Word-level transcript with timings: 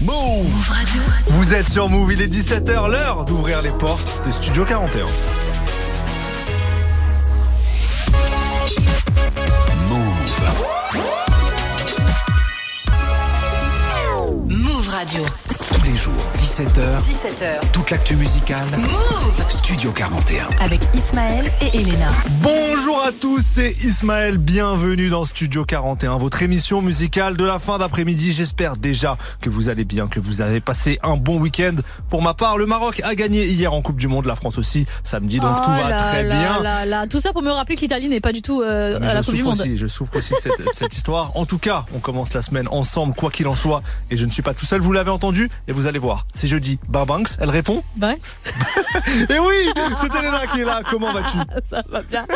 Move 0.00 0.68
Radio. 0.68 1.02
Vous 1.26 1.54
êtes 1.54 1.68
sur 1.68 1.88
Move, 1.88 2.12
il 2.12 2.22
est 2.22 2.32
17h, 2.32 2.88
l'heure 2.88 3.24
d'ouvrir 3.24 3.62
les 3.62 3.72
portes 3.72 4.22
de 4.24 4.30
Studio 4.30 4.64
41. 4.64 5.06
Move. 9.88 10.06
Move 14.46 14.88
Radio. 14.88 15.24
Tous 15.74 15.82
les 15.82 15.96
jours, 15.96 16.12
17h. 16.58 17.02
17h. 17.04 17.70
Toute 17.72 17.90
l'actu 17.92 18.16
musicale. 18.16 18.66
Move 18.76 19.44
Studio 19.48 19.92
41. 19.92 20.48
Avec 20.58 20.80
Ismaël 20.92 21.44
et 21.62 21.78
Elena. 21.78 22.08
Bonjour 22.42 23.00
à 23.06 23.12
tous, 23.12 23.42
c'est 23.44 23.76
Ismaël. 23.84 24.38
Bienvenue 24.38 25.08
dans 25.08 25.24
Studio 25.24 25.64
41, 25.64 26.16
votre 26.16 26.42
émission 26.42 26.82
musicale 26.82 27.36
de 27.36 27.44
la 27.44 27.60
fin 27.60 27.78
d'après-midi. 27.78 28.32
J'espère 28.32 28.76
déjà 28.76 29.16
que 29.40 29.50
vous 29.50 29.68
allez 29.68 29.84
bien, 29.84 30.08
que 30.08 30.18
vous 30.18 30.40
avez 30.40 30.58
passé 30.58 30.98
un 31.04 31.16
bon 31.16 31.38
week-end. 31.38 31.76
Pour 32.10 32.22
ma 32.22 32.34
part, 32.34 32.58
le 32.58 32.66
Maroc 32.66 33.02
a 33.04 33.14
gagné 33.14 33.46
hier 33.46 33.72
en 33.72 33.80
Coupe 33.80 33.98
du 33.98 34.08
Monde, 34.08 34.26
la 34.26 34.34
France 34.34 34.58
aussi 34.58 34.84
samedi, 35.04 35.38
donc 35.38 35.54
Oh 35.60 35.64
tout 35.64 35.70
va 35.70 35.90
là 35.90 36.08
très 36.10 36.24
là 36.24 36.38
bien. 36.38 36.60
là 36.60 36.84
là. 36.84 37.06
Tout 37.06 37.20
ça 37.20 37.32
pour 37.32 37.42
me 37.42 37.50
rappeler 37.52 37.76
que 37.76 37.82
l'Italie 37.82 38.08
n'est 38.08 38.20
pas 38.20 38.32
du 38.32 38.42
tout 38.42 38.62
euh, 38.62 38.98
Mais 39.00 39.06
à 39.06 39.10
je 39.10 39.14
la 39.14 39.22
Coupe 39.22 39.34
du 39.34 39.42
souffre 39.42 39.50
Monde. 39.50 39.60
aussi, 39.60 39.76
je 39.76 39.86
souffre 39.86 40.16
aussi 40.16 40.34
de 40.34 40.38
cette, 40.40 40.74
cette 40.74 40.96
histoire. 40.96 41.30
En 41.36 41.46
tout 41.46 41.58
cas, 41.58 41.84
on 41.94 42.00
commence 42.00 42.34
la 42.34 42.42
semaine 42.42 42.66
ensemble, 42.72 43.14
quoi 43.14 43.30
qu'il 43.30 43.46
en 43.46 43.54
soit. 43.54 43.80
Et 44.10 44.16
je 44.16 44.24
ne 44.24 44.30
suis 44.32 44.42
pas 44.42 44.54
tout 44.54 44.66
seul, 44.66 44.80
vous 44.80 44.92
l'avez 44.92 45.12
entendu. 45.12 45.48
Et 45.68 45.72
vous 45.72 45.86
allez 45.86 46.00
voir, 46.00 46.26
c'est 46.34 46.47
jeudi. 46.48 46.78
Ben 46.88 47.04
Banks, 47.04 47.30
elle 47.40 47.50
répond. 47.50 47.82
Banks, 47.96 48.36
Et 49.30 49.38
oui, 49.38 49.72
c'est 50.00 50.14
Elena 50.14 50.46
qui 50.52 50.60
est 50.60 50.64
là. 50.64 50.80
Comment 50.90 51.12
vas-tu 51.12 51.38
ça 51.62 51.82
va 51.88 52.02
bien. 52.02 52.26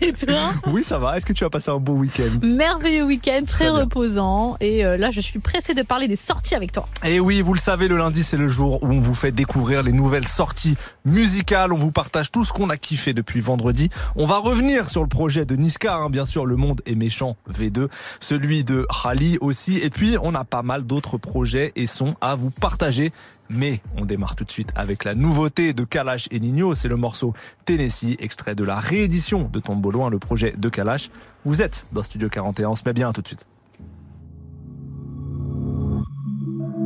Et 0.00 0.12
toi 0.12 0.52
Oui, 0.66 0.82
ça 0.82 0.98
va. 0.98 1.16
Est-ce 1.16 1.26
que 1.26 1.32
tu 1.32 1.44
as 1.44 1.50
passé 1.50 1.70
un 1.70 1.78
beau 1.78 1.94
week-end? 1.94 2.38
Merveilleux 2.42 3.04
week-end, 3.04 3.42
très, 3.46 3.68
reposant. 3.68 4.56
Et 4.60 4.84
euh, 4.84 4.96
là, 4.96 5.10
je 5.10 5.20
suis 5.20 5.38
pressée 5.38 5.74
de 5.74 5.82
parler 5.82 6.08
des 6.08 6.16
sorties 6.16 6.54
avec 6.54 6.72
toi. 6.72 6.88
Et 7.04 7.20
oui, 7.20 7.42
vous 7.42 7.52
le 7.54 7.58
savez, 7.58 7.88
le 7.88 7.96
lundi, 7.96 8.22
c'est 8.22 8.36
le 8.36 8.48
jour 8.48 8.82
où 8.82 8.86
on 8.86 9.00
vous 9.00 9.14
fait 9.14 9.32
découvrir 9.32 9.82
les 9.82 9.92
nouvelles 9.92 10.28
sorties 10.28 10.76
musicales. 11.04 11.72
On 11.72 11.76
vous 11.76 11.92
partage 11.92 12.30
tout 12.30 12.44
ce 12.44 12.52
qu'on 12.52 12.70
a 12.70 12.76
kiffé 12.76 13.12
depuis 13.12 13.40
vendredi. 13.40 13.90
On 14.14 14.26
va 14.26 14.38
revenir 14.38 14.88
sur 14.88 15.02
le 15.02 15.08
projet 15.08 15.44
de 15.44 15.56
Niska, 15.56 15.96
hein, 15.96 16.10
bien 16.10 16.24
sûr, 16.24 16.46
Le 16.46 16.56
Monde 16.56 16.80
est 16.86 16.94
méchant 16.94 17.36
V2, 17.50 17.88
celui 18.20 18.64
de 18.64 18.86
Khali 19.02 19.38
aussi. 19.40 19.78
Et 19.78 19.90
puis, 19.90 20.16
on 20.22 20.34
a 20.34 20.44
pas 20.44 20.62
mal 20.62 20.84
d'autres 20.84 21.18
projets 21.18 21.72
et 21.76 21.86
sons 21.86 22.14
à 22.20 22.34
vous 22.36 22.50
partager. 22.50 23.12
Mais 23.50 23.80
on 23.96 24.04
démarre 24.04 24.36
tout 24.36 24.44
de 24.44 24.50
suite 24.50 24.70
avec 24.74 25.04
la 25.04 25.14
nouveauté 25.14 25.72
de 25.72 25.84
Kalash 25.84 26.28
et 26.30 26.40
Nino. 26.40 26.74
C'est 26.74 26.88
le 26.88 26.96
morceau 26.96 27.32
Tennessee, 27.64 28.16
extrait 28.18 28.54
de 28.54 28.64
la 28.64 28.76
réédition 28.76 29.48
de 29.52 29.60
Tombeau 29.60 29.90
Loin, 29.90 30.10
le 30.10 30.18
projet 30.18 30.54
de 30.56 30.68
Kalash. 30.68 31.10
Vous 31.44 31.62
êtes 31.62 31.86
dans 31.92 32.02
Studio 32.02 32.28
41. 32.28 32.70
On 32.70 32.76
se 32.76 32.82
met 32.84 32.92
bien 32.92 33.12
tout 33.12 33.22
de 33.22 33.28
suite. 33.28 33.46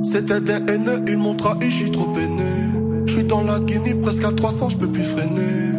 C'était 0.02 0.40
des 0.40 0.72
haineux, 0.72 1.02
ils 1.08 1.18
m'ont 1.18 1.36
trahi, 1.36 1.70
je 1.70 1.76
suis 1.76 1.90
trop 1.90 2.06
peiné. 2.06 2.42
Je 3.06 3.12
suis 3.12 3.24
dans 3.24 3.42
la 3.42 3.60
Guinée, 3.60 3.94
presque 3.94 4.24
à 4.24 4.32
300, 4.32 4.70
je 4.70 4.78
peux 4.78 4.88
plus 4.88 5.04
freiner. 5.04 5.72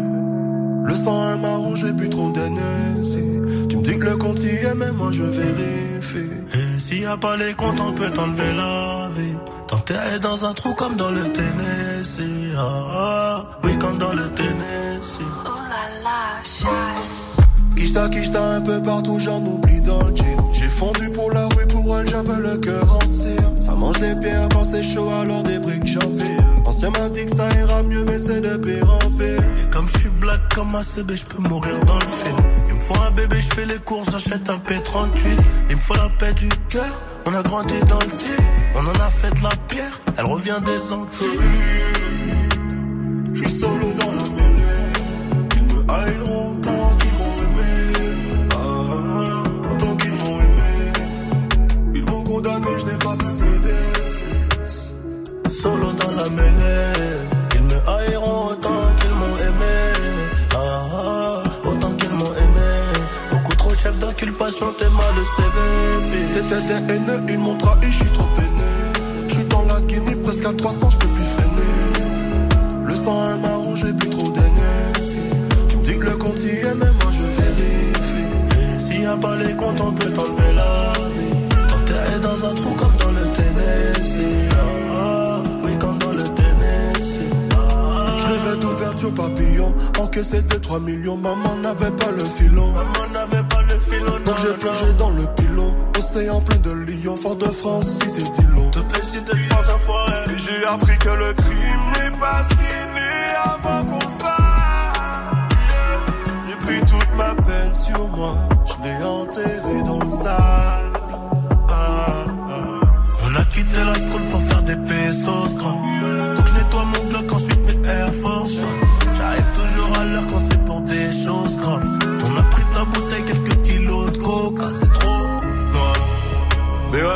Le 0.84 0.94
sang 0.94 1.34
est 1.34 1.38
marron, 1.38 1.76
j'ai 1.76 1.92
bu 1.92 2.10
trop 2.10 2.32
d'NS. 2.32 3.68
Tu 3.70 3.78
me 3.78 3.84
dis 3.84 3.98
que 3.98 4.06
le 4.06 4.18
compte 4.18 4.44
y 4.44 4.48
est, 4.48 4.76
mais 4.76 4.92
moi 4.92 5.12
je 5.12 5.24
vérifie. 5.24 6.32
S'il 6.92 7.04
y 7.04 7.06
a 7.06 7.16
pas 7.16 7.38
les 7.38 7.54
comptes, 7.54 7.80
on 7.80 7.94
peut 7.94 8.12
t'enlever 8.12 8.52
la 8.52 9.08
vie. 9.12 9.38
T'enterrer 9.70 10.20
dans 10.20 10.46
un 10.46 10.54
trou 10.54 10.74
comme 10.74 10.98
dans 10.98 11.10
le 11.10 11.32
Tennessee. 11.32 12.54
Ah, 12.58 12.84
ah, 12.92 13.44
oui, 13.64 13.80
comme 13.80 13.98
dans 13.98 14.12
le 14.12 14.30
Tennessee. 14.32 15.22
Oh 15.46 15.50
là 15.70 16.04
là, 16.04 16.44
chasse. 16.44 17.32
Kishta, 17.78 18.10
kishta, 18.10 18.44
un 18.58 18.62
peu 18.62 18.82
partout, 18.82 19.20
j'en 19.20 19.40
oublie 19.40 19.80
dans 19.80 20.06
le 20.06 20.14
jean. 20.14 20.52
J'ai 20.52 20.68
fondu 20.68 21.10
pour 21.16 21.32
la 21.32 21.46
rue, 21.48 21.66
pour 21.68 21.98
elle, 21.98 22.10
j'avais 22.10 22.42
le 22.42 22.58
cœur 22.58 22.98
en 23.02 23.08
cire. 23.08 23.52
Ça 23.56 23.74
mange 23.74 24.00
des 24.00 24.14
pierres 24.20 24.50
quand 24.52 24.66
c'est 24.66 24.84
chaud, 24.84 25.10
alors 25.22 25.44
des 25.44 25.60
briques 25.60 25.88
j'empire. 25.88 26.46
Ancien 26.66 26.90
m'a 26.90 27.08
dit 27.08 27.26
que 27.26 27.34
ça 27.34 27.48
ira 27.58 27.84
mieux, 27.84 28.04
mais 28.04 28.20
c'est 28.20 28.42
de 28.42 28.58
pire 28.58 28.92
en 28.92 29.18
pire. 29.18 29.40
Et 29.64 29.70
comme 29.70 29.88
je 29.88 29.98
suis 29.98 30.20
black 30.20 30.42
comme 30.54 30.76
un 30.76 30.84
CB, 30.84 31.16
je 31.16 31.24
peux 31.24 31.48
mourir 31.48 31.80
dans 31.86 32.00
le 32.00 32.06
film. 32.06 32.36
Faut 32.88 33.00
un 33.08 33.12
bébé, 33.12 33.40
je 33.40 33.54
fais 33.56 33.66
les 33.66 33.80
courses, 33.80 34.12
j'achète 34.12 34.50
un 34.50 34.58
P38. 34.58 35.40
Il 35.70 35.76
me 35.76 35.82
faut 35.82 35.94
la 35.94 36.10
paix 36.20 36.34
du 36.34 36.50
cœur, 36.68 37.02
on 37.28 37.34
a 37.34 37.42
grandi 37.42 37.80
dans 37.88 38.00
le 38.00 38.06
tir. 38.06 38.38
On 38.76 38.80
en 38.86 38.92
a 38.94 39.10
fait 39.10 39.30
de 39.38 39.44
la 39.44 39.56
pierre, 39.68 40.02
elle 40.18 40.26
revient 40.26 40.60
des 40.66 40.92
Antilles. 40.92 41.28
Je 43.34 43.40
suis 43.40 43.52
solo 43.52 43.94
dans 43.94 44.12
la 44.12 44.24
mêlée. 44.36 44.94
Ils 45.56 45.64
me 45.76 45.82
haïront 45.92 46.56
tant 46.62 46.98
qu'ils 46.98 47.14
m'ont 47.20 47.38
aimé. 47.44 47.74
Ah, 48.52 48.56
tant 49.78 49.96
qu'ils 49.98 50.14
m'ont 50.14 50.38
aimé. 50.38 50.72
Ils 51.96 52.06
m'ont 52.06 52.24
condamné, 52.24 52.68
je 52.80 52.86
n'ai 52.86 52.98
pas 52.98 53.16
pu 53.16 53.26
plaider. 53.40 53.86
Solo 55.62 55.92
dans 55.92 56.14
la 56.18 56.30
mêlée, 56.42 56.94
t'es 64.60 64.90
mal 64.90 65.16
le 65.16 65.24
CV. 65.26 66.26
C'était 66.26 66.62
des 66.68 66.94
haineux, 66.94 67.22
ils 67.30 67.40
m'ont 67.40 67.58
trahi, 67.58 67.78
je 67.90 67.98
suis 67.98 68.10
trop 68.12 68.28
peiné. 68.36 68.48
Je 69.28 69.34
suis 69.36 69.46
dans 69.46 69.64
la 69.64 69.80
Guinée, 69.82 70.16
presque 70.18 70.46
à 70.46 70.54
300, 70.54 70.90
je 70.90 70.98
peux 70.98 71.08
plus 71.08 71.24
freiner. 71.24 72.86
Le 72.86 72.96
sang 72.96 73.24
est 73.26 73.38
marron, 73.38 73.76
j'ai 73.76 73.94
plus 73.94 74.10
trop 74.10 74.30
d'énergie. 74.30 75.20
Tu 75.70 75.78
me 75.78 75.84
dis 75.84 75.98
que 75.98 76.06
le 76.06 76.18
compte 76.18 76.40
y 76.44 76.50
est, 76.50 76.76
mais 76.76 76.86
moi 76.86 77.12
je 77.12 77.42
vérifie. 77.42 78.86
S'il 78.86 79.02
y 79.04 79.06
a 79.06 79.16
pas 79.18 79.36
les 79.38 79.56
comptes, 79.56 79.80
on 79.82 79.92
peut 79.94 80.10
t'enlever 80.10 80.54
la 80.56 80.94
vie. 80.94 81.68
T'enterrer 81.70 82.20
dans 82.22 82.46
un 82.46 82.54
trou 82.56 82.74
comme 82.76 82.96
dans 82.98 83.12
le 83.12 83.26
Tennessee. 83.38 84.50
Ah, 85.00 85.42
oui, 85.64 85.72
comme 85.80 85.98
dans 85.98 86.12
le 86.12 86.24
Tennessee. 86.24 87.30
Ah, 87.56 88.16
Je 88.18 88.26
rêvais 88.26 88.60
d'ouverture 88.60 89.14
papillon, 89.14 89.74
encaissé 90.00 90.42
2-3 90.42 90.82
millions, 90.84 91.18
maman 91.18 91.56
n'avait 91.64 91.92
pas 91.92 92.12
le 92.12 92.24
filon. 92.26 92.72
Maman 92.74 93.10
n'avait 93.14 93.48
pas 93.48 93.62
le 93.64 93.80
filon, 93.80 94.11
J'ai 94.38 94.54
plongé 94.54 94.94
dans 94.98 95.10
le 95.10 95.26
pilon, 95.36 95.76
océan 95.98 96.42
plein 96.42 96.58
de 96.58 96.72
lions, 96.72 97.18
fort 97.18 97.36
de 97.36 97.46
France, 97.46 97.88
cité 97.88 98.24
d'Ilon. 98.38 98.72
Toutes 98.72 98.96
les 98.96 99.02
cités 99.02 99.32
de 99.32 99.44
France 99.44 99.66
enfoirées. 99.76 100.24
Et 100.34 100.38
j'ai 100.38 100.66
appris 100.66 100.98
que 100.98 101.10
le 101.10 101.34
crime 101.34 101.86
n'est 101.94 102.18
pas 102.18 102.44
ce 102.44 102.50
qu'il 102.50 102.92
est 102.98 103.36
avant 103.44 103.86
qu'on 103.86 104.00
fasse. 104.00 105.50
J'ai 106.48 106.56
pris 106.56 106.80
toute 106.82 107.18
ma 107.18 107.36
peine 107.44 107.76
sur 107.76 108.08
moi, 108.08 108.36
je 108.66 108.84
l'ai 108.84 109.04
enterré 109.04 109.84
dans 109.86 110.00
le 110.00 110.08
sable. 110.08 111.00
Ah, 111.70 112.06
ah. 112.50 112.64
On 113.26 113.36
a 113.36 113.46
quitté 113.46 113.80
la 113.84 113.94
school 113.96 114.22
pour 114.30 114.42
faire 114.42 114.62
des 114.62 114.76
pesos 114.76 115.56
grands. 115.58 115.91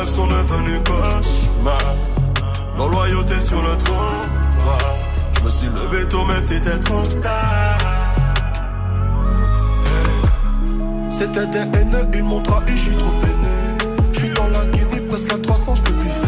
Rêves 0.06 0.14
sont 0.14 0.26
devenus 0.26 0.80
cauchemars. 0.84 1.96
Nos 2.76 2.88
loyauté 2.88 3.40
sur 3.40 3.60
le 3.62 3.76
trottoir. 3.78 4.82
Je 5.38 5.44
me 5.44 5.50
suis 5.50 5.66
levé 5.66 6.08
tôt, 6.08 6.24
mais 6.24 6.40
c'était 6.40 6.78
trop 6.80 7.02
tard. 7.22 7.78
C'était 11.08 11.46
des 11.46 11.78
haineux, 11.78 12.06
ils 12.14 12.22
m'ont 12.22 12.42
trahi, 12.42 12.76
je 12.76 12.76
suis 12.76 12.96
trop 12.96 13.10
peiné. 13.22 13.88
Je 14.12 14.18
suis 14.18 14.30
dans 14.30 14.48
la 14.48 14.66
Guinée, 14.66 15.00
presque 15.08 15.32
à 15.32 15.38
300, 15.38 15.74
je 15.76 15.82
peux 15.82 15.92
plus 15.92 16.10
freiner. 16.10 16.25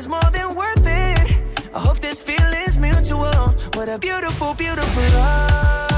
Journey's 0.00 0.08
more 0.08 0.30
than 0.32 0.54
worth 0.54 0.86
it. 0.86 1.74
I 1.74 1.78
hope 1.78 1.98
this 1.98 2.22
feeling's 2.22 2.78
mutual. 2.78 3.48
What 3.74 3.88
a 3.88 3.98
beautiful, 3.98 4.54
beautiful. 4.54 5.02
Love, 5.18 5.89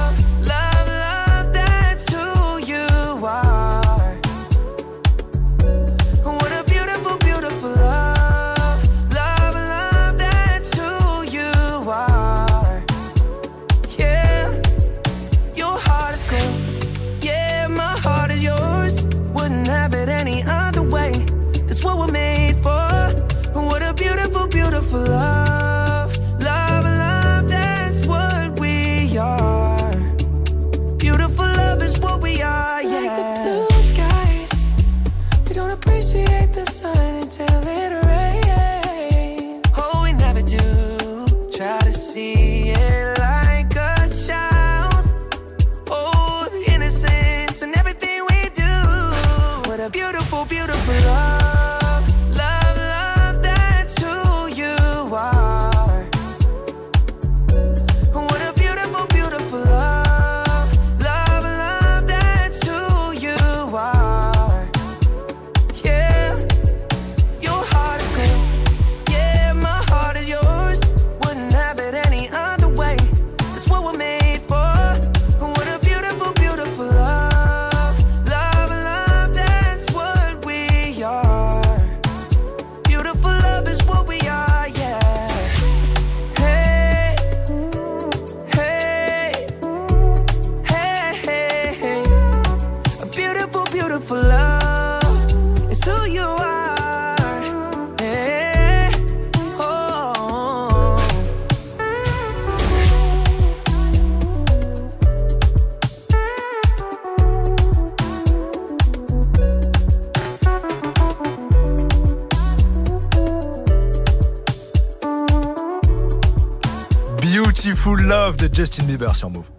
Justin 118.62 118.84
Bieber 118.84 119.16
sur 119.16 119.28
Move. 119.28 119.50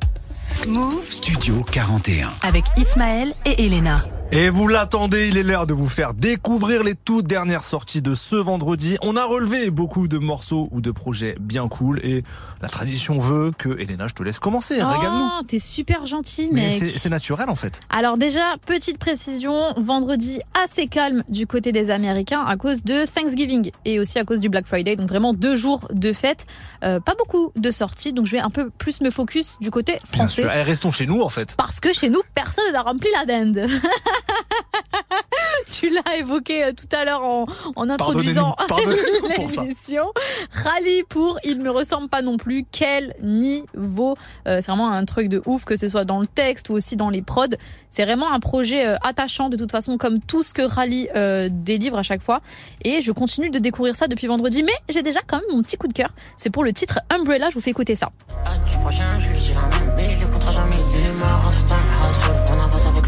Move 0.65 1.11
Studio 1.11 1.61
41. 1.69 2.35
avec 2.41 2.63
Ismaël 2.77 3.33
et 3.45 3.65
Elena. 3.65 3.97
Et 4.31 4.47
vous 4.47 4.69
l'attendez, 4.69 5.27
il 5.27 5.37
est 5.37 5.43
l'heure 5.43 5.67
de 5.67 5.73
vous 5.73 5.89
faire 5.89 6.13
découvrir 6.13 6.85
les 6.85 6.95
toutes 6.95 7.27
dernières 7.27 7.65
sorties 7.65 8.01
de 8.01 8.15
ce 8.15 8.37
vendredi. 8.37 8.97
On 9.01 9.17
a 9.17 9.25
relevé 9.25 9.71
beaucoup 9.71 10.07
de 10.07 10.17
morceaux 10.17 10.69
ou 10.71 10.79
de 10.79 10.89
projets 10.89 11.35
bien 11.37 11.67
cool 11.67 11.99
et 12.01 12.23
la 12.63 12.69
tradition 12.69 13.19
veut 13.19 13.51
que, 13.57 13.77
Elena, 13.77 14.07
je 14.07 14.13
te 14.13 14.23
laisse 14.23 14.39
commencer, 14.39 14.75
régale-nous. 14.75 15.29
Oh, 15.39 15.43
t'es 15.45 15.59
super 15.59 16.05
gentil, 16.05 16.47
Mais 16.51 16.69
mec. 16.69 16.79
c'est 16.79 16.89
c'est 16.89 17.09
naturel 17.09 17.49
en 17.49 17.55
fait. 17.55 17.81
Alors 17.89 18.17
déjà, 18.17 18.55
petite 18.65 18.97
précision, 18.97 19.73
vendredi 19.77 20.39
assez 20.63 20.87
calme 20.87 21.23
du 21.27 21.45
côté 21.45 21.71
des 21.73 21.91
Américains 21.91 22.41
à 22.47 22.55
cause 22.55 22.83
de 22.85 23.05
Thanksgiving 23.05 23.71
et 23.83 23.99
aussi 23.99 24.17
à 24.17 24.23
cause 24.23 24.39
du 24.39 24.47
Black 24.49 24.65
Friday. 24.65 24.95
Donc 24.95 25.09
vraiment 25.09 25.33
deux 25.33 25.55
jours 25.57 25.87
de 25.91 26.13
fête, 26.13 26.45
Euh, 26.83 26.99
pas 26.99 27.15
beaucoup 27.17 27.51
de 27.55 27.71
sorties. 27.71 28.11
Donc 28.13 28.25
je 28.27 28.31
vais 28.33 28.39
un 28.39 28.49
peu 28.49 28.69
plus 28.69 28.99
me 29.01 29.09
focus 29.09 29.57
du 29.61 29.69
côté 29.71 29.97
Bien 30.11 30.19
français. 30.27 30.41
sûr. 30.43 30.51
Eh, 30.53 30.63
restons 30.63 30.91
chez 30.91 31.05
nous 31.05 31.21
en 31.21 31.29
fait. 31.29 31.55
Parce 31.57 31.79
que 31.79 31.91
chez 31.93 32.09
nous, 32.09 32.21
personne 32.33 32.71
n'a 32.73 32.81
rempli 32.81 33.09
la 33.13 33.25
dinde. 33.25 33.67
tu 35.71 35.89
l'as 35.89 36.17
évoqué 36.17 36.63
euh, 36.65 36.71
tout 36.73 36.93
à 36.95 37.05
l'heure 37.05 37.23
en, 37.23 37.45
en 37.75 37.89
introduisant 37.89 38.55
l'émission. 39.37 40.05
Rallye 40.51 41.03
pour 41.09 41.39
Il 41.43 41.59
me 41.59 41.69
ressemble 41.71 42.09
pas 42.09 42.21
non 42.21 42.37
plus. 42.37 42.65
Quel 42.71 43.15
niveau 43.21 44.15
Euh, 44.47 44.59
C'est 44.61 44.67
vraiment 44.71 44.91
un 44.91 45.05
truc 45.05 45.29
de 45.29 45.41
ouf, 45.45 45.65
que 45.65 45.75
ce 45.75 45.87
soit 45.87 46.05
dans 46.05 46.19
le 46.19 46.27
texte 46.27 46.69
ou 46.69 46.73
aussi 46.73 46.95
dans 46.95 47.09
les 47.09 47.21
prods. 47.21 47.47
C'est 47.89 48.05
vraiment 48.05 48.31
un 48.31 48.39
projet 48.39 48.85
euh, 48.85 48.95
attachant 49.03 49.49
de 49.49 49.57
toute 49.57 49.71
façon, 49.71 49.97
comme 49.97 50.19
tout 50.19 50.43
ce 50.43 50.53
que 50.53 50.61
Rallye 50.61 51.09
euh, 51.15 51.49
délivre 51.51 51.97
à 51.97 52.03
chaque 52.03 52.21
fois. 52.21 52.41
Et 52.83 53.01
je 53.01 53.11
continue 53.11 53.49
de 53.49 53.59
découvrir 53.59 53.95
ça 53.95 54.07
depuis 54.07 54.27
vendredi. 54.27 54.63
Mais 54.63 54.73
j'ai 54.89 55.01
déjà 55.03 55.19
quand 55.25 55.37
même 55.37 55.55
mon 55.55 55.61
petit 55.61 55.77
coup 55.77 55.87
de 55.87 55.93
cœur. 55.93 56.09
C'est 56.37 56.49
pour 56.49 56.63
le 56.63 56.73
titre 56.73 56.99
Umbrella. 57.09 57.49
Je 57.49 57.55
vous 57.55 57.61
fais 57.61 57.71
écouter 57.71 57.95
ça. 57.95 58.11
Ah, 58.45 58.51
du 58.69 58.77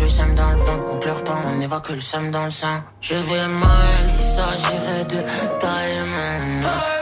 le 0.05 0.09
seum 0.09 0.35
dans 0.35 0.51
le 0.51 0.57
vent, 0.57 0.79
on 0.91 0.97
pleure 0.99 1.23
pas, 1.23 1.37
on 1.47 1.59
évacue 1.61 1.93
le 1.93 2.01
seum 2.01 2.29
dans 2.29 2.45
le 2.45 2.51
sang. 2.51 2.77
Je 3.01 3.15
vais 3.15 3.47
mal, 3.47 4.03
il 4.09 4.25
s'agirait 4.35 5.05
de 5.05 5.19
Diamond. 5.59 6.94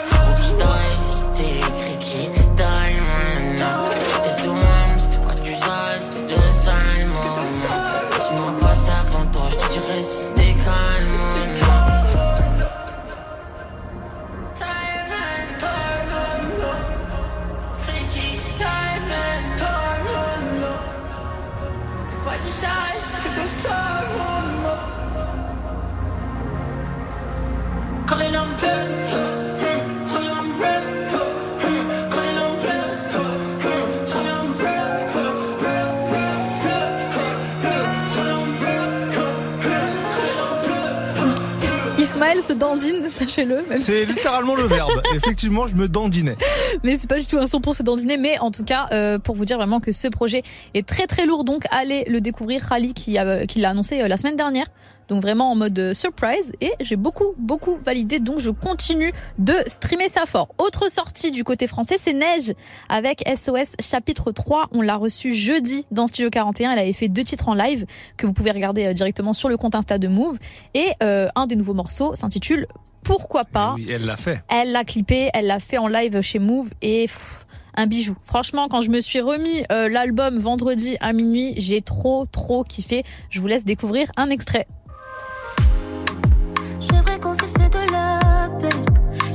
Se 42.44 42.54
dandine, 42.54 43.06
sachez-le. 43.10 43.64
C'est 43.78 44.06
littéralement 44.06 44.56
le 44.56 44.64
verbe. 44.64 45.02
Effectivement, 45.16 45.68
je 45.68 45.76
me 45.76 45.88
dandinais. 45.88 46.36
mais 46.84 46.98
c'est 46.98 47.10
pas 47.10 47.20
du 47.20 47.26
tout 47.26 47.38
un 47.38 47.48
son 47.48 47.62
pour 47.62 47.76
se 47.76 47.84
dandiner. 47.84 48.18
Mais 48.18 48.38
en 48.40 48.52
tout 48.52 48.64
cas, 48.64 48.88
euh, 48.92 49.18
pour 49.20 49.36
vous 49.36 49.46
dire 49.46 49.58
vraiment 49.58 49.80
que 49.80 49.92
ce 49.92 50.08
projet 50.08 50.44
est 50.74 50.86
très 50.86 51.08
très 51.08 51.26
lourd, 51.26 51.44
donc 51.44 51.64
allez 51.72 52.04
le 52.08 52.22
découvrir. 52.22 52.62
Rally 52.64 52.94
qui 52.94 53.18
qui 53.48 53.60
l'a 53.60 53.70
annoncé 53.70 54.02
euh, 54.02 54.08
la 54.08 54.18
semaine 54.18 54.36
dernière. 54.36 54.66
Donc 55.08 55.22
vraiment 55.22 55.52
en 55.52 55.56
mode 55.56 55.78
euh, 55.78 55.94
surprise 55.94 56.54
et 56.62 56.72
j'ai 56.80 56.96
beaucoup 56.96 57.34
beaucoup 57.38 57.78
validé 57.84 58.20
donc 58.20 58.40
je 58.40 58.50
continue 58.50 59.14
de 59.38 59.56
streamer 59.68 60.10
ça 60.10 60.26
fort. 60.26 60.50
Autre 60.58 60.90
sortie 60.90 61.32
du 61.32 61.44
côté 61.44 61.68
français 61.68 61.96
c'est 61.98 62.14
Neige 62.14 62.54
avec 62.90 63.24
SOS 63.28 63.76
chapitre 63.80 64.32
3. 64.32 64.70
On 64.72 64.82
l'a 64.82 64.96
reçu 64.96 65.34
jeudi 65.34 65.86
dans 65.92 66.08
Studio 66.08 66.30
41. 66.30 66.72
Elle 66.72 66.80
avait 66.80 66.94
fait 66.94 67.10
deux 67.10 67.24
titres 67.24 67.50
en 67.50 67.54
live 67.54 67.86
que 68.18 68.26
vous 68.26 68.34
pouvez 68.34 68.52
regarder 68.52 68.86
euh, 68.86 68.94
directement 68.94 69.34
sur 69.34 69.50
le 69.50 69.58
compte 69.58 69.76
Insta 69.76 69.98
de 69.98 70.08
Move 70.08 70.38
et 70.74 70.92
euh, 71.02 71.28
un 71.36 71.48
des 71.48 71.56
nouveaux 71.56 71.74
morceaux 71.74 72.16
s'intitule 72.16 72.68
Pourquoi 73.04 73.46
pas? 73.46 73.74
Oui, 73.76 73.88
elle 73.90 74.06
l'a 74.06 74.18
fait. 74.18 74.44
Elle 74.50 74.72
l'a 74.72 74.84
clippé, 74.84 75.30
elle 75.34 75.48
l'a 75.48 75.60
fait 75.60 75.78
en 75.78 75.88
live 75.88 76.22
chez 76.22 76.40
Move 76.40 76.70
et 76.82 77.04
pff, 77.04 77.46
un 77.76 77.88
bijou. 77.88 78.16
Franchement, 78.24 78.68
quand 78.68 78.82
je 78.82 78.90
me 78.90 79.00
suis 79.00 79.22
remis 79.22 79.64
euh, 79.72 79.90
l'album 79.90 80.38
vendredi 80.38 80.98
à 81.00 81.14
minuit, 81.14 81.54
j'ai 81.58 81.82
trop 81.82 82.26
trop 82.32 82.64
kiffé. 82.64 83.04
Je 83.30 83.40
vous 83.40 83.48
laisse 83.48 83.66
découvrir 83.66 84.12
un 84.18 84.30
extrait. 84.30 84.68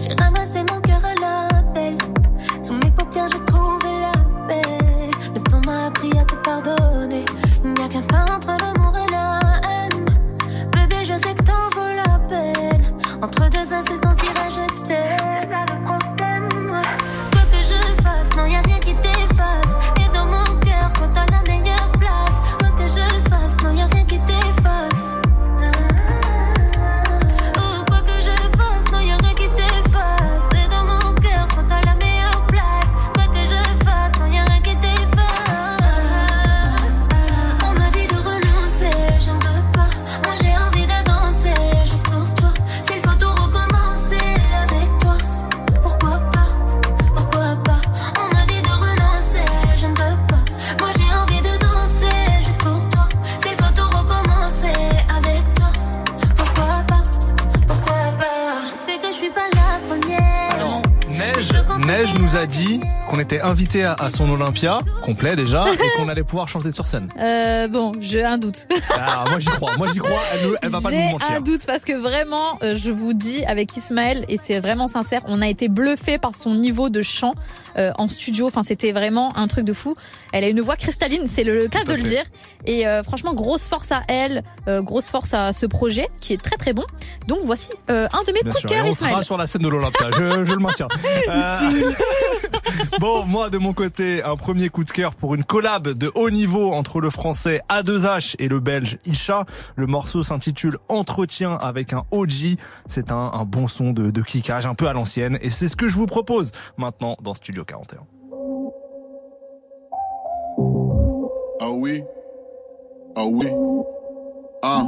J'ai 0.09 0.15
ramassé 0.15 0.65
mon 0.73 0.81
cœur 0.81 1.05
à 1.05 1.15
l'appel. 1.21 1.97
Sous 2.63 2.73
mes 2.73 2.91
paupières, 2.91 3.29
j'ai 3.31 3.45
trouvé 3.45 4.01
la 4.01 4.13
paix. 4.47 4.63
Le 5.35 5.41
temps 5.43 5.61
m'a 5.67 5.87
appris 5.87 6.19
à 6.19 6.25
te 6.25 6.35
pardonner. 6.37 7.25
Il 7.63 7.75
n'y 7.75 7.83
a 7.83 7.89
qu'un 7.89 8.03
pas 8.03 8.25
entre 8.33 8.57
l'amour 8.61 8.97
et 8.97 9.11
la 9.13 9.39
haine. 9.69 10.07
Bébé, 10.73 11.05
je 11.05 11.13
sais 11.13 11.35
que 11.35 11.43
t'en 11.43 11.69
vaut 11.75 11.93
la 11.95 12.19
peine. 12.21 12.83
Entre 13.21 13.51
deux 13.51 13.73
insultes, 13.73 14.05
on 14.07 14.15
Neige, 61.89 62.13
nous 62.21 62.37
a 62.37 62.45
dit 62.45 62.81
qu'on 63.09 63.19
était 63.19 63.41
invité 63.41 63.85
à, 63.85 63.95
à 63.95 64.11
son 64.11 64.29
Olympia, 64.31 64.79
complet 65.03 65.35
déjà, 65.35 65.65
et 65.73 65.77
qu'on 65.97 66.09
allait 66.09 66.25
pouvoir 66.25 66.49
chanter 66.49 66.73
sur 66.73 66.87
scène. 66.87 67.09
Euh, 67.21 67.67
bon, 67.69 67.93
j'ai 68.01 68.25
un 68.25 68.39
doute. 68.39 68.67
Ah, 68.91 69.25
moi 69.31 69.39
j'y 69.41 69.49
crois, 69.49 69.77
moi 69.77 69.89
j'y 69.93 69.99
crois, 69.99 70.21
elle, 70.35 70.51
elle 70.63 70.69
va 70.71 70.81
pas 70.81 70.91
nous 70.91 70.97
J'ai 70.99 71.11
mentir. 71.13 71.31
un 71.37 71.41
doute 71.41 71.65
parce 71.67 71.85
que 71.85 71.93
vraiment, 71.95 72.59
euh, 72.63 72.77
je 72.77 72.91
vous 72.91 73.15
dis 73.15 73.45
avec 73.47 73.77
Ismaël, 73.77 74.25
et 74.29 74.37
c'est 74.43 74.61
vraiment 74.61 74.89
sincère, 74.89 75.23
on 75.27 75.41
a 75.43 75.49
été 75.49 75.69
bluffé 75.69 76.19
par 76.19 76.35
son 76.37 76.55
niveau 76.55 76.89
de 76.91 77.03
chant 77.03 77.35
euh, 77.79 77.93
en 77.99 78.09
studio. 78.09 78.47
Enfin, 78.47 78.63
c'était 78.63 78.93
vraiment 78.93 79.37
un 79.37 79.47
truc 79.49 79.65
de 79.65 79.73
fou. 79.73 79.97
Elle 80.33 80.45
a 80.45 80.49
une 80.49 80.61
voix 80.61 80.77
cristalline, 80.77 81.27
c'est 81.27 81.45
le 81.45 81.67
cas 81.67 81.85
de 81.85 81.93
le 81.95 82.03
dire. 82.03 82.25
Et 82.67 82.87
euh, 82.87 83.03
franchement, 83.03 83.33
grosse 83.35 83.69
force 83.69 83.93
à 83.93 84.03
elle, 84.09 84.43
euh, 84.69 84.83
grosse 84.83 85.07
force 85.07 85.33
à 85.33 85.53
ce 85.53 85.65
projet 85.67 86.09
qui 86.21 86.33
est 86.35 86.43
très 86.43 86.57
très 86.57 86.73
bon. 86.73 86.85
Donc 87.27 87.39
voici 87.45 87.69
un 87.89 87.95
de 88.27 88.33
mes 88.33 88.43
Bien 88.43 88.53
coups 88.53 88.63
de 88.65 88.69
cœur, 88.69 88.85
on 88.85 88.91
Ismaël. 88.91 89.13
sera 89.15 89.23
sur 89.23 89.39
la 89.39 89.47
scène 89.47 89.63
de 89.63 89.69
l'Olympia, 89.69 90.09
je, 90.13 90.45
je 90.45 90.53
le 90.53 90.59
maintiens. 90.59 90.89
Bon, 93.01 93.25
moi 93.25 93.51
de 93.51 93.59
mon 93.59 93.73
côté, 93.73 94.23
un 94.23 94.37
premier 94.37 94.69
coup 94.69 94.85
de 94.85 94.91
cœur 94.91 95.15
pour 95.15 95.35
une 95.35 95.45
collab 95.45 95.89
de 95.89 96.11
haut 96.15 96.31
niveau 96.31 96.73
entre 96.73 97.01
le 97.01 97.11
français 97.11 97.61
A2H 97.69 98.37
et 98.39 98.49
le 98.49 98.61
belge 98.61 98.99
Isha. 99.07 99.45
Le 99.77 99.87
morceau 99.87 100.25
s'intitule 100.25 100.79
Entretien 100.89 101.55
avec 101.55 101.93
un 101.93 102.05
OG. 102.11 102.57
C'est 102.87 103.13
un, 103.13 103.45
bon 103.45 103.69
son 103.69 103.91
de, 103.91 104.11
de 104.11 104.23
kickage 104.23 104.67
un 104.67 104.75
peu 104.75 104.89
à 104.89 104.93
l'ancienne 104.93 105.39
et 105.43 105.51
c'est 105.51 105.69
ce 105.69 105.77
que 105.77 105.89
je 105.89 105.95
vous 105.95 106.07
propose 106.07 106.53
maintenant 106.77 107.17
dans 107.23 107.35
Studio 107.35 107.65
41. 107.65 108.01
Ah 111.61 111.71
oui 111.71 112.03
Ah 113.17 113.25
oui 113.25 113.47
Ah 114.63 114.85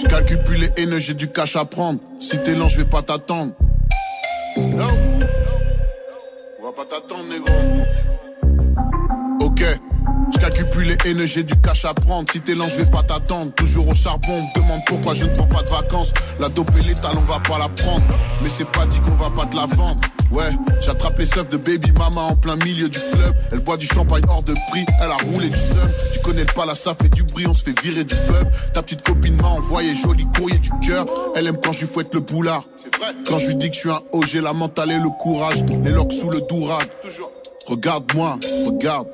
Je 0.00 0.06
calcule 0.06 0.42
plus 0.44 0.56
les 0.56 0.70
haineux, 0.76 0.98
j'ai 0.98 1.14
du 1.14 1.28
cash 1.28 1.56
à 1.56 1.64
prendre. 1.64 2.00
Si 2.20 2.38
t'es 2.42 2.54
lent, 2.54 2.68
je 2.68 2.78
vais 2.78 2.88
pas 2.88 3.02
t'attendre. 3.02 3.52
No 4.56 5.07
Pas 6.78 6.84
t'attendre, 6.84 7.24
négro. 7.24 7.50
Ok. 10.28 10.34
Je 10.34 10.38
calcule 10.40 10.66
plus 10.66 10.84
les 10.84 10.96
haineux, 11.04 11.26
j'ai 11.26 11.42
du 11.42 11.54
cash 11.60 11.84
à 11.84 11.94
prendre. 11.94 12.30
Si 12.32 12.40
t'es 12.40 12.54
lent, 12.54 12.68
je 12.68 12.76
vais 12.76 12.90
pas 12.90 13.02
t'attendre. 13.02 13.52
Toujours 13.54 13.88
au 13.88 13.94
charbon, 13.94 14.34
on 14.34 14.42
me 14.42 14.54
demande 14.54 14.80
pourquoi 14.86 15.14
je 15.14 15.24
ne 15.24 15.30
prends 15.30 15.46
pas 15.46 15.62
de 15.62 15.70
vacances. 15.70 16.12
La 16.40 16.48
dope 16.48 16.70
et 16.78 16.82
l'étal, 16.82 17.12
on 17.16 17.20
va 17.22 17.40
pas 17.40 17.58
la 17.58 17.68
prendre. 17.68 18.04
Mais 18.42 18.48
c'est 18.48 18.68
pas 18.70 18.86
dit 18.86 19.00
qu'on 19.00 19.14
va 19.14 19.30
pas 19.30 19.46
te 19.46 19.56
la 19.56 19.66
vendre. 19.66 20.00
Ouais, 20.30 20.50
j'attrape 20.82 21.18
les 21.18 21.24
seufs 21.24 21.48
de 21.48 21.56
baby 21.56 21.90
mama 21.92 22.20
en 22.20 22.36
plein 22.36 22.56
milieu 22.56 22.88
du 22.88 22.98
club. 22.98 23.34
Elle 23.50 23.60
boit 23.60 23.78
du 23.78 23.86
champagne 23.86 24.22
hors 24.28 24.42
de 24.42 24.52
prix, 24.68 24.84
elle 25.00 25.10
a 25.10 25.16
roulé 25.24 25.48
du 25.48 25.56
seum. 25.56 25.90
Tu 26.12 26.20
connais 26.20 26.44
le 26.44 26.52
palace, 26.52 26.80
ça 26.80 26.94
fait 26.94 27.08
du 27.08 27.24
bruit, 27.24 27.46
on 27.46 27.54
se 27.54 27.64
fait 27.64 27.80
virer 27.80 28.04
du 28.04 28.14
pub. 28.14 28.50
Ta 28.74 28.82
petite 28.82 29.02
copine 29.02 29.36
m'a 29.40 29.48
envoyé 29.48 29.94
joli 29.94 30.26
courrier 30.36 30.58
du 30.58 30.70
cœur. 30.86 31.06
Elle 31.34 31.46
aime 31.46 31.56
quand 31.62 31.72
je 31.72 31.80
lui 31.80 31.86
fouette 31.86 32.14
le 32.14 32.20
boulard. 32.20 32.64
C'est 32.76 32.94
vrai. 32.96 33.14
Quand 33.26 33.38
je 33.38 33.48
lui 33.48 33.56
dis 33.56 33.70
que 33.70 33.74
je 33.74 33.80
suis 33.80 33.90
un 33.90 34.00
haut, 34.12 34.22
j'ai 34.22 34.42
la 34.42 34.52
mentale 34.52 34.90
et 34.90 34.98
le 34.98 35.08
courage. 35.18 35.64
Les 35.82 35.92
locks 35.92 36.12
sous 36.12 36.28
le 36.28 36.42
dourag. 36.42 36.86
Toujours. 37.00 37.30
Regarde-moi, 37.66 38.38
regarde. 38.66 39.08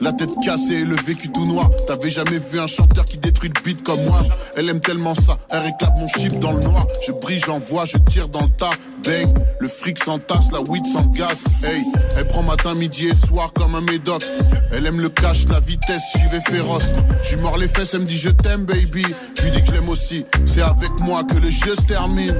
La 0.00 0.12
tête 0.12 0.30
cassée 0.44 0.74
et 0.74 0.84
le 0.84 0.94
vécu 0.94 1.28
tout 1.30 1.44
noir. 1.46 1.70
T'avais 1.86 2.10
jamais 2.10 2.38
vu 2.38 2.60
un 2.60 2.68
chanteur 2.68 3.04
qui 3.04 3.18
détruit 3.18 3.50
le 3.54 3.62
beat 3.62 3.82
comme 3.82 4.00
moi. 4.04 4.20
Elle 4.56 4.68
aime 4.68 4.80
tellement 4.80 5.14
ça, 5.14 5.36
elle 5.50 5.58
réclame 5.58 5.94
mon 5.98 6.06
chip 6.06 6.38
dans 6.38 6.52
le 6.52 6.60
noir. 6.60 6.86
Je 7.04 7.12
brille, 7.12 7.42
j'envoie, 7.44 7.84
je 7.84 7.98
tire 7.98 8.28
dans 8.28 8.42
le 8.42 8.50
tas. 8.50 8.70
Bang, 9.04 9.38
le 9.58 9.68
fric 9.68 10.02
s'entasse, 10.02 10.52
la 10.52 10.60
weed 10.60 10.84
sans 10.86 11.06
gaz. 11.06 11.42
Hey, 11.64 11.82
elle 12.16 12.26
prend 12.26 12.42
matin, 12.42 12.74
midi 12.74 13.08
et 13.08 13.14
soir 13.14 13.52
comme 13.52 13.74
un 13.74 13.80
médoc. 13.80 14.22
Elle 14.70 14.86
aime 14.86 15.00
le 15.00 15.08
cash, 15.08 15.48
la 15.48 15.58
vitesse, 15.58 16.02
j'y 16.14 16.28
vais 16.28 16.42
féroce. 16.42 16.92
J'y 17.28 17.36
mords 17.36 17.58
les 17.58 17.68
fesses, 17.68 17.94
elle 17.94 18.00
me 18.00 18.06
dit 18.06 18.18
je 18.18 18.30
t'aime, 18.30 18.64
baby. 18.64 19.04
Je 19.36 19.42
lui 19.42 19.50
dis 19.50 19.60
que 19.62 19.66
je 19.66 19.72
l'aime 19.72 19.88
aussi. 19.88 20.24
C'est 20.46 20.62
avec 20.62 21.00
moi 21.00 21.24
que 21.24 21.34
le 21.34 21.50
jeu 21.50 21.74
se 21.74 21.82
termine. 21.82 22.36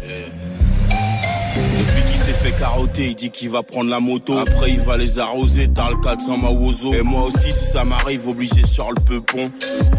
S'est 0.00 0.23
fait 2.44 2.58
carotter, 2.58 3.06
il 3.06 3.14
dit 3.14 3.30
qu'il 3.30 3.48
va 3.48 3.62
prendre 3.62 3.88
la 3.88 4.00
moto. 4.00 4.36
Après, 4.36 4.70
il 4.70 4.80
va 4.80 4.98
les 4.98 5.18
arroser, 5.18 5.68
t'as 5.68 5.88
le 5.88 5.96
400 5.96 6.36
Mawozo. 6.36 6.92
Et 6.92 7.02
moi 7.02 7.24
aussi, 7.24 7.52
si 7.52 7.64
ça 7.64 7.84
m'arrive, 7.84 8.28
obligé 8.28 8.62
sur 8.64 8.90
le 8.90 9.00
peupon. 9.00 9.48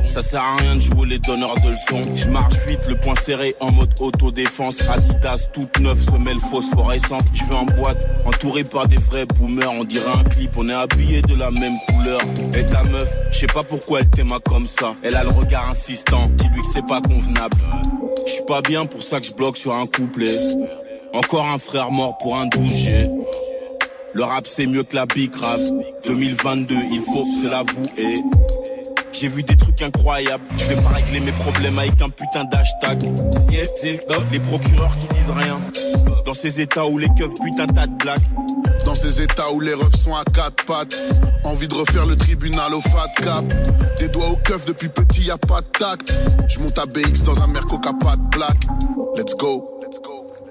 Ça 0.08 0.22
sert 0.22 0.42
à 0.42 0.56
rien 0.58 0.76
de 0.76 0.80
jouer 0.80 1.08
les 1.08 1.20
donneurs 1.20 1.60
de 1.62 1.72
leçons. 1.72 2.06
Je 2.14 2.28
marche 2.30 2.56
vite, 2.68 2.88
le 2.88 2.96
poing 3.00 3.16
serré 3.16 3.56
en 3.60 3.72
mode 3.72 3.90
autodéfense. 4.00 4.88
Adidas, 4.88 5.48
toute 5.54 5.80
neuve, 5.80 6.00
semelle 6.00 6.40
phosphorescente. 6.40 7.26
Je 7.34 7.44
vais 7.46 7.56
en 7.56 7.66
boîte, 7.66 8.08
entouré 8.26 8.64
par 8.64 8.88
des 8.88 8.98
vrais 8.98 9.26
boomers. 9.26 9.72
On 9.72 9.84
dirait 9.84 10.12
un 10.20 10.24
clip, 10.24 10.52
on 10.58 10.70
est 10.70 10.74
habillé 10.74 11.24
de 11.24 11.36
la 11.36 11.50
même 11.50 11.78
couleur. 11.88 12.22
Et 12.56 12.64
ta 12.64 12.84
meuf, 12.84 13.12
je 13.32 13.40
sais 13.40 13.48
pas 13.48 13.64
pourquoi 13.64 14.02
elle 14.02 14.10
t'aima 14.10 14.38
comme 14.40 14.68
ça. 14.68 14.94
Elle 15.02 15.16
a 15.16 15.24
le 15.24 15.30
regard 15.30 15.70
insistant, 15.70 16.26
dis-lui 16.38 16.62
que 16.62 16.68
c'est 16.72 16.86
pas 16.86 17.02
convenable. 17.02 17.58
Je 18.28 18.32
suis 18.34 18.46
pas 18.46 18.62
bien 18.62 18.86
pour 18.86 19.02
ça 19.02 19.20
que 19.20 19.26
je 19.26 19.34
bloque 19.34 19.58
sur 19.58 19.74
un 19.74 19.88
couplet. 19.88 20.38
Encore 21.14 21.46
un 21.46 21.58
frère 21.58 21.92
mort 21.92 22.18
pour 22.18 22.36
un 22.36 22.46
douché. 22.48 23.10
Le 24.14 24.24
rap 24.24 24.46
c'est 24.48 24.66
mieux 24.66 24.84
que 24.84 24.96
la 24.96 25.06
big 25.06 25.34
rap. 25.36 25.60
2022, 26.06 26.76
il 26.92 27.02
faut 27.02 27.24
se 27.24 27.48
l'avouer. 27.48 28.24
J'ai 29.12 29.30
vu 29.30 29.44
des 29.44 29.56
trucs 29.56 29.82
incroyables. 29.82 30.44
Je 30.58 30.66
vais 30.66 30.82
pas 30.82 30.90
régler 30.90 31.22
mes 31.22 31.32
problèmes 31.32 31.80
avec 31.80 32.02
un 32.02 32.10
putain 32.10 32.44
d'hashtag. 32.46 33.04
Les 34.32 34.40
procureurs 34.40 34.92
qui 34.98 35.08
disent 35.16 35.32
rien. 35.32 35.60
Dans 36.26 36.34
ces 36.34 36.60
états 36.60 36.86
où 36.86 36.98
les 36.98 37.08
keufs 37.18 37.34
putain 37.36 37.68
tas 37.68 37.88
de 37.88 37.94
blagues. 37.94 38.24
Dans 38.84 38.96
ces 38.96 39.22
états 39.22 39.52
où 39.52 39.62
les 39.62 39.74
refs 39.74 39.96
sont 39.96 40.16
à 40.16 40.24
quatre 40.26 40.66
pattes. 40.66 40.96
Envie 41.46 41.68
de 41.68 41.74
refaire 41.74 42.06
le 42.06 42.16
tribunal 42.16 42.74
au 42.74 42.82
fat 42.82 43.08
cap. 43.22 43.46
Des 44.00 44.10
doigts 44.10 44.30
au 44.30 44.36
keuf 44.36 44.66
depuis 44.66 44.90
petit, 44.90 45.22
y 45.22 45.32
a 45.32 45.38
pas 45.38 45.62
de 45.62 45.68
tact. 45.68 46.14
Je 46.50 46.60
monte 46.60 46.78
à 46.78 46.86
BX 46.86 47.24
dans 47.24 47.42
un 47.42 47.48
Merco 47.48 47.76
a 47.76 47.94
pas 47.94 48.18
de 48.18 48.28
plaque. 48.30 48.66
Let's 49.16 49.36
go. 49.36 49.75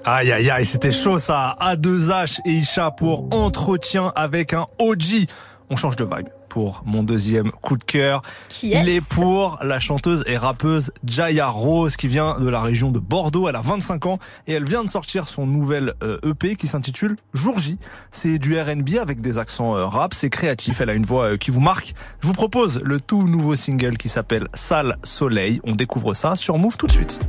Aïe 0.07 0.31
aïe 0.31 0.51
aïe, 0.51 0.65
c'était 0.67 0.91
chaud 0.91 1.17
ça. 1.17 1.57
A2H 1.59 2.37
et 2.45 2.51
Isha 2.51 2.91
pour 2.91 3.27
entretien 3.33 4.13
avec 4.15 4.53
un 4.53 4.67
OG. 4.77 5.25
On 5.71 5.77
change 5.77 5.95
de 5.95 6.03
vibe 6.03 6.27
pour 6.47 6.83
mon 6.85 7.01
deuxième 7.01 7.49
coup 7.49 7.75
de 7.75 7.83
cœur. 7.83 8.21
Qui 8.47 8.69
Il 8.69 8.87
est 8.87 8.97
est 8.97 9.09
pour 9.09 9.57
la 9.63 9.79
chanteuse 9.79 10.23
et 10.27 10.37
rappeuse 10.37 10.91
Jaya 11.03 11.47
Rose 11.47 11.97
qui 11.97 12.07
vient 12.07 12.39
de 12.39 12.47
la 12.47 12.61
région 12.61 12.91
de 12.91 12.99
Bordeaux. 12.99 13.49
Elle 13.49 13.55
a 13.55 13.61
25 13.61 14.05
ans 14.05 14.19
et 14.45 14.53
elle 14.53 14.63
vient 14.63 14.83
de 14.83 14.89
sortir 14.91 15.27
son 15.27 15.47
nouvel 15.47 15.95
euh, 16.03 16.19
EP 16.23 16.55
qui 16.55 16.67
s'intitule 16.67 17.15
Jour 17.33 17.57
J. 17.57 17.79
C'est 18.11 18.37
du 18.37 18.59
R&B 18.59 18.97
avec 19.01 19.21
des 19.21 19.39
accents 19.39 19.75
euh, 19.75 19.87
rap. 19.87 20.13
C'est 20.13 20.29
créatif. 20.29 20.81
Elle 20.81 20.91
a 20.91 20.93
une 20.93 21.05
voix 21.05 21.31
euh, 21.31 21.37
qui 21.37 21.49
vous 21.49 21.61
marque. 21.61 21.95
Je 22.19 22.27
vous 22.27 22.33
propose 22.33 22.79
le 22.83 23.01
tout 23.01 23.23
nouveau 23.23 23.55
single 23.55 23.97
qui 23.97 24.07
s'appelle 24.07 24.47
Sale 24.53 24.97
Soleil. 25.01 25.61
On 25.63 25.71
découvre 25.71 26.13
ça 26.13 26.35
sur 26.35 26.59
Move 26.59 26.77
tout 26.77 26.85
de 26.85 26.91
suite. 26.91 27.21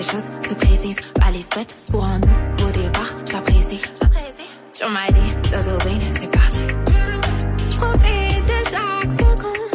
Les 0.00 0.06
choses 0.06 0.30
se 0.48 0.54
précisent. 0.54 1.00
Pas 1.20 1.30
les 1.30 1.42
souhaite 1.42 1.74
pour 1.90 2.08
un 2.08 2.18
nouveau 2.20 2.70
départ, 2.72 3.14
j'apprécie. 3.30 3.82
Tu 4.72 4.84
m'as 4.86 5.10
dit, 5.12 5.30
c'est 6.18 6.30
parti. 6.30 6.62
Je 7.70 7.76
profite 7.76 8.46
de 8.52 8.58
chaque 8.72 9.12
seconde. 9.12 9.72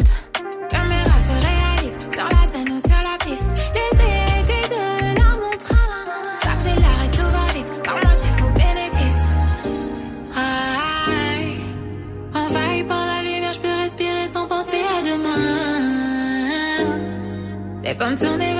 Que 0.70 0.80
mes 0.88 1.02
rêves 1.08 1.26
se 1.30 1.36
réalisent 1.46 2.00
sur 2.12 2.24
la 2.24 2.46
scène 2.46 2.70
ou 2.72 2.80
sur 2.80 3.00
la 3.08 3.16
piste. 3.24 3.52
Les 3.76 3.90
aiguilles 4.02 4.68
de 4.68 4.84
la 5.20 5.30
montre 5.40 5.72
s'accélèrent 6.42 7.02
et 7.04 7.10
tout 7.16 7.28
va 7.34 7.46
vite. 7.54 7.70
Par 7.84 7.94
moi, 7.94 8.12
j'ai 8.20 8.32
faux 8.36 8.52
bénéfice. 8.56 9.24
Aïe. 10.34 11.60
Envahi 12.34 12.82
par 12.84 13.06
la 13.06 13.22
lumière, 13.22 13.52
je 13.52 13.60
peux 13.60 13.76
respirer 13.82 14.26
sans 14.26 14.46
penser 14.48 14.82
à 14.98 15.02
demain. 15.02 15.86
Les 17.84 17.94
pommes 17.94 18.16
tournées 18.16 18.55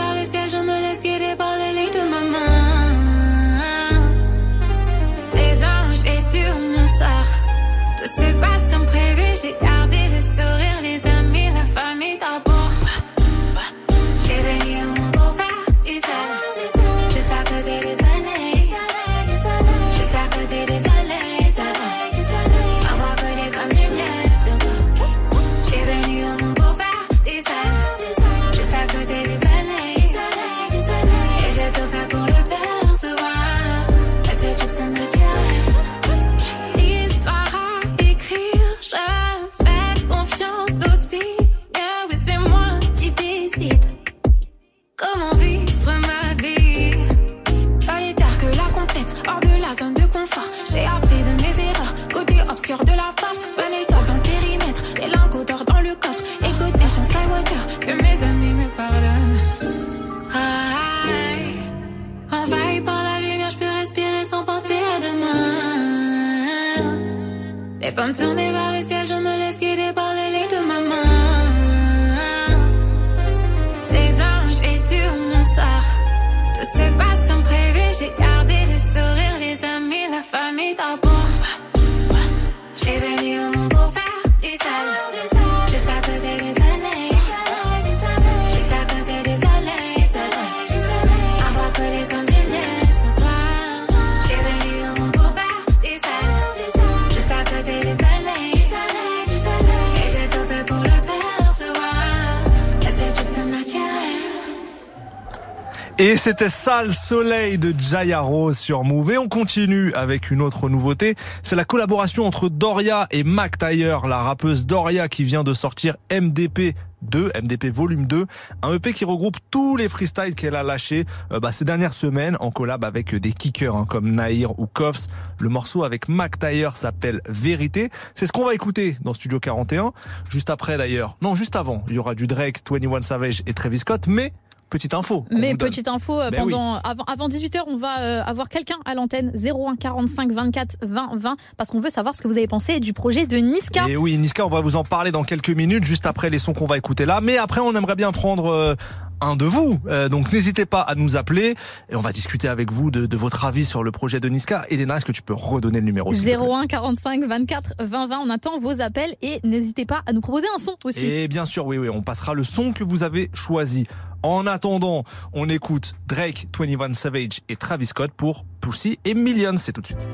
c'était 106.28 106.50
Sale 106.50 106.92
Soleil 106.92 107.56
de 107.56 107.72
Jaya 107.78 108.18
Rose 108.18 108.58
sur 108.58 108.82
Move. 108.82 109.12
Et 109.12 109.18
on 109.18 109.28
continue 109.28 109.92
avec 109.94 110.32
une 110.32 110.42
autre 110.42 110.68
nouveauté. 110.68 111.14
C'est 111.44 111.54
la 111.54 111.64
collaboration 111.64 112.24
entre 112.24 112.48
Doria 112.48 113.06
et 113.12 113.22
Mac 113.22 113.58
Taylor, 113.58 114.08
la 114.08 114.18
rappeuse 114.18 114.66
Doria 114.66 115.06
qui 115.08 115.22
vient 115.22 115.44
de 115.44 115.52
sortir 115.52 115.94
MDP 116.10 116.74
2, 117.02 117.30
MDP 117.40 117.66
volume 117.66 118.06
2, 118.06 118.26
un 118.62 118.74
EP 118.74 118.92
qui 118.92 119.04
regroupe 119.04 119.36
tous 119.52 119.76
les 119.76 119.88
freestyles 119.88 120.34
qu'elle 120.34 120.56
a 120.56 120.64
lâchés 120.64 121.04
euh, 121.30 121.38
bah, 121.38 121.52
ces 121.52 121.64
dernières 121.64 121.92
semaines 121.92 122.36
en 122.40 122.50
collab 122.50 122.84
avec 122.84 123.14
des 123.14 123.32
kickers 123.32 123.76
hein, 123.76 123.86
comme 123.88 124.10
Nahir 124.10 124.58
ou 124.58 124.66
Koffs. 124.66 125.06
Le 125.38 125.48
morceau 125.48 125.84
avec 125.84 126.08
Mac 126.08 126.40
Taylor 126.40 126.76
s'appelle 126.76 127.20
Vérité. 127.28 127.88
C'est 128.16 128.26
ce 128.26 128.32
qu'on 128.32 128.46
va 128.46 128.54
écouter 128.54 128.96
dans 129.02 129.14
Studio 129.14 129.38
41. 129.38 129.92
Juste 130.28 130.50
après 130.50 130.76
d'ailleurs, 130.76 131.14
non 131.22 131.36
juste 131.36 131.54
avant, 131.54 131.84
il 131.86 131.94
y 131.94 131.98
aura 132.00 132.16
du 132.16 132.26
Drake, 132.26 132.62
21 132.68 133.02
Savage 133.02 133.44
et 133.46 133.54
Travis 133.54 133.78
Scott, 133.78 134.08
mais 134.08 134.32
petite 134.70 134.94
info. 134.94 135.24
Mais 135.30 135.54
petite 135.54 135.88
info, 135.88 136.20
euh, 136.20 136.30
Ben 136.30 136.44
oui. 136.44 136.50
pendant, 136.52 136.74
avant, 136.80 137.04
avant 137.04 137.28
18h, 137.28 137.60
on 137.66 137.76
va 137.76 138.00
euh, 138.00 138.22
avoir 138.24 138.48
quelqu'un 138.48 138.76
à 138.84 138.94
l'antenne 138.94 139.32
01 139.34 139.76
45 139.76 140.32
24 140.32 140.76
20 140.82 141.10
20 141.16 141.36
parce 141.56 141.70
qu'on 141.70 141.80
veut 141.80 141.90
savoir 141.90 142.14
ce 142.14 142.22
que 142.22 142.28
vous 142.28 142.36
avez 142.36 142.48
pensé 142.48 142.80
du 142.80 142.92
projet 142.92 143.26
de 143.26 143.36
Niska. 143.36 143.88
Et 143.88 143.96
oui, 143.96 144.16
Niska, 144.18 144.44
on 144.46 144.50
va 144.50 144.60
vous 144.60 144.76
en 144.76 144.84
parler 144.84 145.12
dans 145.12 145.24
quelques 145.24 145.50
minutes, 145.50 145.84
juste 145.84 146.06
après 146.06 146.30
les 146.30 146.38
sons 146.38 146.52
qu'on 146.52 146.66
va 146.66 146.76
écouter 146.76 147.06
là. 147.06 147.20
Mais 147.20 147.38
après, 147.38 147.60
on 147.60 147.74
aimerait 147.74 147.96
bien 147.96 148.12
prendre 148.12 148.46
euh, 148.46 148.74
un 149.20 149.36
de 149.36 149.44
vous. 149.44 149.78
Euh, 149.86 150.08
donc 150.08 150.32
n'hésitez 150.32 150.66
pas 150.66 150.80
à 150.80 150.94
nous 150.94 151.16
appeler 151.16 151.54
et 151.88 151.96
on 151.96 152.00
va 152.00 152.12
discuter 152.12 152.48
avec 152.48 152.70
vous 152.70 152.90
de, 152.90 153.06
de 153.06 153.16
votre 153.16 153.44
avis 153.44 153.64
sur 153.64 153.82
le 153.82 153.90
projet 153.90 154.20
de 154.20 154.28
Niska. 154.28 154.66
Elena, 154.70 154.96
est-ce 154.96 155.04
que 155.06 155.12
tu 155.12 155.22
peux 155.22 155.34
redonner 155.34 155.78
le 155.80 155.86
numéro 155.86 156.12
s'il 156.12 156.24
te 156.24 156.28
plaît? 156.28 156.36
01 156.38 156.66
45 156.66 157.24
24 157.24 157.74
20 157.80 158.06
20. 158.08 158.18
On 158.26 158.30
attend 158.30 158.58
vos 158.58 158.80
appels 158.80 159.14
et 159.22 159.40
n'hésitez 159.44 159.86
pas 159.86 160.02
à 160.06 160.12
nous 160.12 160.20
proposer 160.20 160.46
un 160.54 160.58
son 160.58 160.74
aussi. 160.84 161.06
Et 161.06 161.28
bien 161.28 161.44
sûr, 161.44 161.66
oui, 161.66 161.78
oui, 161.78 161.88
on 161.88 162.02
passera 162.02 162.34
le 162.34 162.44
son 162.44 162.72
que 162.72 162.84
vous 162.84 163.02
avez 163.04 163.30
choisi. 163.32 163.86
En 164.26 164.44
attendant, 164.48 165.04
on 165.34 165.48
écoute 165.48 165.94
Drake, 166.08 166.48
21 166.58 166.94
Savage 166.94 167.42
et 167.48 167.54
Travis 167.54 167.86
Scott 167.86 168.10
pour 168.16 168.44
Pussy 168.60 168.98
et 169.04 169.14
Millions. 169.14 169.56
C'est 169.56 169.70
tout 169.70 169.82
de 169.82 169.86
suite. 169.86 170.08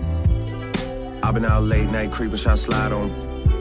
I've 1.24 1.32
been 1.32 1.46
out 1.46 1.62
late 1.62 1.90
night 1.90 2.10
creeping, 2.10 2.36
to 2.36 2.54
slide 2.54 2.92
on. 2.92 3.08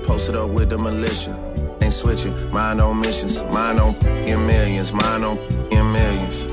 Posted 0.03 0.35
up 0.35 0.49
with 0.49 0.67
the 0.67 0.77
militia. 0.77 1.39
Ain't 1.81 1.93
switching, 1.93 2.33
mind 2.51 2.81
on 2.81 2.99
missions. 2.99 3.43
Mine 3.49 3.79
on 3.79 3.95
in 4.27 4.45
millions, 4.45 4.91
mine 4.91 5.23
on 5.23 5.37
in 5.71 5.89
millions. 5.89 6.47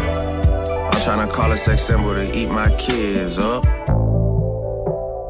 I'm 0.00 1.00
trying 1.04 1.28
to 1.28 1.32
call 1.32 1.52
a 1.52 1.56
sex 1.56 1.82
symbol 1.84 2.14
to 2.14 2.36
eat 2.36 2.50
my 2.50 2.68
kids 2.78 3.38
up. 3.38 3.62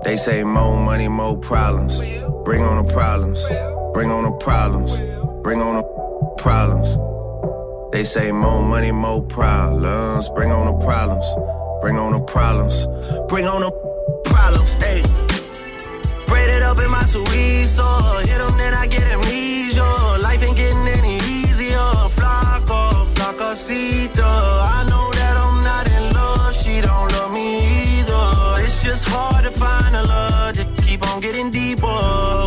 They 0.05 0.17
say 0.17 0.43
more 0.43 0.83
money, 0.83 1.09
more 1.09 1.37
problems. 1.37 2.01
Bring 2.47 2.63
on 2.63 2.83
the 2.83 2.91
problems. 2.91 3.45
Bring 3.93 4.11
on 4.11 4.25
the 4.25 4.33
problems. 4.43 4.99
Bring 5.43 5.61
on 5.61 5.77
the 5.77 6.35
problems. 6.39 6.97
They 7.93 8.05
say 8.05 8.31
more 8.31 8.63
money, 8.63 8.93
more 8.93 9.21
problems. 9.21 10.29
Bring 10.29 10.53
on 10.53 10.67
the 10.67 10.85
problems. 10.85 11.27
Bring 11.81 11.99
on 11.99 12.13
the 12.13 12.21
problems. 12.21 12.87
Bring 13.29 13.47
on 13.49 13.63
the 13.63 13.73
problems. 14.25 14.75
Hey. 14.75 15.03
Braided 16.29 16.63
up 16.63 16.79
in 16.79 16.89
my 16.89 17.03
Suizo. 17.03 18.21
Hit 18.29 18.39
them, 18.39 18.57
then 18.57 18.75
I 18.75 18.87
get 18.87 19.03
amnesia. 19.03 19.83
Life 20.23 20.41
ain't 20.47 20.57
getting 20.57 20.87
any 20.87 21.17
easier. 21.35 21.91
Flaco, 22.15 23.07
flacosita. 23.15 24.23
Uh. 24.23 24.71
I 24.77 24.87
know 24.89 25.11
that 25.13 25.37
I'm 25.37 25.61
not 25.61 25.91
in 25.91 26.15
love. 26.15 26.55
She 26.55 26.81
don't 26.81 27.11
love 27.11 27.33
me 27.33 27.59
either. 27.99 28.65
It's 28.65 28.85
just 28.85 29.09
hard 29.09 29.43
to 29.43 29.51
find 29.51 29.97
a 29.97 30.05
love. 30.05 30.55
Just 30.55 30.77
keep 30.87 31.03
on 31.09 31.21
getting 31.21 31.51
deeper. 31.51 31.89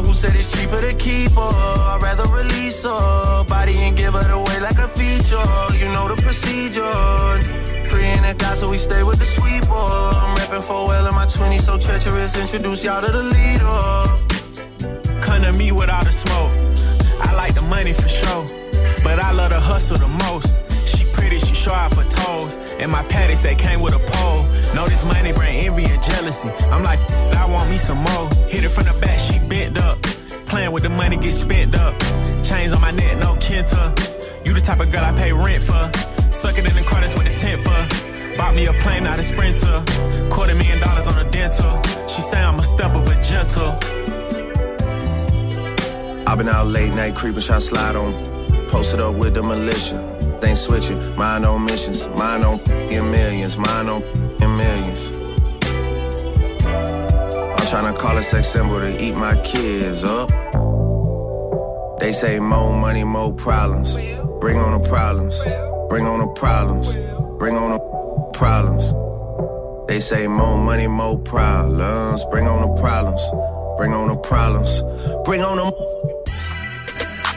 Who 0.06 0.14
said 0.14 0.36
it's 0.36 0.56
cheaper 0.56 0.80
to 0.80 0.94
keep 0.94 1.32
her? 1.32 1.42
I'd 1.42 2.00
rather 2.02 2.32
release 2.32 2.86
up. 2.86 3.48
Body 3.48 3.76
and 3.80 3.98
give 3.98 4.16
it 4.16 4.32
away 4.32 4.53
a 4.53 4.53
feature. 4.96 5.50
You 5.78 5.92
know 5.94 6.08
the 6.08 6.18
procedure. 6.22 6.82
Free 7.90 8.08
in 8.08 8.38
guy, 8.38 8.54
so 8.56 8.70
we 8.70 8.78
stay 8.78 9.04
with 9.04 9.20
the 9.20 9.26
sweet 9.26 9.68
boy. 9.68 9.76
I'm 9.76 10.36
rapping 10.38 10.62
for 10.62 10.88
well 10.88 11.06
in 11.08 11.14
my 11.16 11.26
20s, 11.26 11.62
so 11.62 11.78
treacherous. 11.78 12.38
Introduce 12.38 12.84
y'all 12.84 13.02
to 13.02 13.12
the 13.12 13.24
leader. 13.24 15.22
Come 15.22 15.42
to 15.44 15.54
me 15.58 15.72
without 15.72 16.06
the 16.06 16.12
smoke. 16.12 16.54
I 17.22 17.34
like 17.34 17.54
the 17.54 17.62
money 17.62 17.94
for 17.94 18.08
sure, 18.08 18.46
but 19.04 19.20
I 19.24 19.32
love 19.32 19.50
the 19.50 19.60
hustle 19.60 19.98
the 19.98 20.12
most. 20.26 20.54
She 20.88 21.06
pretty, 21.14 21.40
she 21.40 21.54
out 21.72 21.94
for 21.94 22.04
toes. 22.04 22.58
And 22.80 22.92
my 22.92 23.04
patties, 23.04 23.44
they 23.44 23.56
came 23.56 23.80
with 23.82 23.96
a 23.96 24.00
pole. 24.00 24.44
Know 24.76 24.86
this 24.88 25.04
money 25.06 25.32
bring 25.34 25.66
envy 25.66 25.86
and 25.86 26.04
jealousy. 26.04 26.50
I'm 26.72 26.84
like, 26.84 27.00
I 27.38 27.46
want 27.46 27.70
me 27.70 27.78
some 27.78 27.98
more. 27.98 28.30
Hit 28.50 28.64
it 28.64 28.70
from 28.70 28.86
the 28.86 28.94
back, 29.00 29.20
she 29.20 29.40
bent 29.40 29.78
up. 29.82 30.12
Playing 30.48 30.72
with 30.72 30.84
the 30.84 30.90
money, 30.90 31.18
get 31.18 31.34
spent 31.34 31.80
up. 31.80 32.00
Chains 32.44 32.74
on 32.74 32.82
my 32.82 32.92
neck, 32.92 33.18
no 33.18 33.36
Kenta. 33.36 33.94
You 34.46 34.54
the 34.54 34.62
type 34.62 34.80
of 34.80 34.92
girl 34.92 35.04
I 35.04 35.14
pay 35.14 35.32
rent 35.32 35.64
for. 35.64 35.84
Suck 36.32 36.58
it 36.58 36.66
in 36.66 36.76
the 36.76 36.84
that's 36.84 37.16
what 37.16 37.26
the 37.26 37.36
tent 37.36 37.62
for. 37.62 38.38
Bought 38.38 38.56
me 38.56 38.66
a 38.66 38.74
plane, 38.74 39.04
not 39.04 39.20
a 39.20 39.24
sprinter. 39.24 39.84
Quarter 40.30 40.56
million 40.56 40.80
dollars 40.80 41.08
on 41.08 41.26
a 41.26 41.30
dental. 41.30 41.82
She 42.08 42.22
say 42.22 42.42
I'm 42.42 42.56
a 42.56 42.64
stepper, 42.64 43.00
but 43.00 43.22
gentle. 43.22 43.72
I've 46.28 46.38
been 46.38 46.50
out 46.50 46.68
late 46.68 46.94
night 46.94 47.16
creeping, 47.16 47.42
shot 47.42 47.62
slide 47.62 47.96
on. 47.96 48.14
Posted 48.70 49.00
up 49.00 49.16
with 49.16 49.36
the 49.36 49.44
militia. 49.44 50.00
Things 50.42 50.62
switching, 50.62 51.16
mine 51.16 51.46
on 51.46 51.64
missions, 51.64 52.08
mine 52.10 52.44
on 52.44 52.60
in 52.90 53.12
millions, 53.12 53.58
mine 53.58 53.88
on 53.88 54.02
in 54.42 54.58
millions. 54.58 55.14
I'm 57.63 57.69
tryna 57.69 57.97
call 57.97 58.17
a 58.17 58.23
sex 58.23 58.49
symbol 58.49 58.78
to 58.78 59.02
eat 59.02 59.15
my 59.15 59.38
kids 59.38 60.04
up. 60.04 60.30
They 61.97 62.12
say 62.12 62.38
more 62.38 62.78
money, 62.78 63.06
more 63.06 63.32
problems. 63.32 63.95
Bring 64.41 64.58
on 64.58 64.82
the 64.82 64.89
problems. 64.89 65.41
Bring 65.88 66.06
on 66.06 66.19
the 66.19 66.28
problems. 66.36 66.93
Bring 67.39 67.56
on 67.56 67.71
the 67.71 67.80
problems. 68.34 68.91
They 69.88 70.02
say 70.02 70.28
more 70.28 70.58
money, 70.58 70.88
more 70.88 71.17
problems. 71.17 72.26
Bring 72.26 72.49
on 72.49 72.67
the 72.67 72.82
problems. 72.82 73.21
Bring 73.78 73.93
on 73.93 74.10
the 74.10 74.17
problems. 74.17 74.84
Bring 75.23 75.41
on 75.41 75.56
them. 75.56 76.23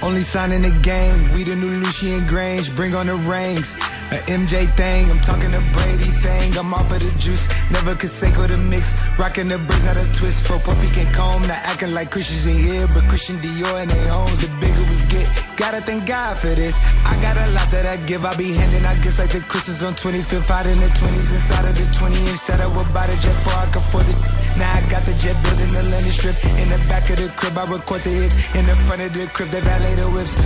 Only 0.02 0.20
sign 0.20 0.52
in 0.52 0.62
the 0.62 0.70
game, 0.82 1.32
we 1.32 1.42
the 1.44 1.56
new 1.56 1.70
Lucian 1.80 2.26
Grange, 2.26 2.74
bring 2.76 2.94
on 2.94 3.06
the 3.06 3.16
rings. 3.16 3.74
A 4.12 4.18
MJ 4.30 4.70
thing, 4.76 5.11
I'm 5.11 5.20
talking 5.20 5.52
a 5.52 5.61
Brady 5.74 6.12
thing. 6.22 6.56
I'm 6.56 6.72
off 6.72 6.92
of 6.92 7.00
the 7.00 7.11
juice, 7.18 7.48
never 7.72 7.94
Conseco 7.96 8.46
the 8.46 8.59
mix. 8.59 8.94
Rocking 9.18 9.48
the 9.48 9.59
braids 9.59 9.87
out 9.87 9.98
of 9.98 10.06
twist 10.14 10.46
for 10.46 10.59
Puffy 10.59 10.88
can 10.94 11.12
comb. 11.12 11.42
Not 11.42 11.59
acting 11.66 11.92
like 11.92 12.11
Christians 12.11 12.46
in 12.46 12.56
here, 12.56 12.87
but 12.88 13.09
Christian 13.09 13.38
Dior 13.38 13.80
and 13.80 13.90
they 13.90 14.06
homes. 14.06 14.38
The 14.46 14.54
bigger 14.62 14.85
we 14.87 14.98
get, 15.11 15.26
gotta 15.56 15.80
thank 15.80 16.06
God 16.06 16.38
for 16.38 16.54
this. 16.54 16.78
I 17.04 17.18
got 17.20 17.37
a 17.37 17.50
lot 17.50 17.68
that 17.70 17.87
I 17.87 17.96
give, 18.06 18.24
I 18.24 18.37
be 18.37 18.52
handing 18.52 18.85
out 18.85 19.02
gifts 19.02 19.18
like 19.18 19.30
the 19.30 19.40
Christmas 19.40 19.82
on 19.82 19.94
25th 19.94 20.50
out 20.50 20.68
in 20.68 20.76
the 20.76 20.87
20s 20.87 21.32
inside 21.32 21.66
of 21.66 21.74
the 21.74 21.87
20 21.98 22.14
inch 22.30 22.38
set. 22.38 22.61
I 22.61 22.68
would 22.68 22.92
buy 22.94 23.06
the 23.09 23.16
jet 23.18 23.35
for 23.42 23.50
I 23.59 23.66
can 23.66 23.82
afford 23.82 24.06
it. 24.06 24.18
Now 24.59 24.70
I 24.70 24.87
got 24.87 25.02
the 25.02 25.14
jet 25.18 25.35
building 25.42 25.72
the 25.74 25.82
landing 25.82 26.12
strip. 26.12 26.37
In 26.62 26.70
the 26.70 26.78
back 26.87 27.11
of 27.11 27.16
the 27.18 27.28
crib, 27.35 27.59
I 27.59 27.64
record 27.66 28.02
the 28.02 28.11
hits. 28.11 28.37
In 28.54 28.64
the 28.64 28.76
front 28.87 29.02
of 29.02 29.12
the 29.12 29.26
crib, 29.35 29.50
they 29.50 29.61
valet 29.61 29.86
the 29.94 30.11
whips. 30.11 30.37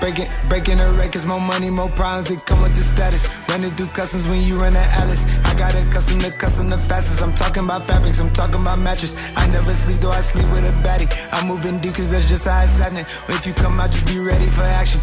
Breaking, 0.00 0.28
breaking 0.48 0.76
the 0.76 0.92
records, 0.92 1.26
more 1.26 1.40
money, 1.40 1.70
more 1.70 1.88
problems 1.88 2.28
that 2.28 2.44
come 2.44 2.60
with 2.62 2.76
the 2.76 2.82
status. 2.82 3.28
Running 3.48 3.70
through 3.72 3.88
customs 3.88 4.28
when 4.28 4.42
you 4.42 4.56
run 4.56 4.76
at 4.76 4.88
Alice. 5.00 5.24
I 5.44 5.54
got 5.54 5.74
a 5.74 5.82
custom 5.90 6.20
to 6.20 6.30
custom 6.30 6.70
the 6.70 6.78
fastest. 6.78 7.22
I'm 7.22 7.34
talking 7.34 7.64
about 7.64 7.86
fabrics, 7.86 8.20
I'm 8.20 8.32
talking 8.32 8.60
about 8.60 8.78
mattress. 8.78 9.16
I 9.34 9.48
never 9.48 9.72
sleep, 9.72 9.98
though 10.00 10.10
I 10.10 10.20
sleep 10.20 10.46
with 10.52 10.68
a 10.68 10.74
baddie. 10.86 11.10
I'm 11.32 11.48
moving 11.48 11.80
deep 11.80 11.94
cause 11.94 12.12
that's 12.12 12.26
just 12.26 12.46
how 12.46 12.62
it's 12.62 12.78
happening. 12.78 13.06
If 13.28 13.46
you 13.46 13.54
come 13.54 13.80
out, 13.80 13.90
just 13.90 14.06
be 14.06 14.20
ready 14.20 14.46
for 14.46 14.62
action. 14.62 15.00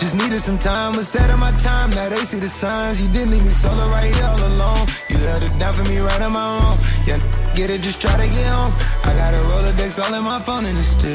Just 0.00 0.16
needed 0.16 0.40
some 0.40 0.58
time, 0.58 0.96
was 0.96 1.08
set 1.08 1.30
on 1.30 1.38
my 1.40 1.52
time. 1.58 1.90
Now 1.90 2.08
they 2.08 2.24
see 2.24 2.40
the 2.40 2.48
signs. 2.48 3.02
You 3.02 3.12
didn't 3.12 3.30
leave 3.30 3.44
me 3.44 3.50
solo 3.50 3.86
right 3.88 4.08
here 4.12 4.24
all 4.24 4.40
alone. 4.40 4.86
You 5.10 5.18
held 5.18 5.42
it 5.42 5.58
down 5.58 5.74
for 5.74 5.84
me 5.84 5.98
right 5.98 6.22
on 6.22 6.32
my 6.32 6.58
own. 6.58 6.78
Yeah, 7.04 7.20
get 7.60 7.70
it, 7.70 7.82
just 7.82 8.00
try 8.00 8.16
to 8.16 8.24
get 8.24 8.46
home. 8.46 8.72
I 9.04 9.12
got 9.20 9.34
a 9.34 9.42
Rolodex 9.50 10.02
all 10.02 10.14
in 10.14 10.24
my 10.24 10.40
phone 10.40 10.64
and 10.64 10.78
it's 10.78 10.88
still. 10.88 11.10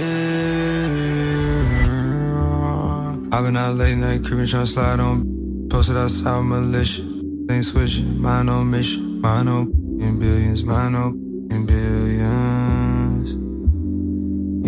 I've 3.34 3.44
been 3.44 3.58
out 3.58 3.74
late 3.76 3.96
night, 3.96 4.24
creeping, 4.24 4.46
trying 4.46 4.66
to 4.66 4.72
slide 4.72 5.00
on. 5.00 5.68
Posted 5.72 5.98
outside 5.98 6.44
militia. 6.44 7.02
Things 7.48 7.72
switching, 7.72 8.22
mine 8.22 8.48
on 8.50 8.70
mission. 8.70 9.22
Mine 9.22 9.48
on 9.48 9.72
in 10.00 10.20
billions, 10.20 10.64
mine 10.64 10.94
on 10.94 11.14
in 11.50 11.66
billions. 11.66 13.32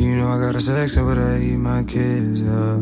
You 0.02 0.16
know 0.18 0.30
I 0.30 0.40
got 0.40 0.56
a 0.56 0.60
sex, 0.60 0.98
but 0.98 1.20
I 1.20 1.38
eat 1.38 1.58
my 1.58 1.84
kids, 1.84 2.42
yeah. 2.42 2.82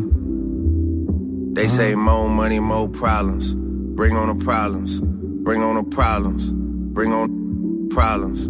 They 1.52 1.68
say 1.68 1.94
more 1.94 2.30
money, 2.30 2.60
more 2.60 2.88
problems. 2.88 3.54
Bring 3.54 4.16
on 4.16 4.28
the 4.38 4.42
problems. 4.42 5.00
Bring 5.00 5.62
on 5.62 5.74
the 5.76 5.84
problems. 5.84 6.52
Bring 6.52 7.12
on 7.12 7.88
problems. 7.90 8.48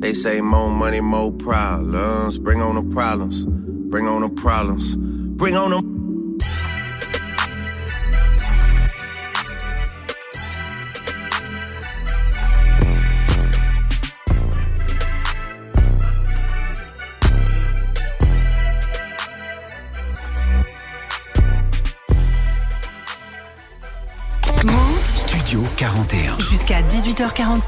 They 0.00 0.12
say 0.12 0.40
more 0.40 0.70
money, 0.70 1.00
more 1.00 1.32
problems. 1.32 2.38
Bring 2.38 2.60
on 2.60 2.74
the 2.74 2.94
problems. 2.94 3.46
Bring 3.46 4.06
on 4.06 4.22
the 4.22 4.28
problems. 4.28 4.96
Bring 4.96 5.56
on 5.56 5.70
them. 5.70 5.83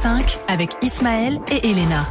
18h45 0.06 0.38
avec 0.48 0.76
Ismaël 0.82 1.40
et 1.50 1.70
Elena. 1.70 2.06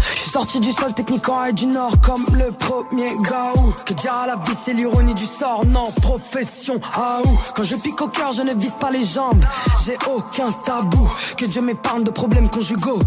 Je 0.00 0.20
suis 0.20 0.30
sorti 0.30 0.60
du 0.60 0.70
sol 0.72 0.92
techniquement 0.94 1.44
et 1.44 1.52
du 1.52 1.66
nord 1.66 2.00
comme 2.00 2.24
le 2.32 2.52
premier 2.52 3.12
gaou. 3.18 3.72
Que 3.84 3.94
dire 3.94 4.12
à 4.12 4.26
la 4.26 4.36
vie, 4.36 4.54
c'est 4.56 4.72
l'ironie 4.72 5.14
du 5.14 5.26
sort, 5.26 5.64
non, 5.66 5.84
profession, 6.02 6.80
ah 6.94 7.18
ou. 7.24 7.38
Quand 7.54 7.64
je 7.64 7.76
pique 7.76 8.00
au 8.00 8.08
cœur, 8.08 8.32
je 8.32 8.42
ne 8.42 8.54
vise 8.54 8.76
pas 8.76 8.90
les 8.90 9.04
jambes. 9.04 9.44
J'ai 9.84 9.96
aucun 10.12 10.50
tabou. 10.52 11.08
Que 11.36 11.44
Dieu 11.44 11.62
m'épargne 11.62 12.04
de 12.04 12.10
problèmes 12.10 12.48
conjugaux. 12.48 13.00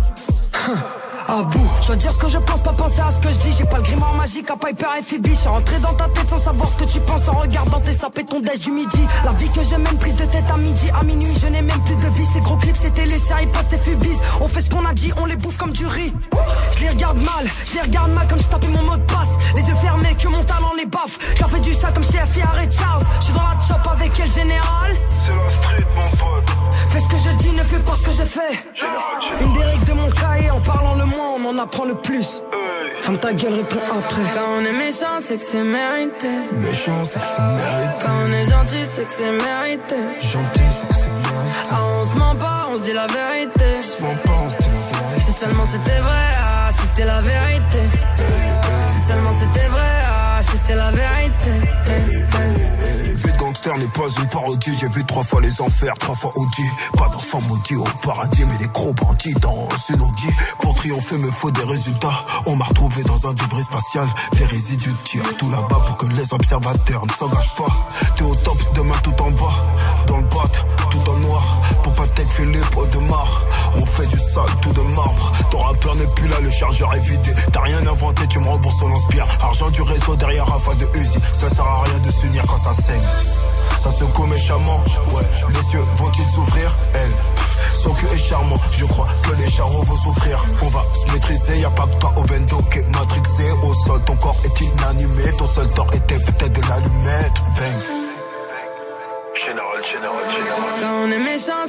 À 1.29 1.43
bout, 1.43 1.69
je 1.81 1.87
dois 1.87 1.95
dire 1.97 2.11
ce 2.13 2.17
que 2.19 2.29
je 2.29 2.37
pense, 2.37 2.63
pas 2.63 2.71
penser 2.71 3.01
à 3.01 3.11
ce 3.11 3.19
que 3.19 3.29
je 3.29 3.35
dis. 3.35 3.51
J'ai 3.51 3.65
pas 3.65 3.77
le 3.77 3.83
grimoire 3.83 4.15
magique 4.15 4.49
à 4.49 4.55
Piper 4.55 4.87
et 4.97 5.03
Phoebe. 5.03 5.27
Je 5.27 5.33
suis 5.33 5.49
rentré 5.49 5.77
dans 5.79 5.93
ta 5.93 6.07
tête 6.07 6.29
sans 6.29 6.37
savoir 6.37 6.69
ce 6.69 6.77
que 6.77 6.85
tu 6.85 7.01
penses 7.01 7.27
en 7.27 7.33
regardant 7.33 7.81
tes 7.81 7.91
sapés 7.91 8.23
ton 8.23 8.39
déj 8.39 8.59
du 8.59 8.71
midi. 8.71 9.05
La 9.25 9.33
vie 9.33 9.49
que 9.49 9.61
je 9.61 9.75
mène, 9.75 9.99
prise 9.99 10.15
de 10.15 10.23
tête 10.23 10.45
à 10.49 10.55
midi, 10.55 10.89
à 10.97 11.03
minuit, 11.03 11.27
je 11.41 11.47
n'ai 11.47 11.61
même 11.61 11.81
plus 11.83 11.97
de 11.97 12.07
vie. 12.15 12.25
Ces 12.33 12.39
gros 12.39 12.55
clips, 12.55 12.77
c'était 12.77 13.05
les 13.05 13.19
séries 13.19 13.47
potes, 13.47 13.65
c'est 13.69 13.83
Fubis. 13.83 14.17
On 14.39 14.47
fait 14.47 14.61
ce 14.61 14.69
qu'on 14.69 14.85
a 14.85 14.93
dit, 14.93 15.11
on 15.17 15.25
les 15.25 15.35
bouffe 15.35 15.57
comme 15.57 15.73
du 15.73 15.85
riz. 15.85 16.13
Je 16.77 16.79
les 16.83 16.89
regarde 16.91 17.17
mal, 17.17 17.45
je 17.65 17.73
les 17.73 17.81
regarde 17.81 18.11
mal 18.11 18.25
comme 18.29 18.39
je 18.39 18.47
tapais 18.47 18.67
mon 18.69 18.83
mot 18.83 18.95
de 18.95 19.03
passe. 19.03 19.35
Les 19.55 19.67
yeux 19.67 19.75
fermés, 19.81 20.15
que 20.15 20.29
mon 20.29 20.43
talent 20.45 20.73
les 20.77 20.85
baffe. 20.85 21.19
Je 21.35 21.41
leur 21.41 21.49
fais 21.49 21.59
du 21.59 21.73
ça 21.73 21.91
comme 21.91 22.03
si 22.03 22.13
fait 22.13 22.43
Ray 22.55 22.71
Charles. 22.71 23.03
Je 23.19 23.25
suis 23.25 23.33
dans 23.33 23.41
la 23.41 23.57
chop 23.67 23.85
avec 23.91 24.13
quel 24.13 24.31
général? 24.31 24.95
C'est 25.25 25.35
la 25.35 25.49
street, 25.49 25.87
mon 25.93 26.09
pote. 26.17 26.56
Fais 26.89 26.99
ce 26.99 27.09
que 27.09 27.17
je 27.17 27.35
dis, 27.37 27.51
ne 27.51 27.63
fais 27.63 27.79
pas 27.79 27.93
ce 27.93 28.03
que 28.05 28.11
je 28.11 28.23
fais. 28.23 28.53
Une 29.41 29.53
des 29.53 29.63
règles 29.63 29.85
de 29.85 29.93
mon 29.93 30.09
cahier, 30.09 30.51
en 30.51 30.61
parlant 30.61 30.95
le 30.95 31.05
moins, 31.05 31.35
on 31.37 31.45
en 31.49 31.57
apprend 31.57 31.85
le 31.85 31.95
plus. 31.95 32.43
Ferme 33.01 33.17
ta 33.17 33.33
gueule, 33.33 33.53
réponds 33.53 33.79
après. 33.99 34.21
Quand 34.33 34.49
on 34.57 34.65
est 34.65 34.71
méchant, 34.71 35.17
c'est 35.19 35.37
que 35.37 35.43
c'est 35.43 35.63
mérité. 35.63 36.27
Méchant, 36.53 37.03
c'est 37.03 37.19
que 37.19 37.25
c'est 37.25 37.41
mérité. 37.41 37.95
Quand 38.01 38.17
on 38.25 38.33
est 38.33 38.49
gentil, 38.49 38.85
c'est 38.85 39.05
que 39.05 39.11
c'est 39.11 39.31
mérité. 39.31 39.95
Gentil, 40.19 40.69
c'est 40.71 40.87
que 40.87 40.95
c'est 40.95 41.09
mérité. 41.09 41.69
Ah, 41.71 41.75
on 41.99 42.05
se 42.05 42.15
ment 42.17 42.35
pas, 42.35 42.67
on 42.71 42.77
se 42.77 42.83
dit 42.83 42.93
la 42.93 43.07
vérité. 43.07 43.83
Se 43.83 44.01
ment 44.01 44.15
pas, 44.25 44.31
on 44.45 44.49
se 44.49 44.57
dit 44.57 44.65
la 44.65 44.97
vérité. 44.97 45.21
Si 45.21 45.31
seulement 45.33 45.65
c'était 45.65 45.99
vrai, 45.99 46.25
ah, 46.43 46.69
si 46.71 46.87
c'était 46.87 47.05
la 47.05 47.21
vérité. 47.21 47.79
Si 48.89 49.01
seulement 49.07 49.31
c'était 49.33 49.67
vrai, 49.67 49.93
ah, 50.03 50.39
si 50.41 50.57
c'était 50.57 50.75
la 50.75 50.91
vérité. 50.91 51.51
N'est 53.67 53.85
pas 53.87 54.07
une 54.21 54.29
parodie. 54.29 54.71
J'ai 54.79 54.87
vu 54.87 55.05
trois 55.05 55.23
fois 55.23 55.41
les 55.41 55.61
enfers, 55.61 55.93
trois 55.99 56.15
fois 56.15 56.31
Audi. 56.35 56.63
Pas 56.97 57.09
d'enfant 57.09 57.39
maudit 57.49 57.75
au 57.75 57.83
paradis, 58.01 58.45
mais 58.45 58.57
des 58.57 58.67
gros 58.69 58.93
bandits 58.93 59.33
dans 59.41 59.67
une 59.89 60.01
Audi. 60.01 60.27
Pour 60.61 60.73
triompher, 60.75 61.17
me 61.17 61.29
faut 61.29 61.51
des 61.51 61.63
résultats. 61.63 62.25
On 62.45 62.55
m'a 62.55 62.63
retrouvé 62.63 63.03
dans 63.03 63.27
un 63.27 63.33
débris 63.33 63.63
spatial. 63.63 64.07
Des 64.37 64.45
résidus 64.45 64.89
de 64.89 65.03
tir 65.03 65.21
tout 65.37 65.49
là-bas 65.49 65.81
pour 65.85 65.97
que 65.97 66.05
les 66.07 66.33
observateurs 66.33 67.05
ne 67.05 67.11
s'engagent 67.11 67.55
pas. 67.55 67.67
T'es 68.15 68.23
au 68.23 68.35
top, 68.35 68.57
demain 68.73 68.95
tout 69.03 69.21
en 69.21 69.31
bas. 69.31 69.65
Dans 70.07 70.17
le 70.17 70.23
noir. 70.23 70.47
T'être 72.17 72.29
fait 72.29 72.45
pots 72.71 72.87
de 72.87 72.97
marre. 72.99 73.43
On 73.75 73.85
fait 73.85 74.07
du 74.07 74.17
sale, 74.17 74.45
tout 74.61 74.73
de 74.73 74.81
marbre. 74.81 75.31
Ton 75.51 75.59
rappeur 75.59 75.95
n'est 75.95 76.13
plus 76.15 76.27
là, 76.27 76.37
le 76.41 76.49
chargeur 76.49 76.93
est 76.95 76.99
vidé. 76.99 77.31
T'as 77.53 77.61
rien 77.61 77.85
inventé, 77.87 78.25
tu 78.27 78.39
me 78.39 78.47
rembourses 78.47 78.77
personne 78.77 78.93
inspire. 78.93 79.27
Argent 79.41 79.69
du 79.69 79.81
réseau 79.81 80.15
derrière 80.15 80.45
Rafa 80.45 80.73
de 80.75 80.87
Uzi. 80.97 81.19
Ça 81.31 81.49
sert 81.49 81.65
à 81.65 81.83
rien 81.83 81.99
de 81.99 82.11
s'unir 82.11 82.43
quand 82.47 82.57
ça 82.57 82.73
saigne. 82.73 83.01
Ça 83.77 83.91
secoue 83.91 84.25
méchamment, 84.25 84.83
ouais. 85.13 85.23
Les 85.49 85.73
yeux 85.73 85.83
vont-ils 85.95 86.27
s'ouvrir? 86.27 86.75
Elle, 86.93 87.11
son 87.81 87.91
cul 87.91 88.07
est 88.07 88.17
charmant. 88.17 88.59
Je 88.71 88.85
crois 88.85 89.07
que 89.23 89.35
les 89.35 89.49
charros 89.49 89.83
vont 89.83 89.97
souffrir. 89.97 90.43
On 90.61 90.67
va 90.69 90.81
se 90.93 91.13
maîtriser, 91.13 91.59
y 91.59 91.65
a 91.65 91.69
pas 91.69 91.85
de 91.85 91.95
pas 91.97 92.13
au 92.15 92.23
bendo 92.23 92.57
qui 92.71 92.79
est 92.79 92.95
matrixé. 92.95 93.51
Au 93.63 93.73
sol, 93.73 94.01
ton 94.05 94.15
corps 94.15 94.35
est 94.43 94.61
inanimé. 94.61 95.23
Ton 95.37 95.47
seul 95.47 95.69
tort 95.69 95.87
était 95.93 96.15
peut-être 96.15 96.53
de 96.53 96.67
l'allumette. 96.67 96.96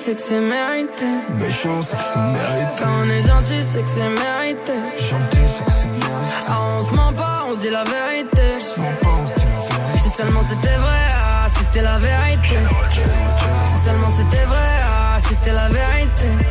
C'est 0.09 0.15
que 0.15 0.21
c'est 0.21 0.41
mérité. 0.41 1.05
Méchant, 1.39 1.83
c'est 1.83 1.97
que 1.97 2.03
c'est 2.03 2.19
mérité. 2.19 2.73
Quand 2.79 2.95
on 3.03 3.11
est 3.11 3.27
gentil, 3.29 3.63
c'est 3.63 3.83
que 3.83 3.89
c'est 3.89 4.09
mérité. 4.09 4.73
Gentil, 4.97 5.47
c'est 5.47 5.65
que 5.67 5.71
c'est 5.71 5.87
mérité. 5.87 6.47
Ah, 6.49 6.57
on 6.79 6.83
se 6.83 6.95
ment 6.95 7.13
pas, 7.13 7.45
on 7.47 7.55
se 7.55 7.61
dit 7.61 7.69
la 7.71 7.85
vérité. 7.85 8.43
On 8.57 8.61
se 8.61 8.81
ment 8.81 8.97
pas, 9.03 9.09
on 9.23 9.27
se 9.27 9.35
dit 9.35 9.45
la 9.45 9.61
vérité. 9.61 9.99
Si 9.99 10.09
seulement 10.09 10.43
c'était 10.43 10.79
vrai, 10.85 11.05
ah, 11.13 11.47
si 11.49 11.65
c'était 11.65 11.83
la 11.83 11.99
vérité. 11.99 12.57
Si 13.67 13.79
seulement 13.85 14.11
c'était 14.11 14.47
vrai, 14.47 14.69
ah, 14.81 15.19
si 15.19 15.35
c'était 15.35 15.53
la 15.53 15.69
vérité. 15.69 16.48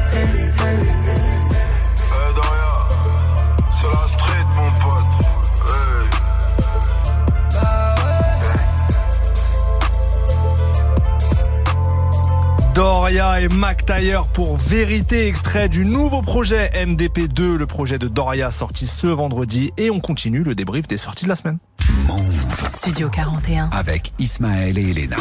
Doria 12.78 13.42
et 13.42 13.48
Mac 13.48 13.88
Taylor 13.88 14.28
pour 14.28 14.56
Vérité, 14.56 15.26
extrait 15.26 15.68
du 15.68 15.84
nouveau 15.84 16.22
projet 16.22 16.70
MDP2, 16.76 17.56
le 17.56 17.66
projet 17.66 17.98
de 17.98 18.08
Doria 18.08 18.52
sorti 18.52 18.86
ce 18.86 19.08
vendredi. 19.08 19.72
Et 19.78 19.90
on 19.90 20.00
continue 20.00 20.44
le 20.44 20.54
débrief 20.54 20.86
des 20.86 20.98
sorties 20.98 21.24
de 21.24 21.30
la 21.30 21.36
semaine. 21.36 21.58
Studio 22.68 23.10
41. 23.10 23.72
Avec 23.72 24.14
Ismaël 24.20 24.78
et 24.78 24.92
Elena. 24.92 25.16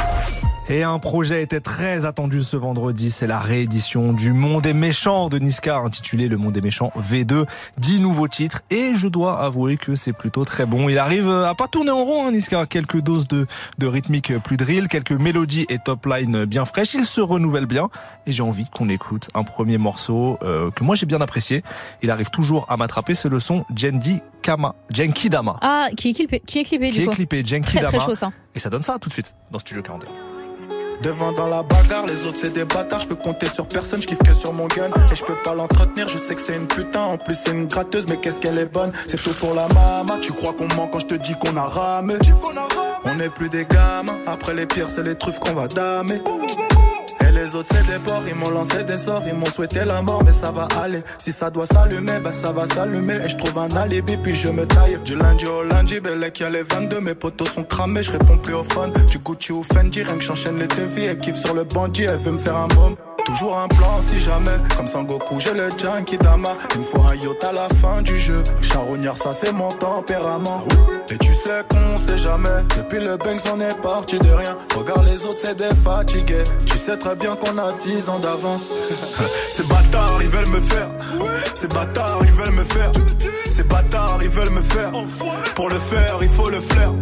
Et 0.68 0.82
un 0.82 0.98
projet 0.98 1.44
était 1.44 1.60
très 1.60 2.06
attendu 2.06 2.42
ce 2.42 2.56
vendredi, 2.56 3.12
c'est 3.12 3.28
la 3.28 3.38
réédition 3.38 4.12
du 4.12 4.32
Monde 4.32 4.66
est 4.66 4.72
méchant 4.74 5.28
de 5.28 5.38
Niska, 5.38 5.76
intitulé 5.76 6.26
Le 6.26 6.36
Monde 6.38 6.56
est 6.56 6.60
méchant 6.60 6.90
V2, 6.98 7.46
10 7.78 8.00
nouveaux 8.00 8.26
titres, 8.26 8.62
et 8.70 8.92
je 8.96 9.06
dois 9.06 9.38
avouer 9.40 9.76
que 9.76 9.94
c'est 9.94 10.12
plutôt 10.12 10.44
très 10.44 10.66
bon. 10.66 10.88
Il 10.88 10.98
arrive 10.98 11.30
à 11.30 11.54
pas 11.54 11.68
tourner 11.68 11.92
en 11.92 12.02
rond, 12.04 12.26
hein, 12.26 12.32
Niska, 12.32 12.66
quelques 12.66 13.00
doses 13.00 13.28
de, 13.28 13.46
de 13.78 13.86
rythmique 13.86 14.36
plus 14.38 14.56
drill, 14.56 14.88
quelques 14.88 15.12
mélodies 15.12 15.66
et 15.68 15.78
top 15.78 16.04
line 16.04 16.46
bien 16.46 16.64
fraîches, 16.64 16.94
il 16.94 17.06
se 17.06 17.20
renouvelle 17.20 17.66
bien, 17.66 17.88
et 18.26 18.32
j'ai 18.32 18.42
envie 18.42 18.66
qu'on 18.68 18.88
écoute 18.88 19.30
un 19.34 19.44
premier 19.44 19.78
morceau 19.78 20.36
euh, 20.42 20.72
que 20.72 20.82
moi 20.82 20.96
j'ai 20.96 21.06
bien 21.06 21.20
apprécié. 21.20 21.62
Il 22.02 22.10
arrive 22.10 22.30
toujours 22.30 22.66
à 22.68 22.76
m'attraper, 22.76 23.14
c'est 23.14 23.28
le 23.28 23.38
son 23.38 23.64
Jendi 23.76 24.20
Kama, 24.42 24.74
Genki 24.92 25.30
Dama. 25.30 25.58
Ah, 25.62 25.90
qui 25.96 26.10
est 26.10 26.12
clippé, 26.14 26.40
qui 26.44 26.58
est 26.58 26.64
clippé 26.64 26.88
Qui 26.90 26.98
du 26.98 27.02
est 27.04 27.06
coup. 27.06 27.14
clippé, 27.14 27.44
Très 27.44 27.80
Dama. 27.80 27.86
très 27.86 28.00
chaud 28.04 28.16
ça. 28.16 28.32
Et 28.56 28.58
ça 28.58 28.68
donne 28.68 28.82
ça 28.82 28.98
tout 29.00 29.08
de 29.08 29.14
suite 29.14 29.32
dans 29.52 29.60
Studio 29.60 29.80
41. 29.84 30.35
Devant 31.02 31.32
dans 31.32 31.46
la 31.46 31.62
bagarre, 31.62 32.06
les 32.06 32.26
autres 32.26 32.38
c'est 32.40 32.52
des 32.52 32.64
bâtards, 32.64 33.00
je 33.00 33.08
peux 33.08 33.14
compter 33.14 33.46
sur 33.46 33.66
personne, 33.66 34.00
je 34.00 34.06
kiffe 34.06 34.18
que 34.18 34.32
sur 34.32 34.52
mon 34.52 34.66
gun. 34.66 34.90
Et 35.12 35.14
je 35.14 35.24
peux 35.24 35.36
pas 35.44 35.54
l'entretenir, 35.54 36.08
je 36.08 36.18
sais 36.18 36.34
que 36.34 36.40
c'est 36.40 36.56
une 36.56 36.66
putain, 36.66 37.02
en 37.02 37.18
plus 37.18 37.34
c'est 37.34 37.52
une 37.52 37.66
gratteuse, 37.66 38.06
mais 38.08 38.16
qu'est-ce 38.16 38.40
qu'elle 38.40 38.58
est 38.58 38.72
bonne. 38.72 38.92
C'est 39.06 39.22
tout 39.22 39.34
pour 39.34 39.54
la 39.54 39.68
mama, 39.68 40.18
tu 40.20 40.32
crois 40.32 40.52
qu'on 40.52 40.68
ment 40.74 40.88
quand 40.88 41.00
je 41.00 41.06
te 41.06 41.14
dis 41.14 41.34
qu'on 41.38 41.56
a 41.56 41.64
ramé? 41.64 42.14
On 43.04 43.14
n'est 43.14 43.28
plus 43.28 43.48
des 43.48 43.66
gamins, 43.66 44.18
après 44.26 44.54
les 44.54 44.66
pires 44.66 44.90
c'est 44.90 45.02
les 45.02 45.14
truffes 45.14 45.38
qu'on 45.38 45.54
va 45.54 45.68
damer 45.68 46.20
les 47.46 47.54
autres 47.54 47.68
c'est 47.70 47.86
des 47.86 47.98
porcs, 48.00 48.24
ils 48.26 48.34
m'ont 48.34 48.50
lancé 48.50 48.82
des 48.82 48.98
sorts, 48.98 49.22
ils 49.26 49.34
m'ont 49.34 49.46
souhaité 49.46 49.84
la 49.84 50.02
mort, 50.02 50.22
mais 50.24 50.32
ça 50.32 50.50
va 50.50 50.66
aller. 50.82 51.02
Si 51.18 51.30
ça 51.30 51.48
doit 51.48 51.66
s'allumer, 51.66 52.18
bah 52.18 52.32
ça 52.32 52.50
va 52.50 52.66
s'allumer. 52.66 53.18
Et 53.24 53.28
je 53.28 53.36
trouve 53.36 53.58
un 53.58 53.68
alibi, 53.76 54.16
puis 54.16 54.34
je 54.34 54.48
me 54.48 54.66
taille. 54.66 54.98
Du 55.04 55.16
lundi 55.16 55.46
au 55.46 55.62
lundi, 55.62 56.00
Bellec, 56.00 56.40
y'a 56.40 56.50
les 56.50 56.62
22, 56.62 57.00
mes 57.00 57.14
potos 57.14 57.48
sont 57.48 57.64
cramés, 57.64 58.02
je 58.02 58.12
réponds 58.12 58.38
plus 58.38 58.54
au 58.54 58.64
phone. 58.64 58.92
Du 59.10 59.18
Gucci 59.18 59.52
ou 59.52 59.62
Fendi, 59.62 60.02
rien 60.02 60.16
que 60.16 60.24
j'enchaîne 60.24 60.58
les 60.58 60.66
devis, 60.66 61.06
et 61.06 61.18
kiffe 61.18 61.36
sur 61.36 61.54
le 61.54 61.64
bandit, 61.64 62.04
elle 62.04 62.18
veut 62.18 62.32
me 62.32 62.38
faire 62.38 62.56
un 62.56 62.68
môme. 62.74 62.96
Toujours 63.26 63.58
un 63.58 63.66
plan 63.66 64.00
si 64.00 64.20
jamais, 64.20 64.56
comme 64.76 64.86
Sangoku, 64.86 65.40
j'ai 65.40 65.52
le 65.52 65.68
Dama. 66.22 66.50
Il 66.74 66.80
me 66.80 66.84
faut 66.84 67.02
un 67.02 67.14
yacht 67.16 67.42
à 67.42 67.52
la 67.52 67.68
fin 67.80 68.00
du 68.00 68.16
jeu. 68.16 68.40
Charognard, 68.62 69.16
ça 69.16 69.34
c'est 69.34 69.50
mon 69.50 69.68
tempérament. 69.68 70.62
Et 71.10 71.18
tu 71.18 71.32
sais 71.32 71.64
qu'on 71.68 71.98
sait 71.98 72.16
jamais. 72.16 72.62
Depuis 72.76 73.00
le 73.00 73.16
Banks, 73.16 73.42
on 73.52 73.60
est 73.60 73.80
parti 73.82 74.20
de 74.20 74.30
rien. 74.30 74.56
Regarde 74.76 75.08
les 75.08 75.26
autres, 75.26 75.40
c'est 75.42 75.56
des 75.56 75.74
fatigués. 75.74 76.44
Tu 76.66 76.78
sais 76.78 76.96
très 76.96 77.16
bien 77.16 77.34
qu'on 77.34 77.58
a 77.58 77.72
10 77.72 78.08
ans 78.08 78.20
d'avance. 78.20 78.70
Ces 79.50 79.64
bâtards, 79.64 80.18
ils 80.20 80.28
veulent 80.28 80.48
me 80.48 80.60
faire. 80.60 80.88
Ces 81.56 81.66
bâtards, 81.66 82.20
ils 82.22 82.32
veulent 82.32 82.54
me 82.54 82.64
faire. 82.64 82.92
Ces 83.50 83.64
bâtards, 83.64 84.18
ils 84.22 84.28
veulent 84.28 84.52
me 84.52 84.62
faire. 84.62 84.92
Pour 85.56 85.68
le 85.68 85.80
faire, 85.80 86.18
il 86.22 86.28
faut 86.28 86.48
le 86.48 86.60
flair. 86.60 86.94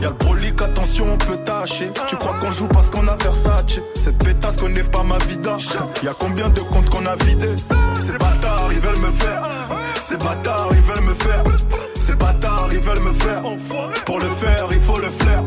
Y'a 0.00 0.08
le 0.08 0.14
brolic, 0.14 0.60
attention, 0.62 1.06
on 1.12 1.18
peut 1.18 1.38
tâcher. 1.38 1.90
Tu 2.08 2.16
crois 2.16 2.34
qu'on 2.40 2.50
joue 2.50 2.68
parce 2.68 2.90
qu'on 2.90 3.06
a 3.08 3.16
Versace? 3.16 3.80
Cette 3.94 4.22
pétasse 4.22 4.56
connaît 4.56 4.84
pas 4.84 5.02
ma 5.02 5.18
vida. 5.18 5.56
Y'a 6.02 6.14
combien 6.18 6.48
de 6.48 6.60
comptes 6.60 6.88
qu'on 6.90 7.06
a 7.06 7.16
vidés? 7.16 7.56
Ces 7.56 8.18
bâtards, 8.18 8.68
ils 8.70 8.78
veulent 8.78 9.00
me 9.00 9.10
faire. 9.10 9.48
Ces 10.06 10.16
bâtards, 10.16 10.68
ils 10.72 10.80
veulent 10.82 11.04
me 11.04 11.14
faire. 11.14 11.44
Ces 11.94 12.14
bâtards, 12.14 12.68
ils 12.72 12.78
veulent 12.78 13.02
me 13.02 13.12
faire. 13.12 13.42
Pour 14.04 14.18
le 14.20 14.28
faire, 14.28 14.68
il 14.70 14.80
faut 14.80 15.00
le 15.00 15.10
flair. 15.10 15.44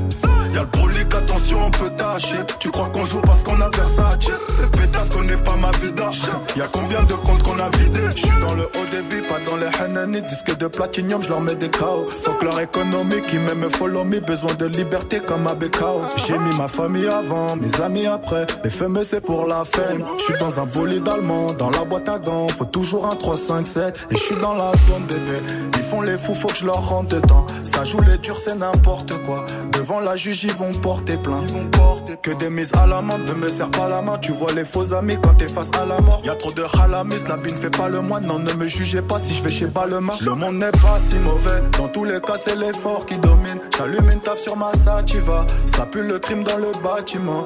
Y'a 0.54 0.62
le 0.62 0.68
brolic, 0.68 1.14
attention, 1.14 1.58
on 1.66 1.72
peut 1.72 1.90
tâcher. 1.92 2.38
Tu 2.60 2.70
crois 2.70 2.90
qu'on 2.90 3.06
joue 3.06 3.22
parce 3.22 3.44
qu'on 3.44 3.60
a 3.62 3.70
Versace? 3.70 4.18
Cette 4.48 4.72
pétasse 4.78 5.10
connaît 5.10 5.38
pas 5.38 5.56
ma 5.56 5.72
vida. 5.72 6.10
Y'a 6.56 6.68
combien 6.72 7.04
de 7.04 7.14
comptes 7.14 7.44
qu'on 7.44 7.60
a 7.60 7.70
vidés? 7.78 8.10
Je 8.16 8.26
suis 8.28 8.40
dans 8.42 8.54
le 8.56 8.64
haut 8.64 8.88
débit, 8.92 9.28
pas 9.28 9.40
dans 9.48 9.58
les 9.58 9.68
Hanani. 9.80 10.22
Disque 10.24 10.58
de 10.58 10.68
platinium, 10.68 11.22
je 11.22 11.30
leur 11.30 11.42
mets 11.42 11.56
des 11.56 11.70
KO. 11.70 12.06
Fuck 12.06 12.44
leur 12.44 12.60
économie 12.60 13.22
qui 13.28 13.38
m'aime 13.38 13.70
follow 13.70 14.04
me. 14.04 14.20
Besoin 14.20 14.54
de 14.56 14.66
liberté 14.66 15.20
comme 15.20 15.48
à 15.48 15.56
BKO. 15.56 16.02
J'ai 16.28 16.38
mis 16.38 16.56
ma 16.58 16.68
famille 16.68 17.08
avant, 17.08 17.56
mes 17.56 17.82
amis 17.82 18.08
après. 18.08 18.46
Les 18.64 18.70
fameux, 18.70 19.04
c'est 19.04 19.22
pour 19.22 19.46
la 19.46 19.64
fame. 19.66 20.04
Je 20.18 20.24
suis 20.24 20.40
dans 20.40 20.60
un 20.60 20.66
bolide 20.66 21.08
allemand, 21.08 21.48
dans 21.58 21.70
la 21.70 21.86
boîte 21.86 22.10
à 22.10 22.20
gants. 22.20 22.48
Faut 22.58 22.66
toujours 22.66 23.06
un 23.06 23.16
3, 23.16 23.38
5, 23.38 23.68
7. 23.68 24.08
Et 24.12 24.16
je 24.16 24.20
suis 24.22 24.36
dans 24.36 24.54
la 24.54 24.72
zone 24.88 25.06
bébé. 25.08 25.40
Ils 25.78 25.84
font 25.84 26.02
les 26.02 26.18
fous, 26.18 26.36
faut 26.36 26.48
que 26.48 26.58
je 26.58 26.66
leur 26.66 26.90
rentre 26.90 27.16
dedans. 27.16 27.46
Ça 27.64 27.84
joue 27.84 28.02
les 28.02 28.18
durs, 28.18 28.38
c'est 28.38 28.56
n'importe 28.56 29.24
quoi. 29.24 29.46
Devant 29.72 30.00
la 30.00 30.16
juge, 30.16 30.40
ils 30.50 30.56
vont 30.56 30.72
porter 30.82 31.18
plainte. 31.18 31.44
Ils 31.50 31.56
vont 31.56 31.66
porter 31.66 32.18
que 32.18 32.32
des 32.32 32.50
mises 32.50 32.72
à 32.82 32.86
la 32.86 33.02
main. 33.02 33.18
Ne 33.18 33.34
me 33.34 33.48
serre 33.48 33.72
pas 33.72 33.88
la 33.88 34.02
main. 34.02 34.18
Tu 34.18 34.32
vois 34.32 34.52
les 34.54 34.66
faux 34.66 34.94
amis 34.94 35.18
quand 35.22 35.36
t'es 35.36 35.48
face 35.48 35.72
à 35.80 35.86
la 35.86 36.00
mort. 36.02 36.22
Y 36.24 36.30
a 36.30 36.36
trop 36.36 36.52
de 36.52 36.64
halamis, 36.80 37.24
la 37.28 37.38
bine 37.38 37.56
fait 37.56 37.70
pas 37.70 37.90
le 37.90 38.02
moine. 38.02 38.26
Non, 38.26 38.40
ne 38.40 38.54
me 38.54 38.68
jugez 38.68 39.02
pas 39.02 39.20
si 39.20 39.34
je 39.34 39.44
vais 39.44 39.50
chez 39.50 39.68
Balmain. 39.68 40.14
Le 40.26 40.34
monde 40.34 40.56
n'est 40.56 40.72
pas 40.72 41.00
si 41.00 41.20
mauvais. 41.20 41.62
Dans 41.78 41.88
tous 41.88 42.04
les 42.04 42.20
cas, 42.22 42.38
c'est 42.38 42.56
l'effort 42.56 43.06
qui 43.06 43.18
domine. 43.18 43.60
J'allume 43.78 44.10
une 44.12 44.22
taf 44.22 44.40
sur 44.40 44.56
ma 44.58 44.74
sativa. 44.74 45.46
Ça 45.66 45.86
pue 45.86 46.04
le 46.04 46.20
crime 46.20 46.44
dans 46.44 46.58
le 46.58 46.72
bâtiment. 46.84 47.46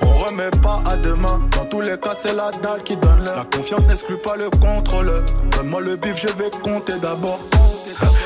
On 0.00 0.12
remet 0.24 0.50
pas 0.62 0.80
à 0.90 0.96
demain. 0.96 1.42
Dans 1.56 1.64
tous 1.66 1.80
les 1.80 1.98
cas, 1.98 2.14
c'est 2.14 2.34
la 2.34 2.50
dalle 2.62 2.82
qui 2.84 2.96
donne 2.96 3.24
l'heure. 3.24 3.36
La 3.36 3.44
confiance 3.44 3.86
n'exclut 3.86 4.18
pas 4.18 4.36
le 4.36 4.50
contrôle. 4.50 5.24
Donne-moi 5.50 5.80
le 5.80 5.96
bif, 5.96 6.16
je 6.16 6.32
vais 6.34 6.50
compter 6.62 6.98
d'abord. 6.98 7.40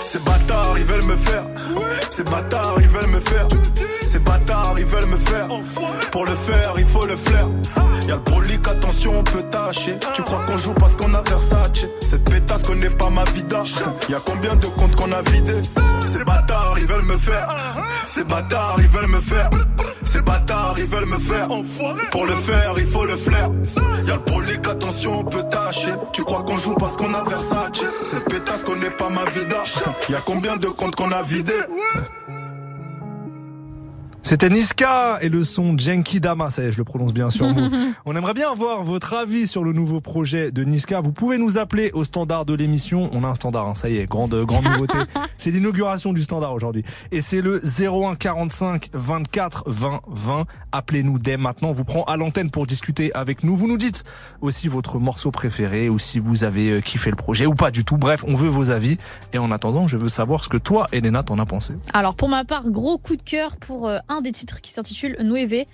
Ces 0.07 0.19
bâtards, 0.19 0.75
ils 0.77 0.85
veulent 0.85 1.07
me 1.07 1.17
faire. 1.17 1.45
Ces 2.11 2.25
bâtards, 2.25 2.77
ils 2.81 2.89
veulent 2.89 3.11
me 3.11 3.21
faire. 3.21 3.49
Ces 4.13 4.19
bâtards, 4.19 4.75
ils 4.77 4.85
veulent 4.85 5.07
me 5.07 5.17
faire. 5.17 5.49
Pour 6.11 6.27
le 6.27 6.35
faire, 6.35 6.75
il 6.77 6.85
faut 6.85 7.07
le 7.07 7.17
flair. 7.17 7.49
Y'a 8.07 8.17
le 8.17 8.21
brolic, 8.21 8.69
attention, 8.69 9.21
on 9.21 9.23
peut 9.23 9.43
tâcher. 9.51 9.95
Tu 10.15 10.23
crois 10.23 10.43
qu'on 10.47 10.59
joue 10.59 10.75
parce 10.75 10.97
qu'on 10.97 11.15
a 11.15 11.23
Versace? 11.23 11.87
Cette 12.03 12.29
pétasse 12.29 12.63
connaît 12.63 12.91
pas 12.91 13.09
ma 13.09 13.25
vida. 13.25 13.63
Y'a 14.11 14.21
combien 14.23 14.55
de 14.57 14.67
comptes 14.67 14.97
qu'on 14.97 15.13
a 15.13 15.23
vidés? 15.23 15.63
Ces 16.07 16.25
bâtards, 16.25 16.75
ils 16.79 16.87
veulent 16.87 17.07
me 17.07 17.17
faire. 17.17 17.47
Ces 18.05 18.25
bâtards, 18.25 18.77
ils 18.81 18.89
veulent 18.89 19.09
me 19.09 19.21
faire. 19.21 19.49
Ces 20.05 20.21
bâtards, 20.21 20.75
ils 20.77 20.85
veulent 20.85 21.07
me 21.07 21.19
faire. 21.19 21.49
Pour 22.11 22.27
le 22.27 22.35
faire, 22.35 22.75
il 22.77 22.87
faut 22.87 23.07
le 23.07 23.17
flair. 23.17 23.51
Y'a 24.07 24.17
le 24.17 24.31
brolic, 24.31 24.69
attention, 24.69 25.21
on 25.21 25.25
peut 25.25 25.45
tâcher. 25.51 25.93
Tu 26.13 26.23
crois 26.23 26.43
qu'on 26.43 26.59
joue 26.59 26.75
parce 26.75 26.97
qu'on 26.97 27.15
a 27.15 27.25
Versace? 27.25 27.83
Cette 28.03 28.29
pétasse 28.29 28.63
connaît 28.63 28.91
pas 28.91 29.09
ma 29.09 29.25
vida. 29.31 29.63
Y'a 30.11 30.21
combien 30.27 30.59
de 30.59 30.67
comptes 30.67 30.97
qu'on 30.97 31.13
a 31.13 31.23
vidés? 31.23 31.55
C'était 34.25 34.49
Niska 34.49 35.19
et 35.21 35.29
le 35.29 35.43
son 35.43 35.77
Genki 35.77 36.21
Dama, 36.21 36.49
ça 36.49 36.63
y 36.63 36.67
est, 36.67 36.73
je 36.73 36.79
le 36.79 36.85
prononce 36.85 37.13
bien 37.13 37.29
sur 37.29 37.53
vous. 37.53 37.69
On 38.07 38.15
aimerait 38.15 38.35
bien 38.35 38.51
avoir 38.53 38.85
votre 38.85 39.15
avis 39.15 39.49
sur 39.49 39.65
le 39.65 39.73
nouveau 39.73 40.01
projet 40.01 40.53
de 40.53 40.63
Niska. 40.63 41.01
Vous 41.01 41.13
pouvez 41.13 41.39
nous 41.39 41.59
appeler 41.59 41.91
au 41.93 42.05
standard 42.05 42.45
de 42.45 42.55
l'émission. 42.55 43.11
On 43.13 43.25
a 43.25 43.27
un 43.27 43.35
standard, 43.35 43.67
hein, 43.67 43.75
ça 43.75 43.91
y 43.91 43.99
est, 43.99 44.07
grande 44.07 44.35
grande 44.45 44.65
nouveauté. 44.65 44.97
C'est 45.39 45.51
l'inauguration 45.51 46.13
du 46.13 46.23
standard 46.23 46.55
aujourd'hui. 46.55 46.85
Et 47.11 47.21
c'est 47.21 47.41
le 47.41 47.61
01 47.61 48.15
45 48.15 48.91
24 48.93 49.65
20 49.67 50.01
20. 50.07 50.45
Appelez-nous 50.71 51.19
dès 51.19 51.37
maintenant. 51.37 51.71
On 51.71 51.73
vous 51.73 51.85
prend 51.85 52.05
à 52.05 52.17
l'antenne 52.17 52.51
pour 52.51 52.67
discuter 52.67 53.13
avec 53.15 53.43
nous. 53.43 53.57
Vous 53.57 53.67
nous 53.67 53.77
dites 53.77 54.05
aussi 54.41 54.69
votre 54.69 55.01
morceau 55.01 55.33
préféré 55.33 55.89
ou 55.89 55.99
si 55.99 56.21
vous 56.21 56.45
avez 56.45 56.71
euh, 56.71 56.81
kiffé 56.81 57.11
le 57.11 57.17
projet 57.17 57.45
ou 57.45 57.55
pas 57.55 57.73
du 57.73 57.85
tout. 57.85 57.97
Bref, 57.97 58.25
on 58.27 58.37
veut 58.37 58.49
vos 58.49 58.71
avis. 58.71 58.99
Et 59.33 59.39
en 59.39 59.51
attendant, 59.51 59.89
je 59.89 59.97
veux 59.97 60.09
savoir 60.09 60.45
ce 60.45 60.49
que 60.49 60.59
toi, 60.59 60.87
Elena, 60.93 61.25
t'en 61.25 61.39
as 61.39 61.47
pensé. 61.47 61.75
Alors 61.93 62.15
pour 62.15 62.29
ma 62.29 62.45
part, 62.45 62.71
gros 62.71 62.99
coup 62.99 63.17
de 63.17 63.23
cœur 63.23 63.57
pour 63.57 63.89
euh, 63.89 63.99
un 64.13 64.21
des 64.21 64.33
titres 64.33 64.61
qui 64.61 64.71
s'intitule 64.71 65.17
Nueve. 65.23 65.65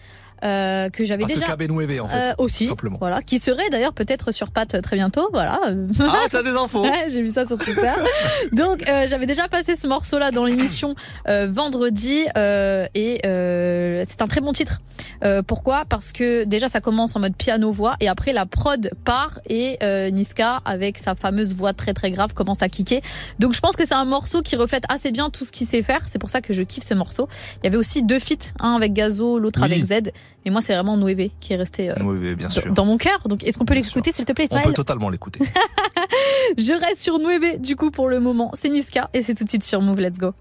Euh, 0.44 0.88
que 0.90 1.05
j'avais 1.05 1.24
déjà 1.24 1.44
que 1.46 1.53
KB 1.64 1.70
Nueve, 1.70 2.01
en 2.03 2.09
fait. 2.09 2.31
Euh, 2.31 2.33
aussi, 2.38 2.66
Simplement. 2.66 2.96
voilà, 2.98 3.22
qui 3.22 3.38
serait 3.38 3.70
d'ailleurs 3.70 3.92
peut-être 3.92 4.33
sur 4.33 4.51
patte 4.51 4.81
très 4.83 4.96
bientôt, 4.96 5.29
voilà. 5.33 5.61
Ah, 6.01 6.27
t'as 6.31 6.42
des 6.42 6.51
infos. 6.57 6.83
Ouais, 6.85 7.07
j'ai 7.11 7.22
vu 7.22 7.31
ça 7.31 7.44
sur 7.44 7.59
Twitter. 7.59 7.90
Donc 8.53 8.88
euh, 8.88 9.07
j'avais 9.09 9.27
déjà 9.27 9.48
passé 9.48 9.77
ce 9.77 9.87
morceau-là 9.87 10.31
dans 10.31 10.44
l'émission 10.44 10.94
euh, 11.29 11.46
vendredi 11.51 12.24
euh, 12.37 12.87
et 12.94 13.20
euh, 13.27 14.05
c'est 14.09 14.22
un 14.22 14.27
très 14.27 14.40
bon 14.40 14.53
titre. 14.53 14.79
Euh, 15.24 15.42
pourquoi? 15.42 15.83
Parce 15.88 16.12
que 16.12 16.44
déjà 16.44 16.68
ça 16.68 16.81
commence 16.81 17.16
en 17.16 17.20
mode 17.20 17.37
piano 17.37 17.70
voix 17.72 17.96
et 18.01 18.09
après 18.09 18.33
la 18.33 18.46
prod 18.46 18.90
part 19.05 19.40
et 19.48 19.79
euh, 19.83 20.11
Niska 20.11 20.61
avec 20.64 20.98
sa 20.98 21.14
fameuse 21.14 21.55
voix 21.55 21.72
très 21.72 21.94
très 21.94 22.11
grave 22.11 22.35
commence 22.35 22.62
à 22.62 22.68
kicker. 22.68 23.01
Donc 23.38 23.55
je 23.55 23.61
pense 23.61 23.77
que 23.77 23.87
c'est 23.87 23.94
un 23.94 24.05
morceau 24.05 24.42
qui 24.42 24.57
reflète 24.57 24.85
assez 24.88 25.11
bien 25.11 25.31
tout 25.31 25.44
ce 25.44 25.53
qu'il 25.53 25.66
sait 25.66 25.83
faire. 25.83 26.03
C'est 26.07 26.18
pour 26.18 26.31
ça 26.31 26.40
que 26.40 26.53
je 26.55 26.62
kiffe 26.62 26.85
ce 26.85 26.94
morceau. 26.94 27.29
Il 27.62 27.64
y 27.64 27.66
avait 27.68 27.77
aussi 27.77 28.03
deux 28.03 28.18
feats, 28.18 28.53
un 28.61 28.74
avec 28.77 28.92
Gazo, 28.92 29.38
l'autre 29.38 29.61
Oui. 29.62 29.72
avec 29.72 29.85
Z. 29.85 30.11
Mais 30.44 30.51
moi 30.51 30.61
c'est 30.61 30.74
vraiment 30.74 30.96
Nueve 30.96 31.29
qui 31.40 31.53
est 31.53 31.57
resté 31.57 31.90
euh, 31.90 31.94
Oui, 32.03 32.35
bien 32.35 32.48
sûr. 32.48 32.72
dans 32.72 32.85
mon 32.85 32.96
cœur. 32.96 33.20
Donc 33.29 33.44
est-ce 33.44 33.59
qu'on 33.59 33.64
peut 33.64 33.74
l'écouter 33.74 34.12
s'il 34.12 34.24
te 34.24 34.33
plaît 34.33 34.44
On 34.51 34.57
Ismaël 34.57 34.66
peut 34.68 34.72
totalement 34.72 35.09
l'écouter. 35.11 35.40
Je 36.57 36.72
reste 36.72 37.03
sur 37.03 37.18
Nueve 37.18 37.61
du 37.61 37.77
coup 37.77 37.90
pour 37.90 38.09
le 38.09 38.20
moment. 38.20 38.51
C'est 38.55 38.68
Niska 38.68 39.11
et 39.14 39.22
c'est 39.22 39.35
tout 39.35 39.44
de 39.44 39.48
suite 39.48 39.64
sur 39.64 39.81
Move. 39.83 40.01
Let's 40.01 40.18
go. 40.18 40.33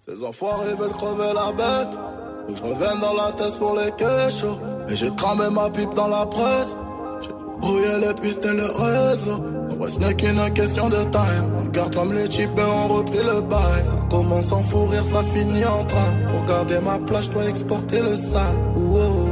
Ces 0.00 0.22
enfoirés 0.24 0.74
veulent 0.74 0.90
crever 0.90 1.32
la 1.34 1.52
bête. 1.52 1.98
Faut 2.46 2.52
que 2.52 2.58
je 2.58 2.62
revienne 2.64 3.00
dans 3.00 3.14
la 3.14 3.32
tête 3.32 3.58
pour 3.58 3.74
les 3.76 3.90
kéchos. 3.92 4.58
Et 4.88 4.96
j'ai 4.96 5.10
cramé 5.16 5.44
ma 5.52 5.68
pipe 5.70 5.94
dans 5.94 6.08
la 6.08 6.26
presse. 6.26 6.76
J'ai 7.22 7.32
brouillé 7.60 7.98
les 8.06 8.14
pistes 8.20 8.44
et 8.44 8.52
le 8.52 8.66
réseau. 8.66 9.42
En 9.70 9.74
vrai, 9.76 9.90
ce 9.90 9.98
n'est 9.98 10.14
qu'une 10.14 10.52
question 10.54 10.88
de 10.88 11.02
time. 11.10 11.46
On 11.60 11.64
regarde 11.64 11.94
comme 11.94 12.12
les 12.14 12.28
types 12.28 12.56
et 12.56 12.62
on 12.62 12.88
replie 12.88 13.18
le 13.18 13.40
bail. 13.40 13.84
Ça 13.84 13.96
commence 14.10 14.52
en 14.52 14.62
fou 14.62 14.84
rire, 14.86 15.04
ça 15.06 15.22
finit 15.24 15.64
en 15.64 15.82
drame. 15.84 16.28
Pour 16.32 16.44
garder 16.44 16.78
ma 16.80 16.98
place, 17.00 17.24
je 17.24 17.30
dois 17.30 17.48
exporter 17.48 18.00
le 18.00 18.14
sale. 18.14 18.54
Ouh, 18.76 18.96
oh. 18.98 19.28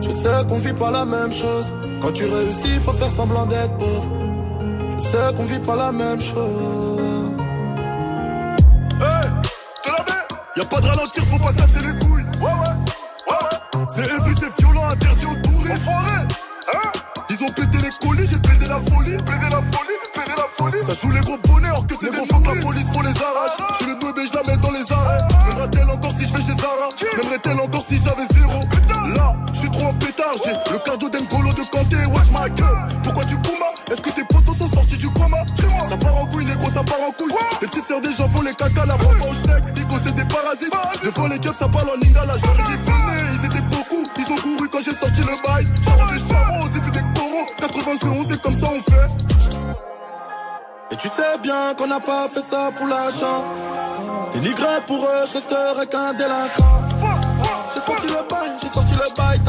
Je 0.00 0.10
sais 0.10 0.46
qu'on 0.48 0.58
vit 0.58 0.72
pas 0.72 0.90
la 0.90 1.04
même 1.04 1.32
chose. 1.32 1.72
Quand 2.00 2.12
tu 2.12 2.24
réussis, 2.26 2.80
faut 2.84 2.92
faire 2.92 3.10
semblant 3.10 3.46
d'être 3.46 3.76
pauvre. 3.76 4.10
Je 4.98 5.06
sais 5.06 5.34
qu'on 5.34 5.44
vit 5.44 5.60
pas 5.60 5.76
la 5.76 5.92
même 5.92 6.20
chose. 6.20 7.32
Hey, 9.00 9.28
te 9.82 9.88
la 9.88 10.04
mets 10.04 10.26
Y'a 10.56 10.64
pas 10.64 10.80
de 10.80 10.86
ralentir, 10.86 11.24
faut 11.24 11.38
pas 11.38 11.52
casser 11.52 11.86
les 11.86 11.98
couilles. 12.06 12.24
Ouais, 12.40 12.46
ouais, 12.46 13.32
ouais. 13.32 13.86
C'est 13.94 14.02
heavy, 14.02 14.34
c'est 14.38 14.62
violent, 14.62 14.88
interdit 14.90 15.26
aux 15.26 15.42
touristes. 15.42 15.88
Hein? 15.88 16.26
Ils 17.28 17.42
ont 17.42 17.48
pété 17.48 17.78
les 17.78 18.06
colis, 18.06 18.28
j'ai 18.28 18.38
pété 18.38 18.66
la 18.68 18.80
folie. 18.80 19.16
Pété 19.16 19.48
la 19.50 19.62
folie, 19.62 19.98
pété 20.14 20.32
la 20.36 20.46
folie. 20.56 20.78
Ça 20.86 20.94
joue 20.94 21.10
les 21.10 21.20
gros 21.20 21.38
bonnets, 21.38 21.68
alors 21.68 21.86
que 21.86 21.94
c'est 22.00 22.10
des 22.10 22.16
gros 22.16 22.40
que 22.40 22.54
la 22.54 22.62
police, 22.62 22.86
faut 22.94 23.02
les 23.02 23.08
arrache. 23.08 23.56
Je 23.72 23.76
suis 23.76 23.86
le 23.86 23.94
bébé, 23.94 24.28
je 24.30 24.34
la 24.34 24.42
mets 24.44 24.60
dans 24.62 24.70
les 24.70 24.92
arrêts. 24.92 25.18
M'aimerait-elle 25.48 25.90
encore 25.90 26.12
si 26.18 26.26
je 26.26 26.32
vais 26.32 26.42
chez 26.42 26.56
Zara? 26.58 26.88
M'aimerait-elle 27.16 27.60
encore 27.60 27.84
si 27.88 27.98
j'avais 27.98 28.26
zéro? 28.34 28.60
je 28.62 28.75
en 30.36 30.72
le 30.72 30.78
cardio 30.78 31.08
d'Engolo 31.08 31.50
de 31.50 31.62
Kanté, 31.70 31.96
wesh 32.12 32.30
ma 32.30 32.48
gueule. 32.48 32.68
Pourquoi 33.02 33.24
tu 33.24 33.36
coumas 33.36 33.72
Est-ce 33.90 34.00
que 34.00 34.10
tes 34.10 34.24
potos 34.24 34.56
sont 34.60 34.70
sortis 34.72 34.98
du 34.98 35.08
coma? 35.10 35.38
Ça 35.88 35.96
part 35.96 36.16
en 36.16 36.26
couille, 36.26 36.44
les 36.44 36.56
gros, 36.56 36.70
ça 36.70 36.82
part 36.82 37.00
en 37.00 37.12
couille. 37.12 37.32
Les 37.60 37.68
petites 37.68 37.86
sœurs 37.86 38.00
des 38.00 38.12
gens 38.12 38.28
font 38.28 38.42
les 38.42 38.54
caca, 38.54 38.84
la 38.84 38.96
bombe 38.96 39.20
au 39.28 39.34
schneck. 39.34 39.62
Ico, 39.76 39.94
c'est 40.04 40.14
des 40.14 40.24
parasites. 40.24 40.72
Devant 41.04 41.26
les 41.28 41.38
keufs, 41.38 41.56
ça 41.56 41.68
parle 41.68 41.90
en 41.90 41.96
lingala. 42.00 42.34
J'aurais 42.42 42.62
dit 42.64 42.76
venez, 42.84 43.20
ils 43.38 43.46
étaient 43.46 43.66
beaucoup. 43.70 44.02
Ils 44.18 44.32
ont 44.32 44.36
couru 44.36 44.68
quand 44.68 44.82
j'ai 44.84 44.96
sorti 44.96 45.20
le 45.20 45.42
bail. 45.46 45.66
Charles 45.84 46.18
charmants, 46.28 46.66
j'ai 46.72 46.80
vu 46.80 46.90
des 46.90 47.04
coraux. 47.14 47.46
91, 47.58 48.26
c'est 48.30 48.42
comme 48.42 48.56
ça 48.56 48.66
on 48.70 48.92
fait. 48.92 49.26
Et 50.92 50.96
tu 50.96 51.08
sais 51.08 51.38
bien 51.42 51.74
qu'on 51.76 51.86
n'a 51.86 52.00
pas 52.00 52.28
fait 52.32 52.44
ça 52.44 52.70
pour 52.76 52.86
l'argent. 52.86 53.44
Dénigré 54.34 54.80
pour 54.86 55.04
eux, 55.04 55.26
je 55.28 55.32
resterai 55.34 55.86
qu'un 55.86 56.12
délinquant. 56.14 56.86
J'ai 57.74 57.80
sorti 57.80 58.06
le 58.06 58.28
bail, 58.28 58.50
j'ai 58.62 58.68
sorti 58.68 58.94
le 58.94 59.16
bail, 59.16 59.40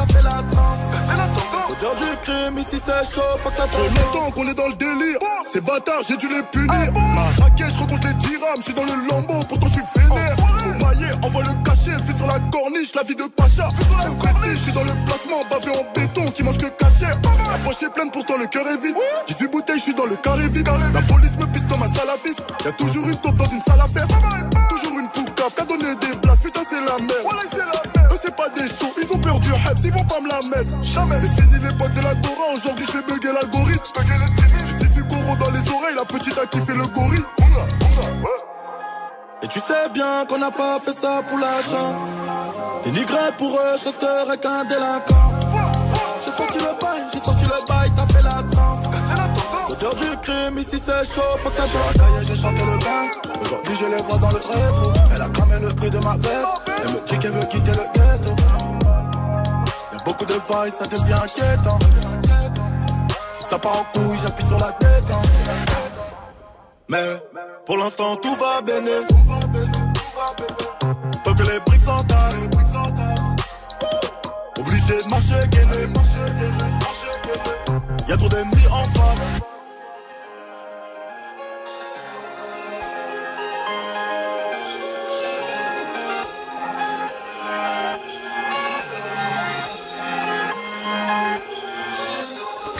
L'odeur 1.87 1.95
du 1.95 2.17
crime, 2.21 2.57
ici 2.57 2.81
c'est 2.85 3.15
chaud, 3.15 3.21
fuck 3.43 3.53
la 3.57 3.67
Trop 3.67 3.83
longtemps 3.83 4.31
qu'on 4.31 4.47
est 4.47 4.53
dans 4.53 4.67
le 4.67 4.73
délire. 4.73 5.19
Ces 5.51 5.61
bâtards, 5.61 6.03
j'ai 6.07 6.17
dû 6.17 6.27
les 6.27 6.43
punir. 6.43 6.91
Ma 6.93 7.43
raquette, 7.43 7.71
je 7.73 7.79
rencontre 7.79 8.07
les 8.07 8.13
dirhams, 8.15 8.57
je 8.57 8.63
suis 8.63 8.73
dans 8.73 8.83
le 8.83 9.07
lambeau, 9.09 9.39
pourtant 9.47 9.67
je 9.67 9.73
suis 9.73 9.81
vénère. 9.95 10.35
Faut 10.35 10.85
mailler, 10.85 11.11
envoie 11.23 11.43
le 11.43 11.63
cachet, 11.63 11.95
vu 12.03 12.13
sur 12.17 12.27
la 12.27 12.39
corniche, 12.51 12.93
la 12.93 13.03
vie 13.03 13.15
de 13.15 13.23
Pacha. 13.23 13.67
J'ai 14.03 14.15
prestige, 14.15 14.57
je 14.57 14.63
suis 14.63 14.71
dans 14.73 14.83
le 14.83 14.93
placement, 15.05 15.39
bavé 15.49 15.71
en 15.77 15.85
béton, 15.93 16.25
qui 16.31 16.43
mange 16.43 16.57
que 16.57 16.67
cachet. 16.67 17.11
La 17.51 17.57
poche 17.59 17.83
est 17.83 17.89
pleine, 17.89 18.11
pourtant 18.11 18.37
le 18.37 18.47
cœur 18.47 18.67
est 18.67 18.81
vide. 18.81 18.97
18 19.27 19.47
bouteilles, 19.47 19.77
je 19.77 19.83
suis 19.83 19.93
dans 19.93 20.05
le 20.05 20.15
carré 20.17 20.49
vide. 20.49 20.69
La 20.93 21.01
police 21.01 21.37
me 21.39 21.45
pisse 21.45 21.65
comme 21.67 21.83
un 21.83 21.93
salafiste. 21.93 22.41
Y'a 22.65 22.71
toujours 22.73 23.07
une 23.07 23.15
taupe 23.15 23.35
dans 23.35 23.45
une 23.45 23.61
salle 23.61 23.79
à 23.79 23.87
faire. 23.87 24.07
Toujours 24.69 24.99
une 24.99 25.07
poucave, 25.09 25.53
qu'a 25.55 25.63
donné 25.63 25.95
des 25.95 26.17
places, 26.17 26.39
putain 26.39 26.61
c'est 26.69 26.81
la 26.81 26.97
merde. 26.97 27.86
Pas 28.47 28.61
des 28.61 28.67
shows, 28.67 28.93
ils 29.01 29.15
ont 29.15 29.19
peur 29.19 29.39
du 29.39 29.49
hype, 29.49 29.79
ils 29.83 29.91
vont 29.91 30.03
pas 30.05 30.19
me 30.21 30.29
la 30.29 30.39
mettre. 30.57 30.83
Jamais. 30.83 31.17
C'est 31.19 31.41
fini 31.41 31.59
l'époque 31.61 31.93
de 31.93 32.01
la 32.01 32.15
Torah, 32.15 32.53
aujourd'hui 32.55 32.85
je 32.85 32.91
fais 32.91 33.01
bugger 33.01 33.33
l'algorithme. 33.33 33.83
Je 34.81 34.87
suis 34.93 35.03
goro 35.03 35.35
dans 35.35 35.51
les 35.51 35.69
oreilles, 35.69 35.95
la 35.97 36.05
petite 36.05 36.37
a 36.37 36.45
kiffé 36.45 36.73
le 36.73 36.83
gorille. 36.87 37.25
Et 39.41 39.47
tu 39.47 39.59
sais 39.59 39.89
bien 39.93 40.25
qu'on 40.27 40.37
n'a 40.37 40.51
pas 40.51 40.79
fait 40.79 40.93
ça 40.93 41.21
pour 41.27 41.37
l'argent. 41.37 41.95
Dénigré 42.85 43.31
pour 43.37 43.51
eux, 43.51 43.77
je 43.79 43.85
resterai 43.85 44.37
qu'un 44.37 44.63
délinquant. 44.65 45.33
J'ai 46.23 46.31
sorti 46.31 46.59
le 46.59 46.79
bail, 46.79 47.01
j'ai 47.13 47.19
sorti 47.19 47.43
le 47.43 47.67
bail, 47.67 47.91
t'as 47.97 48.13
fait 48.13 48.23
la 48.23 48.41
danse. 48.43 48.85
L'odeur 49.69 49.95
du 49.95 50.16
crime, 50.27 50.57
ici 50.57 50.81
c'est 50.85 51.05
chaud, 51.13 51.21
faut 51.41 51.49
qu'à 51.51 51.63
la 51.63 51.93
cahier, 51.93 52.27
j'ai 52.27 52.35
chanté 52.35 52.63
le 52.65 52.77
bain. 52.85 53.41
Aujourd'hui 53.41 53.75
je 53.79 53.85
les 53.85 54.03
vois 54.03 54.17
dans 54.17 54.29
le 54.29 54.35
rétro. 54.35 54.91
Elle 55.15 55.21
a 55.21 55.29
cramé 55.29 55.59
le 55.59 55.73
prix 55.73 55.89
de 55.89 55.99
ma 55.99 56.17
veste. 56.17 56.61
Elle 56.67 56.93
me 56.93 57.07
dit 57.07 57.17
qu'elle 57.19 57.31
veut 57.31 57.47
quitter 57.51 57.71
le 57.71 57.85
ghetto. 57.95 58.35
Y'a 59.91 59.97
beaucoup 60.05 60.25
de 60.25 60.33
failles, 60.33 60.71
ça 60.77 60.85
devient 60.85 61.13
inquiétant. 61.13 61.79
Si 63.33 63.43
ça 63.49 63.57
part 63.57 63.79
en 63.79 63.85
couille, 63.93 64.17
j'appuie 64.21 64.45
sur 64.47 64.57
la 64.59 64.71
tête. 64.73 65.09
hein. 65.13 65.21
Mais 66.89 67.07
pour 67.65 67.77
l'instant 67.77 68.15
tout 68.17 68.35
va 68.35 68.61
bien. 68.61 68.81
Tant 71.23 71.33
que 71.33 71.43
les 71.43 71.59
briques 71.65 71.81
s'entassent. 71.81 72.47
Obligé 74.59 74.97
de 75.03 75.09
marcher 75.09 75.47
gainé. 75.49 75.93
Y'a 78.07 78.17
trop 78.17 78.29
d'ennemis 78.29 78.67
en 78.71 78.83
face. 78.83 79.56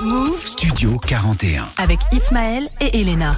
Move 0.08 0.46
Studio 0.46 0.98
41. 1.06 1.68
avec 1.76 2.00
Ismaël 2.14 2.64
et 2.80 3.02
Elena. 3.02 3.38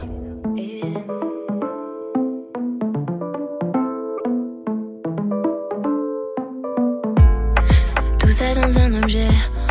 Tout 8.19 8.29
ça 8.29 8.53
dans 8.53 8.77
un 8.77 9.01
objet, 9.01 9.27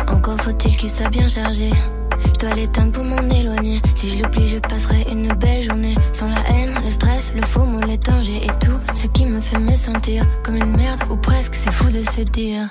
encore 0.09 0.41
faut-il 0.41 0.75
qu'il 0.75 0.89
soit 0.89 1.07
bien 1.07 1.29
chargé. 1.29 1.69
Je 2.17 2.45
dois 2.45 2.53
l'éteindre 2.53 2.91
pour 2.91 3.05
m'en 3.05 3.21
éloigner. 3.29 3.79
Si 3.95 4.09
je 4.09 4.21
l'oublie, 4.21 4.49
je 4.49 4.57
passerai 4.57 5.05
une 5.09 5.33
belle 5.35 5.61
journée. 5.61 5.95
Sans 6.11 6.27
la 6.27 6.41
haine, 6.49 6.77
le 6.83 6.91
stress, 6.91 7.31
le 7.33 7.43
faux 7.43 7.63
mot, 7.63 7.79
les 7.79 7.97
dangers 7.97 8.43
et 8.43 8.65
tout 8.65 8.77
ce 8.93 9.07
qui 9.07 9.25
me 9.25 9.39
fait 9.39 9.57
me 9.57 9.73
sentir 9.73 10.25
comme 10.43 10.57
une 10.57 10.75
merde 10.75 10.99
ou 11.09 11.15
presque. 11.15 11.55
C'est 11.55 11.71
fou 11.71 11.89
de 11.89 12.01
se 12.01 12.21
dire 12.23 12.67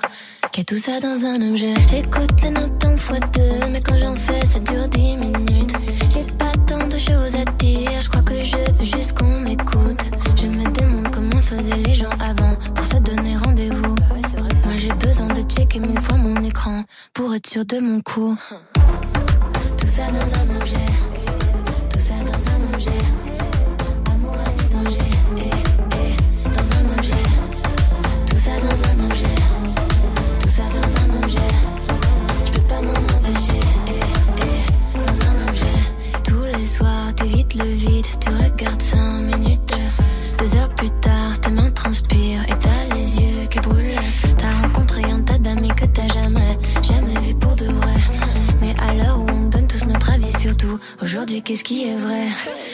a 0.57 0.63
tout 0.63 0.77
ça 0.77 0.99
dans 0.99 1.25
un 1.25 1.49
objet. 1.49 1.73
J'écoute 1.89 2.41
les 2.43 2.49
notes 2.49 2.83
en 2.85 2.97
fois 2.97 3.19
deux, 3.33 3.67
mais 3.71 3.81
quand 3.81 3.95
j'en 3.97 4.15
fais, 4.15 4.45
ça 4.45 4.59
dure 4.59 4.87
dix 4.89 5.15
minutes. 5.15 5.73
J'ai 6.11 6.23
pas 6.33 6.51
tant 6.67 6.87
de 6.87 6.97
choses 6.97 7.35
à 7.35 7.45
dire, 7.57 8.01
je 8.01 8.09
crois 8.09 8.21
que 8.23 8.43
je 8.43 8.57
veux 8.57 8.83
juste 8.83 9.17
qu'on 9.17 9.39
m'écoute. 9.41 10.01
Je 10.35 10.47
me 10.47 10.65
demande 10.71 11.09
comment 11.13 11.41
faisaient 11.41 11.77
les 11.85 11.93
gens 11.93 12.09
avant 12.19 12.55
pour 12.75 12.85
se 12.85 12.97
donner 12.97 13.37
rendez-vous. 13.37 13.95
Moi 14.65 14.77
j'ai 14.77 14.93
besoin 14.93 15.27
de 15.27 15.41
checker 15.49 15.79
mille 15.79 15.99
fois 15.99 16.17
mon 16.17 16.43
écran 16.43 16.83
pour 17.13 17.33
être 17.33 17.47
sûr 17.47 17.65
de 17.65 17.79
mon 17.79 18.01
coup. 18.01 18.35
Tout 19.77 19.87
ça 19.87 20.03
dans 20.07 20.53
un 20.53 20.55
objet. 20.59 20.85
Aujourd'hui, 51.01 51.41
qu'est-ce 51.41 51.63
qui 51.63 51.87
est 51.87 51.95
vrai? 51.95 52.27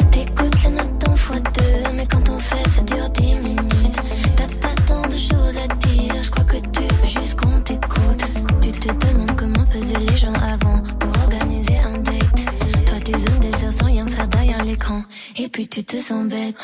T'écoutes 0.10 0.64
les 0.64 0.72
notes 0.72 1.10
en 1.10 1.16
fois 1.16 1.36
deux, 1.40 1.94
mais 1.94 2.08
quand 2.08 2.28
on 2.30 2.40
fait, 2.40 2.70
ça 2.70 2.82
dure 2.82 3.10
dix 3.12 3.36
minutes. 3.36 4.00
T'as 4.36 4.48
pas 4.68 4.82
tant 4.88 5.02
de 5.04 5.12
choses 5.12 5.58
à 5.58 5.68
dire, 5.88 6.24
je 6.24 6.32
crois 6.32 6.44
que 6.44 6.58
tu 6.58 6.82
veux 6.82 7.22
juste 7.22 7.40
qu'on 7.40 7.62
t'écoute. 7.62 8.24
Tu 8.62 8.72
te 8.72 8.88
demandes 9.06 9.36
comment 9.38 9.66
faisaient 9.68 10.00
les 10.00 10.18
gens 10.18 10.34
avant 10.34 10.82
pour 11.00 11.12
organiser 11.24 11.78
un 11.78 12.00
date. 12.00 12.46
Toi, 12.88 12.98
tu 13.06 13.12
zoomes 13.12 13.40
des 13.40 13.64
heures 13.64 13.74
sans 13.74 13.86
rien 13.86 14.08
faire 14.08 14.28
derrière 14.28 14.64
l'écran, 14.64 15.04
et 15.38 15.48
puis 15.48 15.68
tu 15.68 15.84
te 15.84 15.98
sens 15.98 16.28
bête. 16.28 16.56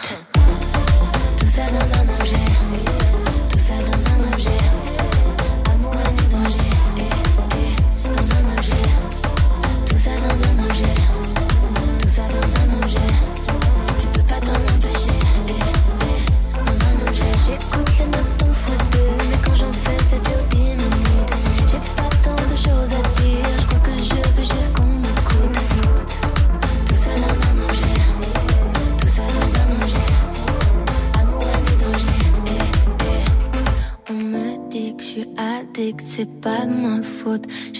Tout 1.37 1.47
ça 1.47 1.61
dans 1.67 1.99
un 1.99 2.19
objet, 2.19 2.45
tout 3.49 3.59
ça 3.59 3.73
dans 3.75 4.23
un 4.23 4.33
objet. 4.33 4.60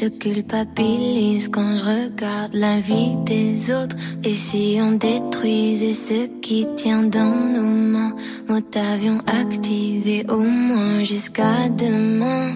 Je 0.01 0.07
culpabilise 0.07 1.47
quand 1.49 1.75
je 1.75 1.85
regarde 1.85 2.55
la 2.55 2.79
vie 2.79 3.15
des 3.23 3.71
autres. 3.71 3.95
Et 4.23 4.33
si 4.33 4.79
on 4.81 4.93
détruisait 4.93 5.93
ce 5.93 6.25
qui 6.41 6.65
tient 6.75 7.03
dans 7.03 7.35
nos 7.53 7.61
mains, 7.61 8.15
mode 8.49 8.75
avion 8.75 9.19
activé 9.27 10.25
au 10.27 10.39
moins 10.39 11.03
jusqu'à 11.03 11.69
demain. 11.77 12.51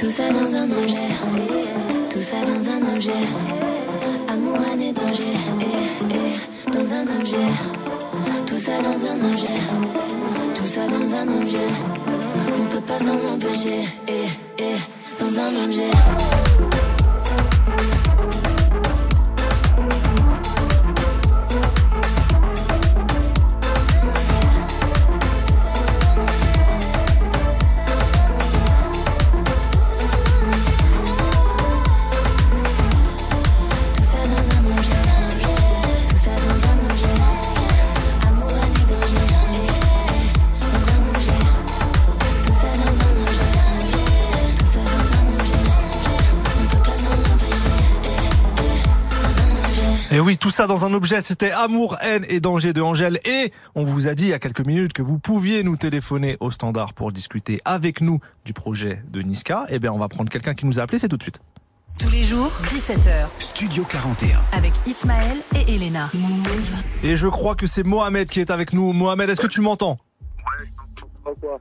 Tout 0.00 0.10
ça 0.10 0.32
dans 0.32 0.52
un 0.52 0.68
objet, 0.68 1.10
tout 2.10 2.20
ça 2.20 2.38
dans 2.50 2.68
un 2.68 2.96
objet. 2.96 3.24
Amour, 4.26 4.58
et 4.80 4.92
danger, 4.92 5.36
eh, 5.60 6.12
eh, 6.12 6.72
dans 6.72 6.92
un 6.92 7.20
objet. 7.20 7.50
Tout 8.46 8.58
ça 8.58 8.72
dans 8.82 9.00
un 9.12 9.32
objet, 9.32 9.60
tout 10.56 10.66
ça 10.66 10.88
dans 10.88 11.14
un 11.14 11.40
objet. 11.40 11.68
On 12.58 12.64
peut 12.64 12.80
pas 12.80 12.98
s'en 12.98 13.34
empêcher, 13.34 13.84
eh, 14.08 14.12
eh, 14.58 15.05
dans 15.18 15.38
un 15.38 15.64
objet. 15.64 16.45
Ça 50.56 50.66
dans 50.66 50.86
un 50.86 50.94
objet, 50.94 51.20
c'était 51.20 51.50
Amour, 51.50 51.98
haine 52.00 52.24
et 52.30 52.40
danger 52.40 52.72
de 52.72 52.80
Angèle. 52.80 53.20
Et 53.26 53.52
on 53.74 53.84
vous 53.84 54.08
a 54.08 54.14
dit 54.14 54.24
il 54.24 54.28
y 54.30 54.32
a 54.32 54.38
quelques 54.38 54.64
minutes 54.64 54.94
que 54.94 55.02
vous 55.02 55.18
pouviez 55.18 55.62
nous 55.62 55.76
téléphoner 55.76 56.38
au 56.40 56.50
standard 56.50 56.94
pour 56.94 57.12
discuter 57.12 57.60
avec 57.66 58.00
nous 58.00 58.20
du 58.46 58.54
projet 58.54 59.02
de 59.10 59.20
Niska. 59.20 59.64
Eh 59.68 59.78
bien, 59.78 59.92
on 59.92 59.98
va 59.98 60.08
prendre 60.08 60.30
quelqu'un 60.30 60.54
qui 60.54 60.64
nous 60.64 60.80
a 60.80 60.84
appelé, 60.84 60.98
c'est 60.98 61.08
tout 61.08 61.18
de 61.18 61.22
suite. 61.22 61.40
Tous 62.00 62.08
les 62.08 62.22
jours, 62.22 62.50
17h, 62.68 63.26
Studio 63.38 63.84
41. 63.84 64.38
avec 64.52 64.72
Ismaël 64.86 65.36
et 65.54 65.74
Elena. 65.74 66.10
Et 67.04 67.16
je 67.16 67.28
crois 67.28 67.54
que 67.54 67.66
c'est 67.66 67.84
Mohamed 67.84 68.26
qui 68.30 68.40
est 68.40 68.50
avec 68.50 68.72
nous. 68.72 68.94
Mohamed, 68.94 69.28
est-ce 69.28 69.42
que 69.42 69.46
tu 69.46 69.60
m'entends? 69.60 69.98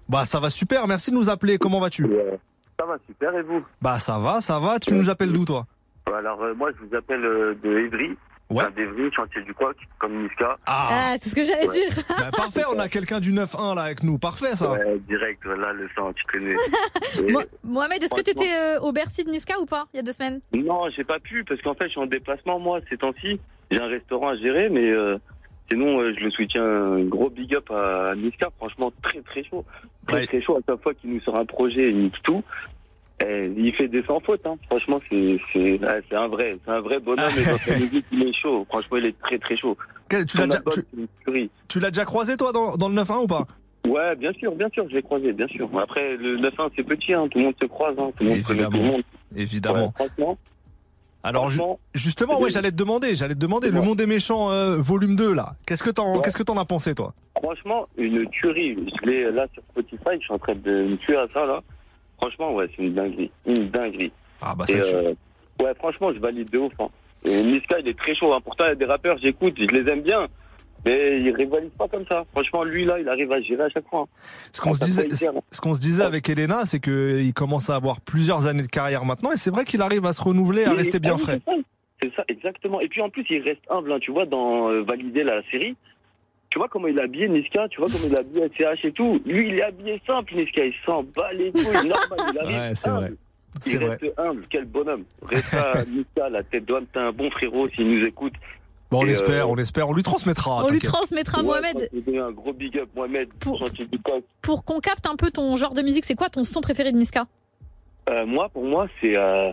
Bah 0.07 0.23
ça 0.23 0.39
va 0.39 0.49
super, 0.49 0.87
merci 0.87 1.11
de 1.11 1.17
nous 1.17 1.27
appeler. 1.27 1.57
Comment 1.57 1.81
vas-tu? 1.81 2.07
Ça 2.79 2.85
va 2.85 2.95
super 3.05 3.35
et 3.35 3.43
vous? 3.43 3.61
Bah 3.81 3.99
ça 3.99 4.19
va, 4.19 4.39
ça 4.39 4.57
va. 4.61 4.79
Tu 4.79 4.93
nous 4.93 5.09
appelles 5.09 5.33
d'où 5.33 5.43
toi? 5.43 5.65
Alors 6.07 6.41
euh, 6.41 6.53
moi 6.53 6.69
je 6.79 6.87
vous 6.87 6.95
appelle 6.95 7.25
euh, 7.25 7.55
de 7.61 7.77
Évry. 7.79 8.15
Ouais. 8.51 8.61
Enfin, 8.61 8.71
d'Evry, 8.75 9.11
chantier 9.11 9.41
du 9.41 9.53
Coq, 9.55 9.75
comme 9.97 10.21
Niska. 10.21 10.57
Ah, 10.67 11.15
c'est 11.19 11.29
ce 11.29 11.35
que 11.35 11.43
j'allais 11.45 11.67
Ouais. 11.67 11.73
dire. 11.73 12.03
Bah, 12.09 12.29
parfait, 12.31 12.61
on 12.71 12.77
a 12.77 12.87
quelqu'un 12.87 13.19
du 13.19 13.31
9-1 13.33 13.73
là 13.75 13.81
avec 13.81 14.03
nous. 14.03 14.19
Parfait 14.19 14.55
ça. 14.55 14.73
Ouais, 14.73 14.99
direct, 15.07 15.43
là 15.45 15.73
le 15.73 15.89
sang, 15.95 16.13
tu 16.13 16.23
connais. 16.25 16.55
Et- 17.27 17.31
Mo- 17.33 17.41
Mohamed, 17.63 18.03
est-ce 18.03 18.13
que 18.13 18.21
tu 18.21 18.29
étais 18.31 18.53
euh, 18.55 18.79
au 18.81 18.91
Bercy 18.91 19.23
de 19.23 19.31
Niska 19.31 19.59
ou 19.59 19.65
pas 19.65 19.85
il 19.93 19.97
y 19.97 19.99
a 19.99 20.03
deux 20.03 20.11
semaines? 20.11 20.41
Non, 20.53 20.87
j'ai 20.95 21.03
pas 21.03 21.19
pu 21.19 21.43
parce 21.43 21.59
qu'en 21.63 21.73
fait 21.73 21.85
je 21.85 21.91
suis 21.91 21.99
en 21.99 22.05
déplacement 22.05 22.59
moi 22.59 22.79
ces 22.89 22.97
temps-ci. 22.97 23.39
J'ai 23.71 23.81
un 23.81 23.87
restaurant 23.87 24.29
à 24.29 24.35
gérer, 24.35 24.69
mais 24.69 24.91
euh, 24.91 25.17
sinon 25.71 25.99
euh, 26.01 26.13
je 26.15 26.23
le 26.23 26.29
soutiens. 26.29 26.63
Un 26.63 27.03
gros 27.03 27.31
big 27.31 27.55
up 27.55 27.71
à 27.71 28.13
Niska, 28.15 28.49
franchement 28.57 28.91
très 29.01 29.21
très 29.21 29.43
chaud, 29.43 29.65
très 30.07 30.17
Ouais. 30.17 30.27
très 30.27 30.41
chaud. 30.41 30.57
À 30.57 30.71
chaque 30.71 30.83
fois 30.83 30.93
qu'il 30.93 31.11
nous 31.11 31.21
sort 31.21 31.39
un 31.39 31.45
projet, 31.45 31.89
il 31.89 31.97
nique 31.97 32.21
tout. 32.21 32.43
Et 33.23 33.49
il 33.55 33.73
fait 33.73 33.87
des 33.87 34.03
sans 34.03 34.19
fautes, 34.19 34.45
hein. 34.45 34.55
franchement 34.69 34.99
c'est 35.09 35.39
c'est 35.53 35.79
un 36.15 36.27
vrai, 36.27 36.57
c'est 36.65 36.71
un 36.71 36.81
vrai 36.81 36.99
bonhomme 36.99 37.29
et 37.39 37.45
dans 37.49 37.57
sa 37.57 37.77
musique 37.77 38.05
il 38.11 38.23
est 38.23 38.33
chaud. 38.33 38.65
Franchement 38.69 38.97
il 38.97 39.05
est 39.05 39.17
très 39.19 39.37
très 39.39 39.55
chaud. 39.55 39.77
Quel- 40.09 40.25
tu 40.25 40.37
l'as 40.37 40.47
déjà, 40.47 40.61
tu, 40.69 41.49
tu 41.69 41.79
l'as 41.79 41.91
croisé 42.05 42.35
toi 42.35 42.51
dans, 42.51 42.75
dans 42.75 42.89
le 42.89 42.95
9-1 42.95 43.23
ou 43.23 43.27
pas? 43.27 43.47
Ouais, 43.87 44.15
bien 44.15 44.33
sûr, 44.33 44.53
bien 44.55 44.67
sûr, 44.73 44.85
je 44.89 44.95
l'ai 44.95 45.01
croisé, 45.03 45.31
bien 45.31 45.47
sûr. 45.47 45.69
Après, 45.79 46.17
le 46.17 46.37
9-1, 46.39 46.69
c'est 46.75 46.83
petit, 46.83 47.13
hein, 47.13 47.27
tout 47.29 47.37
le 47.37 47.45
monde 47.45 47.53
se 47.61 47.67
croise, 47.67 47.95
hein, 47.99 48.09
tout 48.17 48.23
le 48.25 48.31
monde 48.31 48.41
connaît 48.43 48.63
tout 48.65 48.71
le 48.71 48.75
Évidemment. 48.77 48.91
monde. 48.93 49.01
Évidemment. 49.35 49.85
Ouais, 49.85 50.07
franchement, 50.07 50.37
Alors 51.23 51.49
ju- 51.51 51.61
justement, 51.93 52.39
ouais, 52.41 52.49
j'allais 52.51 52.71
te 52.71 52.75
demander, 52.75 53.15
j'allais 53.15 53.35
te 53.35 53.39
demander 53.39 53.69
le 53.71 53.81
monde 53.81 53.97
des 53.97 54.05
méchants 54.07 54.51
euh, 54.51 54.75
volume 54.77 55.15
2 55.15 55.33
là. 55.33 55.55
Qu'est-ce 55.65 55.83
que 55.83 55.89
t'en 55.91 56.15
Ouais. 56.15 56.21
qu'est-ce 56.23 56.37
que 56.37 56.43
t'en 56.43 56.57
as 56.57 56.65
pensé 56.65 56.93
toi? 56.95 57.13
Franchement, 57.41 57.87
une 57.97 58.27
tuerie. 58.29 58.75
Je 59.01 59.05
l'ai 59.09 59.31
là 59.31 59.47
sur 59.53 59.63
Spotify, 59.71 60.15
je 60.19 60.25
suis 60.25 60.33
en 60.33 60.39
train 60.39 60.55
de 60.55 60.71
me 60.85 60.97
tuer 60.97 61.15
à 61.17 61.27
ça, 61.33 61.45
là. 61.45 61.61
Franchement, 62.25 62.55
ouais, 62.55 62.67
c'est 62.75 62.83
une 62.83 62.93
dinguerie. 62.93 63.31
Une 63.45 63.69
dinguerie. 63.69 64.11
Ah 64.41 64.55
bah 64.57 64.65
ça 64.65 64.73
euh, 64.73 65.13
ouais, 65.61 65.73
franchement, 65.75 66.11
je 66.13 66.19
valide 66.19 66.49
de 66.49 66.57
ouf. 66.57 66.73
Hein. 66.79 66.87
Et 67.23 67.43
Niska, 67.43 67.79
il 67.79 67.87
est 67.87 67.97
très 67.97 68.15
chaud. 68.15 68.33
Hein. 68.33 68.39
Pourtant, 68.43 68.65
il 68.65 68.69
y 68.69 68.71
a 68.71 68.75
des 68.75 68.85
rappeurs, 68.85 69.17
j'écoute, 69.19 69.53
je 69.57 69.65
les 69.67 69.91
aime 69.91 70.01
bien. 70.01 70.27
Mais 70.85 71.19
ils 71.21 71.31
rivalisent 71.31 71.77
pas 71.77 71.87
comme 71.87 72.05
ça. 72.07 72.23
Franchement, 72.31 72.63
lui, 72.63 72.85
là, 72.85 72.99
il 72.99 73.07
arrive 73.07 73.31
à 73.31 73.41
gérer 73.41 73.63
à 73.63 73.69
chaque 73.69 73.87
fois. 73.87 74.01
hein. 74.01 74.05
Ce 74.51 74.61
qu'on 74.61 74.73
se 74.73 74.83
disait, 74.83 75.07
il 75.09 75.15
ce 75.15 75.61
qu'on 75.61 75.73
se 75.75 75.79
disait 75.79 76.03
avec 76.03 76.27
Elena, 76.29 76.65
c'est 76.65 76.79
que 76.79 77.19
il 77.21 77.33
commence 77.33 77.69
à 77.69 77.75
avoir 77.75 78.01
plusieurs 78.01 78.47
années 78.47 78.63
de 78.63 78.67
carrière 78.67 79.05
maintenant, 79.05 79.31
et 79.31 79.37
c'est 79.37 79.49
vrai 79.51 79.65
qu'il 79.65 79.81
arrive 79.81 80.05
à 80.05 80.13
se 80.13 80.21
renouveler, 80.21 80.65
à 80.65 80.73
rester 80.73 80.99
bien 80.99 81.15
ah 81.15 81.17
frais. 81.17 81.39
c'est 81.45 81.51
ça. 81.51 81.57
C'est 82.01 82.15
ça, 82.15 82.23
exactement. 82.27 82.81
Et 82.81 82.87
puis 82.87 83.01
en 83.01 83.09
plus, 83.09 83.25
il 83.29 83.41
reste 83.41 83.61
humble. 83.69 83.91
hein. 83.93 83.97
Tu 84.01 84.11
vois, 84.11 84.25
dans 84.25 84.69
euh, 84.69 84.81
Valider 84.83 85.23
la 85.23 85.41
série, 85.49 85.75
tu 86.55 86.59
vois 86.59 86.69
comment 86.69 86.87
il 86.87 86.97
est 86.97 87.01
habillé, 87.01 87.27
Niska? 87.27 87.67
Tu 87.67 87.81
vois 87.81 87.89
comment 87.91 88.05
il 88.07 88.13
est 88.13 88.17
habillé 88.17 88.47
SCH 88.47 88.85
et 88.85 88.91
tout? 88.93 89.21
Lui, 89.25 89.49
il 89.49 89.55
est 89.59 89.63
habillé 89.63 90.01
simple, 90.07 90.35
Niska. 90.35 90.63
Il 90.63 90.73
s'en 90.85 91.03
bat 91.03 91.33
les 91.33 91.51
couilles. 91.51 91.63
Normal, 91.73 92.31
il 92.31 92.39
arrive 92.39 92.55
Ouais, 92.57 92.71
c'est 92.75 92.89
vrai. 92.89 93.11
C'est 93.59 93.71
Il 93.71 93.79
vrai. 93.79 93.97
reste 94.01 94.13
humble. 94.17 94.45
Quel 94.49 94.63
bonhomme. 94.63 95.03
Reste 95.23 95.53
à 95.53 95.83
Niska, 95.91 96.29
la 96.29 96.43
tête 96.43 96.63
d'homme. 96.63 96.85
T'es 96.93 96.99
un 96.99 97.11
bon 97.11 97.29
frérot 97.29 97.67
s'il 97.67 97.89
nous 97.89 98.05
écoute. 98.05 98.31
Bon, 98.89 98.99
on 99.01 99.03
l'espère, 99.03 99.47
euh, 99.47 99.49
on 99.51 99.55
l'espère, 99.55 99.89
on 99.89 99.93
lui 99.93 100.03
transmettra. 100.03 100.63
On 100.63 100.69
lui 100.69 100.79
transmettra 100.79 101.39
Ouais, 101.41 101.45
Mohamed. 101.45 101.89
un 102.21 102.31
gros 102.31 102.53
big 102.53 102.77
up, 102.77 102.87
Mohamed, 102.95 103.27
Pour-. 103.41 103.65
Pour 104.41 104.63
qu'on 104.63 104.79
capte 104.79 105.07
un 105.07 105.17
peu 105.17 105.31
ton 105.31 105.57
genre 105.57 105.73
de 105.73 105.81
musique, 105.81 106.05
c'est 106.05 106.15
quoi 106.15 106.29
ton 106.29 106.45
son 106.45 106.61
préféré 106.61 106.93
de 106.93 106.97
Niska? 106.97 107.25
Euh, 108.09 108.25
moi, 108.25 108.47
pour 108.47 108.63
moi, 108.63 108.87
c'est. 109.01 109.17
Euh, 109.17 109.51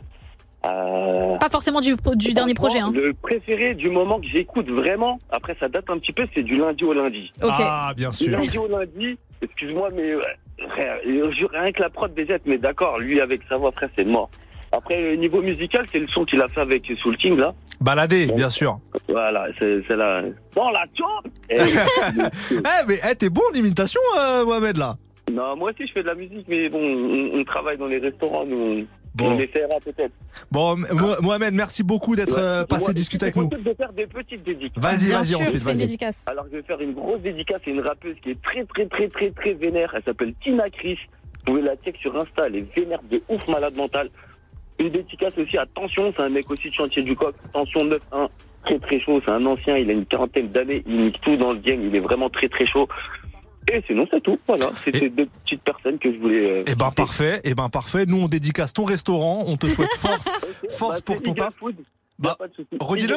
euh, 0.66 1.36
Pas 1.38 1.48
forcément 1.48 1.80
du, 1.80 1.94
du 2.16 2.32
dernier 2.34 2.54
projet. 2.54 2.78
Hein. 2.78 2.92
Le 2.94 3.12
préféré 3.14 3.74
du 3.74 3.90
moment 3.90 4.20
que 4.20 4.26
j'écoute 4.26 4.68
vraiment, 4.68 5.18
après 5.30 5.56
ça 5.58 5.68
date 5.68 5.88
un 5.90 5.98
petit 5.98 6.12
peu, 6.12 6.26
c'est 6.34 6.42
du 6.42 6.56
lundi 6.56 6.84
au 6.84 6.92
lundi. 6.92 7.32
Ah, 7.42 7.92
bien 7.96 8.10
Du 8.10 8.16
sûr. 8.16 8.30
lundi 8.38 8.58
au 8.58 8.68
lundi, 8.68 9.18
excuse-moi, 9.40 9.88
mais 9.94 10.12
frère, 10.70 10.98
euh, 11.06 11.30
je- 11.32 11.46
rien 11.46 11.72
que 11.72 11.80
la 11.82 11.90
prod 11.90 12.12
des 12.14 12.26
jets, 12.26 12.38
mais 12.46 12.58
d'accord, 12.58 12.98
lui 12.98 13.20
avec 13.20 13.40
sa 13.48 13.56
voix, 13.56 13.72
frère, 13.72 13.88
c'est 13.96 14.04
mort. 14.04 14.30
Après, 14.74 15.16
niveau 15.18 15.42
musical, 15.42 15.84
c'est 15.92 15.98
le 15.98 16.06
son 16.08 16.24
qu'il 16.24 16.40
a 16.40 16.48
fait 16.48 16.60
avec 16.62 16.90
Soul 17.02 17.16
King, 17.18 17.36
là. 17.36 17.52
Baladé, 17.80 18.26
bien 18.26 18.48
sûr. 18.48 18.78
Voilà, 19.08 19.48
c'est 19.58 19.82
c'est 19.86 19.96
là. 19.96 20.22
Dans 20.56 20.70
la 20.70 20.84
chop 20.94 21.26
Eh, 21.50 22.86
mais 22.88 23.00
eh, 23.10 23.14
t'es 23.16 23.28
bon 23.28 23.42
en 23.50 23.54
imitation, 23.54 24.00
euh, 24.18 24.44
Mohamed, 24.44 24.76
là. 24.78 24.96
Non, 25.30 25.56
moi 25.56 25.70
aussi, 25.72 25.86
je 25.86 25.92
fais 25.92 26.02
de 26.02 26.06
la 26.08 26.14
musique, 26.14 26.46
mais 26.48 26.68
bon, 26.70 26.78
on, 26.80 27.38
on 27.40 27.44
travaille 27.44 27.76
dans 27.76 27.86
les 27.86 27.98
restaurants, 27.98 28.44
nous, 28.46 28.56
on, 28.56 28.86
Bon. 29.14 29.32
on 29.32 29.38
essaiera 29.38 29.74
peut-être. 29.84 30.12
Bon, 30.50 30.76
Mo- 30.76 31.20
Mohamed, 31.20 31.52
merci 31.54 31.82
beaucoup 31.82 32.16
d'être 32.16 32.38
euh, 32.38 32.64
passé 32.64 32.84
Moi, 32.84 32.92
discuter 32.94 33.24
avec 33.26 33.34
c'est 33.34 33.40
nous. 33.40 33.48
possible 33.50 33.68
de 33.70 33.74
faire 33.74 33.92
des 33.92 34.06
petites 34.06 34.42
dédicaces. 34.42 34.82
Vas-y, 34.82 35.10
vas-y, 35.10 35.32
une 35.52 35.58
vas-y. 35.58 35.76
dédicace. 35.76 36.24
Alors, 36.28 36.46
je 36.50 36.56
vais 36.56 36.62
faire 36.62 36.80
une 36.80 36.94
grosse 36.94 37.20
dédicace 37.20 37.60
à 37.66 37.70
une 37.70 37.80
rappeuse 37.80 38.16
qui 38.22 38.30
est 38.30 38.42
très, 38.42 38.64
très, 38.64 38.86
très, 38.86 39.08
très, 39.08 39.30
très 39.30 39.52
vénère. 39.52 39.92
Elle 39.94 40.02
s'appelle 40.02 40.32
Tina 40.42 40.70
Chris. 40.70 40.98
Vous 41.46 41.52
pouvez 41.54 41.62
la 41.62 41.76
check 41.76 41.96
sur 41.96 42.16
Insta. 42.16 42.46
Elle 42.46 42.56
est 42.56 42.74
vénère 42.74 43.00
de 43.10 43.20
ouf, 43.28 43.46
malade 43.48 43.76
mentale. 43.76 44.08
Une 44.78 44.88
dédicace 44.88 45.36
aussi 45.36 45.58
à 45.58 45.66
Tension. 45.66 46.12
C'est 46.16 46.22
un 46.22 46.30
mec 46.30 46.50
aussi 46.50 46.68
de 46.70 46.74
chantier 46.74 47.02
du 47.02 47.14
coq. 47.14 47.34
Tension 47.52 47.80
9-1. 47.84 48.28
Très, 48.64 48.78
très 48.78 48.98
chaud. 49.00 49.20
C'est 49.24 49.30
un 49.32 49.44
ancien. 49.44 49.76
Il 49.76 49.90
a 49.90 49.92
une 49.92 50.06
quarantaine 50.06 50.48
d'années. 50.48 50.82
Il 50.86 50.96
nique 51.04 51.20
tout 51.20 51.36
dans 51.36 51.52
le 51.52 51.58
game. 51.58 51.84
Il 51.84 51.94
est 51.94 52.00
vraiment 52.00 52.30
très, 52.30 52.48
très 52.48 52.64
chaud. 52.64 52.88
Et 53.70 53.82
sinon, 53.86 54.06
c'est 54.10 54.20
tout. 54.22 54.38
Voilà. 54.46 54.70
C'était 54.74 55.08
deux 55.08 55.26
petites 55.44 55.62
personnes 55.62 55.98
que 55.98 56.12
je 56.12 56.18
voulais. 56.18 56.50
euh, 56.50 56.64
Eh 56.66 56.74
ben 56.74 56.86
citer. 56.88 56.94
parfait, 57.02 57.40
eh 57.44 57.54
ben 57.54 57.68
parfait. 57.68 58.06
Nous 58.06 58.20
on 58.22 58.28
dédicace 58.28 58.72
ton 58.72 58.84
restaurant, 58.84 59.44
on 59.46 59.56
te 59.56 59.66
souhaite 59.66 59.92
force, 59.98 60.28
force 60.70 60.98
bah, 60.98 61.02
pour 61.04 61.22
ton 61.22 61.30
Eagle 61.32 61.40
taf. 61.40 61.54
Food. 61.56 61.76
Bah, 62.18 62.36
redis-le. 62.80 63.16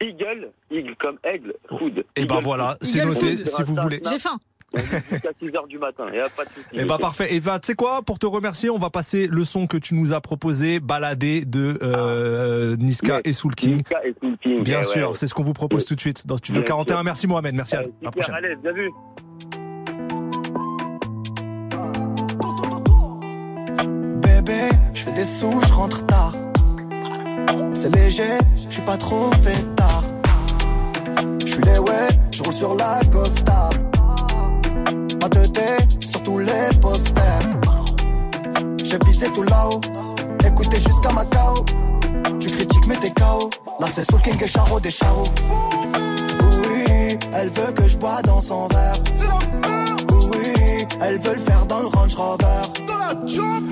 Eagle. 0.00 0.52
Eagle, 0.70 0.94
comme 0.98 1.18
aigle, 1.24 1.54
food. 1.68 2.04
Et 2.16 2.24
ben 2.24 2.40
voilà, 2.40 2.76
c'est 2.80 3.04
noté 3.04 3.36
Food. 3.36 3.46
si 3.46 3.62
vous 3.62 3.74
voulez. 3.74 4.00
J'ai 4.08 4.18
faim. 4.18 4.38
Jusqu'à 4.74 5.30
6h 5.42 5.66
du 5.66 5.78
matin, 5.78 6.04
y 6.12 6.18
a 6.18 6.28
pas 6.28 6.44
de 6.44 6.50
souci. 6.50 6.66
Et 6.74 6.84
bah 6.84 6.98
parfait. 6.98 7.34
Et 7.34 7.40
bah 7.40 7.58
tu 7.58 7.68
sais 7.68 7.74
quoi, 7.74 8.02
pour 8.02 8.18
te 8.18 8.26
remercier, 8.26 8.68
on 8.70 8.76
va 8.78 8.90
passer 8.90 9.26
le 9.26 9.42
son 9.44 9.66
que 9.66 9.76
tu 9.78 9.94
nous 9.94 10.12
as 10.12 10.20
proposé, 10.20 10.78
Baladé 10.78 11.44
de 11.46 11.78
euh, 11.82 12.76
Niska 12.76 13.16
Yes. 13.16 13.22
et 13.24 13.32
Soul 13.32 13.54
King. 13.54 13.76
Niska 13.78 14.04
et 14.06 14.14
Soul 14.20 14.36
King, 14.42 14.62
Bien 14.62 14.78
ouais, 14.78 14.84
sûr, 14.84 15.08
ouais. 15.10 15.14
c'est 15.16 15.26
ce 15.26 15.32
qu'on 15.34 15.42
vous 15.42 15.54
propose 15.54 15.84
tout 15.86 15.94
de 15.94 16.00
suite 16.00 16.26
dans 16.26 16.36
Studio 16.36 16.60
Bien 16.62 16.68
41. 16.68 16.94
sûr. 16.96 17.04
Merci 17.04 17.26
Mohamed, 17.26 17.54
merci 17.54 17.76
à 17.76 17.80
Euh, 17.80 17.86
la 18.02 18.10
prochaine. 18.10 18.34
allez, 18.34 18.56
bien 18.56 18.72
vu. 18.72 18.90
Bébé, 24.48 24.70
je 24.94 25.02
fais 25.02 25.12
des 25.12 25.24
sous, 25.24 25.60
je 25.66 25.72
rentre 25.74 26.06
tard. 26.06 26.32
C'est 27.74 27.94
léger, 27.94 28.38
je 28.66 28.74
suis 28.74 28.82
pas 28.82 28.96
trop 28.96 29.30
fait 29.42 29.62
tard. 29.74 30.04
Je 31.44 31.52
suis 31.52 31.62
les 31.62 31.78
ouais, 31.78 32.08
je 32.32 32.42
roule 32.42 32.54
sur 32.54 32.74
la 32.74 33.00
Costa. 33.12 33.68
Ma 35.20 35.28
tête 35.28 36.02
sur 36.02 36.22
tous 36.22 36.38
les 36.38 36.78
posters. 36.80 37.50
J'ai 38.84 38.98
visé 39.04 39.26
tout 39.34 39.42
là-haut, 39.42 39.80
écoutez 40.46 40.80
jusqu'à 40.80 41.12
Macao. 41.12 41.54
Tu 42.40 42.48
critiques 42.48 42.86
mais 42.86 42.96
t'es 42.96 43.10
KO. 43.10 43.50
Là 43.80 43.86
c'est 43.92 44.10
Soul 44.10 44.20
King 44.22 44.42
et 44.42 44.48
Charo 44.48 44.80
des 44.80 44.90
Charo. 44.90 45.24
Oui, 46.62 47.18
elle 47.34 47.50
veut 47.50 47.72
que 47.72 47.86
je 47.86 47.98
bois 47.98 48.22
dans 48.22 48.40
son 48.40 48.66
verre. 48.68 49.02
Oui, 50.10 50.86
elle 51.02 51.18
veut 51.18 51.34
le 51.34 51.40
faire 51.40 51.66
dans 51.66 51.80
le 51.80 51.86
Range 51.88 52.14
Rover. 52.14 52.87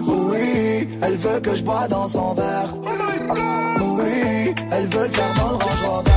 Oui, 0.07 0.89
elle 1.03 1.16
veut 1.16 1.41
que 1.41 1.55
je 1.55 1.62
bois 1.62 1.87
dans 1.89 2.09
son 2.09 2.34
verre. 2.34 2.74
Oui, 3.80 4.55
elle 4.72 4.87
veut 4.87 5.05
le 5.05 5.09
faire 5.11 5.34
dans 5.34 5.51
le 5.51 5.57
Range 5.57 5.82
Rover. 5.87 6.11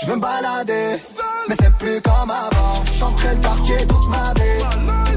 Je 0.00 0.06
veux 0.06 0.16
me 0.16 0.20
balader, 0.20 0.96
mais 1.48 1.54
c'est 1.60 1.72
plus 1.76 2.00
comme 2.02 2.30
avant. 2.30 2.84
Chanterai 2.92 3.34
le 3.34 3.40
quartier 3.40 3.76
toute 3.86 4.08
ma 4.08 4.34
vie, 4.34 5.11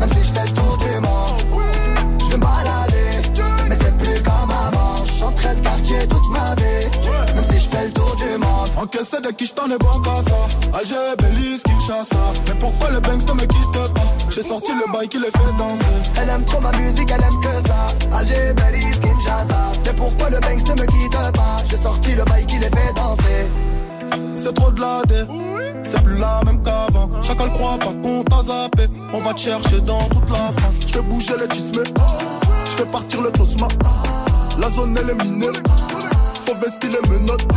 Encaissé 8.86 9.20
de 9.20 9.30
qui 9.32 9.48
j't'en 9.48 9.66
ai 9.66 9.80
bon 9.80 10.00
qu'à 10.04 10.22
ça. 10.22 10.78
Alger, 10.78 11.16
Belize, 11.18 11.64
Kinshasa 11.64 12.18
Mais 12.48 12.54
pourquoi 12.60 12.92
le 12.92 13.00
Banks 13.00 13.28
ne 13.28 13.34
me 13.34 13.48
quitte 13.48 13.94
pas? 13.96 14.30
J'ai 14.30 14.44
sorti 14.44 14.74
le 14.74 14.92
bail 14.94 15.08
qui 15.08 15.18
les 15.18 15.32
fait 15.32 15.58
danser. 15.58 15.86
Elle 16.22 16.30
aime 16.30 16.44
trop 16.44 16.60
ma 16.62 16.72
musique, 16.74 17.10
elle 17.10 17.24
aime 17.24 17.40
que 17.40 17.68
ça. 17.68 17.88
Alger, 18.16 18.54
Belize, 18.54 19.00
Kinshasa. 19.00 19.72
Mais 19.86 19.94
pourquoi 19.94 20.30
le 20.30 20.40
Banks 20.40 20.68
ne 20.68 20.82
me 20.82 20.86
quitte 20.86 21.34
pas? 21.34 21.58
J'ai 21.68 21.78
sorti 21.78 22.14
le 22.14 22.24
bail 22.26 22.46
qui 22.46 22.60
les 22.60 22.70
fait 22.70 22.94
danser. 22.96 23.50
C'est 24.36 24.54
trop 24.54 24.70
de 24.70 24.80
la 24.80 25.02
dé. 25.08 25.24
C'est 25.82 26.04
plus 26.04 26.20
la 26.20 26.42
même 26.46 26.62
qu'avant. 26.62 27.10
Chacun 27.24 27.46
le 27.46 27.52
croit 27.52 27.80
pas 27.80 27.94
qu'on 28.04 28.24
t'a 28.24 28.44
zappé. 28.44 28.84
On 29.12 29.20
va 29.20 29.34
te 29.34 29.40
chercher 29.40 29.82
dans 29.82 30.08
toute 30.10 30.30
la 30.30 30.52
France. 30.58 30.80
Je 30.86 30.94
fais 30.94 31.02
bouger 31.02 31.34
les 31.42 31.48
tismes. 31.48 31.82
Je 32.66 32.72
fais 32.72 32.86
partir 32.86 33.20
le 33.24 33.32
tosma. 33.32 33.68
La 34.60 34.70
zone 34.70 34.96
elle 35.02 35.10
est 35.10 35.24
minée 35.24 35.48
Faut 36.46 36.56
vestir 36.56 36.90
les 36.92 37.10
menottes 37.10 37.48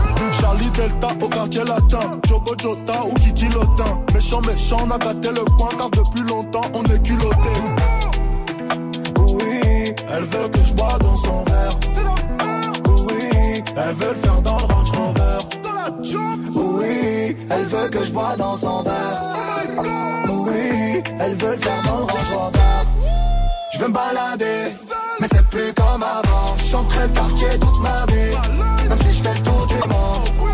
Charlie 0.41 0.71
Delta 0.71 1.09
au 1.21 1.29
quartier 1.29 1.65
latin 1.65 2.11
Jogo 2.27 2.55
Jota 2.61 3.05
ou 3.05 3.15
Kiki 3.15 3.49
Lotin 3.49 4.01
Méchant 4.15 4.41
méchant 4.43 4.79
on 4.87 4.91
a 4.91 4.99
gâté 4.99 5.29
le 5.29 5.45
coin 5.57 5.69
Car 5.77 5.91
depuis 5.91 6.23
longtemps 6.23 6.71
on 6.75 6.83
est 6.85 7.03
culotté 7.03 7.55
Oui 9.19 9.95
Elle 10.09 10.25
veut 10.25 10.49
que 10.49 10.65
je 10.65 10.75
bois 10.75 10.99
dans 11.01 11.17
son 11.17 11.45
verre 11.45 11.79
Oui 12.89 13.63
Elle 13.77 13.95
veut 13.95 14.09
le 14.09 14.15
faire 14.15 14.43
dans 14.43 14.57
le 14.59 14.65
Range 14.65 14.91
Rover 14.91 15.39
Oui, 16.55 17.37
elle 17.51 17.67
veut 17.67 17.89
que 17.89 18.05
je 18.05 18.13
bois 18.13 18.37
dans 18.37 18.57
son 18.57 18.83
verre. 18.83 19.23
Oui, 20.31 21.03
elle 21.21 21.35
veut 21.35 21.53
le 21.53 21.59
faire 21.59 21.83
dans 21.85 21.99
le 21.99 22.05
Range 22.05 22.31
Rover. 22.35 22.59
Je 23.73 23.79
veux 23.79 23.89
me 23.89 23.93
balader, 23.93 24.73
mais 25.21 25.27
c'est 25.31 25.47
plus 25.49 25.73
comme 25.75 26.03
avant. 26.03 26.48
Je 26.69 26.73
chanterai 26.73 27.07
le 27.07 27.13
quartier 27.15 27.49
toute 27.59 27.81
ma 27.81 28.05
vie, 28.13 28.37
même 28.91 28.99
si 29.01 29.15
je 29.17 29.23
fais 29.23 29.33
le 29.33 29.41
tour 29.41 29.67
du 29.69 29.75
monde. 29.89 30.51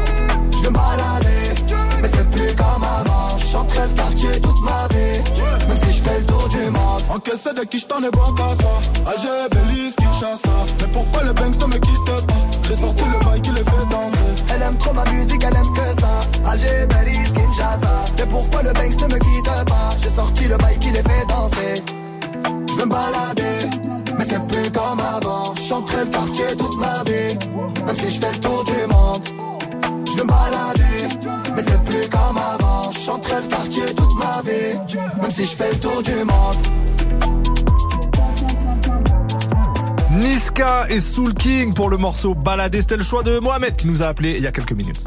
Je 0.52 0.58
veux 0.58 0.70
me 0.70 0.74
balader, 0.74 1.54
mais 2.00 2.08
c'est 2.08 2.30
plus 2.30 2.54
comme 2.54 2.84
avant. 2.84 3.36
Je 3.36 3.44
chanterai 3.46 3.88
le 3.88 3.94
quartier 3.94 4.30
toute 4.40 4.60
ma 4.62 4.86
vie, 4.94 5.66
même 5.66 5.76
si 5.76 5.90
je 5.90 6.02
fais 6.04 6.20
le 6.20 6.24
tour 6.24 6.48
du 6.50 6.70
monde. 6.70 7.02
Encaissé 7.08 7.52
de 7.52 7.64
qui 7.64 7.80
j't'en 7.80 7.98
ai 7.98 8.10
bon 8.12 8.32
qu'à 8.36 8.54
ça 8.54 9.10
Alger, 9.10 9.48
Belize, 9.50 9.96
Kinshasa 9.96 10.50
Mais 10.80 10.86
pourquoi 10.92 11.24
le 11.24 11.32
Banks 11.32 11.60
ne 11.60 11.66
me 11.66 11.78
quitte 11.78 12.04
pas? 12.04 12.20
J'ai 12.62 12.74
sorti 12.76 13.04
le 13.12 13.24
bail 13.24 13.42
qui 13.42 13.50
les 13.50 13.64
fait 13.64 13.86
danser 13.90 14.44
Elle 14.54 14.62
aime 14.62 14.78
trop 14.78 14.92
ma 14.92 15.04
musique, 15.10 15.42
elle 15.44 15.56
aime 15.56 15.72
que 15.72 16.00
ça. 16.00 16.48
Alger, 16.48 16.86
Belize, 16.90 17.32
Kinshasa. 17.32 18.04
Mais 18.18 18.26
pourquoi 18.26 18.62
le 18.62 18.72
Banks 18.72 19.00
ne 19.00 19.14
me 19.14 19.18
quitte 19.18 19.64
pas? 19.66 19.88
J'ai 19.98 20.10
sorti 20.10 20.44
le 20.44 20.56
bail 20.58 20.78
qui 20.78 20.90
les 20.90 21.02
fait 21.02 21.26
danser. 21.28 22.03
Je 22.74 22.80
veux 22.80 22.86
me 22.86 22.90
balader, 22.90 23.68
mais 24.18 24.24
c'est 24.24 24.46
plus 24.48 24.70
comme 24.72 25.00
avant. 25.00 25.54
Je 25.54 25.62
chanterai 25.62 26.04
le 26.04 26.10
quartier 26.10 26.46
toute 26.58 26.76
ma 26.76 27.02
vie, 27.04 27.38
même 27.86 27.96
si 27.96 28.14
je 28.14 28.20
fais 28.20 28.32
le 28.32 28.38
tour 28.40 28.64
du 28.64 28.86
monde. 28.92 29.22
Je 30.06 30.12
veux 30.18 30.24
me 30.24 30.28
balader, 30.28 31.30
mais 31.54 31.62
c'est 31.62 31.84
plus 31.84 32.08
comme 32.08 32.36
avant. 32.36 32.90
Je 32.90 32.98
chanterai 32.98 33.42
le 33.42 33.46
quartier 33.46 33.84
toute 33.94 34.14
ma 34.18 34.42
vie, 34.42 34.98
même 35.22 35.30
si 35.30 35.44
je 35.44 35.50
fais 35.50 35.70
le 35.70 35.78
tour 35.78 36.02
du 36.02 36.14
monde. 36.24 36.56
Niska 40.10 40.86
et 40.90 41.00
Soul 41.00 41.34
King 41.34 41.74
pour 41.74 41.90
le 41.90 41.96
morceau 41.96 42.34
Baladé. 42.34 42.80
C'était 42.80 42.96
le 42.96 43.02
choix 43.04 43.22
de 43.22 43.38
Mohamed 43.38 43.76
qui 43.76 43.86
nous 43.86 44.02
a 44.02 44.06
appelé 44.06 44.34
il 44.36 44.42
y 44.42 44.46
a 44.46 44.52
quelques 44.52 44.72
minutes. 44.72 45.04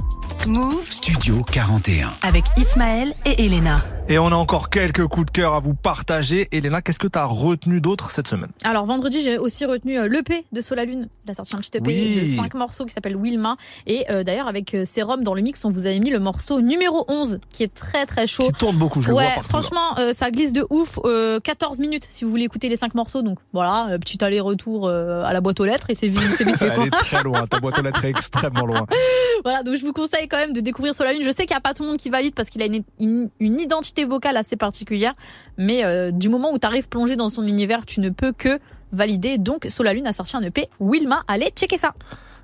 Move 0.47 0.89
Studio 0.89 1.43
41. 1.51 2.13
avec 2.21 2.45
Ismaël 2.57 3.13
et 3.25 3.45
Elena. 3.45 3.81
Et 4.09 4.17
on 4.19 4.27
a 4.27 4.35
encore 4.35 4.69
quelques 4.69 5.05
coups 5.07 5.25
de 5.25 5.31
cœur 5.31 5.53
à 5.53 5.59
vous 5.59 5.73
partager. 5.73 6.47
Elena, 6.53 6.81
qu'est-ce 6.81 6.97
que 6.97 7.07
tu 7.09 7.19
as 7.19 7.25
retenu 7.25 7.81
d'autre 7.81 8.09
cette 8.09 8.29
semaine? 8.29 8.49
Alors 8.63 8.85
vendredi, 8.85 9.21
j'ai 9.21 9.37
aussi 9.37 9.65
retenu 9.65 9.99
euh, 9.99 10.07
l'EP 10.07 10.45
de 10.53 10.61
Solalune. 10.61 11.09
Il 11.25 11.31
a 11.31 11.33
sorti 11.33 11.55
un 11.57 11.59
petit 11.59 11.71
EP 11.75 11.83
Oui. 11.85 12.21
de 12.21 12.25
5 12.37 12.53
morceaux 12.53 12.85
qui 12.85 12.93
s'appelle 12.93 13.17
Wilma. 13.17 13.55
Et 13.85 14.09
euh, 14.09 14.23
d'ailleurs, 14.23 14.47
avec 14.47 14.73
euh, 14.75 14.85
Serum 14.85 15.23
dans 15.23 15.33
le 15.33 15.41
mix, 15.41 15.65
on 15.65 15.69
vous 15.69 15.87
avait 15.87 15.99
mis 15.99 16.09
le 16.09 16.19
morceau 16.19 16.61
numéro 16.61 17.03
11 17.09 17.41
qui 17.49 17.63
est 17.63 17.73
très 17.73 18.05
très 18.05 18.27
chaud. 18.27 18.45
Qui 18.47 18.53
tourne 18.53 18.77
beaucoup, 18.77 19.01
je 19.01 19.09
le 19.09 19.15
ouais, 19.15 19.25
vois 19.25 19.33
partout. 19.33 19.49
franchement, 19.49 19.99
euh, 19.99 20.13
ça 20.13 20.31
glisse 20.31 20.53
de 20.53 20.65
ouf. 20.69 20.99
Euh, 21.03 21.41
14 21.41 21.79
minutes 21.79 22.07
si 22.09 22.23
vous 22.23 22.31
voulez 22.31 22.45
écouter 22.45 22.69
les 22.69 22.77
5 22.77 22.95
morceaux. 22.95 23.23
Donc 23.23 23.39
voilà, 23.51 23.97
petit 23.99 24.23
aller-retour 24.23 24.87
à 24.89 25.33
la 25.33 25.41
boîte 25.41 25.59
aux 25.59 25.65
lettres 25.65 25.89
et 25.89 25.95
c'est 25.95 26.07
vite, 26.07 26.21
vite 26.21 26.55
fait. 26.57 26.67
Elle 26.67 26.87
est 26.87 26.91
très 26.91 27.23
loin, 27.23 27.45
ta 27.45 27.59
boîte 27.59 27.77
aux 27.77 27.83
lettres 27.83 28.05
est 28.05 28.09
extrêmement 28.11 28.65
loin. 28.65 28.85
voilà, 29.43 29.63
donc 29.63 29.75
je 29.75 29.81
vous 29.85 29.91
conseille 29.91 30.29
quand 30.29 30.37
même 30.37 30.53
de 30.53 30.61
découvrir 30.61 30.95
Solalune. 30.95 31.23
Je 31.23 31.31
sais 31.31 31.45
qu'il 31.45 31.53
n'y 31.53 31.57
a 31.57 31.61
pas 31.61 31.73
tout 31.73 31.83
le 31.83 31.89
monde 31.89 31.97
qui 31.97 32.09
valide 32.09 32.33
parce 32.35 32.49
qu'il 32.49 32.61
a 32.61 32.67
une, 32.67 32.83
une, 33.01 33.29
une 33.41 33.59
identité 33.59 33.96
vocale 34.05 34.37
assez 34.37 34.55
particulière, 34.55 35.13
mais 35.57 35.83
euh, 35.85 36.11
du 36.11 36.29
moment 36.29 36.51
où 36.51 36.59
tu 36.59 36.67
arrives 36.67 36.87
plongé 36.87 37.15
dans 37.15 37.29
son 37.29 37.43
univers, 37.43 37.85
tu 37.85 37.99
ne 37.99 38.09
peux 38.09 38.31
que 38.31 38.59
valider. 38.91 39.37
Donc 39.37 39.65
Solalune 39.69 40.07
a 40.07 40.13
sorti 40.13 40.37
un 40.37 40.41
EP 40.41 40.69
Wilma, 40.79 41.23
allez 41.27 41.49
checker 41.55 41.77
ça. 41.77 41.91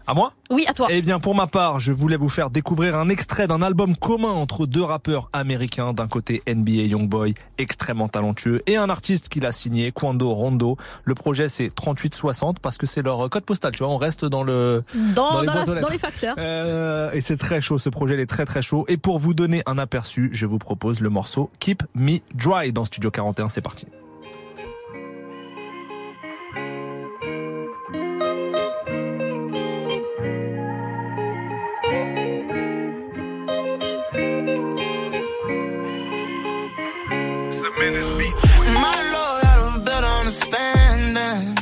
À 0.06 0.14
moi 0.14 0.32
Oui, 0.49 0.66
à 0.68 0.74
toi. 0.74 0.88
Eh 0.89 1.01
bien, 1.01 1.20
pour 1.20 1.34
ma 1.34 1.47
part, 1.47 1.80
je 1.80 1.93
voulais 1.93 2.18
vous 2.18 2.28
faire 2.28 2.49
découvrir 2.49 2.97
un 2.97 3.08
extrait 3.08 3.47
d'un 3.47 3.62
album 3.62 3.95
commun 3.95 4.32
entre 4.32 4.66
deux 4.66 4.84
rappeurs 4.84 5.30
américains. 5.32 5.93
D'un 5.93 6.08
côté, 6.08 6.43
NBA 6.45 6.88
Youngboy, 6.89 7.34
extrêmement 7.58 8.10
talentueux, 8.10 8.62
et 8.68 8.76
un 8.76 8.89
artiste 8.89 9.30
qu'il 9.30 9.45
a 9.45 9.51
signé, 9.54 9.91
Quando 9.93 10.30
Rondo. 10.34 10.78
Le 11.06 11.16
projet, 11.16 11.47
c'est 11.47 11.70
3860 11.74 12.60
parce 12.60 12.78
que 12.78 12.86
c'est 12.86 13.01
leur 13.01 13.30
code 13.30 13.45
postal, 13.45 13.72
tu 13.72 13.84
vois. 13.84 13.93
On 13.93 13.97
reste 13.97 14.26
dans 14.26 14.43
le, 14.43 14.84
Dans, 15.16 15.39
les 15.39 15.47
dans, 15.47 15.54
la- 15.54 15.89
les 15.89 15.97
facteurs. 15.97 16.36
Euh, 16.38 17.12
et 17.14 17.22
c'est 17.22 17.38
très 17.38 17.62
chaud, 17.62 17.78
ce 17.78 17.89
projet 17.89 18.16
il 18.16 18.20
est 18.20 18.26
très 18.26 18.45
très 18.45 18.62
chaud. 18.62 18.84
Et 18.89 18.97
pour 18.97 19.20
vous 19.20 19.34
donner 19.34 19.64
un 19.66 19.78
aperçu, 19.78 20.30
je 20.34 20.45
vous 20.45 20.60
propose 20.60 20.99
le 20.99 21.10
morceau 21.10 21.49
Keep 21.60 21.84
Me 21.95 22.18
Dry 22.36 22.74
dans 22.74 22.84
Studio 22.84 23.10
41. 23.10 23.47
C'est 23.49 23.62
parti. 23.62 23.88
My 37.64 37.70
lord, 37.72 39.45
I 39.45 39.55
don't 39.55 39.86
better 39.86 40.11
understanding. 40.20 41.55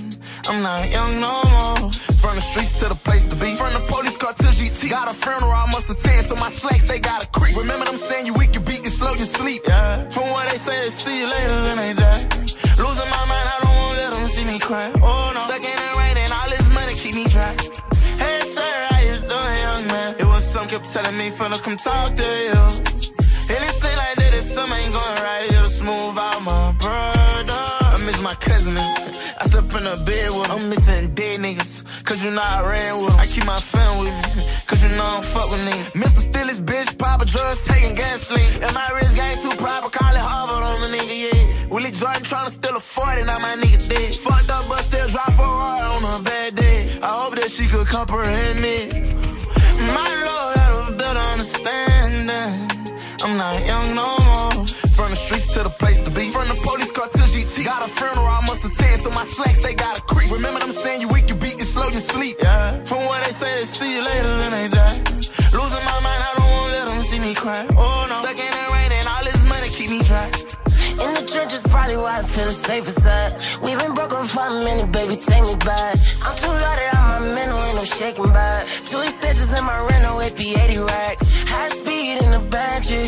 I'm 0.49 0.63
not 0.63 0.89
young 0.89 1.11
no 1.21 1.43
more. 1.53 1.91
From 2.17 2.33
the 2.33 2.41
streets 2.41 2.79
to 2.79 2.89
the 2.89 2.95
place 2.95 3.25
to 3.25 3.35
be. 3.35 3.53
From 3.53 3.73
the 3.73 3.85
police 3.85 4.17
car 4.17 4.33
to 4.33 4.49
GT. 4.49 4.89
Got 4.89 5.11
a 5.11 5.13
funeral, 5.13 5.51
I 5.51 5.71
must 5.71 5.91
attend, 5.91 6.25
so 6.25 6.35
my 6.37 6.49
slacks, 6.49 6.87
they 6.87 6.97
got 6.97 7.23
a 7.25 7.27
creep. 7.27 7.55
Remember 7.55 7.85
them 7.85 7.97
saying 7.97 8.25
you 8.25 8.33
weak, 8.33 8.55
you 8.55 8.61
beat, 8.61 8.83
you 8.83 8.89
slow, 8.89 9.13
you 9.13 9.29
sleep. 9.29 9.61
Yeah. 9.67 10.09
From 10.09 10.31
what 10.31 10.49
they 10.49 10.57
say, 10.57 10.73
they 10.81 10.89
see 10.89 11.19
you 11.19 11.27
later, 11.29 11.61
then 11.69 11.77
they 11.77 11.93
die. 11.93 12.23
Losing 12.81 13.09
my 13.13 13.23
mind, 13.29 13.47
I 13.53 13.57
don't 13.61 13.75
wanna 13.77 13.97
let 14.01 14.09
them 14.09 14.25
see 14.25 14.45
me 14.51 14.57
cry. 14.57 14.89
Oh 15.05 15.31
no. 15.35 15.41
Stuck 15.45 15.61
in 15.61 15.77
the 15.77 15.89
rain 16.01 16.17
and 16.17 16.33
all 16.33 16.49
this 16.49 16.65
money 16.73 16.95
keep 16.97 17.13
me 17.13 17.25
dry. 17.29 17.53
Hey 18.17 18.41
sir, 18.41 18.73
how 18.89 19.01
you 19.05 19.21
doing, 19.21 19.57
young 19.69 19.85
man? 19.85 20.15
It 20.17 20.25
was 20.25 20.43
some 20.49 20.67
kept 20.67 20.91
telling 20.91 21.15
me, 21.15 21.29
fella, 21.29 21.59
come 21.59 21.77
talk 21.77 22.15
to 22.15 22.29
you. 22.49 22.57
And 23.53 23.61
it 23.69 23.75
seem 23.77 23.97
like 23.97 24.15
that 24.17 24.33
it's 24.33 24.49
something 24.49 24.77
ain't 24.77 24.93
going 24.93 25.21
right. 25.21 25.50
My. 28.31 28.37
Cousin. 28.39 28.77
I 28.77 29.45
slept 29.45 29.73
in 29.73 29.87
a 29.87 29.95
bed 30.03 30.29
with 30.31 30.49
'em. 30.49 30.51
I'm 30.51 30.69
missing 30.69 31.13
dead 31.13 31.39
niggas, 31.39 31.83
cause 32.03 32.23
you 32.23 32.31
know 32.31 32.41
I 32.41 32.61
ran 32.61 33.01
with 33.01 33.13
'em. 33.13 33.19
I 33.19 33.25
keep 33.25 33.45
my 33.45 33.59
fam 33.59 33.99
with 33.99 34.11
me, 34.11 34.43
cause 34.67 34.83
you 34.83 34.89
know 34.89 35.05
I 35.05 35.11
don't 35.13 35.25
fuck 35.25 35.49
with 35.51 35.63
niggas. 35.67 35.91
Mr. 36.01 36.21
Stillis, 36.27 36.59
bitch, 36.61 36.97
pop 36.97 37.21
a 37.21 37.25
drugs, 37.25 37.65
taking 37.65 37.95
gasoline. 37.95 38.63
And 38.63 38.73
my 38.73 38.87
wrist 38.93 39.15
game 39.15 39.37
too 39.43 39.55
proper, 39.63 39.89
call 39.89 40.13
it 40.15 40.25
Harvard 40.31 40.63
on 40.71 40.77
the 40.83 40.89
nigga, 40.97 41.15
yeah. 41.25 41.69
Willie 41.73 41.91
Jordan 41.91 42.23
tryna 42.23 42.51
steal 42.51 42.75
a 42.75 42.79
40, 42.79 43.23
now 43.23 43.39
my 43.39 43.55
nigga 43.61 43.79
dead. 43.89 44.15
Fucked 44.15 44.49
up, 44.55 44.67
but 44.69 44.83
still 44.83 45.07
drive 45.07 45.33
for 45.39 45.51
hard 45.61 46.03
on 46.03 46.21
a 46.21 46.23
bad 46.23 46.55
day. 46.55 46.77
I 47.01 47.09
hope 47.19 47.35
that 47.35 47.49
she 47.49 47.67
could 47.67 47.87
comprehend 47.87 48.61
me. 48.61 48.77
My 49.97 50.09
lord 50.25 50.51
had 50.61 50.71
a 50.79 50.91
better 51.01 51.23
understanding. 51.33 52.51
I'm 53.23 53.37
not 53.37 53.65
young 53.65 53.87
no 53.95 54.20
streets 55.31 55.53
to 55.55 55.63
the 55.63 55.69
place 55.69 55.99
to 56.01 56.11
be. 56.11 56.29
From 56.29 56.47
the 56.47 56.59
police 56.59 56.91
car 56.91 57.07
to 57.07 57.23
GT. 57.33 57.63
Got 57.63 57.85
a 57.87 57.89
funeral, 57.89 58.27
I 58.27 58.41
must 58.45 58.65
attend. 58.65 58.99
So 59.01 59.09
my 59.11 59.23
slacks, 59.23 59.63
they 59.63 59.73
got 59.73 59.99
a 59.99 60.01
crease. 60.01 60.31
Remember 60.31 60.59
them 60.59 60.71
saying 60.71 61.01
you 61.01 61.07
weak, 61.07 61.29
you 61.29 61.35
beat, 61.35 61.57
you 61.59 61.65
slow, 61.65 61.87
you 61.87 62.03
sleep. 62.03 62.37
Yeah. 62.41 62.83
From 62.83 63.05
what 63.05 63.23
they 63.23 63.31
say, 63.31 63.51
they 63.59 63.63
see 63.63 63.95
you 63.95 64.03
later, 64.03 64.31
then 64.41 64.51
they 64.51 64.67
die. 64.75 64.97
Losing 65.55 65.85
my 65.91 65.99
mind, 66.07 66.21
I 66.27 66.31
don't 66.37 66.51
wanna 66.51 66.73
let 66.73 66.85
them 66.87 67.01
see 67.01 67.19
me 67.19 67.33
cry. 67.33 67.65
Oh 67.77 68.07
no. 68.09 68.15
Stuck 68.15 68.39
in 68.39 68.51
the 68.59 68.65
rain 68.73 68.91
and 68.91 69.07
all 69.07 69.23
this 69.23 69.41
money 69.47 69.69
keep 69.69 69.89
me 69.89 70.01
dry. 70.03 70.27
In 71.01 71.13
the 71.17 71.23
trenches, 71.25 71.63
probably 71.63 71.97
why 71.97 72.19
I 72.19 72.23
feel 72.23 72.45
the 72.45 72.51
safest 72.51 73.01
side. 73.01 73.31
We've 73.63 73.79
been 73.79 73.93
broken 73.93 74.23
for 74.27 74.45
a 74.45 74.53
minute, 74.67 74.91
baby, 74.91 75.15
take 75.15 75.43
me 75.43 75.55
back. 75.55 75.95
I'm 76.25 76.35
too 76.35 76.53
loaded 76.63 76.89
on 76.95 77.03
my 77.09 77.19
mental, 77.35 77.57
ain't 77.57 77.75
no 77.75 77.83
shaking 77.83 78.31
back. 78.31 78.67
Two 78.67 79.03
stitches 79.09 79.51
in 79.53 79.63
my 79.63 79.79
rental, 79.79 80.19
it 80.19 80.35
be 80.37 80.53
80 80.53 80.77
racks. 80.79 81.25
High 81.49 81.69
speed 81.69 82.21
in 82.23 82.29
the 82.31 82.39
Bentley. 82.39 83.07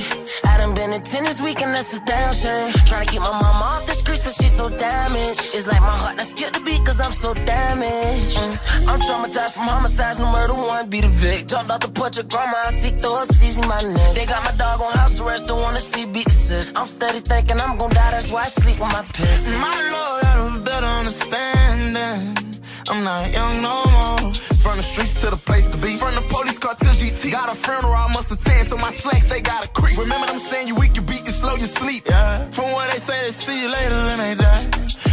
I 0.64 0.66
done 0.66 0.76
been 0.76 0.91
to 0.93 1.11
tennis 1.11 1.41
week 1.41 1.61
and 1.61 1.74
that's 1.76 1.97
a 1.97 1.99
damn 2.05 2.32
shame. 2.32 2.72
Trying 2.86 3.05
to 3.05 3.11
keep 3.11 3.20
my 3.20 3.32
mama 3.32 3.66
off 3.76 3.86
the 3.86 3.93
streets, 3.93 4.24
but 4.24 4.32
she's 4.32 4.53
so 4.55 4.70
damaged. 4.70 5.53
It's 5.53 5.68
like 5.68 5.82
my 5.82 5.95
heart, 6.01 6.18
I 6.18 6.24
skip 6.24 6.53
the 6.53 6.61
beat 6.61 6.86
cause 6.86 7.01
I'm 7.01 7.11
so 7.11 7.34
damaged. 7.34 8.38
Mm, 8.38 8.88
I'm 8.88 8.99
traumatized 9.01 9.55
from 9.55 9.68
homicides, 9.68 10.20
no 10.20 10.32
murder, 10.32 10.53
one 10.53 10.89
be 10.89 11.01
the 11.01 11.09
vic. 11.09 11.47
Jumped 11.47 11.70
off 11.70 11.82
the 11.82 11.89
porch 11.89 12.18
of 12.18 12.30
grandma, 12.30 12.64
I 12.66 12.72
see 12.72 12.91
through 12.91 13.11
a 13.11 13.26
CZ 13.26 13.68
my 13.68 13.82
neck. 13.82 14.16
They 14.16 14.26
got 14.26 14.41
my 14.45 14.55
dog 14.55 14.80
on 14.80 14.93
house 14.93 15.20
arrest, 15.20 15.47
don't 15.47 15.59
wanna 15.61 15.80
see 15.80 16.05
beat 16.05 16.30
sis. 16.30 16.72
I'm 16.78 16.86
steady 16.86 17.20
thinking 17.20 17.59
I'm 17.59 17.78
gon' 17.78 17.89
die, 17.89 18.11
that's 18.11 18.32
why 18.32 18.43
I 18.43 18.47
sleep 18.47 18.80
with 18.80 18.93
my 18.93 19.01
pistol. 19.01 19.59
My 19.59 19.76
lord 19.91 20.24
had 20.24 20.59
a 20.59 20.61
better 20.61 20.86
understanding. 20.86 22.52
I'm 22.89 23.03
not 23.03 23.31
young 23.31 23.61
no 23.61 23.84
more. 23.91 24.34
From 24.63 24.77
the 24.77 24.84
streets 24.84 25.21
to 25.21 25.29
the 25.29 25.38
place 25.38 25.67
to 25.67 25.77
be. 25.77 25.95
From 25.95 26.15
the 26.15 26.25
police 26.31 26.59
car 26.59 26.75
to 26.75 26.86
GT. 26.86 27.31
Got 27.31 27.51
a 27.51 27.55
funeral, 27.55 27.93
I 27.93 28.11
must 28.13 28.31
attend. 28.31 28.67
So 28.67 28.77
my 28.77 28.91
slacks, 28.91 29.27
they 29.29 29.41
got 29.41 29.65
a 29.65 29.69
crease. 29.69 29.97
Remember 29.99 30.27
them 30.27 30.39
saying 30.39 30.67
you 30.67 30.75
weak, 30.75 30.95
you 30.95 31.01
beat, 31.01 31.25
you 31.25 31.31
slow, 31.31 31.55
you 31.55 31.67
sleep. 31.67 32.07
Yeah. 32.07 32.49
From 32.51 32.71
what 32.71 32.91
they 32.91 32.99
say, 32.99 33.21
they 33.23 33.31
see 33.31 33.61
you 33.61 33.69
later, 33.69 33.99
then 34.03 34.19
they 34.19 34.36
die. 34.36 34.63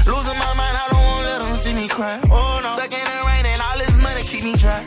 Losing 0.06 0.38
my 0.38 0.52
mind, 0.58 0.76
I 0.82 0.86
don't 0.90 1.04
wanna 1.04 1.26
let 1.26 1.40
them 1.42 1.54
see 1.54 1.74
me 1.74 1.88
cry. 1.88 2.20
Oh 2.30 2.60
no. 2.62 2.68
Stuck 2.70 2.92
in 2.92 3.04
the 3.04 3.26
rain 3.26 3.46
and 3.46 3.60
all 3.62 3.78
this 3.78 3.94
money 4.02 4.22
keep 4.22 4.42
me 4.42 4.54
dry. 4.56 4.84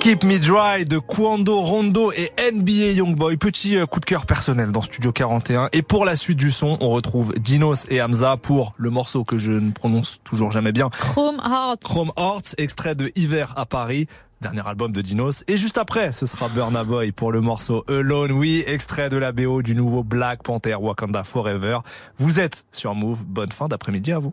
Keep 0.00 0.22
Me 0.22 0.38
Dry 0.38 0.84
de 0.84 0.98
Kwando 0.98 1.60
Rondo 1.60 2.12
et 2.12 2.30
NBA 2.52 2.92
Youngboy. 2.92 3.36
Petit 3.36 3.76
euh, 3.76 3.86
coup 3.86 3.98
de 3.98 4.04
cœur 4.04 4.26
personnel 4.26 4.70
dans 4.70 4.82
Studio 4.82 5.10
41. 5.10 5.70
Et 5.72 5.82
pour 5.82 6.04
la 6.04 6.14
suite 6.14 6.38
du 6.38 6.52
son, 6.52 6.78
on 6.80 6.90
retrouve 6.90 7.34
Dinos 7.38 7.84
et 7.90 8.00
Hamza 8.00 8.36
pour 8.36 8.72
le 8.76 8.90
morceau 8.90 9.24
que 9.24 9.38
je 9.38 9.50
ne 9.50 9.72
prononce 9.72 10.20
toujours 10.22 10.52
jamais 10.52 10.70
bien. 10.70 10.88
Chrome 10.90 11.40
Hearts. 11.44 11.80
Chrome 11.82 12.12
Hearts, 12.16 12.54
extrait 12.58 12.94
de 12.94 13.10
Hiver 13.16 13.52
à 13.56 13.66
Paris. 13.66 14.06
Dernier 14.40 14.66
album 14.66 14.92
de 14.92 15.00
Dinos. 15.02 15.42
Et 15.48 15.56
juste 15.56 15.78
après, 15.78 16.12
ce 16.12 16.26
sera 16.26 16.48
Burna 16.48 16.84
Boy 16.84 17.10
pour 17.10 17.32
le 17.32 17.40
morceau 17.40 17.84
Alone. 17.88 18.30
Oui, 18.30 18.62
extrait 18.66 19.08
de 19.08 19.16
la 19.16 19.32
BO 19.32 19.62
du 19.62 19.74
nouveau 19.74 20.04
Black 20.04 20.44
Panther 20.44 20.76
Wakanda 20.76 21.24
Forever. 21.24 21.80
Vous 22.18 22.38
êtes 22.38 22.64
sur 22.70 22.94
Move. 22.94 23.24
Bonne 23.26 23.50
fin 23.50 23.66
d'après-midi 23.66 24.12
à 24.12 24.20
vous. 24.20 24.32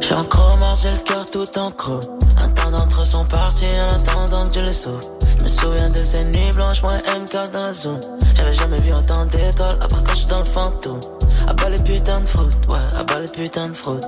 J'ai 0.00 0.88
le 0.88 1.04
cœur 1.04 1.24
tout 1.26 1.58
en 1.58 1.70
chrome. 1.72 2.00
Un 2.42 2.48
temps 2.50 2.70
d'entre 2.70 3.06
sont 3.06 3.24
partis 3.24 3.66
en 3.66 3.94
attendant 3.94 4.44
que 4.44 4.54
je 4.54 4.60
les 4.60 4.72
sauve. 4.72 5.00
Je 5.38 5.44
me 5.44 5.48
souviens 5.48 5.90
de 5.90 6.02
ces 6.02 6.24
nuits 6.24 6.50
blanches, 6.54 6.82
moi 6.82 6.92
MK 6.94 7.52
dans 7.52 7.62
la 7.62 7.72
zone. 7.72 8.00
J'avais 8.34 8.54
jamais 8.54 8.80
vu 8.80 8.92
autant 8.92 9.26
d'étoiles, 9.26 9.78
à 9.80 9.86
part 9.86 10.02
quand 10.04 10.14
j'suis 10.14 10.26
dans 10.26 10.38
le 10.38 10.44
fantôme. 10.44 11.00
À 11.46 11.54
bas 11.54 11.68
les 11.68 11.82
putains 11.82 12.20
de 12.20 12.26
fraude, 12.26 12.54
ouais, 12.70 12.98
à 12.98 13.04
bas 13.04 13.20
les 13.20 13.28
putains 13.28 13.68
de 13.68 13.74
fraude. 13.74 14.04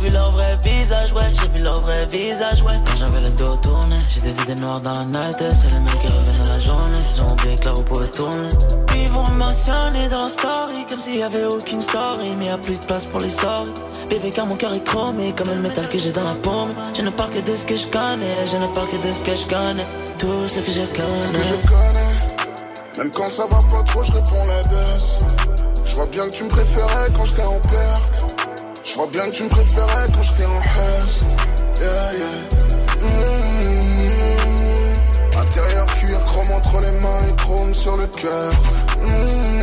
J'ai 0.00 0.06
vu 0.06 0.14
leur 0.14 0.32
vrai 0.32 0.58
visage, 0.62 1.12
ouais, 1.12 1.26
j'ai 1.28 1.48
vu 1.48 1.62
leur 1.62 1.78
vrai 1.82 2.06
visage, 2.06 2.62
ouais. 2.62 2.72
Quand 2.86 2.96
j'avais 2.96 3.20
le 3.20 3.28
dos 3.30 3.56
tourné, 3.56 3.98
j'ai 4.08 4.22
des 4.22 4.42
idées 4.42 4.54
noires 4.54 4.80
dans 4.80 4.92
la 4.92 5.04
night, 5.04 5.36
c'est 5.38 5.68
les 5.68 5.74
mêmes 5.74 5.98
qui 6.00 6.06
reviennent 6.06 6.42
dans 6.42 6.48
la 6.48 6.58
journée. 6.58 6.98
Ils 7.14 7.22
ont 7.22 7.28
oublié 7.30 7.54
que 7.56 7.64
là 7.66 7.72
vous 7.74 7.82
pouvez 7.82 8.10
tourner. 8.10 8.48
Ils 8.96 9.10
vont 9.10 9.28
mentionner 9.32 10.08
dans 10.08 10.22
la 10.24 10.28
story, 10.30 10.86
comme 10.88 11.00
s'il 11.00 11.16
y 11.16 11.22
avait 11.22 11.44
aucune 11.44 11.82
story, 11.82 12.34
mais 12.38 12.46
y 12.46 12.48
a 12.48 12.56
plus 12.56 12.78
de 12.78 12.86
place 12.86 13.04
pour 13.04 13.20
les 13.20 13.28
sorties. 13.28 13.82
Bébé, 14.08 14.30
car 14.30 14.46
mon 14.46 14.56
cœur 14.56 14.72
est 14.72 14.84
chromé, 14.84 15.34
comme 15.34 15.48
le 15.48 15.56
métal 15.56 15.86
que 15.88 15.98
j'ai 15.98 16.12
dans 16.12 16.24
la 16.24 16.34
paume. 16.34 16.70
Je 16.96 17.02
ne 17.02 17.10
parle 17.10 17.30
que 17.30 17.40
de 17.40 17.54
ce 17.54 17.66
que 17.66 17.76
je 17.76 17.86
connais, 17.88 18.46
je 18.50 18.56
ne 18.56 18.68
parle 18.74 18.88
que 18.88 18.96
de 18.96 19.12
ce 19.12 19.22
que 19.22 19.36
je 19.36 19.46
connais. 19.46 19.86
Tout 20.16 20.48
ce 20.48 20.60
que 20.60 20.70
je 20.70 20.80
connais. 20.96 21.26
Ce 21.26 21.32
que 21.32 21.42
je 21.42 21.68
connais, 21.68 22.96
même 22.96 23.10
quand 23.10 23.28
ça 23.28 23.42
va 23.42 23.58
pas 23.58 23.82
trop, 23.82 24.02
je 24.02 24.12
réponds 24.12 24.46
la 24.48 24.68
baisse. 24.68 25.18
Je 25.84 25.94
vois 25.94 26.06
bien 26.06 26.24
que 26.24 26.36
tu 26.36 26.44
me 26.44 26.48
préférais 26.48 27.10
quand 27.14 27.24
j'étais 27.26 27.44
en 27.44 27.60
perte. 27.60 28.49
Je 28.90 28.96
vois 28.96 29.06
bien 29.06 29.30
que 29.30 29.36
tu 29.36 29.44
me 29.44 29.48
préférais 29.48 30.06
quand 30.12 30.22
j'étais 30.22 30.46
en 30.46 30.60
hess. 30.60 31.24
Yeah, 31.80 32.12
yeah. 32.18 32.40
Mmh. 33.06 33.40
Intérieur 35.38 35.86
cuir, 35.86 36.24
chrome 36.24 36.50
entre 36.56 36.80
les 36.80 36.90
mains 36.90 37.28
et 37.30 37.36
chrome 37.36 37.72
sur 37.72 37.96
le 37.96 38.06
cœur. 38.08 38.52
Mmh. 39.06 39.60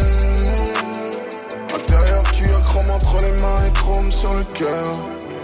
Intérieur 1.75 2.23
cuir, 2.23 2.61
chrome 2.61 2.89
entre 2.89 3.17
les 3.21 3.41
mains 3.41 3.65
et 3.67 3.73
chrome 3.73 4.11
sur 4.11 4.33
le 4.33 4.43
cœur. 4.45 4.95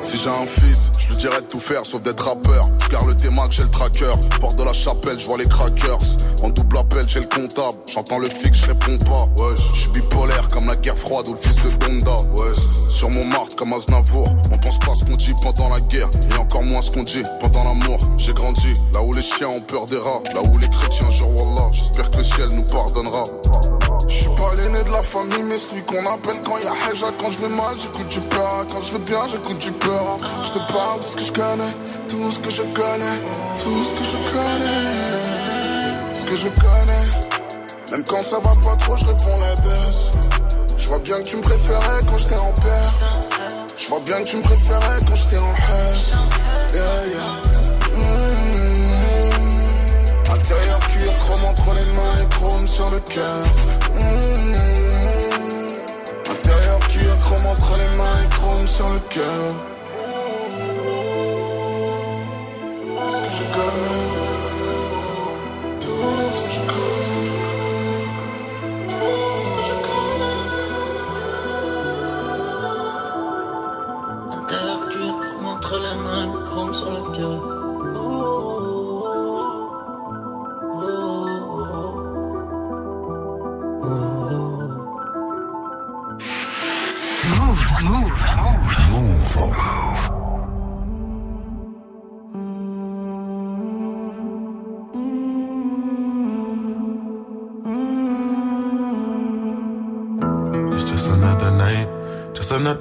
Si 0.03 0.19
j'ai 0.19 0.29
un 0.29 0.45
fils, 0.45 0.91
je 0.99 1.07
lui 1.07 1.15
dirais 1.15 1.41
de 1.41 1.47
tout 1.47 1.59
faire 1.59 1.85
sauf 1.85 2.01
d'être 2.03 2.25
rappeur. 2.25 2.67
Je 2.83 2.89
garde 2.89 3.07
le 3.07 3.15
T-Mac, 3.15 3.51
j'ai 3.51 3.63
le 3.63 3.69
tracker. 3.69 4.11
Porte 4.39 4.57
de 4.57 4.63
la 4.63 4.73
chapelle, 4.73 5.17
je 5.17 5.25
vois 5.25 5.37
les 5.37 5.47
crackers. 5.47 5.97
En 6.43 6.49
double 6.49 6.77
appel, 6.77 7.05
j'ai 7.07 7.21
le 7.21 7.27
comptable. 7.27 7.77
J'entends 7.91 8.19
le 8.19 8.27
fixe, 8.27 8.57
je 8.57 8.67
réponds 8.67 8.97
pas. 9.05 9.41
Ouais, 9.41 9.55
je 9.73 9.79
suis 9.79 9.89
bipolaire 9.91 10.47
comme 10.49 10.67
la 10.67 10.75
guerre 10.75 10.97
froide 10.97 11.27
ou 11.29 11.31
le 11.31 11.37
fils 11.37 11.55
de 11.61 11.69
Donda. 11.69 12.17
Ouais, 12.35 12.51
sur 12.89 13.09
mon 13.09 13.25
marque 13.25 13.55
comme 13.55 13.71
Aznavour. 13.71 14.27
On 14.53 14.57
pense 14.57 14.77
pas 14.79 14.93
ce 14.93 15.05
qu'on 15.05 15.15
dit 15.15 15.33
pendant 15.41 15.69
la 15.69 15.79
guerre 15.79 16.09
et 16.31 16.37
encore 16.37 16.63
moins 16.63 16.81
ce 16.81 16.91
qu'on 16.91 17.03
dit 17.03 17.23
pendant 17.39 17.63
l'amour. 17.63 17.97
J'ai 18.17 18.33
grandi 18.33 18.73
là 18.93 19.01
où 19.01 19.13
les 19.13 19.21
chiens 19.21 19.47
ont 19.47 19.61
peur 19.61 19.85
des 19.85 19.97
rats, 19.97 20.21
là 20.35 20.41
où 20.41 20.57
les 20.57 20.69
chrétiens 20.69 21.09
jurent 21.11 21.29
Wallah. 21.29 21.69
J'espère 21.71 22.09
que 22.09 22.17
le 22.17 22.23
ciel 22.23 22.49
nous 22.49 22.63
pardonnera. 22.63 23.23
Je 24.07 24.15
suis 24.15 24.29
pas 24.29 24.53
l'aîné 24.55 24.83
de 24.83 24.91
la 24.91 25.03
famille, 25.03 25.43
mais 25.43 25.57
celui 25.57 25.83
qu'on 25.83 26.05
appelle 26.05 26.41
quand 26.45 26.57
y 26.59 26.67
a 26.67 26.73
Haja. 26.73 27.07
Quand 27.17 27.31
je 27.31 27.39
vais 27.39 27.49
mal, 27.49 27.75
j'écoute 27.81 28.07
du 28.07 28.19
peur. 28.27 28.65
Quand 28.71 28.81
je 28.83 28.93
vais 28.93 28.99
bien, 28.99 29.21
j'écoute 29.31 29.59
du 29.59 29.71
peur. 29.73 30.17
Je 30.43 30.51
te 30.51 30.59
parle 30.71 30.99
de 31.01 31.07
ce 31.07 31.15
que 31.15 31.23
je 31.23 31.31
connais, 31.31 31.73
tout 32.07 32.31
ce 32.31 32.39
que 32.39 32.49
je 32.49 32.63
connais, 32.63 33.17
tout 33.61 33.83
ce 33.83 33.99
que 33.99 34.05
je 34.05 34.17
connais. 34.31 36.15
Ce 36.15 36.25
que 36.25 36.35
je 36.35 36.47
connais, 36.49 37.07
même 37.91 38.03
quand 38.05 38.23
ça 38.23 38.37
va 38.39 38.51
pas 38.51 38.75
trop, 38.77 38.95
je 38.95 39.05
réponds 39.05 39.39
la 39.41 39.55
baisse. 39.61 40.11
Je 40.77 40.87
vois 40.87 40.99
bien 40.99 41.17
que 41.19 41.23
tu 41.23 41.37
me 41.37 41.41
préférais 41.41 41.99
quand 42.07 42.17
j'étais 42.17 42.35
en 42.37 42.51
perte. 42.53 43.03
Je 43.77 43.87
vois 43.87 43.99
bien 43.99 44.17
que 44.23 44.27
tu 44.27 44.37
me 44.37 44.41
préférais 44.41 44.99
quand 45.07 45.15
j'étais 45.15 45.37
en 45.37 45.53
hess. 45.53 46.17
Yeah, 46.73 47.05
yeah. 47.07 47.41
Mmh. 47.97 48.52
Chrome 51.23 51.45
entre 51.45 51.73
les 51.73 51.85
mains 51.85 52.17
et 52.21 52.27
chrome 52.35 52.67
sur 52.67 52.89
le 52.91 52.99
cœur. 52.99 53.45
Mmh. 53.95 54.55
Intérieur 56.31 56.79
cuir, 56.89 57.15
chrome 57.17 57.45
entre 57.45 57.71
les 57.77 57.97
mains 57.97 58.19
et 58.23 58.29
chrome 58.29 58.67
sur 58.67 58.89
le 58.89 58.99
cœur. 59.09 59.55
Ce 63.09 63.17
que 63.17 63.31
je 63.37 63.45
connais, 63.55 63.92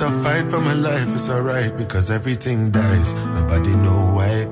another 0.03 0.22
fight 0.22 0.50
for 0.50 0.61
my 0.61 0.72
life. 0.72 1.14
It's 1.14 1.30
alright 1.30 1.76
because 1.76 2.11
everything 2.11 2.70
dies. 2.70 3.14
Nobody 3.14 3.74
know 3.76 4.14
why. 4.16 4.46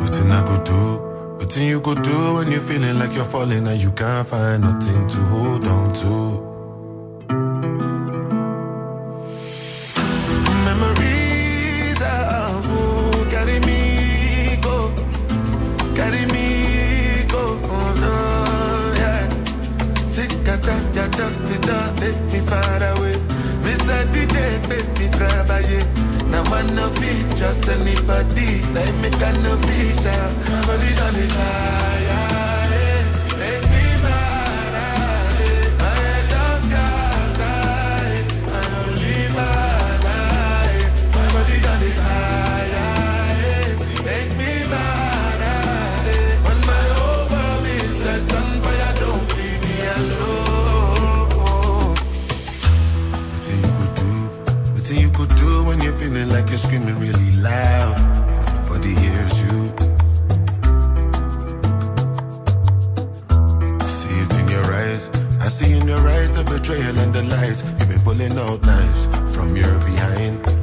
Waiting 0.00 0.30
I 0.30 0.44
go 0.44 0.62
do, 0.64 1.36
What 1.36 1.56
you 1.56 1.80
could 1.80 2.02
do 2.02 2.34
when 2.34 2.50
you're 2.50 2.60
feeling 2.60 2.98
like 2.98 3.14
you're 3.14 3.24
falling 3.24 3.66
and 3.66 3.80
you 3.80 3.92
can't 3.92 4.26
find 4.26 4.62
nothing 4.62 5.08
to 5.08 5.20
hold 5.20 5.64
on 5.64 5.94
to. 5.94 6.53
Now 26.54 26.60
I 26.60 26.74
no 26.74 26.88
fit 26.94 27.36
just 27.36 27.68
anybody, 27.68 28.62
like 28.74 28.94
me 29.02 29.10
can 29.10 29.42
no 29.42 29.56
vision. 29.56 30.30
Body 30.66 30.94
on 31.02 31.14
the 31.14 31.93
like 56.54 56.62
you're 56.62 56.80
screaming 56.80 57.00
really 57.00 57.36
loud, 57.36 57.96
but 58.36 58.62
nobody 58.62 58.94
hears 58.94 59.40
you. 59.42 59.68
See 63.86 64.14
it 64.20 64.38
in 64.38 64.48
your 64.48 64.74
eyes, 64.74 65.10
I 65.40 65.48
see 65.48 65.72
in 65.76 65.86
your 65.86 66.08
eyes 66.08 66.30
the 66.32 66.44
betrayal 66.44 66.98
and 66.98 67.12
the 67.14 67.22
lies. 67.22 67.62
You've 67.78 67.88
been 67.88 68.00
pulling 68.02 68.38
out 68.38 68.64
knives 68.66 69.06
from 69.34 69.56
your 69.56 69.78
behind. 69.80 70.53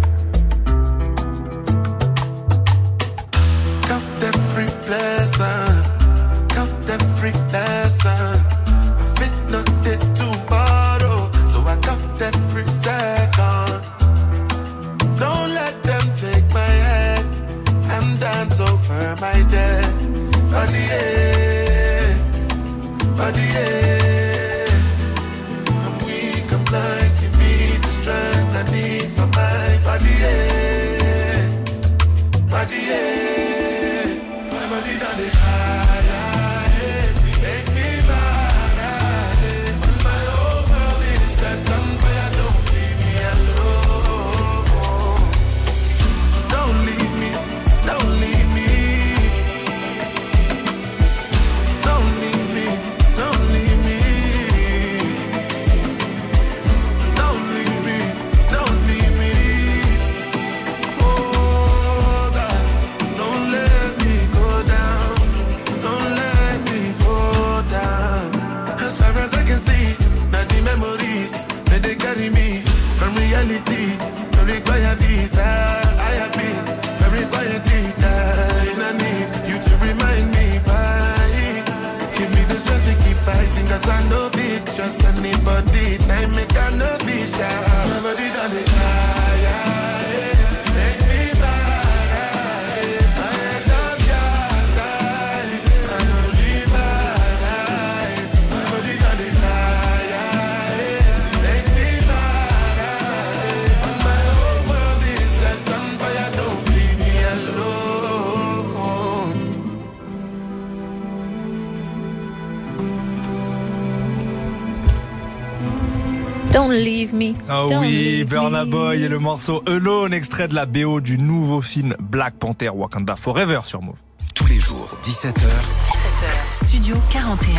Ah 117.53 117.65
oui, 117.65 118.23
Burna. 118.23 118.63
Boy 118.63 119.03
et 119.03 119.09
le 119.09 119.19
morceau 119.19 119.61
Alone, 119.67 120.13
extrait 120.13 120.47
de 120.47 120.55
la 120.55 120.65
BO 120.65 121.01
du 121.01 121.17
nouveau 121.17 121.61
film 121.61 121.97
Black 121.99 122.35
Panther 122.35 122.69
Wakanda 122.69 123.17
Forever 123.17 123.59
sur 123.65 123.81
Move. 123.81 123.97
Tous 124.33 124.47
les 124.47 124.61
jours, 124.61 124.97
17h. 125.03 125.33
17h, 125.33 126.65
Studio 126.65 126.95
41. 127.11 127.55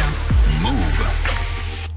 Move. 0.62 1.06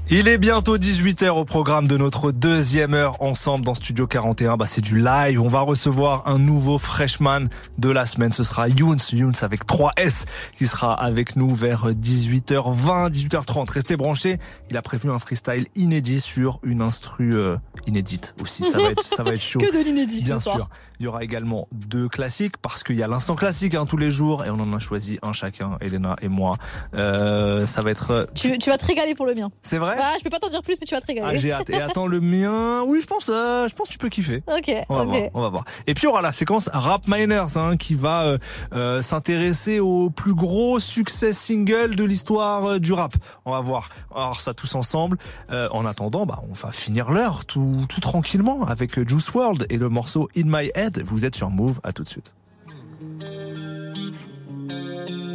Il 0.08 0.28
est 0.28 0.38
bientôt 0.38 0.78
18h 0.78 1.30
au 1.30 1.44
programme 1.44 1.88
de 1.88 1.96
notre 1.96 2.30
deuxième 2.30 2.94
heure 2.94 3.20
ensemble 3.20 3.64
dans 3.64 3.74
Studio 3.74 4.06
41. 4.06 4.56
Bah, 4.56 4.66
c'est 4.68 4.80
du 4.80 5.02
live. 5.02 5.40
On 5.40 5.48
va 5.48 5.62
recevoir 5.62 6.28
un 6.28 6.38
nouveau 6.38 6.78
freshman 6.78 7.48
de 7.78 7.88
la 7.88 8.06
semaine. 8.06 8.32
Ce 8.32 8.44
sera 8.44 8.68
Younes, 8.68 9.00
Younes 9.12 9.34
avec 9.42 9.66
3 9.66 9.90
S, 9.96 10.26
qui 10.54 10.68
sera 10.68 10.94
avec 10.94 11.34
nous 11.34 11.52
vers 11.52 11.90
18h20, 11.90 13.10
18h30. 13.10 13.68
Restez 13.68 13.96
branchés. 13.96 14.38
Il 14.70 14.76
a 14.76 14.82
prévenu 14.82 15.10
un 15.10 15.18
freestyle 15.18 15.66
inédit 15.74 16.20
sur 16.20 16.60
une 16.62 16.82
instru 16.82 17.34
euh, 17.34 17.56
inédite 17.86 18.34
aussi. 18.42 18.62
Ça 18.64 18.78
va 18.78 18.90
être, 18.90 19.02
ça 19.02 19.22
va 19.22 19.32
être 19.34 19.42
chaud. 19.42 19.60
Que 19.60 19.72
de 19.76 19.82
l'inédit 19.84 20.24
Bien 20.24 20.40
soir. 20.40 20.56
sûr. 20.56 20.68
Il 20.98 21.04
y 21.04 21.08
aura 21.08 21.22
également 21.24 21.68
deux 21.72 22.08
classiques 22.08 22.56
parce 22.56 22.82
qu'il 22.82 22.96
y 22.96 23.02
a 23.02 23.06
l'instant 23.06 23.34
classique 23.34 23.74
hein, 23.74 23.84
tous 23.84 23.98
les 23.98 24.10
jours 24.10 24.44
et 24.46 24.50
on 24.50 24.54
en 24.60 24.72
a 24.72 24.78
choisi 24.78 25.18
un 25.22 25.34
chacun, 25.34 25.76
Elena 25.82 26.16
et 26.22 26.28
moi. 26.28 26.56
Euh, 26.94 27.66
ça 27.66 27.82
va 27.82 27.90
être. 27.90 28.10
euh, 28.12 28.26
Tu, 28.34 28.56
tu 28.58 28.70
vas 28.70 28.78
te 28.78 28.86
régaler 28.86 29.14
pour 29.14 29.26
le 29.26 29.34
mien. 29.34 29.50
C'est 29.62 29.76
vrai? 29.78 29.96
Ah, 30.00 30.14
je 30.18 30.24
peux 30.24 30.30
pas 30.30 30.38
t'en 30.38 30.48
dire 30.48 30.62
plus, 30.62 30.76
mais 30.80 30.86
tu 30.86 30.94
vas 30.94 31.00
te 31.00 31.06
régaler. 31.06 31.28
ah, 31.34 31.36
j'ai 31.36 31.52
hâte. 31.52 31.68
Et 31.70 31.80
attends, 31.80 32.06
le 32.06 32.20
mien, 32.20 32.82
oui, 32.86 33.00
je 33.02 33.06
pense, 33.06 33.28
euh, 33.28 33.68
je 33.68 33.74
pense 33.74 33.88
que 33.88 33.92
tu 33.92 33.98
peux 33.98 34.08
kiffer. 34.08 34.42
Ok, 34.48 34.72
On 34.88 34.96
va 34.96 35.04
voir, 35.04 35.18
on 35.34 35.40
va 35.42 35.48
voir. 35.50 35.64
Et 35.86 35.92
puis 35.94 36.04
il 36.04 36.06
y 36.06 36.08
aura 36.08 36.22
la 36.22 36.32
séquence 36.32 36.70
Rap 36.72 37.02
Miners 37.08 37.56
hein, 37.56 37.76
qui 37.76 37.94
va 37.94 38.24
euh, 38.24 38.38
euh, 38.72 39.02
s'intéresser 39.02 39.80
aux 39.80 40.08
plus 40.10 40.34
gros 40.34 40.80
succès 40.80 41.32
singles 41.34 41.94
de 41.96 42.04
l'histoire 42.04 42.64
euh, 42.72 42.78
du 42.78 42.92
rap. 42.94 43.12
On 43.44 43.50
va 43.52 43.60
voir. 43.60 43.90
Alors 44.14 44.40
ça 44.40 44.54
tous 44.54 44.74
ensemble. 44.74 45.18
Euh, 45.50 45.68
en 45.72 45.84
attendant, 45.84 46.24
bah 46.24 46.40
on 46.48 46.52
va 46.54 46.72
finir 46.72 47.10
l'heure 47.10 47.44
tout, 47.44 47.75
tout 47.84 48.00
tranquillement 48.00 48.64
avec 48.64 48.98
Juice 49.08 49.32
World 49.34 49.66
et 49.68 49.76
le 49.76 49.88
morceau 49.88 50.28
In 50.36 50.44
My 50.46 50.70
Head. 50.74 51.02
Vous 51.02 51.24
êtes 51.24 51.36
sur 51.36 51.50
Move. 51.50 51.80
À 51.82 51.92
tout 51.92 52.02
de 52.02 52.08
suite. 52.08 52.34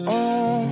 Oh. 0.08 0.66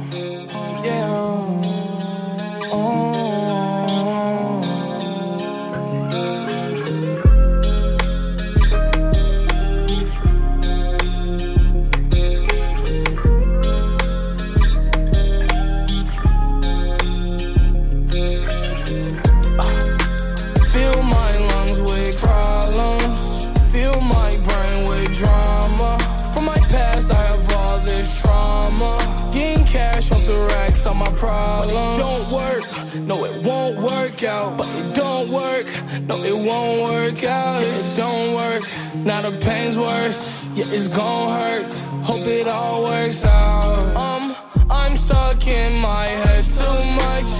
Now 39.09 39.21
the 39.23 39.35
pain's 39.39 39.75
worse. 39.75 40.45
Yeah, 40.53 40.65
it's 40.67 40.87
gon' 40.87 41.29
hurt. 41.39 41.73
Hope 42.05 42.27
it 42.27 42.47
all 42.47 42.83
works 42.83 43.25
out. 43.25 43.83
Um, 43.97 44.35
I'm 44.69 44.95
stuck 44.95 45.47
in 45.47 45.79
my 45.79 46.05
head 46.05 46.43
too 46.43 46.79
much. 46.93 47.38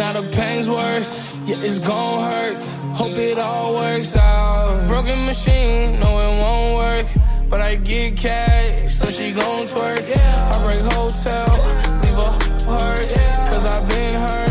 Now 0.00 0.14
the 0.14 0.26
pain's 0.34 0.66
worse. 0.66 1.36
Yeah, 1.44 1.60
it's 1.60 1.78
gon' 1.78 2.20
hurt. 2.24 2.64
Hope 2.96 3.18
it 3.18 3.38
all 3.38 3.74
works 3.74 4.16
out. 4.16 4.88
Broken 4.88 5.26
machine. 5.26 6.00
No, 6.00 6.10
it 6.24 6.40
won't 6.40 6.74
work. 6.74 7.06
But 7.50 7.60
I 7.60 7.74
get 7.74 8.16
cash, 8.16 8.94
so 8.94 9.10
she 9.10 9.30
gon' 9.32 9.66
twerk. 9.66 10.08
Yeah, 10.08 10.52
I 10.54 10.56
break 10.64 10.80
hotel, 10.94 11.44
leave 12.00 12.16
a 12.16 12.30
hurt. 12.72 13.08
Cause 13.52 13.66
I 13.66 13.76
been 13.90 14.14
hurt, 14.24 14.49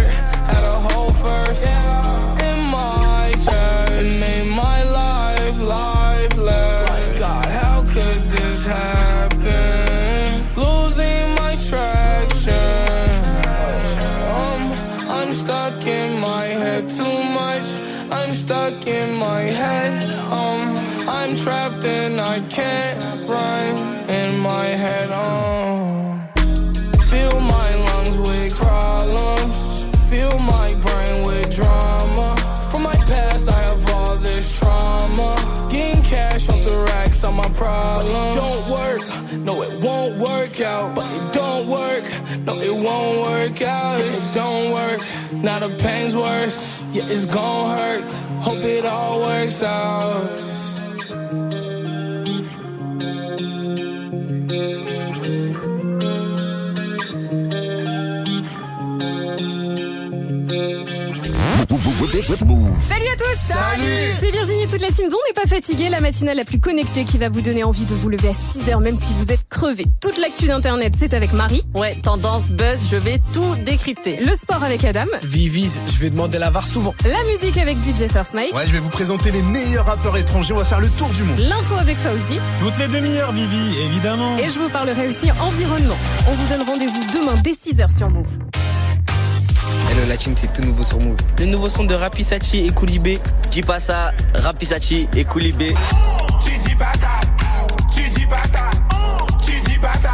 I 22.39 22.41
can't 22.43 23.29
run 23.29 24.09
in 24.09 24.37
my 24.37 24.67
head. 24.67 25.11
on. 25.11 26.29
fill 27.11 27.39
my 27.41 27.69
lungs 27.87 28.17
with 28.17 28.55
problems. 28.55 29.85
Fill 30.09 30.39
my 30.39 30.73
brain 30.75 31.23
with 31.23 31.53
drama. 31.53 32.37
From 32.71 32.83
my 32.83 32.95
past, 33.11 33.51
I 33.51 33.59
have 33.63 33.89
all 33.89 34.15
this 34.15 34.57
trauma. 34.57 35.35
Getting 35.69 36.01
cash 36.01 36.47
off 36.47 36.61
the 36.63 36.77
racks 36.77 37.25
on 37.25 37.35
my 37.35 37.49
problems. 37.49 38.37
Don't 38.37 38.63
work. 38.79 39.01
No, 39.39 39.61
it 39.61 39.83
won't 39.83 40.17
work 40.19 40.61
out. 40.61 40.95
But 40.95 41.11
it 41.11 41.33
don't 41.33 41.67
work. 41.67 42.03
No, 42.45 42.55
it 42.57 42.73
won't 42.73 43.19
work 43.19 43.61
out. 43.63 43.99
It 43.99 44.15
don't 44.33 44.71
work. 44.71 45.01
Now 45.33 45.59
the 45.59 45.75
pain's 45.75 46.15
worse. 46.15 46.85
Yeah, 46.93 47.03
it's 47.05 47.25
gon' 47.25 47.77
hurt. 47.77 48.09
Hope 48.47 48.63
it 48.63 48.85
all 48.85 49.19
works 49.19 49.61
out. 49.61 50.88
Salut 61.99 63.07
à 63.07 63.17
tous 63.17 63.39
Salut 63.41 63.83
C'est 64.21 64.31
Virginie 64.31 64.63
et 64.63 64.67
toute 64.67 64.79
la 64.79 64.87
team 64.87 65.09
dont 65.09 65.17
n'est 65.27 65.33
pas 65.33 65.49
fatiguée, 65.49 65.89
la 65.89 65.99
matinale 65.99 66.37
la 66.37 66.45
plus 66.45 66.61
connectée 66.61 67.03
qui 67.03 67.17
va 67.17 67.27
vous 67.27 67.41
donner 67.41 67.65
envie 67.65 67.85
de 67.85 67.93
vous 67.93 68.07
lever 68.07 68.29
à 68.29 68.31
6h 68.31 68.81
même 68.81 68.95
si 68.95 69.11
vous 69.17 69.33
êtes 69.33 69.49
crevé. 69.49 69.83
Toute 69.99 70.17
l'actu 70.17 70.47
d'internet, 70.47 70.93
c'est 70.97 71.13
avec 71.13 71.33
Marie. 71.33 71.61
Ouais, 71.73 71.95
tendance, 71.95 72.53
buzz, 72.53 72.89
je 72.89 72.95
vais 72.95 73.19
tout 73.33 73.53
décrypter. 73.65 74.15
Le 74.23 74.33
sport 74.33 74.63
avec 74.63 74.85
Adam. 74.85 75.07
Vivis, 75.23 75.77
je 75.87 75.99
vais 75.99 76.09
demander 76.09 76.37
la 76.39 76.49
VAR 76.49 76.65
souvent. 76.65 76.95
La 77.03 77.21
musique 77.33 77.57
avec 77.57 77.75
DJ 77.79 78.09
First 78.09 78.33
Mike. 78.33 78.55
Ouais, 78.55 78.65
je 78.65 78.71
vais 78.71 78.79
vous 78.79 78.89
présenter 78.89 79.31
les 79.31 79.41
meilleurs 79.41 79.85
rappeurs 79.85 80.15
étrangers, 80.15 80.53
on 80.53 80.57
va 80.57 80.65
faire 80.65 80.79
le 80.79 80.87
tour 80.87 81.09
du 81.09 81.23
monde. 81.23 81.39
L'info 81.49 81.75
avec 81.75 81.97
Fauzi. 81.97 82.39
Toutes 82.59 82.77
les 82.77 82.87
demi-heures, 82.87 83.33
Vivi, 83.33 83.77
évidemment. 83.81 84.37
Et 84.37 84.47
je 84.47 84.57
vous 84.57 84.69
parlerai 84.69 85.09
aussi 85.09 85.29
environnement. 85.41 85.97
On 86.29 86.31
vous 86.31 86.47
donne 86.47 86.65
rendez-vous 86.65 87.03
demain 87.13 87.33
dès 87.43 87.51
6h 87.51 87.93
sur 87.97 88.09
Move. 88.09 88.39
Hello 89.99 90.07
la 90.07 90.15
team, 90.15 90.33
c'est 90.37 90.53
tout 90.53 90.61
nouveau 90.61 90.81
sur 90.81 90.97
Move. 91.01 91.17
Le 91.39 91.45
nouveau 91.45 91.67
son 91.67 91.83
de 91.83 91.93
Rapissachi 91.93 92.65
et 92.65 92.69
Koulibé. 92.69 93.19
Dis 93.51 93.61
pas 93.61 93.81
ça, 93.81 94.13
Rapissachi 94.33 95.09
et 95.13 95.25
Koulibé. 95.25 95.75
Tu 96.41 96.57
dis 96.57 96.73
pas 96.73 96.93
ça, 96.93 97.19
tu 97.93 98.07
dis 98.09 98.25
pas 98.25 98.37
ça, 98.47 98.69
tu 99.43 99.59
dis 99.69 99.77
pas 99.77 99.93
ça, 100.01 100.11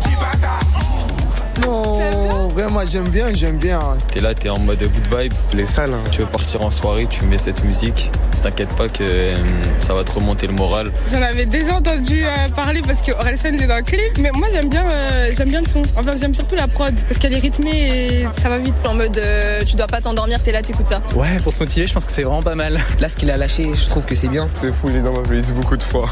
dis 0.00 0.14
pas 0.14 0.38
ça. 0.40 1.66
Non, 1.66 2.48
vraiment 2.48 2.80
j'aime 2.86 3.10
bien, 3.10 3.34
j'aime 3.34 3.58
bien. 3.58 3.78
T'es 4.10 4.20
là, 4.20 4.34
t'es 4.34 4.48
en 4.48 4.58
mode 4.58 4.82
good 4.82 5.18
vibe, 5.18 5.34
les 5.52 5.66
salles, 5.66 5.92
hein. 5.92 6.02
tu 6.10 6.22
veux 6.22 6.26
partir 6.26 6.62
en 6.62 6.70
soirée, 6.70 7.06
tu 7.10 7.26
mets 7.26 7.36
cette 7.36 7.62
musique. 7.64 8.10
T'inquiète 8.42 8.74
pas 8.76 8.88
que 8.88 9.02
euh, 9.02 9.36
ça 9.78 9.94
va 9.94 10.04
te 10.04 10.12
remonter 10.12 10.46
le 10.46 10.52
moral. 10.52 10.92
J'en 11.10 11.22
avais 11.22 11.46
déjà 11.46 11.74
entendu 11.74 12.24
euh, 12.24 12.48
parler 12.54 12.82
parce 12.86 13.02
que 13.02 13.12
Orelsan 13.12 13.54
est 13.54 13.66
dans 13.66 13.76
le 13.76 13.82
clip, 13.82 14.18
mais 14.18 14.30
moi 14.32 14.48
j'aime 14.52 14.68
bien, 14.68 14.84
euh, 14.86 15.30
j'aime 15.36 15.48
bien 15.48 15.60
le 15.60 15.66
son. 15.66 15.82
Enfin 15.96 16.14
j'aime 16.18 16.34
surtout 16.34 16.54
la 16.54 16.68
prod 16.68 16.94
parce 17.08 17.18
qu'elle 17.18 17.34
est 17.34 17.38
rythmée 17.38 18.22
et 18.22 18.28
ça 18.32 18.48
va 18.48 18.58
vite. 18.58 18.74
En 18.86 18.94
mode 18.94 19.18
euh, 19.18 19.64
tu 19.64 19.76
dois 19.76 19.86
pas 19.86 20.00
t'endormir, 20.00 20.42
t'es 20.42 20.52
là, 20.52 20.62
t'écoutes 20.62 20.86
ça. 20.86 21.00
Ouais, 21.14 21.38
pour 21.42 21.52
se 21.52 21.58
motiver, 21.60 21.86
je 21.86 21.94
pense 21.94 22.04
que 22.04 22.12
c'est 22.12 22.22
vraiment 22.22 22.42
pas 22.42 22.54
mal. 22.54 22.78
Là, 23.00 23.08
ce 23.08 23.16
qu'il 23.16 23.30
a 23.30 23.36
lâché, 23.36 23.66
je 23.74 23.88
trouve 23.88 24.04
que 24.04 24.14
c'est 24.14 24.28
bien. 24.28 24.46
C'est 24.54 24.72
fou, 24.72 24.88
il 24.90 24.96
est 24.96 25.00
dans 25.00 25.12
ma 25.12 25.22
playlist 25.22 25.52
beaucoup 25.52 25.76
de 25.76 25.82
fois. 25.82 26.08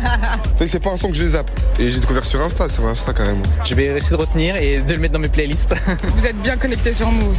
Mais 0.60 0.66
c'est 0.66 0.80
pas 0.80 0.90
un 0.90 0.96
son 0.96 1.08
que 1.08 1.16
je 1.16 1.26
zappe. 1.26 1.50
Et 1.78 1.88
j'ai 1.88 2.00
découvert 2.00 2.24
sur 2.24 2.40
Insta, 2.42 2.68
sur 2.68 2.86
Insta 2.86 3.12
carrément. 3.12 3.42
Je 3.64 3.74
vais 3.74 3.86
essayer 3.86 4.16
de 4.16 4.20
retenir 4.20 4.56
et 4.56 4.80
de 4.80 4.92
le 4.92 4.98
mettre 4.98 5.14
dans 5.14 5.20
mes 5.20 5.28
playlists. 5.28 5.74
Vous 6.14 6.26
êtes 6.26 6.40
bien 6.42 6.56
connectés 6.56 6.92
sur 6.92 7.10
Move. 7.10 7.36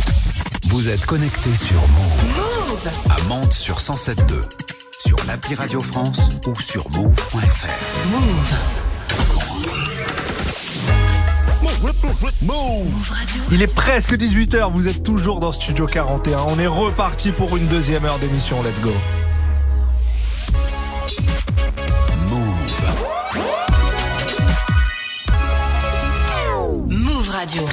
Vous 0.67 0.89
êtes 0.89 1.05
connecté 1.05 1.49
sur 1.55 1.81
Move. 1.81 2.50
À 2.87 3.23
Mantes 3.29 3.53
sur 3.53 3.77
107.2. 3.77 4.41
Sur 4.97 5.15
l'appli 5.27 5.53
Radio 5.53 5.79
France 5.79 6.29
ou 6.47 6.59
sur 6.59 6.89
move.fr. 6.89 7.67
Move. 8.09 8.55
Move 12.41 13.13
Il 13.51 13.61
est 13.61 13.71
presque 13.71 14.13
18h, 14.13 14.71
vous 14.71 14.87
êtes 14.87 15.03
toujours 15.03 15.39
dans 15.39 15.53
Studio 15.53 15.85
41. 15.85 16.39
On 16.47 16.57
est 16.57 16.65
reparti 16.65 17.31
pour 17.31 17.55
une 17.55 17.67
deuxième 17.67 18.03
heure 18.03 18.17
d'émission, 18.17 18.63
let's 18.63 18.81
go. 18.81 18.91
Move 26.89 27.29
Radio. 27.29 27.67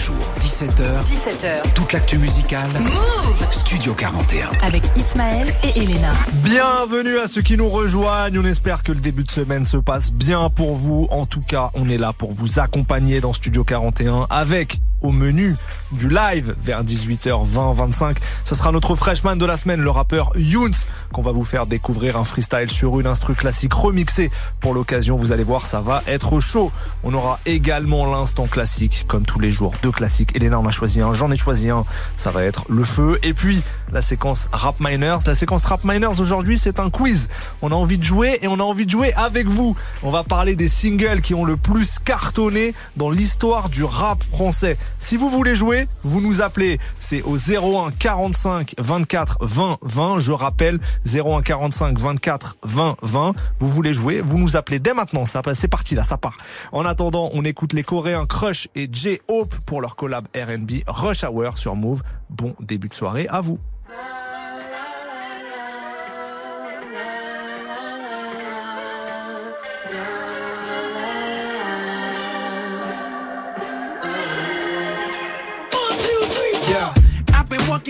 Tous 0.00 0.12
les 0.12 0.18
jours, 0.18 0.34
17h. 0.40 1.04
17h. 1.04 1.74
Toute 1.74 1.92
l'actu 1.92 2.18
musicale. 2.18 2.68
Move 2.78 3.46
Studio 3.50 3.92
41. 3.94 4.50
Avec 4.62 4.82
Ismaël 4.96 5.48
et 5.62 5.78
Elena. 5.78 6.12
Bienvenue 6.44 7.18
à 7.18 7.26
ceux 7.26 7.42
qui 7.42 7.56
nous 7.56 7.68
rejoignent. 7.68 8.38
On 8.38 8.44
espère 8.44 8.82
que 8.82 8.92
le 8.92 9.00
début 9.00 9.24
de 9.24 9.30
semaine 9.30 9.64
se 9.64 9.76
passe 9.76 10.12
bien 10.12 10.48
pour 10.48 10.74
vous. 10.74 11.06
En 11.10 11.26
tout 11.26 11.40
cas, 11.40 11.70
on 11.74 11.88
est 11.88 11.98
là 11.98 12.12
pour 12.12 12.32
vous 12.32 12.58
accompagner 12.58 13.20
dans 13.20 13.32
Studio 13.32 13.64
41 13.64 14.26
avec 14.30 14.80
au 15.02 15.12
menu 15.12 15.56
du 15.92 16.08
live 16.08 16.54
vers 16.62 16.84
18h20 16.84 17.74
25. 17.74 18.18
Ce 18.44 18.54
sera 18.54 18.72
notre 18.72 18.94
freshman 18.94 19.36
de 19.36 19.46
la 19.46 19.56
semaine, 19.56 19.80
le 19.80 19.90
rappeur 19.90 20.32
Younes, 20.36 20.74
qu'on 21.12 21.22
va 21.22 21.32
vous 21.32 21.44
faire 21.44 21.66
découvrir 21.66 22.16
un 22.16 22.24
freestyle 22.24 22.70
sur 22.70 23.00
une 23.00 23.06
instru 23.06 23.34
classique 23.34 23.74
remixée. 23.74 24.30
Pour 24.60 24.74
l'occasion, 24.74 25.16
vous 25.16 25.32
allez 25.32 25.44
voir, 25.44 25.66
ça 25.66 25.80
va 25.80 26.02
être 26.06 26.40
chaud. 26.40 26.70
On 27.02 27.14
aura 27.14 27.40
également 27.46 28.10
l'instant 28.10 28.46
classique, 28.46 29.04
comme 29.08 29.24
tous 29.24 29.40
les 29.40 29.50
jours, 29.50 29.74
deux 29.82 29.92
classiques. 29.92 30.34
Elena 30.36 30.58
en 30.58 30.66
a 30.66 30.70
choisi 30.70 31.00
un, 31.00 31.12
j'en 31.12 31.30
ai 31.30 31.36
choisi 31.36 31.70
un. 31.70 31.84
Ça 32.16 32.30
va 32.30 32.44
être 32.44 32.64
le 32.68 32.84
feu. 32.84 33.18
Et 33.22 33.34
puis, 33.34 33.62
la 33.92 34.02
séquence 34.02 34.48
Rap 34.52 34.76
Miners. 34.80 35.18
La 35.26 35.34
séquence 35.34 35.64
Rap 35.64 35.84
Miners 35.84 36.20
aujourd'hui, 36.20 36.58
c'est 36.58 36.78
un 36.78 36.90
quiz. 36.90 37.28
On 37.62 37.72
a 37.72 37.74
envie 37.74 37.98
de 37.98 38.04
jouer 38.04 38.38
et 38.42 38.48
on 38.48 38.54
a 38.54 38.62
envie 38.62 38.86
de 38.86 38.90
jouer 38.90 39.12
avec 39.14 39.46
vous. 39.46 39.76
On 40.02 40.10
va 40.10 40.24
parler 40.24 40.56
des 40.56 40.68
singles 40.68 41.20
qui 41.20 41.34
ont 41.34 41.44
le 41.44 41.56
plus 41.56 41.98
cartonné 41.98 42.74
dans 42.96 43.10
l'histoire 43.10 43.68
du 43.68 43.84
rap 43.84 44.22
français. 44.22 44.76
Si 44.98 45.16
vous 45.16 45.28
voulez 45.30 45.56
jouer, 45.56 45.88
vous 46.02 46.20
nous 46.20 46.40
appelez. 46.40 46.78
C'est 46.98 47.22
au 47.22 47.36
01 47.36 47.90
45 47.92 48.74
24 48.78 49.38
20 49.40 49.78
20. 49.82 50.18
Je 50.20 50.32
rappelle 50.32 50.78
01 51.06 51.42
45 51.42 51.98
24 51.98 52.56
20 52.62 52.96
20. 53.02 53.32
Vous 53.58 53.68
voulez 53.68 53.92
jouer, 53.92 54.20
vous 54.20 54.38
nous 54.38 54.56
appelez 54.56 54.78
dès 54.78 54.94
maintenant. 54.94 55.24
C'est 55.26 55.68
parti 55.68 55.94
là, 55.94 56.04
ça 56.04 56.16
part. 56.16 56.36
En 56.72 56.84
attendant, 56.84 57.30
on 57.32 57.44
écoute 57.44 57.72
les 57.72 57.82
Coréens 57.82 58.26
Crush 58.26 58.68
et 58.74 58.88
J-Hope 58.90 59.54
pour 59.66 59.80
leur 59.80 59.96
collab 59.96 60.26
R&B 60.34 60.82
Rush 60.86 61.24
Hour 61.24 61.58
sur 61.58 61.76
Move. 61.76 62.02
Bon 62.28 62.54
début 62.60 62.88
de 62.88 62.94
soirée 62.94 63.26
à 63.28 63.40
vous. 63.40 63.58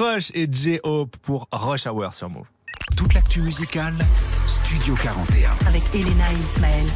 Crush 0.00 0.30
et 0.32 0.48
J-Hope 0.50 1.14
pour 1.18 1.46
Rush 1.52 1.86
Hour 1.86 2.14
sur 2.14 2.30
Move. 2.30 2.46
Toute 2.96 3.12
l'actu 3.12 3.42
musicale, 3.42 3.92
Studio 4.46 4.94
41. 4.94 5.50
Avec 5.66 5.94
Elena 5.94 6.32
et 6.32 6.36
Ismaël. 6.36 6.86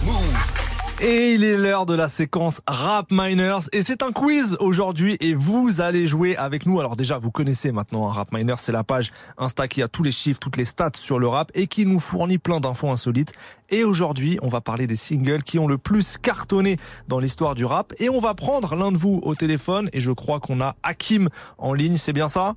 Et 1.00 1.34
il 1.34 1.42
est 1.42 1.56
l'heure 1.56 1.86
de 1.86 1.94
la 1.94 2.08
séquence 2.08 2.62
Rap 2.68 3.08
Miners 3.10 3.68
et 3.72 3.82
c'est 3.82 4.02
un 4.04 4.12
quiz 4.12 4.56
aujourd'hui 4.60 5.16
et 5.20 5.34
vous 5.34 5.80
allez 5.80 6.06
jouer 6.06 6.36
avec 6.36 6.66
nous. 6.66 6.78
Alors 6.78 6.94
déjà, 6.94 7.18
vous 7.18 7.32
connaissez 7.32 7.72
maintenant 7.72 8.06
un 8.08 8.12
Rap 8.12 8.32
Miners, 8.32 8.54
c'est 8.58 8.70
la 8.70 8.84
page 8.84 9.10
Insta 9.36 9.66
qui 9.66 9.82
a 9.82 9.88
tous 9.88 10.04
les 10.04 10.12
chiffres, 10.12 10.38
toutes 10.38 10.56
les 10.56 10.64
stats 10.64 10.92
sur 10.94 11.18
le 11.18 11.26
rap 11.26 11.50
et 11.54 11.66
qui 11.66 11.84
nous 11.84 11.98
fournit 11.98 12.38
plein 12.38 12.60
d'infos 12.60 12.88
insolites. 12.90 13.32
Et 13.70 13.82
aujourd'hui, 13.82 14.38
on 14.40 14.48
va 14.48 14.60
parler 14.60 14.86
des 14.86 14.94
singles 14.94 15.42
qui 15.42 15.58
ont 15.58 15.66
le 15.66 15.78
plus 15.78 16.16
cartonné 16.16 16.76
dans 17.08 17.18
l'histoire 17.18 17.56
du 17.56 17.64
rap 17.64 17.92
et 17.98 18.08
on 18.08 18.20
va 18.20 18.34
prendre 18.34 18.76
l'un 18.76 18.92
de 18.92 18.96
vous 18.96 19.20
au 19.24 19.34
téléphone 19.34 19.90
et 19.92 19.98
je 19.98 20.12
crois 20.12 20.38
qu'on 20.38 20.60
a 20.60 20.76
Hakim 20.84 21.28
en 21.58 21.74
ligne, 21.74 21.96
c'est 21.96 22.12
bien 22.12 22.28
ça? 22.28 22.54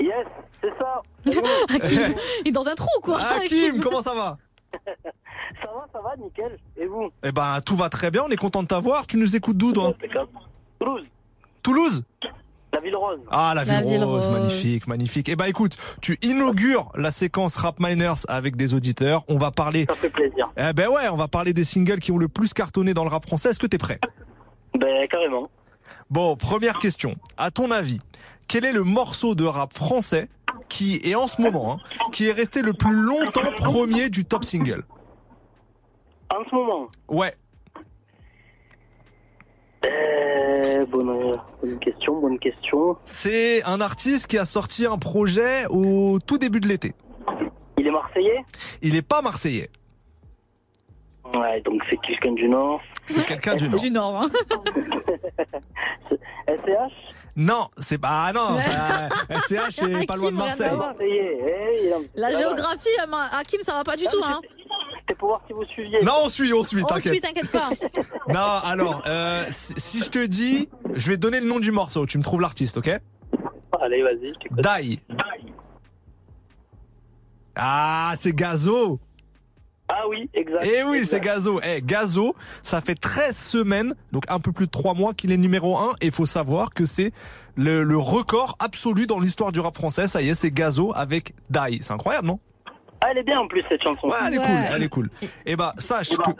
Yes, 0.00 0.26
c'est 0.62 0.72
ça. 0.78 1.02
Hakim, 1.68 2.14
il 2.44 2.48
est 2.48 2.52
dans 2.52 2.66
un 2.66 2.74
trou, 2.74 2.88
quoi? 3.02 3.20
Hakim, 3.20 3.80
comment 3.80 4.02
ça 4.02 4.14
va? 4.14 4.38
Ça 5.62 5.68
va, 5.74 5.86
ça 5.92 6.00
va, 6.00 6.14
nickel. 6.16 6.58
Et 6.76 6.86
vous 6.86 7.10
Eh 7.24 7.32
ben, 7.32 7.60
tout 7.64 7.74
va 7.74 7.88
très 7.88 8.10
bien, 8.10 8.22
on 8.26 8.28
est 8.28 8.36
content 8.36 8.62
de 8.62 8.68
t'avoir. 8.68 9.06
Tu 9.06 9.16
nous 9.16 9.34
écoutes 9.34 9.56
d'où, 9.56 9.72
toi 9.72 9.94
Toulouse, 10.78 11.06
Toulouse 11.62 12.04
la 12.70 12.80
ville 12.80 12.96
rose. 12.96 13.18
Ah, 13.30 13.54
la 13.56 13.64
ville, 13.64 13.72
La 13.72 13.80
ville 13.80 14.04
rose, 14.04 14.26
rose. 14.26 14.32
magnifique, 14.34 14.86
magnifique. 14.86 15.28
Eh 15.30 15.36
ben, 15.36 15.46
écoute, 15.46 15.76
tu 16.02 16.18
inaugures 16.20 16.92
la 16.94 17.10
séquence 17.10 17.56
Rap 17.56 17.80
Miners 17.80 18.26
avec 18.28 18.56
des 18.56 18.74
auditeurs. 18.74 19.24
On 19.28 19.38
va 19.38 19.50
parler. 19.50 19.86
Ça 19.88 19.94
fait 19.94 20.10
plaisir. 20.10 20.50
Eh 20.56 20.74
ben 20.74 20.88
ouais, 20.88 21.08
on 21.10 21.16
va 21.16 21.28
parler 21.28 21.54
des 21.54 21.64
singles 21.64 21.98
qui 21.98 22.12
ont 22.12 22.18
le 22.18 22.28
plus 22.28 22.52
cartonné 22.52 22.92
dans 22.92 23.04
le 23.04 23.10
rap 23.10 23.24
français. 23.24 23.48
Est-ce 23.50 23.58
que 23.58 23.66
t'es 23.66 23.78
prêt? 23.78 23.98
Ben, 24.78 25.08
carrément. 25.08 25.48
Bon, 26.10 26.36
première 26.36 26.78
question. 26.78 27.16
À 27.38 27.50
ton 27.50 27.70
avis, 27.70 28.00
quel 28.48 28.66
est 28.66 28.72
le 28.72 28.84
morceau 28.84 29.34
de 29.34 29.44
rap 29.46 29.72
français 29.72 30.28
qui 30.68 31.00
est 31.04 31.14
en 31.14 31.26
ce 31.26 31.40
moment, 31.40 31.72
hein, 31.74 31.78
qui 32.12 32.26
est 32.28 32.32
resté 32.32 32.62
le 32.62 32.72
plus 32.72 32.94
longtemps 32.94 33.50
premier 33.56 34.08
du 34.10 34.24
top 34.24 34.44
single 34.44 34.84
En 36.34 36.44
ce 36.48 36.54
moment, 36.54 36.88
Ouais. 37.08 37.34
euh, 39.86 40.84
bonne, 40.86 41.40
bonne 41.62 41.78
question, 41.78 42.20
bonne 42.20 42.38
question. 42.38 42.96
C'est 43.04 43.62
un 43.64 43.80
artiste 43.80 44.26
qui 44.26 44.38
a 44.38 44.44
sorti 44.44 44.86
un 44.86 44.98
projet 44.98 45.66
au 45.70 46.18
tout 46.24 46.38
début 46.38 46.60
de 46.60 46.68
l'été. 46.68 46.94
Il 47.78 47.86
est 47.86 47.90
marseillais? 47.90 48.44
Il 48.82 48.96
est 48.96 49.02
pas 49.02 49.22
marseillais. 49.22 49.70
Ouais, 51.34 51.60
donc 51.60 51.82
c'est 51.90 52.00
quelqu'un 52.00 52.32
du 52.32 52.48
Nord. 52.48 52.80
C'est 53.06 53.24
quelqu'un 53.24 53.54
du 53.54 53.68
Nord. 53.68 53.80
Du 53.80 53.90
Nord, 53.90 54.22
hein. 54.22 54.28
SCH 56.48 57.14
Non, 57.40 57.68
c'est 57.78 57.98
pas. 57.98 58.26
Ah 58.26 58.32
non, 58.32 58.60
ça- 58.60 59.08
SCH, 59.46 59.70
c'est 59.70 60.06
pas 60.08 60.16
loin 60.16 60.32
de 60.32 60.36
Marseille. 60.36 60.72
Eh, 61.00 61.92
La 62.16 62.32
géographie, 62.36 62.88
euh, 63.00 63.16
Hakim, 63.32 63.60
ça 63.62 63.74
va 63.74 63.84
pas 63.84 63.96
du 63.96 64.04
tout, 64.06 64.20
hein. 64.24 64.40
C'était 65.00 65.14
pour 65.14 65.28
voir 65.28 65.40
si 65.46 65.52
vous 65.52 65.64
suiviez. 65.66 66.02
Non, 66.02 66.12
on 66.24 66.28
suit, 66.28 66.52
on 66.52 66.64
suit, 66.64 66.82
On 66.82 66.98
suit, 66.98 67.20
t'inquiète. 67.20 67.50
t'inquiète 67.50 67.50
pas. 67.52 67.70
Non, 68.28 68.40
alors, 68.64 69.02
euh, 69.06 69.46
si 69.50 69.72
si 69.76 70.00
je 70.04 70.10
te 70.10 70.26
dis, 70.26 70.68
je 70.94 71.08
vais 71.10 71.16
te 71.16 71.20
donner 71.20 71.38
le 71.40 71.46
nom 71.46 71.60
du 71.60 71.70
morceau, 71.70 72.04
tu 72.06 72.18
me 72.18 72.24
trouves 72.24 72.40
l'artiste, 72.40 72.76
ok? 72.76 72.90
Allez, 73.80 74.02
vas-y. 74.02 74.32
t'écoute. 74.42 74.60
Die. 74.80 75.00
Ah, 77.54 78.14
c'est 78.18 78.32
Gazo. 78.34 78.98
Ah 79.88 80.06
oui, 80.08 80.28
exact. 80.34 80.66
Eh 80.66 80.82
oui, 80.82 81.04
c'est. 81.04 81.20
Gazo. 81.20 81.60
Eh, 81.64 81.80
Gazo, 81.82 82.34
ça 82.62 82.80
fait 82.80 82.94
13 82.94 83.36
semaines, 83.36 83.94
donc 84.12 84.24
un 84.28 84.38
peu 84.38 84.52
plus 84.52 84.66
de 84.66 84.70
3 84.70 84.94
mois 84.94 85.14
qu'il 85.14 85.32
est 85.32 85.36
numéro 85.38 85.78
1. 85.78 85.92
Et 86.00 86.06
il 86.06 86.12
faut 86.12 86.26
savoir 86.26 86.70
que 86.74 86.84
c'est 86.84 87.12
le, 87.56 87.82
le 87.82 87.96
record 87.96 88.56
absolu 88.58 89.06
dans 89.06 89.18
l'histoire 89.18 89.50
du 89.50 89.60
rap 89.60 89.74
français. 89.74 90.06
Ça 90.06 90.20
y 90.20 90.28
est, 90.28 90.34
c'est 90.34 90.50
Gazo 90.50 90.92
avec 90.94 91.32
Die. 91.50 91.78
C'est 91.80 91.92
incroyable, 91.92 92.26
non? 92.26 92.38
Ah, 93.00 93.08
elle 93.10 93.18
est 93.18 93.22
bien 93.22 93.40
en 93.40 93.46
plus 93.46 93.64
cette 93.68 93.82
chanson. 93.82 94.08
Ouais, 94.08 94.16
elle 94.26 94.34
est 94.34 94.38
cool, 94.38 94.74
elle 94.74 94.82
est 94.82 94.88
cool. 94.88 95.10
Et 95.46 95.56
bah, 95.56 95.72
sache 95.78 96.10
que, 96.10 96.30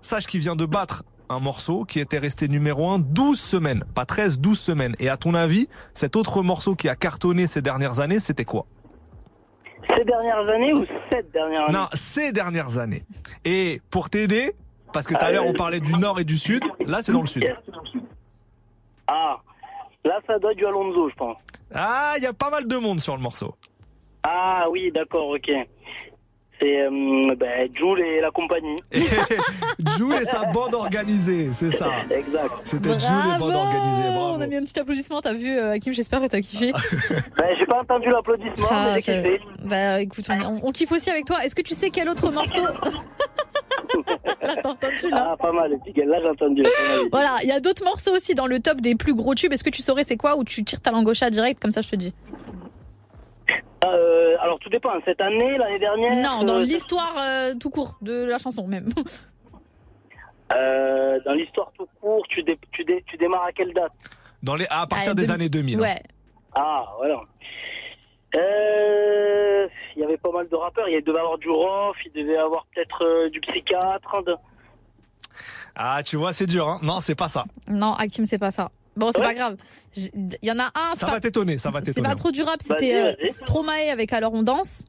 sache 0.00 0.26
qu'il 0.26 0.40
vient 0.40 0.56
de 0.56 0.64
battre 0.64 1.02
un 1.28 1.40
morceau 1.40 1.84
qui 1.84 1.98
était 1.98 2.18
resté 2.18 2.46
numéro 2.48 2.90
1 2.90 3.00
12 3.00 3.38
semaines. 3.40 3.84
Pas 3.94 4.04
13, 4.04 4.38
12 4.38 4.58
semaines. 4.58 4.94
Et 4.98 5.08
à 5.08 5.16
ton 5.16 5.34
avis, 5.34 5.68
cet 5.92 6.14
autre 6.16 6.42
morceau 6.42 6.74
qui 6.74 6.88
a 6.88 6.94
cartonné 6.94 7.46
ces 7.46 7.62
dernières 7.62 8.00
années, 8.00 8.20
c'était 8.20 8.44
quoi? 8.44 8.66
Ces 9.96 10.04
dernières 10.04 10.48
années 10.48 10.72
ou 10.72 10.84
cette 11.10 11.30
dernière 11.32 11.64
année 11.64 11.72
Non, 11.72 11.88
ces 11.92 12.32
dernières 12.32 12.78
années. 12.78 13.02
Et 13.44 13.80
pour 13.90 14.10
t'aider, 14.10 14.54
parce 14.92 15.06
que 15.06 15.14
tout 15.14 15.24
à 15.24 15.30
l'heure 15.30 15.46
on 15.46 15.52
parlait 15.52 15.80
du 15.80 15.94
nord 15.94 16.20
et 16.20 16.24
du 16.24 16.36
sud, 16.36 16.64
là 16.86 17.00
c'est 17.02 17.12
dans 17.12 17.20
le 17.20 17.26
sud. 17.26 17.44
Ah, 19.06 19.40
là 20.04 20.20
ça 20.26 20.38
doit 20.38 20.52
être 20.52 20.58
du 20.58 20.66
Alonso, 20.66 21.10
je 21.10 21.14
pense. 21.14 21.36
Ah, 21.74 22.14
il 22.16 22.22
y 22.22 22.26
a 22.26 22.32
pas 22.32 22.50
mal 22.50 22.66
de 22.66 22.76
monde 22.76 23.00
sur 23.00 23.16
le 23.16 23.22
morceau. 23.22 23.54
Ah 24.22 24.66
oui, 24.70 24.92
d'accord, 24.92 25.28
ok. 25.28 25.50
C'est 26.62 26.82
euh, 26.86 27.34
ben, 27.36 27.68
Jules 27.74 28.00
et 28.00 28.20
la 28.20 28.30
compagnie. 28.30 28.76
Jules 29.96 30.14
et 30.22 30.24
sa 30.24 30.44
bande 30.44 30.74
organisée, 30.74 31.48
c'est 31.52 31.72
ça. 31.72 31.88
Exact. 32.10 32.50
C'était 32.64 32.98
Jules 32.98 33.08
et 33.34 33.38
bande 33.38 33.54
organisée, 33.54 34.02
bravo. 34.14 34.34
On 34.36 34.40
a 34.40 34.46
mis 34.46 34.56
un 34.56 34.62
petit 34.62 34.78
applaudissement, 34.78 35.20
t'as 35.20 35.32
vu, 35.32 35.50
euh, 35.58 35.72
Hakim, 35.72 35.92
j'espère 35.92 36.20
que 36.20 36.26
t'as 36.28 36.40
kiffé. 36.40 36.72
Ben, 37.36 37.56
j'ai 37.58 37.66
pas 37.66 37.80
entendu 37.80 38.08
l'applaudissement, 38.08 38.68
Ah, 38.70 38.92
mais 38.94 39.00
ça- 39.00 39.12
j'ai 39.12 39.22
kiffé. 39.22 39.40
Bah 39.64 40.00
écoute, 40.00 40.24
on, 40.30 40.46
on- 40.46 40.60
on 40.68 40.70
kiffe 40.72 40.92
aussi 40.92 41.10
avec 41.10 41.24
toi. 41.24 41.44
Est-ce 41.44 41.54
que 41.56 41.62
tu 41.62 41.74
sais 41.74 41.90
quel 41.90 42.08
autre 42.08 42.30
morceau 42.30 42.62
Là, 44.42 44.54
t'as 44.62 44.68
entendu 44.70 45.08
là 45.10 45.30
Ah, 45.32 45.36
pas 45.36 45.52
mal. 45.52 45.70
Là, 45.72 46.18
j'ai 46.22 46.28
entendu. 46.28 46.62
Voilà, 47.10 47.36
il 47.42 47.48
y 47.48 47.52
a 47.52 47.60
d'autres 47.60 47.84
morceaux 47.84 48.14
aussi 48.14 48.34
dans 48.34 48.46
le 48.46 48.60
top 48.60 48.80
des 48.80 48.94
plus 48.94 49.14
gros 49.14 49.34
tubes. 49.34 49.52
Est-ce 49.52 49.64
que 49.64 49.70
tu 49.70 49.82
saurais 49.82 50.04
c'est 50.04 50.16
quoi 50.16 50.36
ou 50.36 50.44
tu 50.44 50.62
tires 50.64 50.80
ta 50.80 50.90
langue 50.92 51.08
au 51.08 51.14
chat 51.14 51.30
direct 51.30 51.60
comme 51.60 51.70
ça 51.72 51.80
je 51.80 51.88
te 51.88 51.96
dis 51.96 52.12
Euh, 53.84 54.36
alors, 54.40 54.58
tout 54.60 54.68
dépend. 54.68 54.90
Cette 55.04 55.20
année, 55.20 55.56
l'année 55.58 55.78
dernière 55.78 56.16
Non, 56.16 56.44
dans 56.44 56.56
euh, 56.58 56.62
l'histoire 56.62 57.14
euh, 57.18 57.54
tout 57.54 57.70
court 57.70 57.96
de 58.00 58.24
la 58.24 58.38
chanson 58.38 58.66
même. 58.66 58.88
euh, 60.52 61.18
Dans 61.24 61.32
l'histoire 61.34 61.72
tout 61.76 61.86
court, 62.00 62.24
tu, 62.28 62.42
dé- 62.42 62.58
tu, 62.72 62.84
dé- 62.84 63.02
tu 63.06 63.16
démarres 63.16 63.44
à 63.46 63.52
quelle 63.52 63.72
date? 63.72 63.92
Dans 64.42 64.54
les, 64.56 64.66
à 64.70 64.86
partir 64.86 65.12
Ah, 65.12 65.14
des 65.14 65.30
années 65.30 65.48
2000. 65.48 65.78
hein. 65.78 65.82
Ouais. 65.82 66.02
Ah, 66.54 66.84
voilà. 66.98 67.20
Euh, 68.36 69.68
Il 69.96 70.00
y 70.02 70.04
avait 70.04 70.16
pas 70.16 70.30
mal 70.32 70.48
de 70.48 70.56
rappeurs. 70.56 70.88
Il 70.88 71.02
devait 71.04 71.18
y 71.18 71.20
avoir 71.20 71.38
du 71.38 71.48
Rof, 71.50 71.96
il 72.06 72.12
devait 72.12 72.34
y 72.34 72.36
avoir 72.36 72.66
peut-être 72.74 73.04
euh, 73.04 73.30
du 73.30 73.40
psychiatre. 73.40 74.22
de- 74.24 74.36
Ah, 75.74 76.02
tu 76.04 76.16
vois, 76.16 76.32
c'est 76.32 76.46
dur, 76.46 76.68
hein. 76.68 76.78
Non, 76.82 77.00
c'est 77.00 77.14
pas 77.14 77.28
ça. 77.28 77.44
Non, 77.68 77.94
Hakim, 77.94 78.24
c'est 78.24 78.38
pas 78.38 78.50
ça. 78.50 78.70
Bon, 78.96 79.10
c'est 79.12 79.20
Ouais. 79.20 79.24
pas 79.26 79.34
grave. 79.34 79.56
Il 79.96 80.38
y 80.42 80.50
en 80.50 80.58
a 80.58 80.64
un. 80.66 80.90
c'est 80.94 81.00
Ça 81.00 81.06
pas- 81.06 81.12
va 81.12 81.20
t'étonner, 81.20 81.58
ça 81.58 81.70
va 81.70 81.80
C'est 81.80 81.86
t'étonner. 81.86 82.08
pas 82.08 82.14
trop 82.14 82.30
du 82.30 82.42
rap, 82.42 82.62
Vas-y, 82.62 82.78
c'était 82.78 82.94
euh. 82.96 83.12
Stromae 83.30 83.90
avec 83.90 84.12
Alors 84.12 84.34
on 84.34 84.42
danse. 84.42 84.84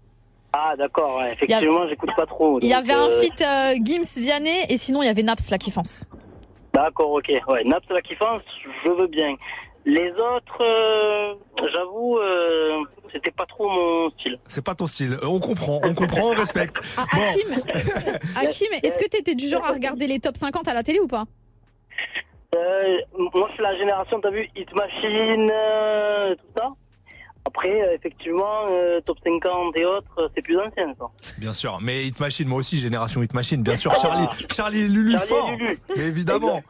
Ah, 0.51 0.75
d'accord, 0.77 1.17
ouais, 1.17 1.33
effectivement, 1.33 1.87
j'écoute 1.87 2.11
pas 2.15 2.25
trop. 2.27 2.59
Il 2.61 2.67
y 2.67 2.73
avait 2.73 2.93
un 2.93 3.07
euh, 3.09 3.21
feat 3.21 3.41
euh, 3.41 3.73
Gims 3.81 4.21
Vianney 4.21 4.65
et 4.69 4.77
sinon 4.77 5.01
il 5.01 5.07
y 5.07 5.09
avait 5.09 5.23
Naps 5.23 5.49
la 5.49 5.57
kiffance. 5.57 6.05
D'accord, 6.73 7.11
ok. 7.11 7.31
Ouais, 7.47 7.63
Naps 7.63 7.87
la 7.89 8.01
kiffance, 8.01 8.41
je 8.83 8.89
veux 8.91 9.07
bien. 9.07 9.35
Les 9.85 10.11
autres, 10.11 10.61
euh, 10.61 11.33
j'avoue, 11.73 12.17
euh, 12.19 12.79
c'était 13.11 13.31
pas 13.31 13.45
trop 13.45 13.67
mon 13.69 14.09
style. 14.11 14.37
C'est 14.47 14.63
pas 14.63 14.75
ton 14.75 14.87
style. 14.87 15.17
On 15.23 15.39
comprend, 15.39 15.81
on 15.83 15.93
comprend, 15.93 16.31
on 16.31 16.35
respecte. 16.35 16.79
Ah, 16.97 17.05
Bon. 17.13 17.21
Hakim, 17.21 17.53
Hakim 18.35 18.67
est-ce 18.83 18.99
que 18.99 19.07
t'étais 19.07 19.35
du 19.35 19.47
genre 19.47 19.65
à 19.65 19.71
regarder 19.73 20.07
les 20.07 20.19
top 20.19 20.37
50 20.37 20.67
à 20.67 20.73
la 20.73 20.83
télé 20.83 20.99
ou 20.99 21.07
pas? 21.07 21.25
Euh, 22.53 22.97
moi, 23.33 23.47
je 23.49 23.53
suis 23.53 23.63
la 23.63 23.77
génération, 23.77 24.19
t'as 24.21 24.31
vu, 24.31 24.47
Hit 24.55 24.73
Machine, 24.75 25.49
euh, 25.51 26.35
tout 26.35 26.45
ça. 26.57 26.69
Après, 27.45 27.81
euh, 27.81 27.95
effectivement, 27.95 28.67
euh, 28.69 29.01
Top 29.01 29.17
50 29.25 29.75
et 29.77 29.85
autres, 29.85 30.31
c'est 30.35 30.41
plus 30.41 30.57
ancien, 30.57 30.93
ça. 30.97 31.05
Bien 31.39 31.53
sûr, 31.53 31.79
mais 31.81 32.05
Hit 32.05 32.19
Machine, 32.19 32.47
moi 32.47 32.59
aussi, 32.59 32.77
génération 32.77 33.21
Hit 33.21 33.33
Machine, 33.33 33.61
bien 33.63 33.75
sûr, 33.75 33.93
Charlie, 34.01 34.27
Charlie 34.51 34.81
et 34.81 34.87
Lulu 34.87 35.11
Charlie 35.17 35.25
et 35.25 35.27
fort, 35.27 35.51
Lulu. 35.51 35.79
Mais 35.97 36.03
évidemment. 36.03 36.61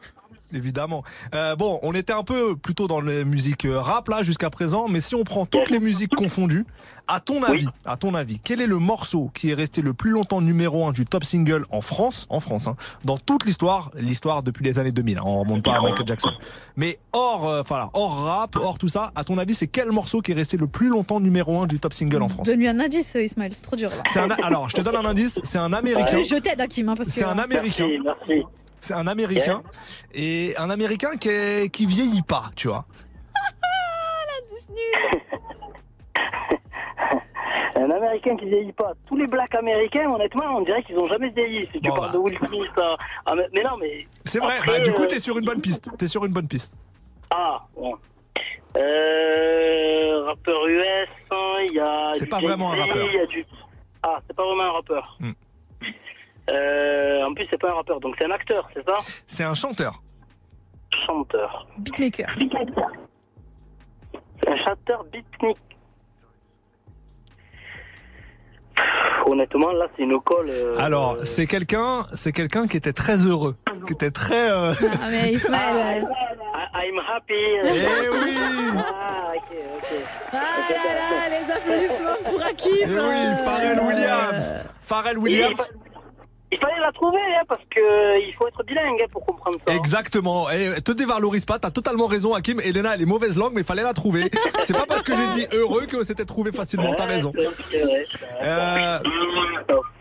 Évidemment. 0.52 1.02
Euh, 1.34 1.56
bon, 1.56 1.80
on 1.82 1.94
était 1.94 2.12
un 2.12 2.22
peu 2.22 2.56
plutôt 2.56 2.86
dans 2.86 3.00
les 3.00 3.24
musiques 3.24 3.64
euh, 3.64 3.80
rap 3.80 4.08
là 4.08 4.22
jusqu'à 4.22 4.50
présent, 4.50 4.88
mais 4.88 5.00
si 5.00 5.14
on 5.14 5.24
prend 5.24 5.46
toutes 5.46 5.70
les 5.70 5.80
musiques 5.80 6.14
confondues, 6.14 6.66
à 7.08 7.20
ton 7.20 7.42
avis, 7.42 7.66
à 7.84 7.96
ton 7.96 8.14
avis, 8.14 8.38
quel 8.42 8.60
est 8.60 8.66
le 8.66 8.78
morceau 8.78 9.30
qui 9.34 9.50
est 9.50 9.54
resté 9.54 9.82
le 9.82 9.94
plus 9.94 10.10
longtemps 10.10 10.40
numéro 10.40 10.86
un 10.86 10.92
du 10.92 11.04
top 11.04 11.24
single 11.24 11.66
en 11.70 11.80
France, 11.80 12.26
en 12.28 12.40
France, 12.40 12.66
hein, 12.66 12.76
dans 13.04 13.18
toute 13.18 13.44
l'histoire, 13.44 13.90
l'histoire 13.96 14.42
depuis 14.42 14.64
les 14.64 14.78
années 14.78 14.92
2000, 14.92 15.18
hein, 15.18 15.22
on 15.24 15.40
remonte 15.40 15.64
pas 15.64 15.76
à 15.76 15.80
Michael 15.80 16.06
Jackson. 16.06 16.30
Mais 16.76 16.98
hors, 17.12 17.48
euh, 17.48 17.62
voilà, 17.66 17.90
hors 17.92 18.24
rap, 18.24 18.56
hors 18.56 18.78
tout 18.78 18.88
ça, 18.88 19.12
à 19.14 19.24
ton 19.24 19.38
avis, 19.38 19.54
c'est 19.54 19.66
quel 19.66 19.90
morceau 19.90 20.20
qui 20.20 20.32
est 20.32 20.34
resté 20.34 20.56
le 20.56 20.66
plus 20.66 20.88
longtemps 20.88 21.20
numéro 21.20 21.60
un 21.60 21.66
du 21.66 21.80
top 21.80 21.92
single 21.92 22.22
en 22.22 22.28
France? 22.28 22.46
Donne-lui 22.46 22.68
un 22.68 22.80
indice, 22.80 23.16
euh, 23.16 23.22
Ismaël, 23.22 23.52
c'est 23.54 23.62
trop 23.62 23.76
dur 23.76 23.90
là. 23.90 24.22
Un, 24.22 24.30
alors, 24.44 24.70
je 24.70 24.76
te 24.76 24.80
donne 24.80 24.96
un 24.96 25.04
indice, 25.04 25.40
c'est 25.44 25.58
un 25.58 25.72
américain. 25.72 26.22
Je 26.22 26.36
t'aide, 26.36 26.60
Hakim, 26.60 26.88
hein, 26.88 26.94
parce 26.96 27.08
que. 27.08 27.14
C'est 27.14 27.24
un 27.24 27.38
américain. 27.38 27.86
Merci, 27.86 28.00
merci. 28.28 28.44
C'est 28.84 28.92
un 28.92 29.06
américain. 29.06 29.62
Et 30.12 30.54
un 30.58 30.68
américain 30.68 31.16
qui, 31.16 31.30
est- 31.30 31.70
qui 31.70 31.86
vieillit 31.86 32.20
pas, 32.20 32.50
tu 32.54 32.68
vois. 32.68 32.84
Un 37.76 37.90
américain 37.90 38.36
qui 38.36 38.46
vieillit 38.46 38.72
pas. 38.72 38.92
Tous 39.06 39.16
les 39.16 39.26
blacks 39.26 39.54
américains, 39.54 40.10
honnêtement, 40.10 40.44
on 40.56 40.62
dirait 40.62 40.82
qu'ils 40.82 40.98
ont 40.98 41.08
jamais 41.08 41.30
vieilli. 41.30 41.68
Si 41.72 41.80
tu 41.80 41.88
Bon, 41.88 41.96
parles 41.96 42.06
bah. 42.08 42.12
de 42.12 42.18
Will 42.18 42.38
Smith, 42.46 42.70
ah, 42.76 42.96
ah, 43.26 43.34
mais, 43.34 43.48
mais 43.54 43.62
non, 43.62 43.76
mais. 43.80 44.06
C'est 44.24 44.38
vrai, 44.38 44.58
Après, 44.58 44.78
bah, 44.78 44.84
du 44.84 44.92
coup, 44.92 45.02
euh, 45.02 45.06
t'es 45.06 45.20
sur 45.20 45.38
une 45.38 45.44
bonne 45.44 45.60
piste. 45.60 45.90
T'es 45.98 46.06
sur 46.06 46.24
une 46.24 46.32
bonne 46.32 46.48
piste. 46.48 46.72
Ah, 47.30 47.62
bon. 47.74 47.94
Euh, 48.76 50.24
rappeur 50.26 50.66
US, 50.66 51.08
hein, 51.30 51.54
il 51.68 51.74
y 51.74 51.80
a. 51.80 52.12
C'est 52.14 52.26
pas 52.26 52.40
vraiment 52.40 52.72
un 52.72 52.76
rappeur. 52.76 53.06
il 53.10 53.14
y 53.16 53.20
a 53.20 53.26
du- 53.26 53.46
Ah, 54.02 54.18
c'est 54.26 54.36
pas 54.36 54.44
vraiment 54.44 54.64
un 54.64 54.72
rappeur. 54.72 55.16
Hmm. 55.20 55.32
Euh, 56.50 57.24
en 57.24 57.32
plus, 57.34 57.46
c'est 57.50 57.58
pas 57.60 57.70
un 57.70 57.74
rappeur, 57.74 58.00
donc 58.00 58.14
c'est 58.18 58.26
un 58.26 58.30
acteur, 58.30 58.68
c'est 58.74 58.84
ça? 58.86 58.94
C'est 59.26 59.44
un 59.44 59.54
chanteur. 59.54 60.02
Chanteur. 61.06 61.66
Beatmaker. 61.78 62.28
C'est 64.42 64.50
un 64.50 64.56
chanteur 64.58 65.04
beatnik. 65.04 65.56
Honnêtement, 69.26 69.70
là, 69.72 69.86
c'est 69.96 70.02
une 70.02 70.20
colle. 70.20 70.50
euh, 70.50 70.74
Alors, 70.78 71.16
c'est 71.24 71.46
quelqu'un, 71.46 72.04
c'est 72.14 72.32
quelqu'un 72.32 72.66
qui 72.66 72.76
était 72.76 72.92
très 72.92 73.16
heureux, 73.26 73.56
qui 73.86 73.94
était 73.94 74.10
très. 74.10 74.50
euh, 74.50 74.74
Ah, 75.02 75.06
mais 75.10 75.32
Ismaël. 75.32 76.06
I- 76.76 76.88
I'm 76.88 76.98
happy. 76.98 77.32
Eh 77.34 78.08
oui 78.10 78.36
Ah, 78.76 79.32
ok, 79.34 79.56
ok. 79.76 79.88
Ah 80.32 80.36
là 80.70 81.30
là, 81.30 81.40
les 81.40 81.52
applaudissements 81.52 82.30
pour 82.30 82.44
Hakim. 82.44 82.72
Eh 82.82 82.86
oui, 82.86 83.44
Pharrell 83.44 83.78
Euh, 83.78 83.86
Williams. 83.88 84.56
Pharrell 84.82 85.18
Williams. 85.18 85.70
Il 86.54 86.60
fallait 86.60 86.80
la 86.80 86.92
trouver, 86.92 87.18
hein, 87.18 87.42
parce 87.48 87.60
que 87.70 87.80
euh, 87.80 88.18
il 88.26 88.32
faut 88.34 88.46
être 88.46 88.62
bilingue 88.64 89.00
hein, 89.02 89.06
pour 89.10 89.26
comprendre 89.26 89.58
ça. 89.66 89.74
Exactement. 89.74 90.48
Et 90.50 90.80
te 90.82 90.92
dévalorise 90.92 91.44
pas, 91.44 91.58
t'as 91.58 91.70
totalement 91.70 92.06
raison, 92.06 92.32
Hakim. 92.34 92.60
Elena, 92.60 92.94
elle 92.94 93.02
est 93.02 93.06
mauvaise 93.06 93.36
langue, 93.36 93.52
mais 93.54 93.62
il 93.62 93.66
fallait 93.66 93.82
la 93.82 93.92
trouver. 93.94 94.30
C'est 94.64 94.72
pas 94.72 94.86
parce 94.86 95.02
que 95.02 95.12
j'ai 95.16 95.40
dit 95.40 95.46
heureux 95.52 95.86
que 95.86 96.04
c'était 96.04 96.24
trouvé 96.24 96.52
facilement, 96.52 96.94
t'as 96.94 97.06
raison. 97.06 97.32
C'est 97.70 97.82
vrai. 97.82 98.04
Euh, 98.42 98.98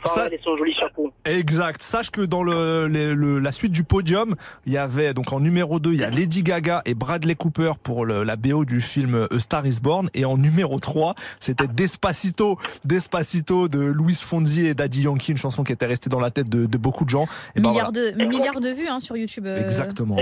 Pharrell 0.05 0.33
et 0.33 0.39
son 0.43 0.57
joli 0.57 0.73
chapeau. 0.73 1.11
Exact. 1.25 1.81
Sache 1.81 2.11
que 2.11 2.21
dans 2.21 2.43
le, 2.43 2.87
le- 2.87 3.13
le- 3.13 3.39
la 3.39 3.51
suite 3.53 3.71
du 3.71 3.83
podium, 3.83 4.35
il 4.65 4.73
y 4.73 4.77
avait 4.77 5.13
donc 5.13 5.31
en 5.31 5.39
numéro 5.39 5.79
2, 5.79 5.93
il 5.93 6.01
y 6.01 6.03
a 6.03 6.09
Lady 6.09 6.43
Gaga 6.43 6.81
et 6.85 6.93
Bradley 6.93 7.35
Cooper 7.35 7.71
pour 7.81 8.05
le- 8.05 8.23
la 8.23 8.35
BO 8.35 8.65
du 8.65 8.81
film 8.81 9.27
A 9.31 9.39
Star 9.39 9.65
Is 9.65 9.79
Born 9.81 10.09
et 10.13 10.25
en 10.25 10.37
numéro 10.37 10.77
3, 10.79 11.15
c'était 11.39 11.67
Despacito, 11.67 12.59
Despacito 12.83 13.69
de 13.69 13.79
Luis 13.79 14.15
Fonsi 14.15 14.65
et 14.67 14.73
Daddy 14.73 15.03
Yankee, 15.03 15.31
une 15.31 15.37
chanson 15.37 15.63
qui 15.63 15.71
était 15.71 15.85
restée 15.85 16.09
dans 16.09 16.19
la 16.19 16.31
tête 16.31 16.42
de, 16.43 16.65
de 16.65 16.77
beaucoup 16.77 17.05
de 17.05 17.09
gens. 17.09 17.27
Et 17.55 17.59
ben 17.59 17.69
milliards, 17.69 17.91
voilà. 17.91 18.11
de, 18.11 18.25
milliards 18.25 18.59
de 18.61 18.69
vues 18.69 18.87
hein, 18.87 18.99
sur 18.99 19.17
YouTube. 19.17 19.45
euh, 19.47 19.63
Exactement. 19.63 20.17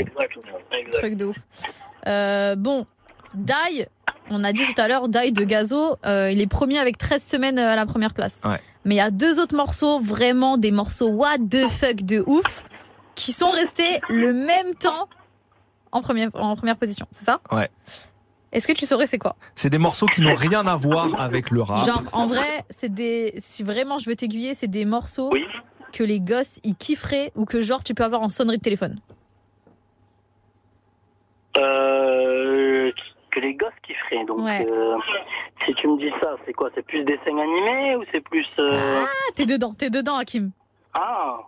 Truc 0.94 1.16
de 1.16 1.26
ouf. 1.26 1.38
Euh, 2.08 2.56
bon, 2.56 2.86
Die, 3.34 3.86
on 4.30 4.44
a 4.44 4.54
dit 4.54 4.64
tout 4.66 4.82
à 4.82 4.88
l'heure, 4.88 5.08
Die 5.08 5.32
de 5.32 5.44
Gazo, 5.44 5.98
euh, 6.06 6.32
il 6.32 6.42
est 6.42 6.48
premier 6.48 6.80
avec 6.80 6.98
13 6.98 7.24
semaines 7.24 7.60
à 7.60 7.76
la 7.76 7.86
première 7.86 8.14
place. 8.14 8.42
Ouais. 8.46 8.60
Mais 8.86 8.96
il 8.96 8.98
y 8.98 9.02
a 9.02 9.12
deux 9.12 9.40
autres 9.40 9.56
morceaux, 9.56 10.00
vraiment 10.00 10.58
des 10.58 10.72
morceaux 10.72 11.10
what 11.10 11.38
the 11.50 11.68
fuck 11.68 11.98
de 12.04 12.24
ouf, 12.26 12.64
qui 13.16 13.32
sont 13.32 13.52
restés 13.52 14.00
le 14.10 14.34
même 14.34 14.74
temps 14.76 15.08
en 15.92 16.02
première, 16.02 16.30
en 16.34 16.56
première 16.56 16.78
position, 16.78 17.06
c'est 17.12 17.26
ça? 17.26 17.42
Ouais. 17.52 17.70
Est-ce 18.54 18.68
que 18.68 18.74
tu 18.74 18.86
saurais 18.86 19.08
c'est 19.08 19.18
quoi? 19.18 19.36
C'est 19.56 19.70
des 19.70 19.78
morceaux 19.78 20.08
qui 20.08 20.22
n'ont 20.22 20.36
rien 20.36 20.66
à 20.68 20.76
voir 20.76 21.10
avec 21.22 21.52
le 21.52 21.62
rap. 21.62 21.86
Genre, 21.86 22.04
en 22.12 22.28
vrai, 22.28 22.66
c'est 22.70 22.94
des. 22.94 23.34
Si 23.38 23.64
vraiment 23.64 23.98
je 23.98 24.10
veux 24.10 24.16
t'aiguiller, 24.16 24.56
c'est 24.56 24.68
des 24.68 24.84
morceaux 24.84 25.32
que 25.92 26.04
les 26.04 26.20
gosses 26.20 26.60
ils 26.64 26.76
kifferaient 26.76 27.32
ou 27.36 27.46
que 27.46 27.62
genre 27.62 27.84
tu 27.84 27.94
peux 27.94 28.04
avoir 28.04 28.22
en 28.22 28.30
sonnerie 28.30 28.58
de 28.58 28.64
téléphone. 28.64 29.00
Euh, 31.58 32.92
que 33.32 33.40
les 33.40 33.54
gosses 33.56 33.70
kifferaient. 33.84 34.26
Donc, 34.26 34.40
Ouais. 34.40 34.66
euh, 34.70 34.98
si 35.66 35.74
tu 35.76 35.88
me 35.88 35.98
dis 35.98 36.12
ça, 36.22 36.36
c'est 36.46 36.54
quoi? 36.54 36.70
C'est 36.76 36.82
plus 36.86 37.04
dessin 37.04 37.38
animé 37.38 37.96
ou 37.96 38.04
c'est 38.14 38.22
plus. 38.22 38.48
euh, 38.60 39.04
Ah, 39.06 39.32
t'es 39.36 39.46
dedans, 39.46 39.74
t'es 39.74 39.90
dedans, 39.90 40.16
Hakim. 40.18 40.52
Ah 40.94 41.40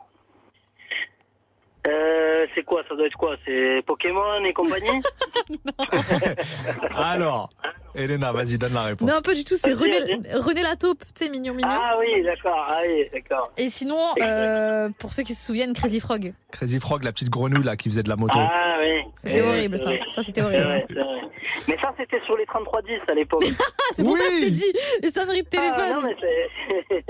Euh, 1.88 2.48
c'est 2.56 2.64
quoi? 2.64 2.82
Ça 2.88 2.96
doit 2.96 3.08
être 3.08 3.18
quoi? 3.18 3.36
C'est 3.46 3.82
Pokémon 3.86 4.40
et 4.46 4.54
compagnie? 4.54 5.02
Alors, 6.96 7.50
Elena, 7.96 8.32
vas-y, 8.32 8.58
donne 8.58 8.74
la 8.74 8.84
réponse. 8.84 9.10
Non, 9.10 9.22
pas 9.22 9.34
du 9.34 9.44
tout, 9.46 9.56
c'est 9.56 9.74
René, 9.74 9.98
René 10.34 10.62
la 10.64 10.76
taupe, 10.76 11.04
tu 11.16 11.26
sais, 11.26 11.30
mignon, 11.30 11.54
mignon. 11.54 11.70
Ah 11.72 11.96
oui, 12.00 12.24
d'accord. 12.24 12.66
Ah 12.68 12.80
oui, 12.88 13.08
d'accord. 13.14 13.52
Et 13.58 13.70
sinon, 13.70 14.00
euh, 14.22 14.90
pour 14.98 15.14
ceux 15.14 15.24
qui 15.24 15.36
se 15.36 15.46
souviennent, 15.46 15.74
Crazy 15.74 16.00
Frog. 16.00 16.34
Crazy 16.52 16.80
Frog, 16.80 17.04
la 17.04 17.12
petite 17.12 17.30
grenouille 17.30 17.64
là 17.64 17.76
qui 17.76 17.90
faisait 17.90 18.04
de 18.04 18.10
la 18.10 18.16
moto. 18.16 18.38
Ah 18.40 18.78
oui. 18.82 19.04
C'était 19.22 19.38
Eh, 19.38 19.42
horrible, 19.42 19.78
ça. 19.80 19.92
Ça, 20.14 20.24
c'était 20.24 20.42
horrible. 20.42 20.64
vrai, 20.64 20.86
c'est 20.90 20.96
vrai. 21.00 21.22
Mais 21.68 21.78
ça, 21.82 21.94
c'était 21.98 22.22
sur 22.26 22.36
les 22.38 22.46
3310 22.46 22.94
à 23.10 23.14
l'époque. 23.14 23.44
Ah, 23.60 23.64
c'est 23.96 24.04
pour 24.04 24.18
ça 24.18 24.24
que 24.28 24.36
je 24.36 24.42
t'ai 24.42 24.52
dit, 24.52 24.74
les 25.02 25.12
sonneries 25.12 25.44
de 25.44 25.48
téléphone. 25.50 25.84
Ah, 25.86 25.94
non, 25.94 26.02
mais 26.02 26.16
c'est. 26.20 27.06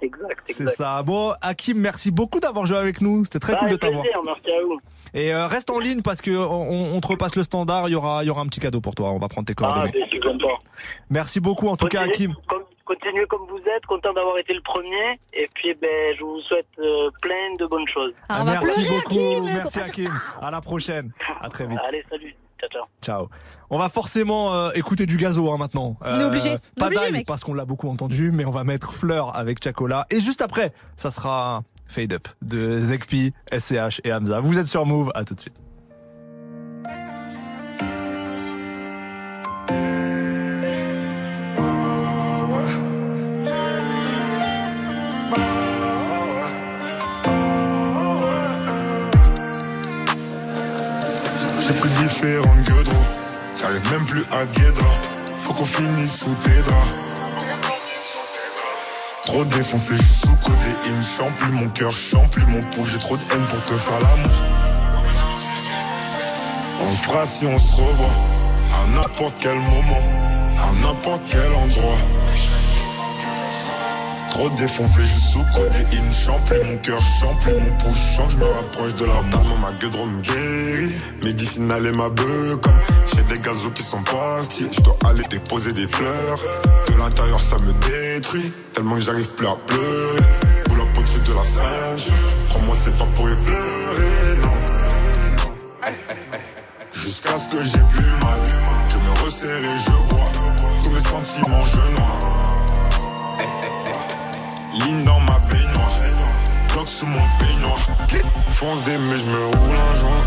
exact, 0.06 0.40
C'est 0.46 0.68
ça. 0.68 1.02
Bon, 1.02 1.32
Hakim, 1.42 1.78
merci 1.78 2.10
beaucoup 2.10 2.40
d'avoir 2.40 2.66
joué 2.66 2.78
avec 2.78 3.00
nous. 3.00 3.24
C'était 3.24 3.38
très 3.40 3.54
Ah, 3.54 3.58
cool 3.58 3.70
de 3.70 3.76
t'avoir. 3.76 4.04
Et 5.14 5.32
euh, 5.34 5.46
reste 5.46 5.70
en 5.70 5.78
ligne 5.78 6.02
parce 6.02 6.20
que 6.20 6.30
on, 6.30 6.94
on 6.96 7.00
te 7.00 7.08
repasse 7.08 7.34
le 7.36 7.42
standard. 7.42 7.88
Il 7.88 7.92
y 7.92 7.94
aura, 7.94 8.22
il 8.24 8.26
y 8.26 8.30
aura 8.30 8.42
un 8.42 8.46
petit 8.46 8.60
cadeau 8.60 8.80
pour 8.80 8.94
toi. 8.94 9.10
On 9.10 9.18
va 9.18 9.28
prendre 9.28 9.46
tes 9.46 9.52
Ah, 9.56 9.62
coordonnées. 9.62 9.92
c'est 9.98 10.10
super 10.10 10.32
sympa. 10.32 10.46
Merci 11.10 11.40
beaucoup 11.40 11.68
en 11.68 11.76
tout 11.76 11.88
cas, 11.88 12.02
Hakim. 12.02 12.34
Comme- 12.48 12.62
Continuez 12.84 13.26
comme 13.26 13.42
vous 13.50 13.58
êtes, 13.58 13.84
content 13.84 14.14
d'avoir 14.14 14.38
été 14.38 14.54
le 14.54 14.62
premier. 14.62 15.20
Et 15.34 15.46
puis, 15.52 15.74
ben, 15.74 16.16
je 16.18 16.24
vous 16.24 16.40
souhaite 16.40 16.64
euh, 16.78 17.10
plein 17.20 17.52
de 17.60 17.66
bonnes 17.66 17.86
choses. 17.86 18.12
Ah, 18.30 18.42
merci 18.44 18.82
beaucoup. 18.88 19.42
merci 19.44 19.78
Hakim. 19.80 20.10
À 20.40 20.50
la 20.50 20.62
prochaine. 20.62 21.12
À 21.42 21.50
très 21.50 21.66
vite. 21.66 21.78
Allez, 21.86 22.02
salut. 22.08 22.34
Ciao, 22.58 22.70
ciao. 22.70 22.84
Ciao. 23.02 23.28
On 23.68 23.78
va 23.78 23.90
forcément 23.90 24.54
euh, 24.54 24.70
écouter 24.74 25.04
du 25.04 25.18
gazo 25.18 25.52
hein, 25.52 25.58
maintenant. 25.58 25.98
On 26.00 26.18
est 26.18 26.24
obligé. 26.24 26.56
Pas 26.78 26.86
obligé, 26.86 27.02
d'ail 27.02 27.12
mec. 27.12 27.26
parce 27.26 27.44
qu'on 27.44 27.52
l'a 27.52 27.66
beaucoup 27.66 27.90
entendu, 27.90 28.30
mais 28.32 28.46
on 28.46 28.50
va 28.50 28.64
mettre 28.64 28.94
Fleur 28.94 29.36
avec 29.36 29.62
Chacola. 29.62 30.06
Et 30.08 30.18
juste 30.20 30.40
après, 30.40 30.72
ça 30.96 31.10
sera 31.10 31.64
Fade 31.88 32.12
Up 32.12 32.28
de 32.42 32.80
Zekpi, 32.80 33.32
SCH 33.52 34.00
et 34.04 34.12
Hamza. 34.12 34.40
Vous 34.40 34.58
êtes 34.58 34.66
sur 34.66 34.86
Move. 34.86 35.10
À 35.14 35.24
tout 35.24 35.34
de 35.34 35.40
suite. 35.40 35.60
J'ai 51.66 51.78
pris 51.78 51.88
différentes 51.90 52.62
gueules 52.64 52.86
J'arrive 53.60 53.92
même 53.92 54.04
plus 54.06 54.24
à 54.30 54.46
Guédra 54.46 54.94
Faut 55.42 55.52
qu'on 55.52 55.64
finisse 55.66 56.20
sous 56.20 56.34
tes 56.42 56.62
draps 56.62 57.07
Trop 59.28 59.44
défoncé, 59.44 59.94
je 59.94 60.48
Il 60.86 60.94
me 60.94 61.02
chante 61.02 61.34
plus 61.36 61.52
mon 61.52 61.68
cœur, 61.68 61.92
chante 61.92 62.30
plus 62.30 62.46
mon 62.46 62.62
pouls 62.70 62.86
J'ai 62.86 62.96
trop 62.96 63.14
de 63.14 63.22
haine 63.30 63.44
pour 63.44 63.62
te 63.62 63.74
faire 63.74 63.98
l'amour. 64.00 64.42
On 66.80 66.96
fera 66.96 67.26
si 67.26 67.44
on 67.44 67.58
se 67.58 67.76
revoit 67.76 68.06
À 68.72 68.86
n'importe 68.94 69.34
quel 69.38 69.56
moment 69.56 70.02
À 70.58 70.72
n'importe 70.80 71.20
quel 71.30 71.52
endroit 71.52 71.98
Trop 74.30 74.50
défoncé, 74.50 75.00
je 75.02 75.38
Il 75.92 76.02
me 76.02 76.10
chante 76.12 76.44
plus 76.44 76.62
mon 76.64 76.76
cœur, 76.78 77.00
chante 77.20 77.38
plus 77.40 77.54
mon 77.54 77.76
pouls 77.78 77.94
Je 77.94 78.16
chante, 78.16 78.30
je 78.30 78.36
me 78.36 78.44
rapproche 78.44 78.94
de 78.94 79.04
la 79.04 79.22
mort. 79.22 79.58
Ma 79.60 79.72
gueule 79.72 80.06
me 80.06 80.22
guérit 80.22 80.94
Médicinal 81.24 81.86
et 81.86 81.92
ma 81.92 82.08
comme 82.08 82.72
J'ai 83.14 83.22
des 83.22 83.40
gazos 83.40 83.70
qui 83.70 83.82
sont 83.82 84.02
partis. 84.02 84.68
Je 84.70 84.80
dois 84.82 84.96
aller 85.08 85.22
déposer 85.30 85.72
des 85.72 85.86
fleurs. 85.86 86.38
De 86.88 86.98
l'intérieur 86.98 87.40
ça 87.40 87.56
me 87.56 87.72
détruit. 87.88 88.52
Tellement 88.74 88.96
que 88.96 89.02
j'arrive 89.02 89.28
plus 89.30 89.46
à 89.46 89.56
pleurer. 89.66 90.20
Boule 90.68 90.80
au-dessus 90.98 91.20
de 91.20 91.34
la 91.34 91.44
ceinture 91.44 92.14
Crois-moi 92.50 92.76
c'est 92.78 92.96
pas 92.96 93.06
pour 93.14 93.28
y 93.28 93.34
pleurer. 93.34 94.36
Non. 94.42 95.92
Jusqu'à 96.92 97.36
ce 97.38 97.48
que 97.48 97.62
j'ai 97.64 97.82
plus 97.92 98.12
mal. 98.22 98.40
Je 98.90 98.96
me 98.96 99.24
resserre 99.24 99.58
et 99.58 99.78
je 99.84 100.14
bois. 100.14 100.24
Tous 100.82 100.90
mes 100.90 101.00
sentiments 101.00 101.64
je 101.64 101.96
noie. 101.96 102.37
Ligne 104.84 105.04
dans 105.04 105.20
ma 105.20 105.38
baignoire 105.50 105.96
Bloc 106.72 106.88
sous 106.88 107.06
mon 107.06 107.26
peignoir 107.38 107.78
Fonce 108.48 108.84
des 108.84 108.98
mais 108.98 109.18
je 109.18 109.24
me 109.24 109.44
roule 109.46 109.76
un 109.76 109.94
joint 109.96 110.24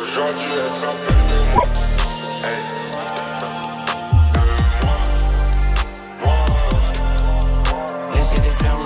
Aujourd'hui 0.00 0.50
elle 0.64 0.72
se 0.72 0.86
rappelle 0.86 1.16
de 1.30 1.54
moi 1.54 1.68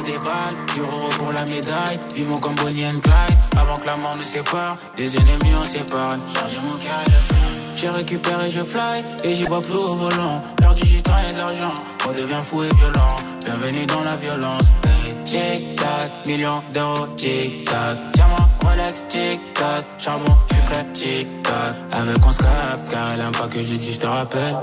des 0.04 0.18
balles, 0.18 1.32
la 1.32 1.44
médaille. 1.44 1.98
Vivons 2.14 2.38
comme 2.38 2.54
Bonnie 2.56 2.86
and 2.86 3.00
Clyde, 3.00 3.38
avant 3.56 3.74
que 3.74 3.86
la 3.86 3.96
mort 3.96 4.16
nous 4.16 4.22
sépare. 4.22 4.76
Des 4.96 5.16
ennemis 5.16 5.54
on 5.58 5.64
s'épargne, 5.64 6.20
changer 6.34 6.58
mon 6.58 6.76
cœur 6.78 7.00
faire. 7.04 7.61
J'ai 7.82 7.88
récupéré, 7.88 8.48
je 8.48 8.62
fly, 8.62 9.02
et 9.24 9.34
j'y 9.34 9.42
vois 9.42 9.60
flou 9.60 9.80
au 9.80 9.96
volant. 9.96 10.40
Perdu 10.56 10.84
du 10.84 11.02
temps 11.02 11.18
et 11.28 11.32
de 11.32 11.36
l'argent, 11.36 11.74
on 12.08 12.12
devient 12.12 12.40
fou 12.44 12.62
et 12.62 12.68
violent. 12.76 13.16
Bienvenue 13.44 13.86
dans 13.86 14.04
la 14.04 14.14
violence. 14.14 14.70
Hey, 14.86 15.12
tic 15.24 15.74
tac, 15.74 16.12
millions 16.24 16.62
d'euros, 16.72 17.08
tic 17.16 17.64
tac. 17.64 17.98
Diamant, 18.14 18.48
Rolex, 18.64 19.08
tic 19.08 19.54
tac. 19.54 19.84
Charbon, 19.98 20.32
je 20.48 20.54
suis 20.54 20.62
frais, 20.62 20.86
tic 20.94 21.42
tac. 21.42 21.74
Avec 21.90 22.24
on 22.24 22.30
se 22.30 22.38
car 22.38 23.08
elle 23.14 23.20
aime 23.20 23.32
pas 23.32 23.48
que 23.48 23.60
je 23.60 23.74
dise, 23.74 23.94
je 23.96 23.98
te 23.98 24.06
rappelle. 24.06 24.54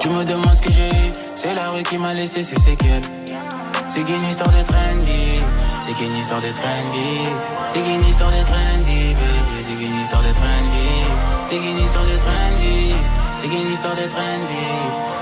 Tu 0.00 0.08
me 0.08 0.24
demandes 0.24 0.56
ce 0.56 0.62
que 0.62 0.72
j'ai 0.72 0.88
eu, 0.88 1.12
c'est 1.36 1.54
la 1.54 1.70
rue 1.70 1.84
qui 1.84 1.96
m'a 1.96 2.12
laissé 2.12 2.42
ses 2.42 2.58
séquelles. 2.58 3.02
C'est 3.88 4.02
qu'une 4.02 4.24
histoire 4.24 4.50
de 4.50 4.64
trendy, 4.66 5.40
c'est 5.88 5.94
qu'une 5.94 6.16
histoire 6.16 6.42
de 6.42 6.48
trendy, 6.48 7.24
c'est 7.70 7.80
qu'une 7.80 8.04
histoire 8.06 8.30
de 8.30 8.42
trendy, 8.44 9.14
baby, 9.14 9.62
c'est 9.62 9.72
qu'une 9.72 10.00
histoire 10.02 10.22
de 10.22 10.32
trendy, 10.32 10.88
c'est 11.46 11.56
qu'une 11.56 11.78
histoire 11.78 12.04
de 12.04 12.16
trendy, 12.18 12.94
c'est 13.38 13.48
qu'une 13.48 13.72
histoire 13.72 13.94
de 13.94 14.02
trendy, 14.02 14.68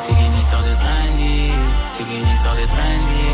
c'est 0.03 0.13
qu'une 0.13 0.41
histoire 0.43 0.63
de 0.63 0.75
trendy, 0.75 1.53
c'est 1.93 2.03
qu'une 2.03 2.29
histoire 2.35 2.57
de 2.57 2.67
trendy. 2.67 3.27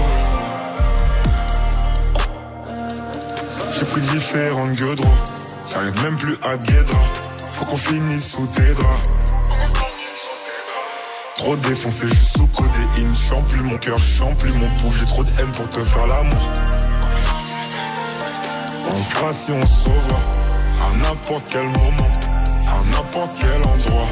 J'ai 3.78 3.84
pris 3.86 4.00
différentes 4.02 4.74
gueules 4.74 4.96
J'arrive 5.72 6.02
même 6.02 6.16
plus 6.16 6.36
à 6.42 6.56
Guédra 6.58 6.98
Faut 7.54 7.64
qu'on 7.64 7.78
finisse 7.78 8.32
sous 8.32 8.46
tes 8.48 8.74
draps. 8.74 9.08
Trop 11.36 11.56
défoncé, 11.56 12.08
je 12.08 12.14
suis 12.14 12.38
sous-codé 12.38 12.78
Il 12.98 13.08
ne 13.08 13.14
chante 13.14 13.46
plus 13.48 13.62
mon 13.62 13.78
cœur, 13.78 13.98
chante 13.98 14.36
plus 14.36 14.52
mon 14.52 14.68
pouls. 14.76 14.92
J'ai 14.92 15.06
trop 15.06 15.24
de 15.24 15.30
haine 15.40 15.50
pour 15.52 15.68
te 15.70 15.80
faire 15.80 16.06
l'amour 16.06 16.91
On 18.94 18.98
fera 18.98 19.32
si 19.32 19.52
on 19.52 19.66
se 19.66 19.84
revoit. 19.84 20.20
À 20.80 20.96
n'importe 20.96 21.44
quel 21.50 21.64
moment 21.64 22.12
À 22.68 22.84
n'importe 22.90 23.30
quel 23.40 23.60
endroit. 23.62 24.08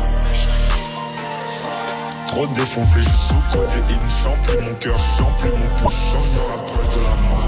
Trop 2.28 2.46
défoncé, 2.46 3.00
je 3.00 3.10
sous-codé 3.10 3.82
Il 3.90 3.96
ne 3.96 4.08
chante 4.08 4.40
plus 4.46 4.60
mon 4.60 4.74
cœur, 4.76 4.98
chante 5.18 5.36
plus 5.38 5.50
mon 5.50 5.68
pouls 5.76 5.90
Je 5.90 6.12
chante, 6.12 6.24
je 6.32 6.38
me 6.38 6.44
rapproche 6.46 6.88
de 6.94 7.00
la 7.02 7.16
mort 7.28 7.39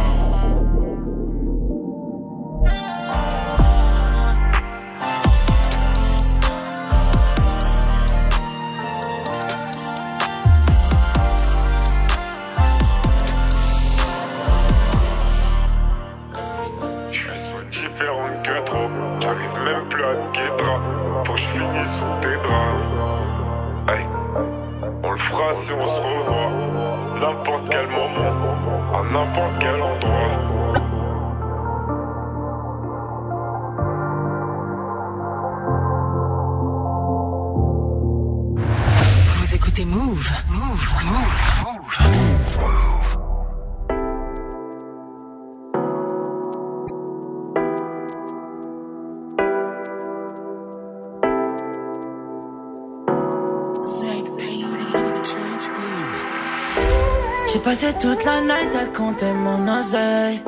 J'ai 57.73 57.87
passé 57.87 57.99
toute 57.99 58.25
la 58.27 58.41
night 58.43 58.77
à 58.77 58.85
compter 58.95 59.33
mon 59.33 59.81
oseille. 59.81 60.43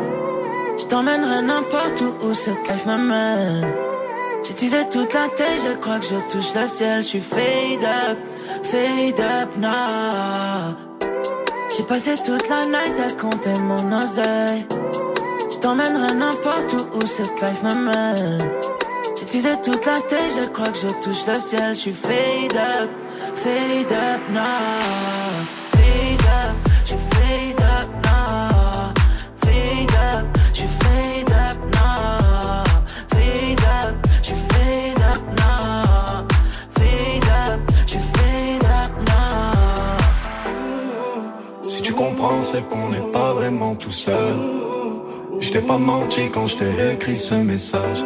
Je 0.79 0.85
t'emmènerai 0.85 1.41
n'importe 1.41 2.03
où 2.03 2.27
où 2.27 2.35
cette 2.35 2.69
life 2.69 2.85
m'amène. 2.85 3.67
J'ai 4.45 4.53
teasé 4.53 4.77
toute 4.91 5.15
la 5.15 5.29
tête, 5.29 5.59
je 5.67 5.75
crois 5.79 6.01
que 6.01 6.05
je 6.05 6.17
touche 6.31 6.53
le 6.55 6.69
ciel. 6.69 6.99
Je 6.99 7.09
suis 7.09 7.21
fade 7.21 7.83
up, 7.83 8.19
fade 8.63 9.21
up 9.41 9.57
now. 9.57 10.77
J'ai 11.75 11.85
passé 11.85 12.15
toute 12.23 12.47
la 12.51 12.67
night 12.67 12.95
à 13.01 13.11
compter 13.19 13.59
mon 13.59 13.97
oseille. 13.97 14.67
Je 15.51 15.57
t'emmènerai 15.61 16.13
n'importe 16.13 16.75
où 16.75 16.99
où 16.99 17.07
cette 17.07 17.41
life 17.41 17.63
m'amène. 17.63 18.51
J'ai 19.17 19.25
teasé 19.25 19.49
toute 19.65 19.87
la 19.87 19.99
tête, 20.01 20.43
je 20.43 20.47
crois 20.51 20.69
que 20.69 20.77
je 20.77 20.89
touche 21.03 21.27
le 21.27 21.41
ciel. 21.41 21.75
Je 21.75 21.81
suis 21.81 21.95
fade 21.95 22.55
up, 22.55 22.91
fade 23.35 23.93
up 23.93 24.21
now. 24.31 25.64
Vraiment 43.55 43.74
tout 43.74 43.90
seul. 43.90 44.35
Je 45.40 45.52
t'ai 45.52 45.60
pas 45.60 45.78
menti 45.78 46.28
quand 46.32 46.47
je 46.47 46.56
t'ai 46.56 46.93
écrit 46.93 47.16
ce 47.16 47.35
message. 47.35 48.02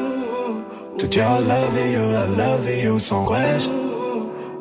Te 0.99 1.07
dire 1.07 1.25
I 1.25 1.41
love 1.47 1.79
you, 1.93 2.03
I 2.03 2.37
love 2.37 2.85
you 2.85 2.99
sans 2.99 3.27
wesh. 3.29 3.69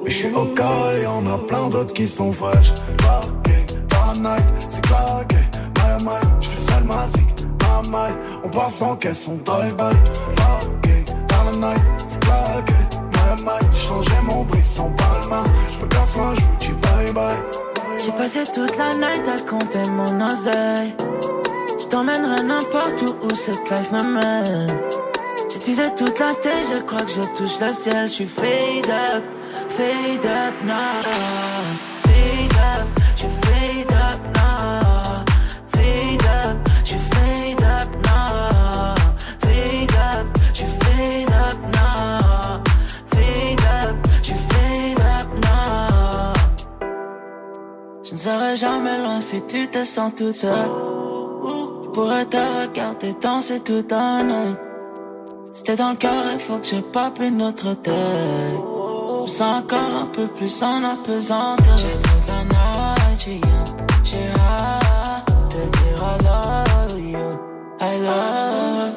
Mais 0.03 0.09
je 0.11 0.17
suis 0.17 0.33
au 0.33 0.45
cas 0.45 0.93
y'en 1.03 1.25
a 1.27 1.37
plein 1.47 1.69
d'autres 1.69 1.93
qui 1.93 2.07
sont 2.07 2.31
fraîches. 2.31 2.73
La 3.03 4.13
night, 4.13 4.45
c'est 4.69 4.81
claqué. 4.81 5.37
My, 5.77 6.05
my, 6.05 6.19
je 6.39 6.49
fais 6.49 6.71
ça 6.71 6.79
le 6.79 6.85
masique. 6.85 7.45
My, 7.61 7.89
my, 7.89 8.11
on 8.43 8.49
passe 8.49 8.81
en 8.81 8.95
caisse, 8.95 9.27
on. 9.27 9.37
Claqué 9.37 11.03
dans 11.27 11.43
la 11.43 11.73
night, 11.73 11.83
c'est 12.07 12.19
claqué. 12.19 12.73
My, 13.13 13.43
my, 13.43 13.75
changé 13.75 14.15
mon 14.23 14.43
brisson 14.43 14.91
par 14.97 15.19
le 15.21 15.29
main. 15.29 15.43
Je 15.73 15.79
me 15.79 15.87
casse 15.87 16.15
moi, 16.15 16.33
je 16.35 16.41
vous 16.41 16.57
dis 16.59 16.81
bye 16.81 17.11
bye. 17.13 17.66
J'ai 18.03 18.11
passé 18.11 18.43
toute 18.53 18.77
la 18.77 18.93
night 18.95 19.27
à 19.27 19.41
compter 19.49 19.89
mon 19.89 20.27
oseille. 20.27 20.95
Je 21.79 21.85
t'emmènerai 21.87 22.43
n'importe 22.43 23.01
où 23.03 23.25
où 23.25 23.35
cette 23.35 23.69
life 23.69 23.91
m'amène. 23.91 24.71
Teasé 25.67 25.83
toute 25.97 26.17
la 26.17 26.33
tête, 26.33 26.71
je 26.73 26.81
crois 26.83 27.01
que 27.01 27.11
je 27.11 27.21
touche 27.35 27.59
le 27.59 27.67
ciel. 27.73 28.07
Je 28.07 28.13
suis 28.13 28.25
fade 28.25 28.89
up, 28.89 29.23
fade 29.67 30.25
up 30.25 30.53
now. 30.63 31.86
Serai 48.27 48.55
jamais 48.57 48.97
loin 49.03 49.21
si 49.21 49.41
tu 49.47 49.67
te 49.69 49.83
sens 49.85 50.11
toute 50.17 50.33
seule. 50.33 50.71
Je 51.43 51.89
pourrais 51.93 52.25
te 52.25 52.37
regarder 52.61 53.13
danser 53.21 53.59
tout 53.61 53.87
un 53.91 54.23
night. 54.23 54.57
C'était 55.53 55.77
dans 55.77 55.91
le 55.91 55.95
cœur, 55.95 56.23
il 56.33 56.39
faut 56.39 56.59
que 56.59 56.67
je 56.67 56.81
pape 56.95 57.19
une 57.21 57.41
autre 57.41 57.73
tête. 57.75 57.93
Je 57.93 59.23
me 59.23 59.27
sens 59.27 59.63
encore 59.63 59.93
un 60.03 60.07
peu 60.07 60.27
plus 60.27 60.61
en 60.61 60.83
apesanteur. 60.83 61.77
J'ai 61.77 61.97
toute 62.07 62.27
la 62.33 62.41
night. 62.43 63.43
J'ai 64.09 64.29
hâte 64.49 65.29
de 65.53 65.61
dire 65.77 65.99
I 66.11 66.17
love 66.27 66.99
you. 67.13 67.27
I 67.79 67.93
love. 68.07 68.93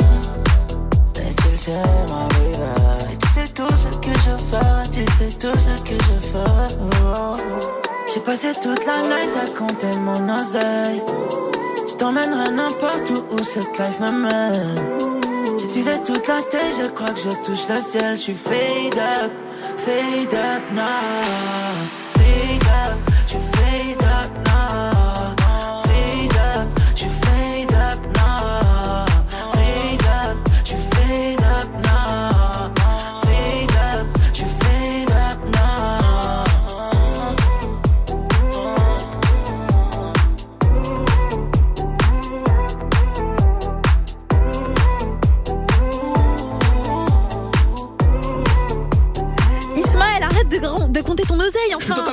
Et 1.25 1.35
tu 1.41 1.49
le 1.53 1.57
sais, 1.57 1.85
ma 2.13 2.23
baby. 2.35 3.13
Et 3.13 3.17
tu 3.17 3.29
sais 3.29 3.49
tout 3.59 3.75
ce 3.85 3.91
que 4.05 4.13
je 4.27 4.35
fais, 4.49 4.83
tu 4.95 5.05
sais 5.17 5.33
tout 5.39 5.59
ce 5.67 5.75
que 5.83 5.97
je 6.07 6.17
fais. 6.31 6.60
J'ai 8.13 8.21
passé 8.21 8.49
toute 8.61 8.85
la 8.87 8.99
night 9.03 9.31
à 9.41 9.51
compter 9.57 9.97
mon 10.01 10.35
oseille. 10.35 11.01
Je 11.89 11.95
t'emmènerai 11.95 12.51
n'importe 12.51 13.11
où 13.11 13.35
où 13.35 13.39
cette 13.45 13.79
life 13.79 14.01
m'amène. 14.01 14.75
Teasé 15.73 15.93
toute 16.05 16.27
la 16.27 16.43
tête, 16.43 16.75
je 16.83 16.91
crois 16.91 17.11
que 17.11 17.21
je 17.21 17.31
touche 17.45 17.69
le 17.69 17.77
ciel. 17.81 18.17
Je 18.17 18.23
suis 18.23 18.35
fade 18.35 18.99
up, 18.99 19.33
fade 19.77 20.35
up 20.35 20.73
now. 20.73 22.00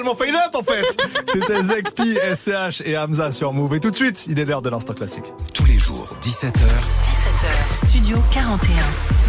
Je 0.07 0.15
suis 0.15 0.15
enfin. 0.15 0.15
totalement 0.15 0.15
fade 0.15 0.35
up 0.35 0.55
en 0.55 0.63
fait. 0.63 0.97
C'était 1.27 1.63
Zekpi, 1.63 2.17
SCH 2.34 2.81
et 2.85 2.97
Hamza 2.97 3.31
sur 3.31 3.53
Move. 3.53 3.75
Et 3.75 3.79
tout 3.79 3.91
de 3.91 3.95
suite, 3.95 4.25
il 4.27 4.39
est 4.39 4.45
l'heure 4.45 4.61
de 4.61 4.69
l'instant 4.69 4.93
classique. 4.93 5.25
Tous 5.53 5.65
les 5.65 5.79
jours, 5.79 6.05
17h, 6.21 6.51
17h, 6.53 7.85
Studio 7.85 8.17
41. 8.31 9.26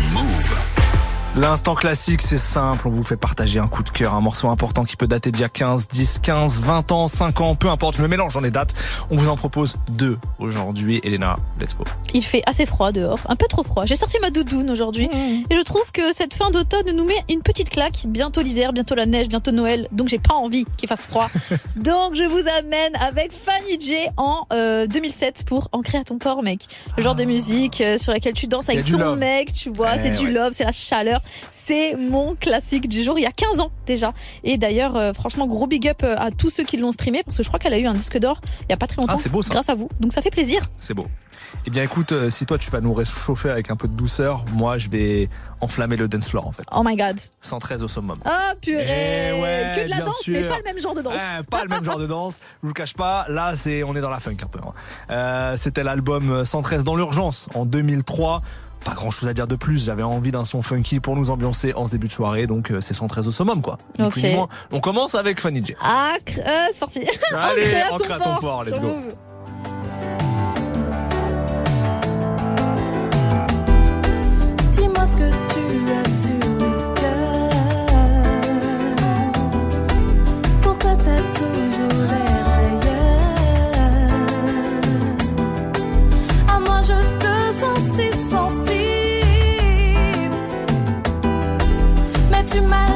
L'instant 1.38 1.76
classique, 1.76 2.20
c'est 2.20 2.36
simple. 2.36 2.88
On 2.88 2.90
vous 2.90 3.04
fait 3.04 3.16
partager 3.16 3.60
un 3.60 3.68
coup 3.68 3.84
de 3.84 3.90
cœur, 3.90 4.14
un 4.14 4.20
morceau 4.20 4.48
important 4.48 4.82
qui 4.84 4.96
peut 4.96 5.06
dater 5.06 5.30
d'il 5.30 5.42
y 5.42 5.44
a 5.44 5.48
15, 5.48 5.86
10, 5.86 6.18
15, 6.20 6.62
20 6.62 6.90
ans, 6.90 7.06
5 7.06 7.40
ans, 7.40 7.54
peu 7.54 7.68
importe. 7.68 7.96
Je 7.96 8.02
me 8.02 8.08
mélange 8.08 8.34
dans 8.34 8.40
les 8.40 8.50
dates. 8.50 8.74
On 9.10 9.16
vous 9.16 9.28
en 9.28 9.36
propose 9.36 9.76
deux 9.88 10.18
aujourd'hui. 10.40 11.00
Elena, 11.04 11.36
let's 11.60 11.76
go. 11.76 11.84
Il 12.12 12.24
fait 12.24 12.42
assez 12.46 12.66
froid 12.66 12.90
dehors, 12.90 13.20
un 13.28 13.36
peu 13.36 13.46
trop 13.48 13.62
froid. 13.62 13.84
J'ai 13.86 13.94
sorti 13.94 14.18
ma 14.20 14.30
doudoune 14.30 14.68
aujourd'hui 14.68 15.08
et 15.48 15.54
je 15.54 15.62
trouve 15.62 15.92
que 15.92 16.12
cette 16.12 16.34
fin 16.34 16.50
d'automne 16.50 16.90
nous 16.92 17.04
met 17.04 17.22
une 17.28 17.42
petite 17.42 17.70
claque. 17.70 18.06
Bientôt 18.08 18.42
l'hiver, 18.42 18.72
bientôt 18.72 18.96
la 18.96 19.06
neige, 19.06 19.28
bientôt 19.28 19.52
Noël. 19.52 19.86
Donc 19.92 20.08
j'ai 20.08 20.18
pas 20.18 20.34
envie 20.34 20.64
qu'il 20.76 20.88
fasse 20.88 21.06
froid. 21.06 21.30
donc 21.76 22.16
je 22.16 22.24
vous 22.24 22.48
amène 22.58 22.96
avec 22.96 23.30
Fanny 23.32 23.78
J 23.78 23.94
en 24.16 24.44
euh, 24.52 24.88
2007 24.88 25.44
pour 25.46 25.68
Ancré 25.70 25.98
à 25.98 26.04
ton 26.04 26.18
corps, 26.18 26.42
mec. 26.42 26.62
Le 26.96 27.02
genre 27.04 27.14
de 27.14 27.24
musique 27.24 27.80
euh, 27.80 27.96
sur 27.96 28.10
laquelle 28.12 28.34
tu 28.34 28.48
danses 28.48 28.68
avec 28.68 28.84
du 28.84 28.90
ton 28.90 28.98
love. 28.98 29.18
mec, 29.20 29.52
tu 29.52 29.70
vois, 29.70 29.94
Eh 29.96 30.00
c'est 30.00 30.10
du 30.10 30.26
ouais. 30.26 30.32
love, 30.32 30.52
c'est 30.52 30.64
la 30.64 30.72
chaleur. 30.72 31.20
C'est 31.50 31.94
mon 31.96 32.34
classique 32.34 32.88
du 32.88 33.02
jour, 33.02 33.18
il 33.18 33.22
y 33.22 33.26
a 33.26 33.30
15 33.30 33.60
ans 33.60 33.70
déjà. 33.86 34.12
Et 34.44 34.58
d'ailleurs, 34.58 34.96
euh, 34.96 35.12
franchement, 35.12 35.46
gros 35.46 35.66
big 35.66 35.88
up 35.88 36.02
euh, 36.04 36.16
à 36.18 36.30
tous 36.30 36.50
ceux 36.50 36.64
qui 36.64 36.76
l'ont 36.76 36.92
streamé 36.92 37.22
parce 37.24 37.36
que 37.36 37.42
je 37.42 37.48
crois 37.48 37.58
qu'elle 37.58 37.74
a 37.74 37.78
eu 37.78 37.86
un 37.86 37.94
disque 37.94 38.18
d'or 38.18 38.40
il 38.62 38.70
y 38.70 38.72
a 38.72 38.76
pas 38.76 38.86
très 38.86 39.00
longtemps. 39.00 39.14
Ah, 39.16 39.20
c'est 39.20 39.28
beau, 39.30 39.42
ça. 39.42 39.52
Grâce 39.54 39.68
à 39.68 39.74
vous. 39.74 39.88
Donc 40.00 40.12
ça 40.12 40.22
fait 40.22 40.30
plaisir. 40.30 40.60
C'est 40.78 40.94
beau. 40.94 41.06
Eh 41.66 41.70
bien 41.70 41.82
écoute, 41.82 42.12
euh, 42.12 42.30
si 42.30 42.44
toi 42.46 42.58
tu 42.58 42.70
vas 42.70 42.80
nous 42.80 42.92
réchauffer 42.92 43.48
avec 43.50 43.70
un 43.70 43.76
peu 43.76 43.88
de 43.88 43.94
douceur, 43.94 44.44
moi 44.52 44.76
je 44.78 44.88
vais 44.90 45.28
enflammer 45.60 45.96
le 45.96 46.06
dance 46.08 46.28
floor 46.28 46.46
en 46.46 46.52
fait. 46.52 46.62
Oh 46.74 46.82
my 46.84 46.94
god. 46.94 47.18
113 47.40 47.82
au 47.82 47.88
summum. 47.88 48.16
Ah 48.24 48.52
purée 48.60 49.30
Eh 49.30 49.32
ouais, 49.40 49.72
Que 49.74 49.84
de 49.84 49.90
la 49.90 49.96
bien 49.96 50.04
danse, 50.04 50.22
mais 50.28 50.40
sûr. 50.40 50.48
pas 50.48 50.58
le 50.58 50.64
même 50.64 50.78
genre 50.80 50.94
de 50.94 51.02
danse. 51.02 51.14
Ouais, 51.14 51.42
pas 51.50 51.62
le 51.64 51.68
même 51.70 51.84
genre 51.84 51.98
de 51.98 52.06
danse. 52.06 52.34
Je 52.40 52.58
vous 52.62 52.68
le 52.68 52.74
cache 52.74 52.94
pas. 52.94 53.24
Là, 53.28 53.54
c'est 53.56 53.82
on 53.82 53.96
est 53.96 54.00
dans 54.00 54.10
la 54.10 54.20
funk 54.20 54.36
un 54.42 54.46
peu. 54.46 54.58
hein. 54.58 54.72
Euh, 55.10 55.56
C'était 55.56 55.82
l'album 55.82 56.44
113 56.44 56.84
dans 56.84 56.96
l'urgence 56.96 57.48
en 57.54 57.64
2003. 57.64 58.42
Pas 58.88 58.94
grand 58.94 59.10
chose 59.10 59.28
à 59.28 59.34
dire 59.34 59.46
de 59.46 59.54
plus. 59.54 59.84
J'avais 59.84 60.02
envie 60.02 60.30
d'un 60.30 60.46
son 60.46 60.62
funky 60.62 60.98
pour 60.98 61.14
nous 61.14 61.28
ambiancer 61.28 61.74
en 61.74 61.84
ce 61.84 61.90
début 61.90 62.06
de 62.08 62.12
soirée. 62.12 62.46
Donc 62.46 62.70
euh, 62.70 62.80
c'est 62.80 62.94
113 62.94 63.28
au 63.28 63.32
summum 63.32 63.60
quoi. 63.60 63.76
Ni 63.98 64.04
Ok. 64.06 64.12
plus 64.12 64.22
ni 64.22 64.34
moins. 64.34 64.48
On 64.72 64.80
commence 64.80 65.14
avec 65.14 65.40
Fanny 65.40 65.62
J. 65.62 65.74
Ah, 65.82 66.14
cr- 66.26 66.40
euh, 66.40 66.66
c'est 66.72 66.78
parti. 66.80 67.00
Allez, 67.36 67.62
Ancré 67.64 67.82
à 67.82 67.92
ancré 67.94 68.12
à 68.14 68.18
ton 68.18 68.34
port, 68.36 68.64
let's 68.64 68.80
go. 68.80 68.88
Dis-moi 74.72 75.06
ce 75.06 75.16
que 75.16 75.28
tu 75.52 75.92
as 75.92 76.08
sur 76.22 76.37
Mais 92.60 92.66
tu 92.66 92.87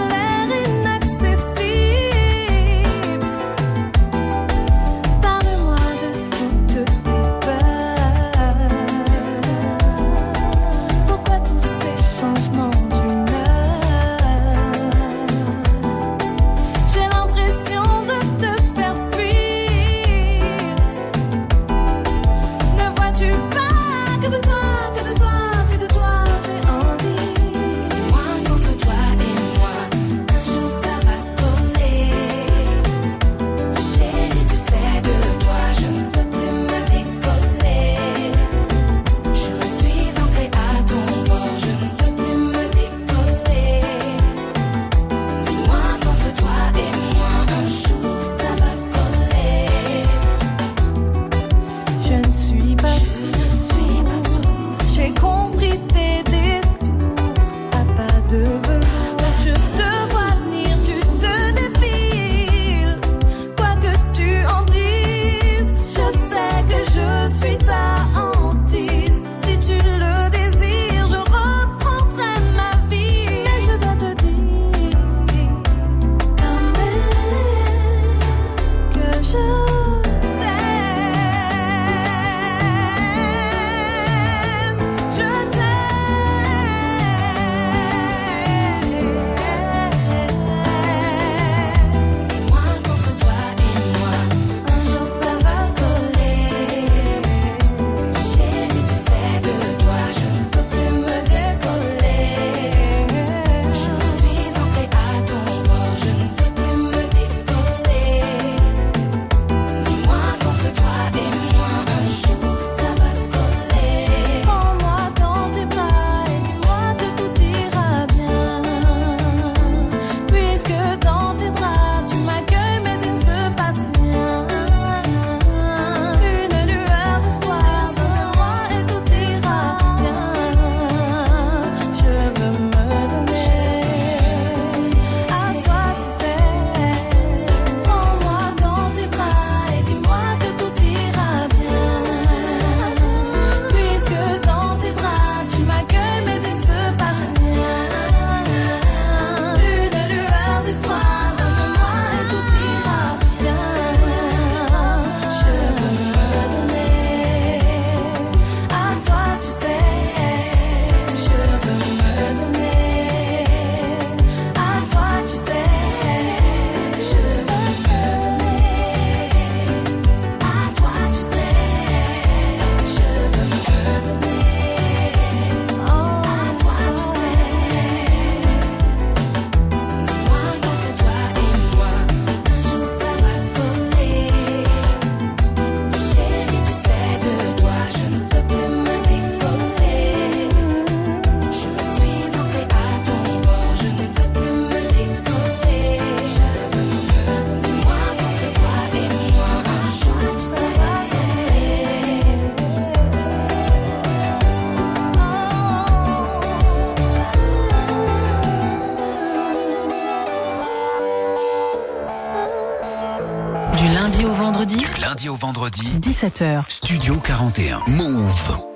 au 215.32 215.36
vendredi, 215.36 215.82
17h. 216.00 216.64
Studio 216.68 217.14
41. 217.16 217.80
Move. 217.88 218.72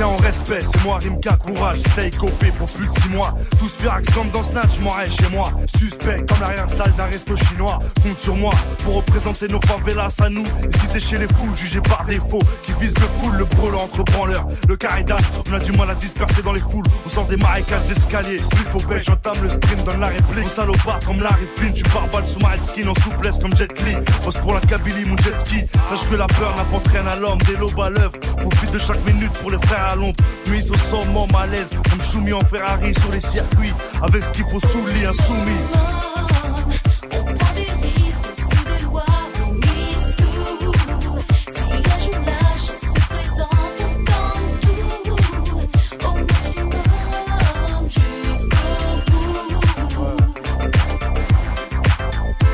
Tiens 0.00 0.08
en 0.08 0.16
respect, 0.16 0.62
c'est 0.62 0.82
moi 0.84 0.98
Rimka, 0.98 1.36
courage, 1.36 1.80
stay 1.80 2.10
copé 2.10 2.50
pour 2.56 2.70
plus 2.70 2.86
de 2.86 2.92
6 3.00 3.08
mois. 3.10 3.34
Tous 3.58 3.74
firax 3.74 4.08
comme 4.14 4.30
dans 4.30 4.42
Snatch, 4.42 4.76
je 4.76 4.80
m'en 4.80 4.92
chez 5.08 5.28
moi. 5.30 5.50
Suspect 5.76 6.24
comme 6.26 6.40
l'arrière 6.40 6.68
salle 6.68 6.92
d'un 6.96 7.04
resto 7.04 7.36
chinois. 7.36 7.78
Compte 8.02 8.18
sur 8.18 8.36
moi 8.36 8.52
pour 8.84 8.96
représenter 8.96 9.48
nos 9.48 9.60
favelas 9.60 10.14
à 10.20 10.30
nous. 10.30 10.42
Et 10.42 10.78
si 10.78 10.86
t'es 10.86 11.00
chez 11.00 11.18
les 11.18 11.26
fous, 11.26 11.54
jugé 11.54 11.80
par 11.80 12.04
défaut, 12.06 12.40
qui 12.64 12.72
vise 12.80 12.94
le 12.94 13.06
full, 13.20 13.36
le 13.36 13.44
brûlant 13.44 13.82
entre 13.82 14.02
branleurs. 14.04 14.46
Le 14.68 14.76
caridas, 14.76 15.18
on 15.50 15.54
a 15.54 15.58
du 15.58 15.72
mal 15.72 15.90
à 15.90 15.94
disperser 15.94 16.42
dans 16.42 16.52
les 16.52 16.60
foules. 16.60 16.86
On 17.04 17.08
sort 17.08 17.26
des 17.26 17.36
marécages 17.36 17.84
d'escalier. 17.86 18.40
Il 18.52 18.70
faut 18.70 18.80
bec, 18.88 19.02
j'entame 19.04 19.42
le 19.42 19.50
sprint, 19.50 19.84
donne 19.84 20.00
la 20.00 20.08
réplique. 20.08 20.46
Salopard 20.46 21.00
comme 21.06 21.20
Larry 21.22 21.46
Flynn, 21.56 21.74
tu 21.74 21.82
balle 21.82 22.26
sous 22.26 22.40
ma 22.40 22.52
skin 22.62 22.88
en 22.88 22.94
souplesse 23.02 23.38
comme 23.38 23.54
Jet 23.54 23.70
Li. 23.84 23.96
Pour 24.40 24.54
la 24.54 24.60
Kabylie, 24.60 25.04
mon 25.04 25.16
jet 25.18 25.38
ski. 25.40 25.56
Sache 25.90 26.08
que 26.08 26.16
la 26.16 26.26
peur 26.26 26.54
n'apporte 26.56 26.86
rien 26.88 27.06
à 27.06 27.16
l'homme, 27.16 27.38
des 27.42 27.56
lobes 27.56 27.78
à 27.80 27.90
l'œuvre. 27.90 28.18
Profite 28.40 28.70
de 28.70 28.78
chaque 28.78 29.04
minute 29.06 29.32
pour 29.40 29.50
les 29.50 29.58
frères 29.66 29.89
l'ombre. 29.94 30.16
Mise 30.50 30.70
au 30.70 30.78
sommet, 30.78 31.26
malaise, 31.32 31.70
comme 31.90 32.02
Choumi 32.02 32.32
en 32.32 32.40
Ferrari 32.40 32.94
sur 32.94 33.12
les 33.12 33.20
circuits. 33.20 33.72
Avec 34.02 34.24
ce 34.24 34.32
qu'il 34.32 34.44
faut 34.44 34.60
sous 34.60 34.84
le 34.84 34.92
lit, 34.92 35.06
insoumis. 35.06 35.50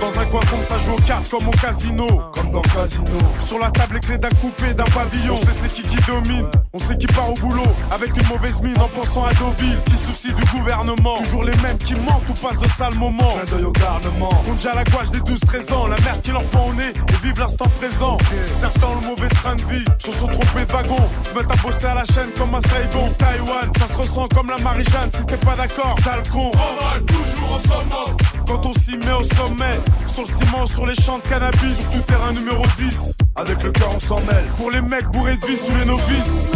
Dans 0.01 0.21
un 0.21 0.25
coin 0.27 0.43
sombre, 0.43 0.63
ça 0.63 0.79
joue 0.79 0.93
aux 0.93 1.01
cartes 1.01 1.29
comme 1.29 1.49
au 1.49 1.51
casino. 1.51 2.07
Sur 3.41 3.59
la 3.59 3.71
table, 3.71 4.01
les 4.09 4.19
d'un 4.19 4.29
coupé, 4.41 4.73
d'un 4.73 4.85
pavillon. 4.85 5.35
On 5.35 5.37
sait 5.37 5.53
c'est 5.53 5.69
qui 5.69 5.83
qui 5.83 5.97
domine. 6.07 6.47
On 6.73 6.79
sait 6.79 6.97
qui 6.97 7.07
part 7.07 7.31
au 7.31 7.35
boulot. 7.35 7.63
Avec 7.93 8.17
une 8.17 8.27
mauvaise 8.29 8.63
mine 8.63 8.79
en 8.81 8.89
pensant 8.89 9.25
à 9.25 9.33
Deauville. 9.35 9.79
Qui 9.87 9.97
soucie 9.97 10.33
du 10.33 10.43
gouvernement. 10.57 11.17
Toujours 11.19 11.45
les 11.45 11.57
mêmes 11.63 11.79
qui 11.79 11.95
mentent 11.95 12.29
ou 12.29 12.33
passent 12.35 12.59
de 12.59 12.69
sales 12.69 12.95
moments. 12.95 13.35
Clin 13.35 13.57
d'œil 13.57 13.65
au 13.65 13.73
garnement. 13.73 14.29
Compte 14.47 14.57
déjà 14.57 14.75
la 14.75 14.85
gouache 14.85 15.11
des 15.11 15.21
12-13 15.21 15.75
ans. 15.75 15.87
La 15.87 15.97
merde 16.01 16.23
qui 16.23 16.31
leur 16.31 16.45
prend 16.45 16.69
au 16.69 16.75
nez 16.75 16.91
et 16.91 17.27
vivent 17.27 17.41
l'instant 17.41 17.69
présent. 17.79 18.17
Certains 18.47 18.87
ont 18.87 19.01
le 19.01 19.07
mauvais 19.07 19.29
train 19.29 19.55
de 19.55 19.63
vie. 19.63 19.85
Se 19.99 20.13
sont 20.13 20.27
trompés 20.27 20.65
de 20.67 20.73
wagon. 20.73 21.09
Se 21.23 21.35
mettent 21.35 21.53
à 21.53 21.57
bosser 21.63 21.87
à 21.87 21.95
la 21.95 22.05
chaîne 22.05 22.31
comme 22.39 22.55
un 22.55 22.61
Saigon. 22.61 23.11
Taïwan, 23.19 23.71
ça 23.79 23.87
se 23.87 23.97
ressent 23.97 24.29
comme 24.35 24.49
la 24.49 24.59
Marie-Jeanne. 24.59 25.11
Si 25.13 25.27
t'es 25.27 25.37
pas 25.37 25.57
d'accord, 25.57 25.95
sale 26.03 26.23
con. 26.33 26.51
toujours 27.07 27.55
en 27.55 27.59
sommet. 27.59 28.36
Quand 28.47 28.65
on 28.65 28.73
s'y 28.73 28.97
met 28.97 29.13
au 29.13 29.23
sommet. 29.23 29.81
Sur 30.07 30.23
le 30.23 30.29
ciment, 30.29 30.67
sur 30.67 30.87
les 30.87 30.95
champs 30.95 31.19
de 31.19 31.29
cannabis. 31.29 31.91
Sur 31.91 32.01
tout 32.01 32.07
terrain 32.07 32.33
numéro 32.33 32.63
10. 32.79 33.17
Avec 33.35 33.63
le 33.63 33.73
cœur, 33.73 33.91
on 33.95 34.01
s'en 34.01 34.21
mêle. 34.21 34.47
Pour 34.57 34.71
les 34.71 34.81
mecs 34.81 35.07
bourrés 35.07 35.37
de 35.37 35.47
vie 35.47 35.57
sous 35.57 35.75
les 35.75 35.85
novices. 35.85 36.47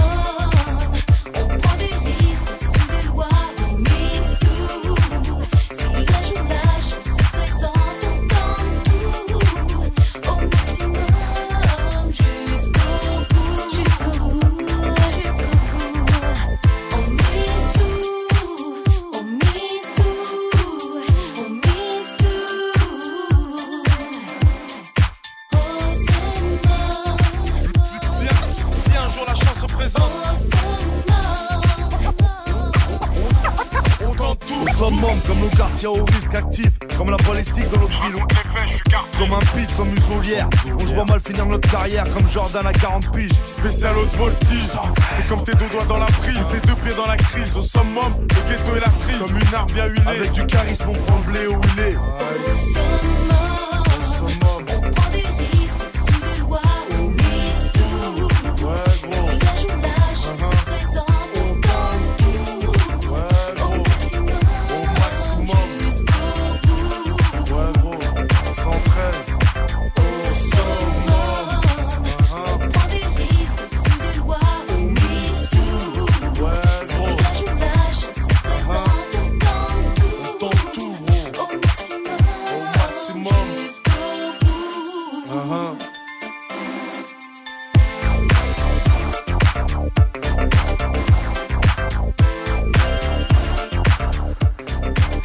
Finir 41.31 41.47
notre 41.47 41.70
carrière 41.70 42.05
comme 42.12 42.28
Jordan 42.28 42.66
à 42.66 42.73
40 42.73 43.12
piges. 43.12 43.31
Spécial 43.47 43.97
haute 43.97 44.15
voltige. 44.16 44.65
C'est 45.11 45.28
comme 45.28 45.44
tes 45.44 45.55
deux 45.55 45.69
doigts 45.70 45.85
dans 45.89 45.98
la 45.98 46.07
prise, 46.07 46.51
tes 46.51 46.66
deux 46.66 46.74
pieds 46.74 46.94
dans 46.97 47.07
la 47.07 47.16
crise. 47.16 47.57
Au 47.57 47.62
summum, 47.62 48.12
le 48.20 48.51
ghetto 48.51 48.77
et 48.77 48.81
la 48.81 48.90
cerise. 48.90 49.19
Comme 49.19 49.39
une 49.39 49.55
arme 49.55 49.70
bien 49.73 49.86
huilée. 49.86 50.02
Avec 50.07 50.32
du 50.32 50.44
charisme, 50.47 50.90
on 50.90 50.93
prend 50.93 51.19
blé 51.20 51.47
où 51.47 51.61
il 51.77 53.49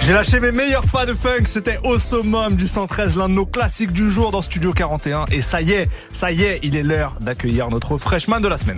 J'ai 0.05 0.13
lâché 0.13 0.39
mes 0.39 0.51
meilleurs 0.51 0.85
pas 0.85 1.07
de 1.07 1.15
funk, 1.15 1.45
c'était 1.45 1.79
au 1.83 1.97
summum 1.97 2.55
du 2.55 2.67
113, 2.67 3.17
l'un 3.17 3.27
de 3.27 3.33
nos 3.33 3.47
classiques 3.47 3.91
du 3.91 4.11
jour 4.11 4.29
dans 4.29 4.43
Studio 4.43 4.71
41. 4.71 5.25
Et 5.31 5.41
ça 5.41 5.63
y 5.63 5.71
est, 5.71 5.89
ça 6.13 6.31
y 6.31 6.43
est, 6.43 6.59
il 6.61 6.75
est 6.75 6.83
l'heure 6.83 7.15
d'accueillir 7.21 7.71
notre 7.71 7.97
freshman 7.97 8.39
de 8.39 8.47
la 8.47 8.59
semaine. 8.59 8.77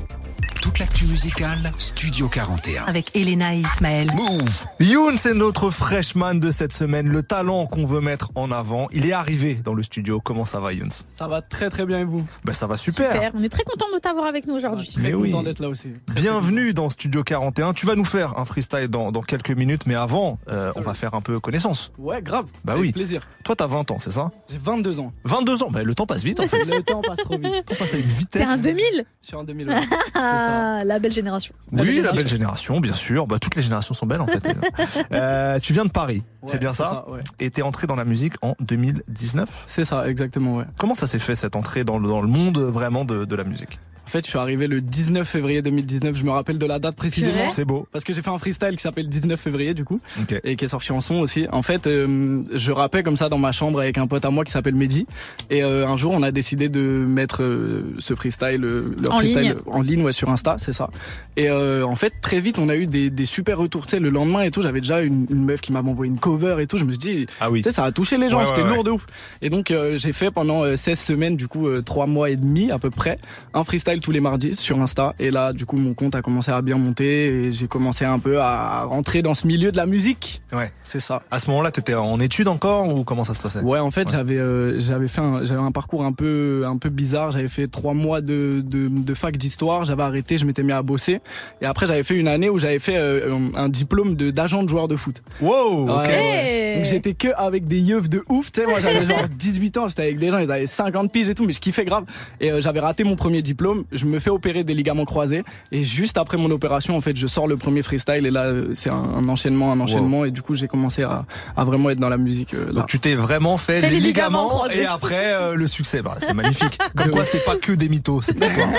Toute 0.61 0.79
l'actu 0.79 1.05
musicale, 1.05 1.71
Studio 1.77 2.27
41. 2.27 2.85
Avec 2.85 3.15
Elena 3.15 3.53
et 3.55 3.59
Ismaël. 3.59 4.11
Move. 4.13 4.65
Youn, 4.79 5.15
c'est 5.17 5.33
notre 5.33 5.69
freshman 5.69 6.35
de 6.35 6.51
cette 6.51 6.73
semaine, 6.73 7.07
le 7.07 7.21
talent 7.23 7.67
qu'on 7.67 7.85
veut 7.85 8.01
mettre 8.01 8.31
en 8.35 8.51
avant. 8.51 8.87
Il 8.91 9.05
est 9.05 9.11
arrivé 9.13 9.55
dans 9.55 9.73
le 9.73 9.83
studio. 9.83 10.19
Comment 10.19 10.45
ça 10.45 10.59
va, 10.59 10.73
Youn? 10.73 10.89
Ça 10.91 11.27
va 11.27 11.41
très 11.41 11.69
très 11.69 11.85
bien 11.85 11.99
et 11.99 12.03
vous? 12.03 12.25
Ben 12.43 12.53
ça 12.53 12.65
va 12.67 12.75
super. 12.75 13.11
Super, 13.13 13.31
on 13.35 13.43
est 13.43 13.49
très 13.49 13.63
content 13.63 13.85
de 13.93 13.99
t'avoir 13.99 14.25
avec 14.25 14.45
nous 14.47 14.55
aujourd'hui. 14.55 14.89
Mais 14.97 15.13
oui. 15.13 15.31
content 15.31 15.43
d'être 15.43 15.59
là 15.59 15.69
aussi. 15.69 15.93
Très, 16.07 16.21
Bienvenue 16.21 16.73
dans 16.73 16.89
Studio 16.89 17.23
41. 17.23 17.73
Tu 17.73 17.85
vas 17.85 17.95
nous 17.95 18.05
faire 18.05 18.37
un 18.37 18.45
freestyle 18.45 18.87
dans, 18.87 19.11
dans 19.11 19.21
quelques 19.21 19.51
minutes, 19.51 19.85
mais 19.85 19.95
avant, 19.95 20.39
euh, 20.49 20.71
on 20.75 20.81
va 20.81 20.93
faire 20.93 21.13
un 21.13 21.21
peu 21.21 21.39
connaissance. 21.39 21.91
Ouais, 21.97 22.21
grave. 22.21 22.45
Bah 22.65 22.73
Avec 22.73 22.81
oui. 22.83 22.91
plaisir. 22.91 23.27
Toi, 23.43 23.55
t'as 23.55 23.67
20 23.67 23.91
ans, 23.91 23.97
c'est 24.01 24.11
ça? 24.11 24.31
J'ai 24.49 24.57
22 24.57 24.99
ans. 24.99 25.11
22 25.23 25.63
ans. 25.63 25.69
Ben 25.71 25.83
le 25.83 25.95
temps 25.95 26.05
passe 26.05 26.23
vite, 26.23 26.39
en 26.39 26.47
fait. 26.47 26.65
Le 26.65 26.83
temps 26.83 27.01
passe 27.01 27.19
trop 27.19 27.37
vite. 27.37 27.43
Le 27.53 27.61
temps 27.63 27.75
passe 27.79 27.93
à 27.93 27.97
une 27.97 28.03
T'es 28.07 28.09
vitesse. 28.09 28.49
un 28.49 28.57
2000 28.57 28.83
Je 29.21 29.27
suis 29.27 29.35
en 29.35 29.43
2000. 29.43 29.69
ouais. 29.69 29.75
Ah, 30.47 30.83
la 30.85 30.99
belle 30.99 31.11
génération. 31.13 31.53
Oui, 31.71 32.01
la 32.03 32.11
belle 32.11 32.27
génération, 32.27 32.79
bien 32.79 32.93
sûr. 32.93 33.27
Bah, 33.27 33.39
toutes 33.39 33.55
les 33.55 33.61
générations 33.61 33.93
sont 33.93 34.05
belles, 34.05 34.21
en 34.21 34.27
fait. 34.27 34.43
euh, 35.11 35.59
tu 35.59 35.73
viens 35.73 35.85
de 35.85 35.89
Paris, 35.89 36.23
c'est 36.45 36.59
bien 36.59 36.73
ça, 36.73 37.05
ça, 37.05 37.11
ouais. 37.11 37.21
Et 37.39 37.49
t'es 37.51 37.61
entré 37.61 37.87
dans 37.87 37.95
la 37.95 38.05
musique 38.05 38.33
en 38.41 38.55
2019 38.59 39.63
C'est 39.67 39.85
ça, 39.85 40.07
exactement, 40.07 40.53
ouais. 40.53 40.65
Comment 40.77 40.95
ça 40.95 41.07
s'est 41.07 41.19
fait, 41.19 41.35
cette 41.35 41.55
entrée 41.55 41.83
dans 41.83 41.99
le, 41.99 42.07
dans 42.07 42.21
le 42.21 42.27
monde, 42.27 42.57
vraiment, 42.57 43.05
de, 43.05 43.25
de 43.25 43.35
la 43.35 43.43
musique? 43.43 43.79
En 44.07 44.09
fait, 44.09 44.23
je 44.23 44.29
suis 44.29 44.39
arrivé 44.39 44.67
le 44.67 44.79
19 44.79 45.27
février 45.27 45.61
2019. 45.61 46.15
Je 46.15 46.23
me 46.23 46.31
rappelle 46.31 46.57
de 46.57 46.65
la 46.65 46.79
date 46.79 46.95
précisément. 46.95 47.49
C'est 47.49 47.65
beau. 47.65 47.87
Parce 47.91 48.05
que 48.05 48.13
j'ai 48.13 48.21
fait 48.21 48.29
un 48.29 48.37
freestyle 48.37 48.77
qui 48.77 48.81
s'appelle 48.81 49.09
19 49.09 49.37
février 49.37 49.73
du 49.73 49.83
coup 49.83 49.99
et 50.45 50.55
qui 50.55 50.63
est 50.63 50.69
sorti 50.69 50.93
en 50.93 51.01
son 51.01 51.15
aussi. 51.15 51.45
En 51.51 51.61
fait, 51.61 51.87
euh, 51.87 52.41
je 52.53 52.71
rappais 52.71 53.03
comme 53.03 53.17
ça 53.17 53.27
dans 53.27 53.37
ma 53.37 53.51
chambre 53.51 53.81
avec 53.81 53.97
un 53.97 54.07
pote 54.07 54.23
à 54.23 54.29
moi 54.29 54.45
qui 54.45 54.51
s'appelle 54.53 54.75
Mehdi. 54.75 55.05
Et 55.49 55.61
euh, 55.61 55.85
un 55.85 55.97
jour, 55.97 56.13
on 56.13 56.23
a 56.23 56.31
décidé 56.31 56.69
de 56.69 56.79
mettre 56.79 57.43
euh, 57.43 57.83
ce 57.99 58.15
freestyle, 58.15 58.63
euh, 58.63 58.95
le 58.97 59.11
En 59.11 59.15
freestyle 59.17 59.39
ligne. 59.41 59.55
en 59.65 59.81
ligne, 59.81 60.01
ouais, 60.03 60.13
sur 60.13 60.29
Insta, 60.29 60.55
c'est 60.57 60.71
ça. 60.71 60.89
Et 61.35 61.49
euh, 61.49 61.83
en 61.85 61.95
fait, 61.95 62.13
très 62.21 62.39
vite, 62.39 62.59
on 62.59 62.69
a 62.69 62.77
eu 62.77 62.85
des, 62.85 63.09
des 63.09 63.25
super 63.25 63.57
retours. 63.57 63.87
Tu 63.87 63.91
sais, 63.91 63.99
le 63.99 64.09
lendemain 64.09 64.43
et 64.43 64.51
tout, 64.51 64.61
j'avais 64.61 64.79
déjà 64.79 65.01
une, 65.01 65.25
une 65.29 65.43
meuf 65.43 65.59
qui 65.59 65.73
m'avait 65.73 65.89
envoyé 65.89 66.09
une 66.09 66.17
cover 66.19 66.55
et 66.61 66.67
tout. 66.67 66.77
Je 66.77 66.85
me 66.85 66.91
suis 66.91 66.97
dit, 66.97 67.27
Ah 67.41 67.51
oui. 67.51 67.59
tu 67.59 67.63
sais, 67.69 67.75
ça 67.75 67.83
a 67.83 67.91
touché 67.91 68.17
les 68.17 68.29
gens. 68.29 68.39
Ouais, 68.39 68.45
C'était 68.45 68.61
ouais, 68.61 68.69
lourd 68.69 68.77
ouais. 68.77 68.83
de 68.85 68.91
ouf. 68.91 69.05
Et 69.41 69.49
donc, 69.49 69.69
euh, 69.69 69.97
j'ai 69.97 70.13
fait 70.13 70.31
pendant 70.31 70.63
euh, 70.63 70.77
16 70.77 70.97
semaines, 70.97 71.35
du 71.35 71.49
coup, 71.49 71.67
euh, 71.67 71.81
3 71.81 72.07
mois 72.07 72.29
et 72.29 72.37
demi 72.37 72.71
à 72.71 72.79
peu 72.79 72.89
près, 72.89 73.17
un 73.53 73.65
freestyle 73.65 73.96
tous 73.99 74.11
les 74.11 74.19
mardis 74.19 74.55
sur 74.55 74.79
Insta. 74.81 75.13
Et 75.19 75.31
là, 75.31 75.53
du 75.53 75.65
coup, 75.65 75.77
mon 75.77 75.93
compte 75.93 76.15
a 76.15 76.21
commencé 76.21 76.51
à 76.51 76.61
bien 76.61 76.77
monter 76.77 77.27
et 77.27 77.51
j'ai 77.51 77.67
commencé 77.67 78.05
un 78.05 78.19
peu 78.19 78.39
à 78.39 78.83
rentrer 78.83 79.21
dans 79.21 79.33
ce 79.33 79.47
milieu 79.47 79.71
de 79.71 79.77
la 79.77 79.85
musique. 79.85 80.41
Ouais. 80.53 80.71
C'est 80.83 80.99
ça. 80.99 81.21
À 81.31 81.39
ce 81.39 81.49
moment-là, 81.49 81.71
t'étais 81.71 81.93
en 81.95 82.19
études 82.19 82.47
encore 82.47 82.93
ou 82.93 83.03
comment 83.03 83.23
ça 83.23 83.33
se 83.33 83.39
passait? 83.39 83.59
Ouais, 83.59 83.79
en 83.79 83.91
fait, 83.91 84.09
j'avais 84.09 84.37
euh, 84.37 84.79
j'avais 84.79 85.07
fait 85.07 85.21
un, 85.21 85.43
j'avais 85.45 85.61
un 85.61 85.71
parcours 85.71 86.03
un 86.03 86.13
peu 86.13 86.63
un 86.65 86.77
peu 86.77 86.89
bizarre. 86.89 87.31
J'avais 87.31 87.47
fait 87.47 87.67
trois 87.67 87.93
mois 87.93 88.21
de 88.21 88.61
de, 88.65 88.87
de 88.87 89.13
fac 89.13 89.37
d'histoire. 89.37 89.85
J'avais 89.85 90.03
arrêté, 90.03 90.37
je 90.37 90.45
m'étais 90.45 90.63
mis 90.63 90.71
à 90.71 90.81
bosser. 90.81 91.19
Et 91.61 91.65
après, 91.65 91.87
j'avais 91.87 92.03
fait 92.03 92.15
une 92.15 92.27
année 92.27 92.49
où 92.49 92.57
j'avais 92.57 92.79
fait 92.79 92.97
euh, 92.97 93.37
un 93.55 93.69
diplôme 93.69 94.15
de 94.15 94.31
d'agent 94.31 94.63
de 94.63 94.69
joueur 94.69 94.87
de 94.87 94.95
foot. 94.95 95.21
Wow, 95.41 95.89
ok. 95.89 96.07
Hey. 96.09 96.77
Donc 96.77 96.85
j'étais 96.85 97.13
que 97.13 97.29
avec 97.35 97.65
des 97.65 97.79
yeufs 97.79 98.09
de 98.09 98.23
ouf. 98.29 98.51
Tu 98.51 98.61
sais, 98.61 98.67
moi 98.67 98.79
j'avais 98.79 99.05
genre 99.05 99.27
18 99.37 99.77
ans. 99.77 99.87
J'étais 99.87 100.03
avec 100.03 100.19
des 100.19 100.29
gens, 100.29 100.39
ils 100.39 100.51
avaient 100.51 100.67
50 100.67 101.11
piges 101.11 101.29
et 101.29 101.35
tout, 101.35 101.45
mais 101.45 101.53
je 101.53 101.59
kiffais 101.59 101.85
grave. 101.85 102.05
Et 102.39 102.51
euh, 102.51 102.61
j'avais 102.61 102.79
raté 102.79 103.03
mon 103.03 103.15
premier 103.15 103.41
diplôme. 103.41 103.83
Je 103.91 104.05
me 104.05 104.19
fais 104.19 104.29
opérer 104.29 104.63
des 104.63 104.73
ligaments 104.73 105.05
croisés. 105.05 105.43
Et 105.71 105.83
juste 105.83 106.17
après 106.17 106.37
mon 106.37 106.51
opération, 106.51 106.95
en 106.95 107.01
fait, 107.01 107.15
je 107.15 107.27
sors 107.27 107.47
le 107.47 107.57
premier 107.57 107.81
freestyle. 107.83 108.25
Et 108.25 108.31
là, 108.31 108.45
euh, 108.45 108.71
c'est 108.75 108.89
un, 108.89 108.95
un 108.95 109.27
enchaînement, 109.29 109.71
un 109.71 109.79
enchaînement. 109.79 110.25
Et 110.25 110.31
du 110.31 110.41
coup, 110.41 110.55
j'ai 110.55 110.67
commencé 110.67 111.03
à, 111.03 111.25
à 111.55 111.63
vraiment 111.63 111.89
être 111.89 111.99
dans 111.99 112.09
la 112.09 112.17
musique. 112.17 112.53
euh, 112.53 112.65
là. 112.67 112.71
Donc 112.73 112.87
tu 112.87 112.99
t'es 112.99 113.15
vraiment 113.15 113.57
fait 113.57 113.81
les 113.81 113.89
les 113.89 113.99
ligaments 113.99 114.67
et 114.69 114.85
après 114.85 115.33
euh, 115.33 115.55
le 115.55 115.67
succès. 115.67 116.01
Bah, 116.01 116.15
c'est 116.19 116.33
magnifique. 116.33 116.77
Comme 116.95 117.11
quoi 117.11 117.25
c'est 117.25 117.43
pas 117.45 117.55
que 117.55 117.71
des 117.71 117.89
mythos 117.89 118.21
cette 118.21 118.43
histoire. 118.43 118.67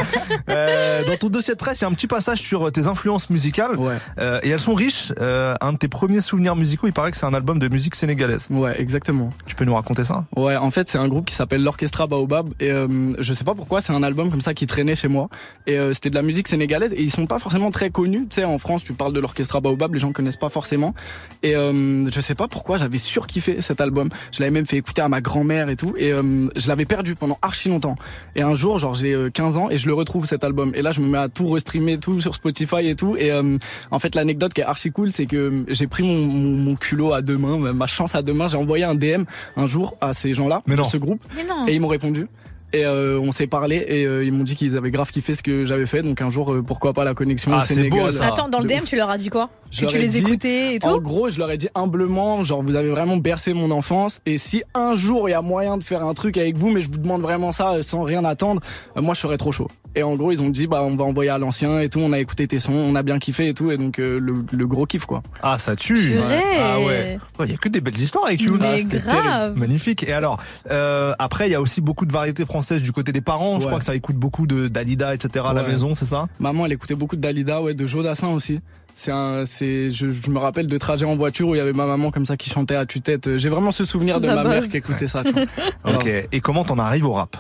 Euh, 0.48 1.04
dans 1.04 1.16
ton 1.16 1.28
dossier 1.28 1.54
de 1.54 1.58
presse, 1.58 1.80
il 1.80 1.82
y 1.82 1.84
a 1.84 1.88
un 1.88 1.92
petit 1.92 2.06
passage 2.06 2.38
sur 2.38 2.70
tes 2.72 2.86
influences 2.86 3.28
musicales 3.30 3.76
Ouais. 3.76 3.94
Euh, 4.18 4.40
et 4.42 4.50
elles 4.50 4.60
sont 4.60 4.74
riches. 4.74 5.12
Euh, 5.20 5.54
un 5.60 5.72
de 5.74 5.78
tes 5.78 5.88
premiers 5.88 6.20
souvenirs 6.20 6.56
musicaux, 6.56 6.86
il 6.86 6.92
paraît 6.92 7.10
que 7.10 7.16
c'est 7.16 7.26
un 7.26 7.34
album 7.34 7.58
de 7.58 7.68
musique 7.68 7.94
sénégalaise. 7.94 8.48
Ouais, 8.50 8.80
exactement. 8.80 9.30
Tu 9.46 9.54
peux 9.54 9.64
nous 9.64 9.74
raconter 9.74 10.04
ça? 10.04 10.24
Ouais, 10.36 10.56
en 10.56 10.70
fait, 10.70 10.88
c'est 10.88 10.98
un 10.98 11.08
groupe 11.08 11.26
qui 11.26 11.34
s'appelle 11.34 11.62
l'Orchestra 11.62 12.06
Baobab 12.06 12.48
et 12.60 12.70
euh, 12.70 12.86
je 13.18 13.32
sais 13.34 13.44
pas 13.44 13.54
pourquoi, 13.54 13.80
c'est 13.80 13.92
un 13.92 14.02
album 14.02 14.30
comme 14.30 14.40
ça 14.40 14.54
qui 14.54 14.66
traînait 14.66 14.94
chez 14.98 15.08
moi 15.08 15.28
et 15.66 15.78
euh, 15.78 15.92
c'était 15.92 16.10
de 16.10 16.14
la 16.14 16.22
musique 16.22 16.48
sénégalaise 16.48 16.92
et 16.92 17.02
ils 17.02 17.10
sont 17.10 17.26
pas 17.26 17.38
forcément 17.38 17.70
très 17.70 17.90
connus. 17.90 18.26
Tu 18.28 18.36
sais, 18.36 18.44
en 18.44 18.58
France, 18.58 18.84
tu 18.84 18.92
parles 18.92 19.12
de 19.12 19.20
l'Orchestra 19.20 19.60
Baobab, 19.60 19.94
les 19.94 20.00
gens 20.00 20.12
connaissent 20.12 20.36
pas 20.36 20.48
forcément 20.48 20.94
et 21.42 21.54
euh, 21.54 22.08
je 22.10 22.20
sais 22.20 22.34
pas 22.34 22.48
pourquoi, 22.48 22.76
j'avais 22.76 22.98
surkiffé 22.98 23.60
cet 23.60 23.80
album. 23.80 24.08
Je 24.32 24.40
l'avais 24.40 24.50
même 24.50 24.66
fait 24.66 24.76
écouter 24.76 25.02
à 25.02 25.08
ma 25.08 25.20
grand-mère 25.20 25.68
et 25.68 25.76
tout 25.76 25.94
et 25.96 26.12
euh, 26.12 26.22
je 26.56 26.68
l'avais 26.68 26.84
perdu 26.84 27.14
pendant 27.14 27.38
archi 27.42 27.68
longtemps. 27.68 27.96
Et 28.36 28.42
un 28.42 28.54
jour, 28.54 28.78
genre 28.78 28.94
j'ai 28.94 29.12
euh, 29.14 29.30
15 29.30 29.56
ans 29.56 29.70
et 29.70 29.78
je 29.78 29.86
le 29.86 29.94
retrouve 29.94 30.26
cet 30.26 30.44
album 30.44 30.72
et 30.74 30.82
là 30.82 30.90
je 30.90 31.00
me 31.00 31.08
mets 31.08 31.18
à 31.18 31.28
tout 31.28 31.48
restreamer 31.50 31.98
tout 31.98 32.20
sur 32.20 32.34
Spotify 32.34 32.88
et 32.88 32.96
tout 32.96 33.16
et 33.16 33.30
euh, 33.32 33.58
en 33.90 33.98
fait 33.98 34.14
l'anecdote 34.14 34.52
qui 34.52 34.60
est 34.60 34.64
archi 34.64 34.90
cool, 34.90 35.12
c'est 35.12 35.26
que 35.26 35.64
j'ai 35.68 35.86
pris 35.86 36.02
mon, 36.02 36.16
mon, 36.26 36.56
mon 36.56 36.74
culot 36.76 37.12
à 37.12 37.22
deux 37.22 37.36
mains, 37.36 37.72
ma 37.72 37.86
chance 37.86 38.14
à 38.14 38.22
deux 38.22 38.32
mains, 38.34 38.48
j'ai 38.48 38.56
envoyé 38.56 38.84
un 38.84 38.94
DM 38.94 39.24
un 39.56 39.66
jour 39.66 39.96
à 40.00 40.12
ces 40.12 40.34
gens-là 40.34 40.62
ce 40.88 40.96
groupe 40.96 41.22
Mais 41.36 41.44
non. 41.44 41.66
et 41.66 41.74
ils 41.74 41.80
m'ont 41.80 41.88
répondu. 41.88 42.26
Et 42.74 42.84
euh, 42.84 43.18
on 43.18 43.32
s'est 43.32 43.46
parlé 43.46 43.76
et 43.88 44.04
euh, 44.04 44.24
ils 44.24 44.32
m'ont 44.32 44.44
dit 44.44 44.54
qu'ils 44.54 44.76
avaient 44.76 44.90
grave 44.90 45.10
kiffé 45.10 45.34
ce 45.34 45.42
que 45.42 45.64
j'avais 45.64 45.86
fait. 45.86 46.02
Donc 46.02 46.20
un 46.20 46.28
jour, 46.28 46.52
euh, 46.52 46.62
pourquoi 46.62 46.92
pas 46.92 47.02
la 47.04 47.14
connexion 47.14 47.50
Ah, 47.54 47.58
au 47.58 47.66
c'est 47.66 47.74
Sénégal. 47.74 47.98
beau, 48.04 48.10
ça. 48.10 48.26
Attends, 48.26 48.48
dans 48.50 48.58
le 48.60 48.66
DM, 48.66 48.84
tu 48.84 48.94
leur 48.96 49.08
as 49.08 49.16
dit 49.16 49.30
quoi 49.30 49.48
Je 49.70 49.82
Que 49.82 49.86
tu 49.86 49.98
les 49.98 50.08
dit- 50.08 50.18
écoutais 50.18 50.74
et 50.74 50.78
En 50.84 50.94
tout 50.96 51.00
gros, 51.00 51.30
je 51.30 51.38
leur 51.38 51.50
ai 51.50 51.56
dit 51.56 51.68
humblement, 51.74 52.44
genre 52.44 52.62
vous 52.62 52.76
avez 52.76 52.90
vraiment 52.90 53.16
bercé 53.16 53.54
mon 53.54 53.70
enfance 53.70 54.20
et 54.26 54.36
si 54.36 54.62
un 54.74 54.96
jour 54.96 55.28
il 55.28 55.32
y 55.32 55.34
a 55.34 55.40
moyen 55.40 55.78
de 55.78 55.84
faire 55.84 56.04
un 56.04 56.12
truc 56.12 56.36
avec 56.36 56.58
vous, 56.58 56.70
mais 56.70 56.82
je 56.82 56.88
vous 56.90 56.98
demande 56.98 57.22
vraiment 57.22 57.52
ça 57.52 57.82
sans 57.82 58.02
rien 58.02 58.22
attendre, 58.26 58.60
euh, 58.96 59.00
moi 59.00 59.14
je 59.14 59.20
serais 59.20 59.38
trop 59.38 59.50
chaud. 59.52 59.68
Et 59.94 60.02
en 60.02 60.14
gros, 60.14 60.30
ils 60.30 60.42
ont 60.42 60.50
dit 60.50 60.66
bah 60.66 60.82
on 60.82 60.94
va 60.94 61.04
envoyer 61.04 61.30
à 61.30 61.38
l'ancien 61.38 61.80
et 61.80 61.88
tout, 61.88 62.00
on 62.00 62.12
a 62.12 62.18
écouté 62.20 62.46
tes 62.46 62.60
sons, 62.60 62.72
on 62.74 62.94
a 62.94 63.02
bien 63.02 63.18
kiffé 63.18 63.48
et 63.48 63.54
tout 63.54 63.70
et 63.70 63.78
donc 63.78 63.98
euh, 63.98 64.20
le, 64.20 64.44
le 64.52 64.66
gros 64.66 64.84
kiff 64.84 65.06
quoi. 65.06 65.22
Ah, 65.42 65.56
ça 65.58 65.74
tue. 65.74 65.94
Purée. 66.12 66.42
Ah 66.60 66.80
ouais. 66.80 67.18
Il 67.46 67.50
y 67.50 67.54
a 67.54 67.56
que 67.56 67.70
des 67.70 67.80
belles 67.80 67.98
histoires 67.98 68.26
avec 68.26 68.42
Youn. 68.42 68.60
Mais 68.60 69.00
Ah. 69.08 69.48
Magnifique. 69.56 70.02
Et 70.06 70.12
alors, 70.12 70.38
euh, 70.70 71.14
après, 71.18 71.48
il 71.48 71.52
y 71.52 71.54
a 71.54 71.60
aussi 71.62 71.80
beaucoup 71.80 72.04
de 72.04 72.12
variétés 72.12 72.44
françaises 72.44 72.57
du 72.82 72.92
côté 72.92 73.12
des 73.12 73.20
parents. 73.20 73.60
Je 73.60 73.66
crois 73.66 73.78
que 73.78 73.84
ça 73.84 73.94
écoute 73.94 74.16
beaucoup 74.16 74.46
de 74.46 74.68
d'Alida, 74.68 75.14
etc. 75.14 75.44
à 75.48 75.52
la 75.52 75.62
maison, 75.62 75.94
c'est 75.94 76.04
ça? 76.04 76.26
Maman, 76.40 76.66
elle 76.66 76.72
écoutait 76.72 76.94
beaucoup 76.94 77.16
de 77.16 77.20
Dalida, 77.20 77.62
ouais, 77.62 77.74
de 77.74 77.86
Jodassin 77.86 78.28
aussi. 78.28 78.60
C'est 78.94 79.12
un, 79.12 79.44
c'est, 79.44 79.90
je, 79.90 80.08
je 80.08 80.30
me 80.30 80.38
rappelle 80.38 80.66
de 80.66 80.76
trajets 80.76 81.04
en 81.04 81.14
voiture 81.14 81.48
où 81.48 81.54
il 81.54 81.58
y 81.58 81.60
avait 81.60 81.72
ma 81.72 81.86
maman 81.86 82.10
comme 82.10 82.26
ça 82.26 82.36
qui 82.36 82.50
chantait 82.50 82.74
à 82.74 82.84
tue-tête. 82.84 83.38
J'ai 83.38 83.48
vraiment 83.48 83.70
ce 83.70 83.84
souvenir 83.84 84.20
de 84.20 84.26
ma 84.26 84.42
base. 84.42 84.48
mère 84.48 84.68
qui 84.68 84.76
écoutait 84.76 85.06
ça. 85.06 85.22
Ok. 85.84 86.08
Et 86.32 86.40
comment 86.40 86.64
t'en 86.64 86.78
arrives 86.78 87.06
au 87.06 87.12
rap? 87.12 87.36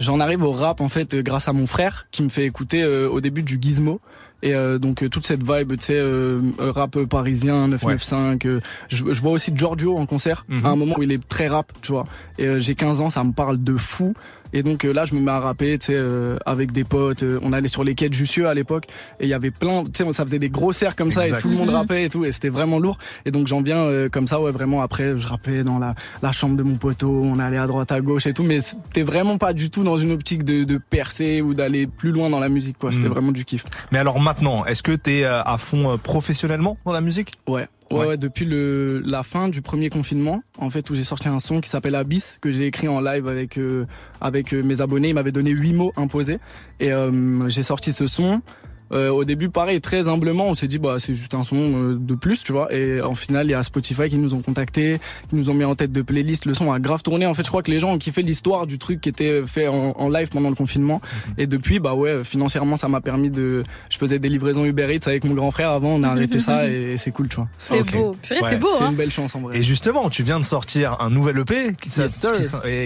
J'en 0.00 0.20
arrive 0.20 0.42
au 0.42 0.52
rap 0.52 0.80
en 0.80 0.88
fait 0.88 1.14
euh, 1.14 1.22
grâce 1.22 1.48
à 1.48 1.52
mon 1.52 1.66
frère 1.66 2.06
qui 2.10 2.22
me 2.22 2.28
fait 2.28 2.44
écouter 2.44 2.82
euh, 2.82 3.08
au 3.08 3.20
début 3.20 3.42
du 3.42 3.58
Gizmo. 3.60 4.00
Et 4.44 4.54
euh, 4.56 4.78
donc 4.78 5.04
euh, 5.04 5.08
toute 5.08 5.24
cette 5.24 5.42
vibe, 5.44 5.76
tu 5.78 5.84
sais, 5.84 5.96
euh, 5.96 6.40
rap 6.58 6.98
parisien, 7.04 7.68
995. 7.68 8.38
euh, 8.46 8.60
je, 8.88 9.04
je 9.12 9.20
vois 9.20 9.30
aussi 9.32 9.52
Giorgio 9.54 9.96
en 9.96 10.06
concert 10.06 10.44
Mhm. 10.48 10.66
à 10.66 10.68
un 10.70 10.76
moment 10.76 10.94
où 10.98 11.02
il 11.04 11.12
est 11.12 11.28
très 11.28 11.46
rap, 11.46 11.70
tu 11.80 11.92
vois. 11.92 12.04
Et 12.38 12.46
euh, 12.46 12.58
j'ai 12.60 12.74
15 12.74 13.00
ans, 13.00 13.10
ça 13.10 13.22
me 13.22 13.32
parle 13.32 13.62
de 13.62 13.76
fou. 13.76 14.14
Et 14.54 14.62
donc 14.62 14.84
euh, 14.84 14.92
là, 14.92 15.06
je 15.06 15.14
me 15.14 15.20
mets 15.22 15.30
à 15.30 15.40
rapper, 15.40 15.78
tu 15.78 15.86
sais, 15.86 15.94
euh, 15.96 16.36
avec 16.44 16.72
des 16.72 16.84
potes. 16.84 17.22
euh, 17.22 17.38
on 17.42 17.54
allait 17.54 17.68
sur 17.68 17.84
les 17.84 17.94
quais 17.94 18.10
de 18.10 18.14
Jussieu 18.14 18.48
à 18.48 18.52
l'époque, 18.54 18.84
et 19.18 19.24
il 19.24 19.28
y 19.30 19.32
avait 19.32 19.50
plein, 19.50 19.82
tu 19.84 19.90
sais, 20.04 20.12
ça 20.12 20.24
faisait 20.24 20.36
des 20.38 20.50
gros 20.50 20.72
cercles 20.72 20.96
comme 21.04 21.12
ça, 21.12 21.22
Exact. 21.24 21.38
et 21.38 21.42
tout 21.42 21.48
le 21.48 21.56
monde 21.56 21.68
Mhm. 21.68 21.74
rappait 21.76 22.04
et 22.04 22.08
tout, 22.10 22.26
et 22.26 22.32
c'était 22.32 22.50
vraiment 22.50 22.78
lourd. 22.78 22.98
Et 23.24 23.30
donc 23.30 23.46
j'en 23.46 23.62
viens 23.62 23.78
euh, 23.78 24.10
comme 24.10 24.26
ça, 24.26 24.42
ouais, 24.42 24.50
vraiment. 24.50 24.82
Après, 24.82 25.16
je 25.16 25.26
rappais 25.26 25.64
dans 25.64 25.78
la, 25.78 25.94
la 26.20 26.32
chambre 26.32 26.56
de 26.58 26.62
mon 26.64 26.74
poteau, 26.74 27.22
on 27.24 27.38
allait 27.38 27.56
à 27.56 27.66
droite, 27.66 27.92
à 27.92 28.00
gauche 28.02 28.26
et 28.26 28.34
tout, 28.34 28.42
mais 28.42 28.60
c'était 28.60 29.04
vraiment 29.04 29.38
pas 29.38 29.54
du 29.54 29.61
tout 29.70 29.84
dans 29.84 29.98
une 29.98 30.12
optique 30.12 30.44
de, 30.44 30.64
de 30.64 30.78
percer 30.90 31.40
ou 31.42 31.54
d'aller 31.54 31.86
plus 31.86 32.12
loin 32.12 32.30
dans 32.30 32.40
la 32.40 32.48
musique, 32.48 32.78
quoi. 32.78 32.92
C'était 32.92 33.04
Mhm. 33.06 33.12
vraiment 33.12 33.32
du 33.32 33.44
kiff. 33.44 33.64
Mais 33.90 33.98
alors 33.98 34.20
maintenant, 34.20 34.64
est-ce 34.64 34.82
que 34.82 34.92
t'es 34.92 35.24
euh, 35.24 35.42
à 35.42 35.58
fond 35.58 35.90
euh, 35.92 35.96
professionnellement 35.96 36.76
dans 36.84 36.92
la 36.92 37.00
musique? 37.00 37.32
Ouais. 37.46 37.66
Ouais, 37.90 37.98
Ouais. 37.98 38.06
ouais, 38.06 38.16
depuis 38.16 38.46
le, 38.46 39.02
la 39.04 39.22
fin 39.22 39.48
du 39.50 39.60
premier 39.60 39.90
confinement, 39.90 40.42
en 40.56 40.70
fait, 40.70 40.88
où 40.88 40.94
j'ai 40.94 41.04
sorti 41.04 41.28
un 41.28 41.40
son 41.40 41.60
qui 41.60 41.68
s'appelle 41.68 41.94
Abyss, 41.94 42.38
que 42.40 42.50
j'ai 42.50 42.66
écrit 42.66 42.88
en 42.88 43.02
live 43.02 43.28
avec, 43.28 43.58
euh, 43.58 43.84
avec 44.22 44.54
mes 44.54 44.80
abonnés. 44.80 45.08
Ils 45.10 45.14
m'avaient 45.14 45.30
donné 45.30 45.50
huit 45.50 45.74
mots 45.74 45.92
imposés. 45.96 46.38
Et 46.80 46.90
euh, 46.90 47.46
j'ai 47.50 47.62
sorti 47.62 47.92
ce 47.92 48.06
son. 48.06 48.40
Euh, 48.92 49.10
au 49.10 49.24
début, 49.24 49.48
pareil, 49.48 49.80
très 49.80 50.08
humblement, 50.08 50.46
on 50.48 50.54
s'est 50.54 50.68
dit, 50.68 50.78
bah, 50.78 50.96
c'est 50.98 51.14
juste 51.14 51.34
un 51.34 51.44
son 51.44 51.56
euh, 51.56 51.96
de 51.98 52.14
plus, 52.14 52.42
tu 52.42 52.52
vois. 52.52 52.72
Et 52.74 53.00
en 53.00 53.14
final, 53.14 53.46
il 53.46 53.50
y 53.50 53.54
a 53.54 53.62
Spotify 53.62 54.08
qui 54.08 54.16
nous 54.16 54.34
ont 54.34 54.40
contactés, 54.42 54.98
qui 55.30 55.36
nous 55.36 55.50
ont 55.50 55.54
mis 55.54 55.64
en 55.64 55.74
tête 55.74 55.92
de 55.92 56.02
playlist. 56.02 56.44
Le 56.46 56.54
son 56.54 56.72
a 56.72 56.78
grave 56.80 57.02
tourné. 57.02 57.26
En 57.26 57.34
fait, 57.34 57.42
je 57.44 57.48
crois 57.48 57.62
que 57.62 57.70
les 57.70 57.78
gens 57.80 57.92
ont 57.92 57.98
kiffé 57.98 58.22
l'histoire 58.22 58.66
du 58.66 58.78
truc 58.78 59.00
qui 59.00 59.08
était 59.08 59.42
fait 59.46 59.68
en, 59.68 59.94
en 59.98 60.08
live 60.08 60.28
pendant 60.28 60.48
le 60.48 60.54
confinement. 60.54 61.00
Et 61.38 61.46
depuis, 61.46 61.78
bah 61.80 61.94
ouais, 61.94 62.24
financièrement, 62.24 62.76
ça 62.76 62.88
m'a 62.88 63.00
permis 63.00 63.30
de. 63.30 63.62
Je 63.90 63.98
faisais 63.98 64.18
des 64.18 64.28
livraisons 64.28 64.64
Uber 64.64 64.92
Eats 64.94 65.06
avec 65.08 65.24
mon 65.24 65.34
grand 65.34 65.50
frère 65.50 65.70
avant. 65.72 65.90
On 65.94 66.02
a 66.02 66.08
arrêté 66.08 66.40
ça 66.40 66.66
et 66.68 66.96
c'est 66.98 67.10
cool, 67.12 67.28
tu 67.28 67.36
vois. 67.36 67.48
C'est 67.58 67.80
beau. 67.92 68.14
Purée, 68.22 68.40
Ouais, 68.40 68.48
c'est 68.50 68.58
beau, 68.58 68.68
C'est 68.76 68.84
hein 68.84 68.90
une 68.90 68.96
belle 68.96 69.10
chance 69.10 69.34
en 69.34 69.40
vrai. 69.40 69.58
Et 69.58 69.62
justement, 69.62 70.10
tu 70.10 70.22
viens 70.22 70.38
de 70.40 70.44
sortir 70.44 70.96
un 71.00 71.10
nouvel 71.10 71.38
EP 71.38 71.72
Yes, 71.96 72.26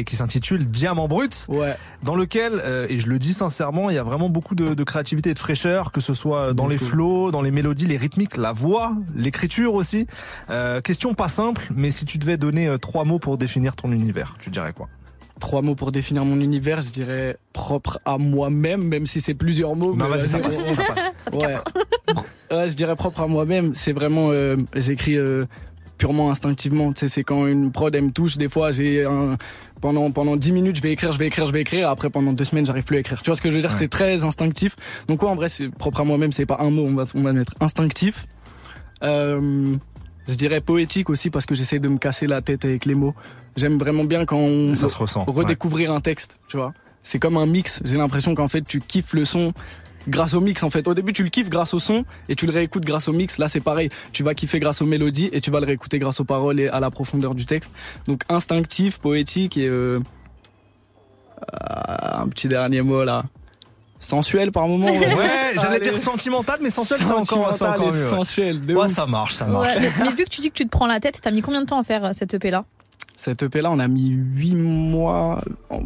qui 0.05 0.17
s'intitule 0.17 0.65
Diamant 0.67 1.09
Brut, 1.09 1.47
Ouais. 1.49 1.75
dans 2.03 2.15
lequel, 2.15 2.53
euh, 2.65 2.87
et 2.89 2.99
je 2.99 3.09
le 3.09 3.19
dis 3.19 3.33
sincèrement, 3.33 3.91
il 3.91 3.97
y 3.97 3.99
a 3.99 4.03
vraiment 4.03 4.29
beaucoup 4.29 4.55
de, 4.55 4.75
de 4.75 4.85
créativité 4.85 5.31
et 5.31 5.35
de 5.35 5.39
fraîcheur, 5.39 5.93
que 5.97 6.03
ce 6.03 6.13
soit 6.13 6.53
dans 6.53 6.67
les 6.67 6.77
flows, 6.77 7.31
dans 7.31 7.41
les 7.41 7.51
mélodies, 7.51 7.87
les 7.87 7.97
rythmiques, 7.97 8.37
la 8.37 8.53
voix, 8.53 8.95
l'écriture 9.15 9.73
aussi. 9.73 10.07
Euh, 10.51 10.83
question 10.83 11.15
pas 11.15 11.29
simple, 11.29 11.67
mais 11.75 11.91
si 11.91 12.05
tu 12.05 12.19
devais 12.19 12.37
donner 12.37 12.69
euh, 12.69 12.77
trois 12.77 13.05
mots 13.05 13.19
pour 13.19 13.39
définir 13.39 13.75
ton 13.77 13.91
univers, 13.93 14.37
tu 14.39 14.51
dirais 14.51 14.75
quoi? 14.75 14.91
Trois 15.41 15.63
mots 15.63 15.75
pour 15.75 15.93
définir 15.93 16.27
mon 16.27 16.39
univers, 16.39 16.83
je 16.83 16.91
dirais 16.91 17.39
propre 17.55 17.99
à 18.05 18.19
moi-même, 18.19 18.83
même 18.83 19.07
si 19.07 19.23
c'est 19.23 19.33
plusieurs 19.33 19.75
mots. 19.75 19.95
Non, 19.97 20.09
vas-y, 20.09 20.27
ça 20.27 20.39
vas-y. 20.39 20.63
passe, 20.63 20.77
ça 20.77 20.83
passe. 20.85 21.13
Ouais. 21.33 22.57
ouais, 22.57 22.69
je 22.69 22.77
dirais 22.77 22.95
propre 22.95 23.23
à 23.23 23.27
moi-même. 23.27 23.75
C'est 23.75 23.93
vraiment, 23.93 24.33
euh, 24.33 24.57
j'écris 24.75 25.17
euh, 25.17 25.47
purement 25.99 26.31
instinctivement. 26.31 26.93
Tu 26.93 27.01
sais, 27.01 27.09
c'est 27.09 27.25
quand 27.25 27.47
une 27.47 27.73
prod 27.73 27.95
elle 27.95 28.05
me 28.05 28.11
touche. 28.13 28.37
Des 28.37 28.49
fois, 28.49 28.71
j'ai 28.71 29.05
un 29.05 29.37
pendant 29.81 30.11
pendant 30.11 30.37
10 30.37 30.53
minutes, 30.53 30.77
je 30.77 30.83
vais 30.83 30.93
écrire, 30.93 31.13
je 31.13 31.19
vais 31.19 31.27
écrire, 31.27 31.47
je 31.47 31.53
vais 31.53 31.61
écrire. 31.61 31.91
Après, 31.91 32.11
pendant 32.11 32.33
deux 32.33 32.45
semaines, 32.45 32.67
j'arrive 32.67 32.85
plus 32.85 32.97
à 32.97 33.01
écrire. 33.01 33.21
Tu 33.23 33.27
vois 33.27 33.37
ce 33.37 33.43
que 33.43 33.51
je 33.51 33.55
veux 33.57 33.61
dire? 33.61 33.71
Ouais. 33.71 33.77
C'est 33.79 33.89
très 33.89 34.25
instinctif. 34.25 34.77
Donc 35.09 35.23
ouais, 35.23 35.29
en 35.29 35.35
vrai, 35.37 35.49
c'est 35.49 35.69
propre 35.71 36.01
à 36.01 36.05
moi-même. 36.05 36.33
C'est 36.33 36.47
pas 36.47 36.59
un 36.61 36.71
mot. 36.71 36.85
On 36.85 36.95
va 36.95 37.05
on 37.15 37.23
va 37.23 37.33
mettre 37.33 37.53
instinctif. 37.61 38.27
Euh, 39.03 39.77
je 40.29 40.35
dirais 40.35 40.61
poétique 40.61 41.11
aussi 41.11 41.31
parce 41.31 41.47
que 41.47 41.55
j'essaie 41.55 41.79
de 41.79 41.89
me 41.89 41.99
casser 41.99 42.27
la 42.27 42.41
tête 42.41 42.65
avec 42.65 42.85
les 42.85 42.95
mots. 42.95 43.15
J'aime 43.57 43.79
vraiment 43.79 44.05
bien 44.05 44.25
quand 44.25 44.39
on 44.39 44.75
Ça 44.75 44.89
se 44.89 44.97
ressent. 44.97 45.25
ouais. 45.27 45.33
redécouvrir 45.33 45.93
un 45.93 46.01
texte, 46.01 46.39
tu 46.49 46.57
vois. 46.57 46.73
C'est 47.01 47.19
comme 47.19 47.37
un 47.37 47.47
mix. 47.47 47.81
J'ai 47.85 47.97
l'impression 47.99 48.35
qu'en 48.35 48.49
fait, 48.49 48.63
tu 48.63 48.81
kiffes 48.81 49.13
le 49.13 49.25
son 49.25 49.53
grâce 50.09 50.35
au 50.35 50.41
mix, 50.41 50.63
en 50.63 50.71
fait. 50.71 50.87
Au 50.89 50.95
début, 50.95 51.13
tu 51.13 51.23
le 51.23 51.29
kiffes 51.29 51.49
grâce 51.51 51.75
au 51.75 51.79
son 51.79 52.05
et 52.29 52.35
tu 52.37 52.47
le 52.47 52.53
réécoutes 52.53 52.85
grâce 52.85 53.09
au 53.09 53.13
mix. 53.13 53.39
Là, 53.39 53.49
c'est 53.49 53.61
pareil. 53.61 53.89
Tu 54.13 54.23
vas 54.23 54.35
kiffer 54.35 54.59
grâce 54.61 54.83
aux 54.83 54.87
mélodies 54.87 55.29
et 55.33 55.41
tu 55.41 55.51
vas 55.51 55.61
le 55.61 55.67
réécouter 55.67 55.99
grâce 55.99 56.21
aux 56.21 56.25
paroles 56.25 56.61
et 56.61 56.69
à 56.69 56.81
la 56.81 56.91
profondeur 56.91 57.35
du 57.35 57.47
texte. 57.47 57.73
Donc, 58.07 58.23
instinctif, 58.29 58.99
poétique 58.99 59.57
et 59.57 59.69
euh, 59.69 60.01
euh, 61.43 62.23
un 62.23 62.29
petit 62.29 62.49
dernier 62.49 62.83
mot 62.83 63.05
là. 63.05 63.25
sensuel 64.01 64.53
par 64.53 64.69
moment. 64.69 64.87
Ouais, 64.87 65.55
j'allais 65.55 65.81
dire 65.81 65.99
sentimental, 65.99 66.59
mais 66.63 66.71
sensuel, 66.71 67.01
c'est 67.03 67.13
encore, 67.13 67.93
mieux. 67.93 68.09
sensuel. 68.09 68.61
de 68.61 68.75
Ouais, 68.75 68.89
ça 68.89 69.07
marche, 69.07 69.35
ça 69.35 69.47
marche. 69.47 69.77
Ouais, 69.77 69.81
mais, 69.81 70.05
mais 70.05 70.13
vu 70.13 70.25
que 70.25 70.31
tu 70.31 70.41
dis 70.41 70.51
que 70.51 70.57
tu 70.57 70.65
te 70.65 70.71
prends 70.71 70.87
la 70.87 71.01
tête, 71.01 71.19
t'as 71.21 71.31
mis 71.31 71.43
combien 71.43 71.61
de 71.61 71.67
temps 71.67 71.79
à 71.79 71.85
faire 71.85 72.05
euh, 72.05 72.11
cette 72.13 72.33
EP 72.35 72.51
là? 72.51 72.65
Cette 73.17 73.43
EP 73.43 73.63
là, 73.63 73.71
on 73.71 73.79
a 73.79 73.89
mis 73.89 74.11
8 74.11 74.55
mois, 74.55 75.39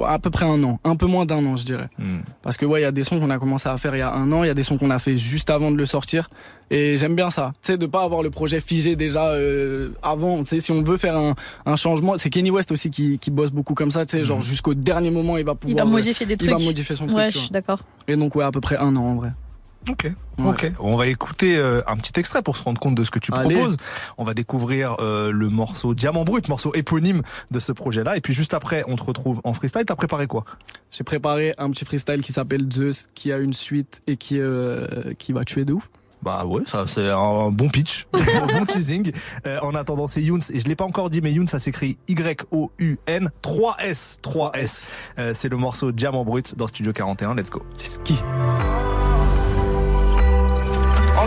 à 0.04 0.18
peu 0.18 0.30
près 0.30 0.46
un 0.46 0.62
an, 0.64 0.80
un 0.82 0.96
peu 0.96 1.06
moins 1.06 1.26
d'un 1.26 1.46
an, 1.46 1.56
je 1.56 1.64
dirais. 1.64 1.88
Hmm. 1.96 2.18
Parce 2.42 2.56
que 2.56 2.66
ouais, 2.66 2.80
il 2.80 2.82
y 2.82 2.86
a 2.86 2.90
des 2.92 3.04
sons 3.04 3.20
qu'on 3.20 3.30
a 3.30 3.38
commencé 3.38 3.68
à 3.68 3.76
faire 3.76 3.94
il 3.94 4.00
y 4.00 4.02
a 4.02 4.12
un 4.12 4.30
an, 4.32 4.42
il 4.42 4.48
y 4.48 4.50
a 4.50 4.54
des 4.54 4.64
sons 4.64 4.76
qu'on 4.76 4.90
a 4.90 4.98
fait 4.98 5.16
juste 5.16 5.48
avant 5.48 5.70
de 5.70 5.76
le 5.76 5.86
sortir. 5.86 6.28
Et 6.72 6.98
j'aime 6.98 7.14
bien 7.14 7.30
ça, 7.30 7.52
tu 7.62 7.72
sais, 7.72 7.78
de 7.78 7.86
pas 7.86 8.02
avoir 8.02 8.22
le 8.22 8.30
projet 8.30 8.60
figé 8.60 8.96
déjà 8.96 9.28
euh, 9.28 9.90
avant. 10.02 10.38
Tu 10.38 10.46
sais, 10.46 10.60
si 10.60 10.72
on 10.72 10.82
veut 10.82 10.96
faire 10.96 11.16
un, 11.16 11.34
un 11.66 11.76
changement, 11.76 12.16
c'est 12.18 12.30
Kenny 12.30 12.50
West 12.50 12.72
aussi 12.72 12.90
qui, 12.90 13.18
qui 13.18 13.30
bosse 13.30 13.50
beaucoup 13.50 13.74
comme 13.74 13.90
ça, 13.92 14.04
tu 14.04 14.18
sais, 14.18 14.24
genre 14.24 14.40
jusqu'au 14.40 14.74
dernier 14.74 15.10
moment, 15.10 15.36
il 15.36 15.44
va 15.44 15.54
pouvoir. 15.54 15.78
Il 15.78 15.80
va 15.80 15.88
euh, 15.88 15.92
modifier 15.92 16.26
des 16.26 16.34
il 16.34 16.38
trucs. 16.38 16.50
va 16.50 16.58
modifier 16.58 16.94
son 16.96 17.06
truc. 17.06 17.16
Ouais, 17.16 17.30
je 17.30 17.38
suis 17.38 17.50
d'accord. 17.50 17.80
Et 18.08 18.16
donc 18.16 18.34
ouais, 18.34 18.44
à 18.44 18.50
peu 18.50 18.60
près 18.60 18.76
un 18.78 18.96
an 18.96 19.04
en 19.04 19.14
vrai. 19.14 19.30
Ok, 19.90 20.12
ok. 20.44 20.72
On 20.78 20.96
va 20.96 21.06
écouter 21.06 21.56
euh, 21.56 21.82
un 21.86 21.96
petit 21.96 22.18
extrait 22.18 22.42
pour 22.42 22.56
se 22.56 22.62
rendre 22.62 22.80
compte 22.80 22.94
de 22.94 23.04
ce 23.04 23.10
que 23.10 23.18
tu 23.18 23.32
Allez. 23.32 23.54
proposes. 23.54 23.76
On 24.18 24.24
va 24.24 24.34
découvrir 24.34 24.96
euh, 25.00 25.30
le 25.32 25.48
morceau 25.48 25.94
Diamant 25.94 26.24
Brut, 26.24 26.48
morceau 26.48 26.72
éponyme 26.74 27.22
de 27.50 27.58
ce 27.58 27.72
projet-là. 27.72 28.16
Et 28.16 28.20
puis 28.20 28.34
juste 28.34 28.54
après, 28.54 28.84
on 28.86 28.96
te 28.96 29.02
retrouve 29.02 29.40
en 29.44 29.52
freestyle. 29.52 29.84
T'as 29.84 29.96
préparé 29.96 30.26
quoi? 30.26 30.44
J'ai 30.90 31.04
préparé 31.04 31.54
un 31.58 31.70
petit 31.70 31.84
freestyle 31.84 32.22
qui 32.22 32.32
s'appelle 32.32 32.66
Zeus, 32.72 33.08
qui 33.14 33.32
a 33.32 33.38
une 33.38 33.52
suite 33.54 34.00
et 34.06 34.16
qui 34.16 34.38
euh, 34.38 35.12
qui 35.18 35.32
va 35.32 35.44
tuer 35.44 35.64
de 35.64 35.72
ouf. 35.72 35.88
Bah 36.22 36.44
ouais, 36.44 36.62
ça 36.66 36.86
c'est 36.86 37.08
un 37.08 37.50
bon 37.50 37.68
pitch, 37.68 38.06
un 38.12 38.46
bon 38.46 38.66
teasing. 38.66 39.10
Euh, 39.46 39.58
en 39.62 39.74
attendant, 39.74 40.06
c'est 40.06 40.20
Younes 40.20 40.42
et 40.52 40.60
je 40.60 40.68
l'ai 40.68 40.76
pas 40.76 40.84
encore 40.84 41.08
dit, 41.08 41.22
mais 41.22 41.32
Younes 41.32 41.48
ça 41.48 41.58
s'écrit 41.58 41.96
Y 42.08 42.46
O 42.50 42.70
U 42.78 42.98
N 43.06 43.30
3 43.40 43.76
S 43.80 44.18
3 44.20 44.52
S. 44.54 44.88
Euh, 45.18 45.32
c'est 45.34 45.48
le 45.48 45.56
morceau 45.56 45.92
Diamant 45.92 46.24
Brut 46.24 46.56
dans 46.56 46.68
Studio 46.68 46.92
41. 46.92 47.34
Let's 47.34 47.50
go. 47.50 47.62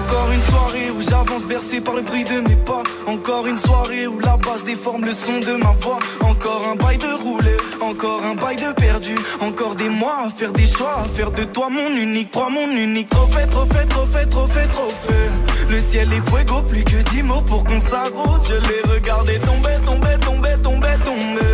Encore 0.06 0.32
une 0.32 0.42
soirée 0.42 0.92
où 0.92 1.02
j'avance 1.02 1.46
bercé 1.46 1.80
par 1.80 1.96
le 1.96 2.02
bruit 2.02 2.24
de 2.24 2.42
mes 2.42 2.56
pas. 2.56 2.84
Encore 3.08 3.48
une 3.48 3.58
soirée 3.58 4.06
où 4.08 4.20
la 4.20 4.38
basse 4.38 4.64
déforme 4.64 5.06
le 5.06 5.14
son 5.14 5.40
de 5.40 5.54
ma 5.54 5.72
voix. 5.80 6.00
Encore 6.22 6.64
un 6.72 6.76
bail 6.76 6.98
de 6.98 7.14
roulé, 7.24 7.56
encore 7.82 8.22
un 8.26 8.36
bail 8.36 8.58
de 8.58 8.72
perdu. 8.74 9.16
Encore 9.40 9.76
des 9.76 9.90
mois 9.90 10.26
à 10.26 10.30
faire 10.30 10.52
des 10.52 10.66
choix, 10.66 10.96
à 11.06 11.08
faire 11.08 11.32
de 11.32 11.44
toi 11.46 11.70
mon 11.70 11.90
unique, 11.96 12.32
toi 12.32 12.50
mon 12.50 12.70
unique. 12.70 13.10
Trop 13.10 13.28
fait, 13.28 13.48
trop 13.48 13.66
fait, 13.66 13.86
trop 13.86 14.06
fait, 14.06 14.26
trop 14.26 14.48
fait, 14.48 14.68
trop 14.68 14.90
fait. 14.90 15.30
Le 15.70 15.80
ciel 15.80 16.12
est 16.12 16.30
fuego, 16.30 16.62
plus 16.64 16.84
que 16.84 17.02
dix 17.12 17.24
mots 17.24 17.42
pour 17.42 17.64
qu'on 17.64 17.80
s'arrose. 17.80 18.50
Je 18.50 18.56
les 18.56 18.94
regardais 18.94 19.40
tomber, 19.40 19.78
tomber, 19.86 20.18
tomber, 20.20 20.62
tomber, 20.62 20.96
tomber. 21.06 21.54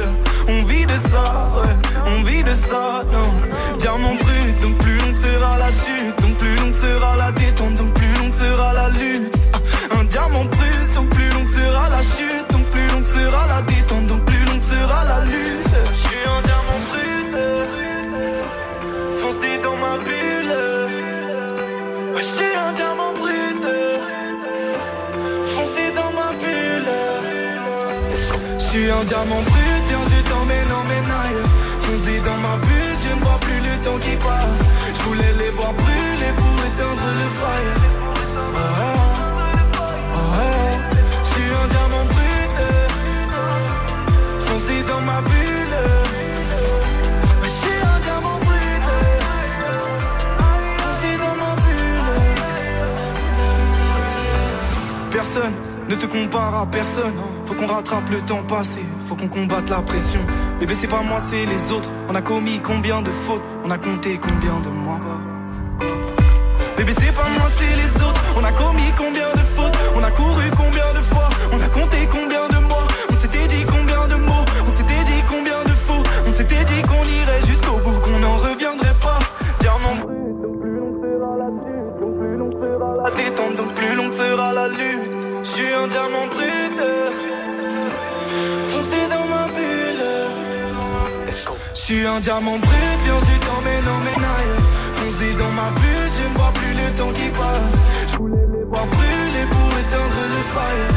On 0.52 0.64
vit 0.64 0.86
de 0.88 0.96
ça, 1.12 1.52
ouais, 1.62 1.76
on 2.08 2.24
vit 2.24 2.44
de 2.44 2.54
ça, 2.56 3.04
non. 3.14 3.78
Diamant 3.78 4.16
brut, 4.16 4.62
donc 4.62 4.76
plus 4.80 4.98
longue 4.98 5.14
sera 5.14 5.60
la 5.60 5.70
chute, 5.70 6.22
donc 6.22 6.36
plus 6.38 6.56
longue 6.56 6.74
sera 6.74 7.16
la 7.18 7.32
détente, 7.32 7.76
Ah, 8.82 8.88
Un 10.00 10.06
diamant 10.06 10.46
brut, 10.46 10.94
donc 10.96 11.10
plus 11.10 11.30
longue 11.32 11.48
sera 11.48 11.90
la 11.90 12.02
chute, 12.02 12.48
donc 12.54 12.66
plus 12.68 12.88
longue 12.92 13.06
sera 13.06 13.46
la 13.48 13.62
détente, 13.64 14.06
donc 14.06 14.24
plus 14.24 14.46
longue 14.46 14.62
sera 14.62 15.04
la 15.04 15.26
lutte. 15.26 15.76
Je 15.94 16.00
suis 16.08 16.24
un 16.36 16.42
diamant 16.48 16.82
brut, 16.88 17.34
foncé 19.22 19.52
dans 19.66 19.76
ma 19.84 19.98
bulle. 20.06 20.56
Je 22.16 22.22
suis 22.22 22.56
un 22.68 22.72
diamant 22.72 23.14
brut, 23.20 23.64
foncé 25.56 25.86
dans 26.00 26.12
ma 26.20 26.30
bulle. 26.40 26.94
Je 28.60 28.64
suis 28.64 28.90
un 28.90 29.04
diamant 29.04 29.42
brut 29.50 29.86
et 29.94 30.16
je 30.16 30.22
t'emmène 30.30 30.74
ménaille 30.92 31.44
Foncé 31.82 32.20
dans 32.20 32.38
ma 32.38 32.56
bulle, 32.58 32.98
je 33.04 33.16
ne 33.16 33.22
vois 33.26 33.40
plus 33.42 33.60
le 33.68 33.74
temps 33.84 34.00
qui 34.00 34.16
passe 34.18 34.64
Je 34.94 35.02
voulais 35.04 35.34
les 35.40 35.50
voir 35.50 35.74
brûler 35.74 36.34
pour 36.38 36.56
éteindre 36.68 37.08
le 37.22 37.28
fire 37.40 37.89
Ne 55.88 55.94
te 55.96 56.08
compare 56.08 56.56
à 56.56 56.66
personne. 56.66 57.14
Faut 57.46 57.54
qu'on 57.54 57.68
rattrape 57.68 58.10
le 58.10 58.20
temps 58.22 58.42
passé, 58.42 58.82
faut 59.08 59.16
qu'on 59.16 59.28
combatte 59.28 59.70
la 59.70 59.82
pression. 59.82 60.22
Bébé, 60.60 60.74
c'est 60.74 60.88
pas 60.88 61.04
moi, 61.04 61.20
c'est 61.20 61.46
les 61.46 61.72
autres. 61.72 61.90
On 62.10 62.16
a 62.16 62.22
commis 62.22 62.60
combien 62.64 63.04
de 63.04 63.12
fautes, 63.12 63.44
on 63.64 63.70
a 63.70 63.78
compté 63.78 64.18
combien 64.18 64.60
de 64.64 64.70
mois? 64.70 65.00
Bébé, 66.78 66.94
c'est 66.98 67.14
pas 67.14 67.30
moi, 67.38 67.48
c'est 67.56 67.76
les 67.76 68.04
autres. 68.04 68.24
On 68.40 68.44
a 68.44 68.52
commis 68.52 68.92
combien 68.98 69.32
de 69.34 69.46
fautes, 69.56 69.78
on 69.96 70.04
a 70.04 70.10
couru 70.10 70.50
combien 70.58 70.94
de 70.94 71.04
fois, 71.14 71.30
on 71.54 71.62
a 71.62 71.70
compté 71.70 72.08
combien 72.12 72.48
de 72.48 72.66
mois? 72.68 72.88
On 73.12 73.14
s'était 73.14 73.48
dit 73.48 73.66
combien 73.66 74.08
de 74.08 74.16
mots, 74.16 74.46
on 74.66 74.70
s'était 74.72 75.04
dit 75.06 75.22
combien 75.30 75.64
de 75.64 75.76
faux? 75.78 76.04
On 76.26 76.32
s'était 76.32 76.64
dit 76.66 76.82
qu'on 76.82 77.04
irait 77.04 77.42
jusqu'au 77.46 77.78
bout, 77.84 78.00
qu'on 78.02 78.20
n'en 78.20 78.38
reviendrait 78.38 78.98
pas. 79.00 79.20
Diamant 79.60 79.96
brut, 80.02 80.42
donc 80.42 80.60
plus 80.60 80.78
long 82.38 82.52
sera 82.52 82.96
la 83.04 83.12
détente, 83.12 83.56
donc 83.58 83.74
plus 83.76 83.96
longue 83.96 84.14
sera 84.14 84.54
la 84.54 84.68
lutte. 84.70 84.89
Je 85.70 85.76
suis 85.76 85.84
un 85.84 85.88
diamant 85.88 86.26
brut, 86.26 86.80
foncé 88.72 89.08
dans 89.08 89.26
ma 89.28 89.46
bulle. 89.56 90.06
Je 91.76 91.80
suis 91.80 92.06
un 92.08 92.20
diamant 92.22 92.58
brut 92.58 93.00
et 93.06 93.12
ensuite 93.12 93.46
t'emmène 93.46 93.88
en 93.88 94.00
ménaille. 94.00 94.56
Foncé 94.94 95.34
dans 95.38 95.52
ma 95.52 95.70
bulle, 95.80 96.12
je 96.12 96.24
ne 96.28 96.34
vois 96.36 96.52
plus 96.56 96.74
le 96.74 96.88
temps 96.98 97.12
qui 97.12 97.30
passe. 97.30 97.78
Je 98.12 98.18
voulais 98.18 98.48
les 98.52 98.64
voir 98.64 98.88
brûler 98.88 99.46
pour 99.52 99.70
éteindre 99.82 100.22
le 100.34 100.42
fire. 100.54 100.89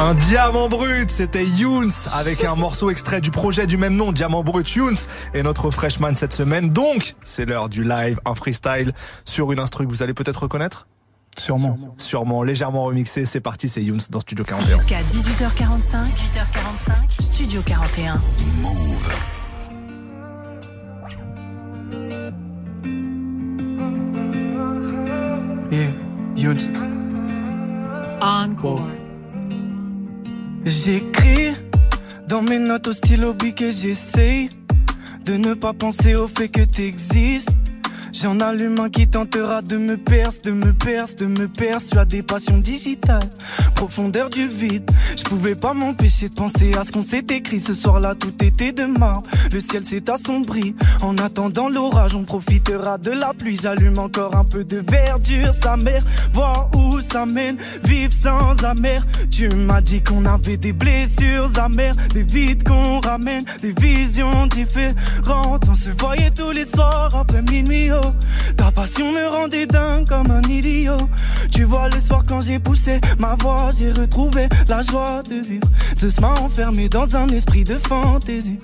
Un 0.00 0.14
diamant 0.14 0.68
brut, 0.68 1.10
c'était 1.10 1.44
Younes 1.44 1.90
avec 2.14 2.44
un 2.44 2.54
morceau 2.54 2.88
extrait 2.88 3.20
du 3.20 3.32
projet 3.32 3.66
du 3.66 3.76
même 3.76 3.96
nom, 3.96 4.12
Diamant 4.12 4.44
brut 4.44 4.70
Younes 4.70 4.96
et 5.34 5.42
notre 5.42 5.72
freshman 5.72 6.14
cette 6.14 6.32
semaine. 6.32 6.70
Donc, 6.70 7.16
c'est 7.24 7.44
l'heure 7.44 7.68
du 7.68 7.82
live, 7.82 8.20
un 8.24 8.36
freestyle 8.36 8.92
sur 9.24 9.50
une 9.50 9.58
instru 9.58 9.86
que 9.86 9.90
vous 9.90 10.04
allez 10.04 10.14
peut-être 10.14 10.44
reconnaître 10.44 10.86
Sûrement. 11.36 11.76
Sûrement, 11.96 12.44
légèrement 12.44 12.84
remixé. 12.84 13.24
C'est 13.24 13.40
parti, 13.40 13.68
c'est 13.68 13.82
Younes 13.82 14.00
dans 14.10 14.20
Studio 14.20 14.44
41. 14.44 14.76
Jusqu'à 14.76 15.00
18h45, 15.00 16.04
18h45, 16.04 17.20
Studio 17.20 17.60
41. 17.62 18.20
Yeah, 25.72 25.90
Younes. 26.36 26.72
Encore. 28.20 28.86
J'écris 30.64 31.54
dans 32.28 32.42
mes 32.42 32.58
notes 32.58 32.88
au 32.88 32.92
stylo 32.92 33.32
bic 33.32 33.62
et 33.62 33.72
j'essaye 33.72 34.50
de 35.24 35.36
ne 35.36 35.54
pas 35.54 35.72
penser 35.72 36.14
au 36.14 36.28
fait 36.28 36.48
que 36.48 36.62
t'existes. 36.62 37.54
J'en 38.12 38.40
allume 38.40 38.80
un 38.80 38.88
qui 38.88 39.06
tentera 39.06 39.62
de 39.62 39.76
me 39.76 39.96
percer, 39.96 40.40
de 40.44 40.50
me 40.52 40.72
percer, 40.72 41.14
de 41.16 41.26
me 41.26 41.46
persuader. 41.46 42.22
Passion 42.22 42.58
digitale, 42.58 43.28
profondeur 43.74 44.30
du 44.30 44.48
vide. 44.48 44.90
Je 45.18 45.24
pouvais 45.24 45.56
pas 45.56 45.74
m'empêcher 45.74 46.28
de 46.28 46.34
penser 46.34 46.72
à 46.78 46.84
ce 46.84 46.92
qu'on 46.92 47.02
s'est 47.02 47.24
écrit. 47.30 47.58
Ce 47.58 47.74
soir-là, 47.74 48.14
tout 48.14 48.32
était 48.40 48.70
de 48.70 48.84
marbre. 48.84 49.24
Le 49.52 49.58
ciel 49.58 49.84
s'est 49.84 50.08
assombri. 50.08 50.76
En 51.02 51.16
attendant 51.18 51.68
l'orage, 51.68 52.14
on 52.14 52.22
profitera 52.22 52.98
de 52.98 53.10
la 53.10 53.34
pluie. 53.34 53.58
J'allume 53.60 53.98
encore 53.98 54.36
un 54.36 54.44
peu 54.44 54.62
de 54.62 54.80
verdure. 54.88 55.52
Sa 55.52 55.76
mère, 55.76 56.04
voir 56.32 56.70
où 56.76 57.00
ça 57.00 57.26
mène. 57.26 57.56
Vivre 57.82 58.12
sans 58.12 58.62
amer. 58.64 59.04
Tu 59.28 59.48
m'as 59.48 59.80
dit 59.80 60.02
qu'on 60.02 60.24
avait 60.24 60.56
des 60.56 60.72
blessures 60.72 61.50
amères. 61.58 61.96
Des 62.14 62.22
vides 62.22 62.62
qu'on 62.62 63.00
ramène. 63.00 63.44
Des 63.60 63.72
visions 63.72 64.46
différentes. 64.46 65.66
On 65.68 65.74
se 65.74 65.90
voyait 65.98 66.30
tous 66.30 66.52
les 66.52 66.66
soirs 66.66 67.12
après 67.16 67.42
minuit. 67.42 67.90
Oh. 67.90 68.12
Ta 68.56 68.70
passion 68.70 69.12
me 69.12 69.26
rendait 69.26 69.66
dingue 69.66 70.06
comme 70.06 70.30
un 70.30 70.42
idiot. 70.42 71.08
Tu 71.50 71.64
vois, 71.64 71.88
le 71.88 72.00
soir 72.00 72.22
quand 72.26 72.40
j'ai 72.40 72.60
poussé 72.60 73.00
ma 73.18 73.34
voix, 73.34 73.70
j'ai 73.76 73.90
retrouvé 73.90 74.48
la 74.68 74.80
joie 74.82 75.07
de 75.28 75.40
vivre. 75.40 75.68
Enfermé 76.22 76.88
dans 76.88 77.16
un 77.16 77.28
esprit 77.28 77.64
de 77.64 77.76
fantaisie. 77.78 78.60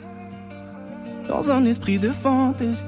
Dans 1.28 1.50
un 1.50 1.64
esprit 1.64 1.98
de 1.98 2.10
fantaisie. 2.10 2.84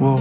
Wow, 0.00 0.20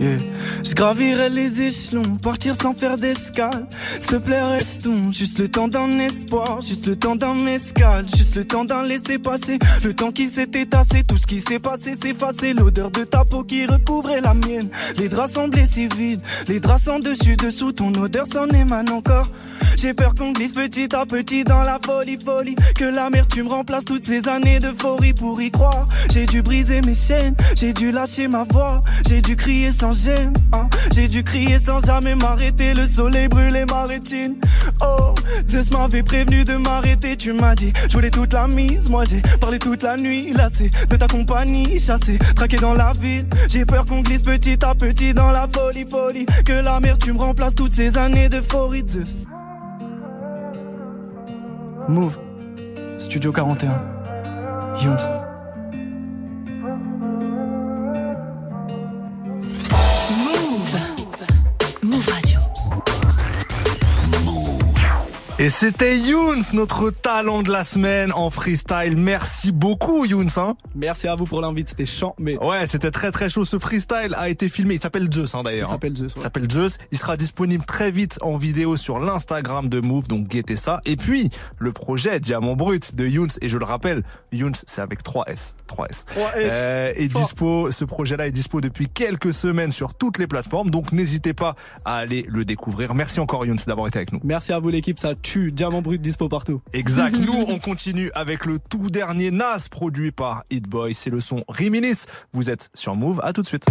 Je 0.00 0.74
gravirai 0.74 1.28
les 1.28 1.60
échelons, 1.60 2.16
partir 2.22 2.54
sans 2.54 2.72
faire 2.72 2.96
d'escale. 2.96 3.66
S'il 3.98 4.12
te 4.12 4.16
plaît, 4.16 4.42
restons. 4.42 5.12
Juste 5.12 5.38
le 5.38 5.48
temps 5.48 5.68
d'un 5.68 5.98
espoir, 5.98 6.60
juste 6.62 6.86
le 6.86 6.96
temps 6.96 7.16
d'un 7.16 7.34
mescal, 7.34 8.06
juste 8.16 8.34
le 8.34 8.44
temps 8.44 8.64
d'un 8.64 8.82
laisser 8.82 9.18
passer. 9.18 9.58
Le 9.84 9.92
temps 9.92 10.10
qui 10.10 10.28
s'était 10.28 10.64
tassé, 10.64 11.04
tout 11.04 11.18
ce 11.18 11.26
qui 11.26 11.40
s'est 11.40 11.58
passé 11.58 11.96
s'est 11.96 12.10
effacé. 12.10 12.54
L'odeur 12.54 12.90
de 12.90 13.04
ta 13.04 13.24
peau 13.24 13.44
qui 13.44 13.66
recouvrait 13.66 14.22
la 14.22 14.32
mienne. 14.32 14.70
Les 14.96 15.08
draps 15.08 15.32
semblaient 15.32 15.66
si 15.66 15.86
vides, 15.86 16.22
les 16.48 16.60
draps 16.60 16.84
sont 16.84 16.98
dessus, 16.98 17.36
dessous. 17.36 17.72
Ton 17.72 17.92
odeur 17.94 18.26
s'en 18.26 18.48
émane 18.48 18.90
encore. 18.90 19.28
J'ai 19.76 19.92
peur 19.92 20.14
qu'on 20.14 20.32
glisse 20.32 20.52
petit 20.52 20.94
à 20.94 21.04
petit 21.04 21.44
dans 21.44 21.62
la 21.62 21.78
folie, 21.84 22.18
folie. 22.22 22.54
Que 22.74 22.84
l'amertume 22.84 23.48
remplace 23.48 23.84
toutes 23.84 24.06
ces 24.06 24.28
années 24.28 24.60
d'euphorie 24.60 25.12
pour 25.12 25.40
y 25.42 25.50
croire. 25.50 25.86
J'ai 26.10 26.24
dû 26.24 26.42
briser 26.42 26.80
mes 26.80 26.94
chaînes, 26.94 27.34
j'ai 27.54 27.72
dû 27.74 27.92
lâcher 27.92 28.28
ma 28.28 28.44
voix, 28.44 28.80
j'ai 29.06 29.20
dû 29.20 29.36
crier 29.36 29.70
sans 29.70 29.89
hein. 30.52 30.68
J'ai 30.92 31.08
dû 31.08 31.22
crier 31.22 31.58
sans 31.58 31.80
jamais 31.80 32.14
m'arrêter, 32.14 32.74
le 32.74 32.86
soleil 32.86 33.28
brûlait 33.28 33.66
ma 33.66 33.84
rétine. 33.84 34.36
Oh, 34.80 35.14
Zeus 35.48 35.70
m'avait 35.70 36.02
prévenu 36.02 36.44
de 36.44 36.56
m'arrêter, 36.56 37.16
tu 37.16 37.32
m'as 37.32 37.54
dit, 37.54 37.72
je 37.88 37.94
voulais 37.94 38.10
toute 38.10 38.32
la 38.32 38.46
mise. 38.46 38.88
Moi 38.88 39.04
j'ai 39.04 39.22
parlé 39.40 39.58
toute 39.58 39.82
la 39.82 39.96
nuit, 39.96 40.32
lassé 40.32 40.70
de 40.88 40.96
ta 40.96 41.06
compagnie, 41.06 41.78
chassé, 41.78 42.18
traqué 42.36 42.56
dans 42.56 42.74
la 42.74 42.92
ville. 42.92 43.26
J'ai 43.48 43.64
peur 43.64 43.86
qu'on 43.86 44.00
glisse 44.02 44.22
petit 44.22 44.64
à 44.64 44.74
petit 44.74 45.14
dans 45.14 45.30
la 45.30 45.46
folie, 45.52 45.84
folie. 45.88 46.26
Que 46.44 46.52
l'amertume 46.52 47.16
remplace 47.16 47.54
toutes 47.54 47.72
ces 47.72 47.96
années 47.96 48.28
d'euphorie, 48.28 48.84
Zeus. 48.86 49.16
Move. 51.88 52.18
Studio 52.98 53.32
41. 53.32 53.76
Younes. 54.82 55.19
Et 65.40 65.48
c'était 65.48 65.98
Younes, 65.98 66.42
notre 66.52 66.90
talent 66.90 67.42
de 67.42 67.50
la 67.50 67.64
semaine 67.64 68.12
en 68.12 68.28
freestyle. 68.28 68.94
Merci 68.98 69.52
beaucoup 69.52 70.04
Younes. 70.04 70.28
Hein 70.36 70.54
Merci 70.74 71.08
à 71.08 71.14
vous 71.14 71.24
pour 71.24 71.40
l'invite, 71.40 71.70
c'était 71.70 71.86
chiant, 71.86 72.14
mais. 72.18 72.36
Ouais, 72.44 72.66
c'était 72.66 72.90
très 72.90 73.10
très 73.10 73.30
chaud. 73.30 73.46
Ce 73.46 73.58
freestyle 73.58 74.14
a 74.18 74.28
été 74.28 74.50
filmé. 74.50 74.74
Il 74.74 74.80
s'appelle 74.82 75.10
Zeus 75.10 75.34
hein, 75.34 75.42
d'ailleurs. 75.42 75.68
Il 75.68 75.70
s'appelle 75.70 75.96
Zeus, 75.96 76.08
ouais. 76.08 76.18
Il 76.18 76.22
s'appelle 76.22 76.50
Zeus. 76.50 76.76
Il 76.92 76.98
sera 76.98 77.16
disponible 77.16 77.64
très 77.64 77.90
vite 77.90 78.18
en 78.20 78.36
vidéo 78.36 78.76
sur 78.76 78.98
l'Instagram 78.98 79.70
de 79.70 79.80
Move, 79.80 80.08
donc 80.08 80.26
guettez 80.26 80.56
ça. 80.56 80.82
Et 80.84 80.96
puis, 80.96 81.30
le 81.58 81.72
projet 81.72 82.20
Diamant 82.20 82.54
Brut 82.54 82.94
de 82.94 83.06
Younes, 83.06 83.30
et 83.40 83.48
je 83.48 83.56
le 83.56 83.64
rappelle, 83.64 84.02
Younes, 84.32 84.52
c'est 84.66 84.82
avec 84.82 85.02
3 85.02 85.24
S. 85.28 85.56
3 85.68 85.86
S. 85.88 86.04
3 86.10 86.32
S. 86.36 86.50
Euh, 86.52 86.92
est 86.94 87.08
Fort. 87.08 87.22
dispo, 87.22 87.70
ce 87.70 87.86
projet-là 87.86 88.26
est 88.26 88.32
dispo 88.32 88.60
depuis 88.60 88.90
quelques 88.90 89.32
semaines 89.32 89.72
sur 89.72 89.94
toutes 89.94 90.18
les 90.18 90.26
plateformes, 90.26 90.68
donc 90.68 90.92
n'hésitez 90.92 91.32
pas 91.32 91.54
à 91.86 91.96
aller 91.96 92.26
le 92.28 92.44
découvrir. 92.44 92.94
Merci 92.94 93.20
encore 93.20 93.46
Younes 93.46 93.58
d'avoir 93.66 93.86
été 93.86 94.00
avec 94.00 94.12
nous. 94.12 94.20
Merci 94.22 94.52
à 94.52 94.58
vous 94.58 94.68
l'équipe, 94.68 94.98
ça 94.98 95.14
tue. 95.14 95.29
Diamant 95.38 95.80
brut 95.80 96.00
dispo 96.00 96.28
partout. 96.28 96.60
Exact. 96.72 97.16
Nous, 97.18 97.44
on 97.46 97.58
continue 97.58 98.10
avec 98.14 98.46
le 98.46 98.58
tout 98.58 98.90
dernier 98.90 99.30
Nas 99.30 99.68
produit 99.70 100.10
par 100.10 100.42
Hit 100.50 100.68
Boy. 100.68 100.92
C'est 100.94 101.10
le 101.10 101.20
son 101.20 101.44
Riminis. 101.48 102.04
Vous 102.32 102.50
êtes 102.50 102.70
sur 102.74 102.96
Move. 102.96 103.20
À 103.22 103.32
tout 103.32 103.42
de 103.42 103.46
suite. 103.46 103.66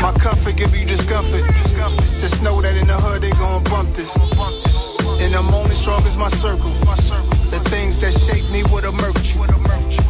My 0.00 0.12
comfort 0.22 0.56
give 0.56 0.74
you 0.74 0.86
discomfort. 0.86 1.44
Just 2.18 2.42
know 2.42 2.62
that 2.62 2.74
in 2.80 2.86
the 2.86 2.94
hood 2.94 3.20
they 3.20 3.30
gon' 3.32 3.62
bump 3.64 3.92
this. 3.94 4.16
And 5.20 5.34
I'm 5.34 5.52
only 5.52 5.74
strong 5.74 6.02
as 6.06 6.16
my 6.16 6.28
circle. 6.28 6.72
The 7.50 7.60
things 7.68 7.98
that 7.98 8.12
shape 8.12 8.48
me 8.50 8.62
would 8.72 8.84
emerge. 8.84 10.07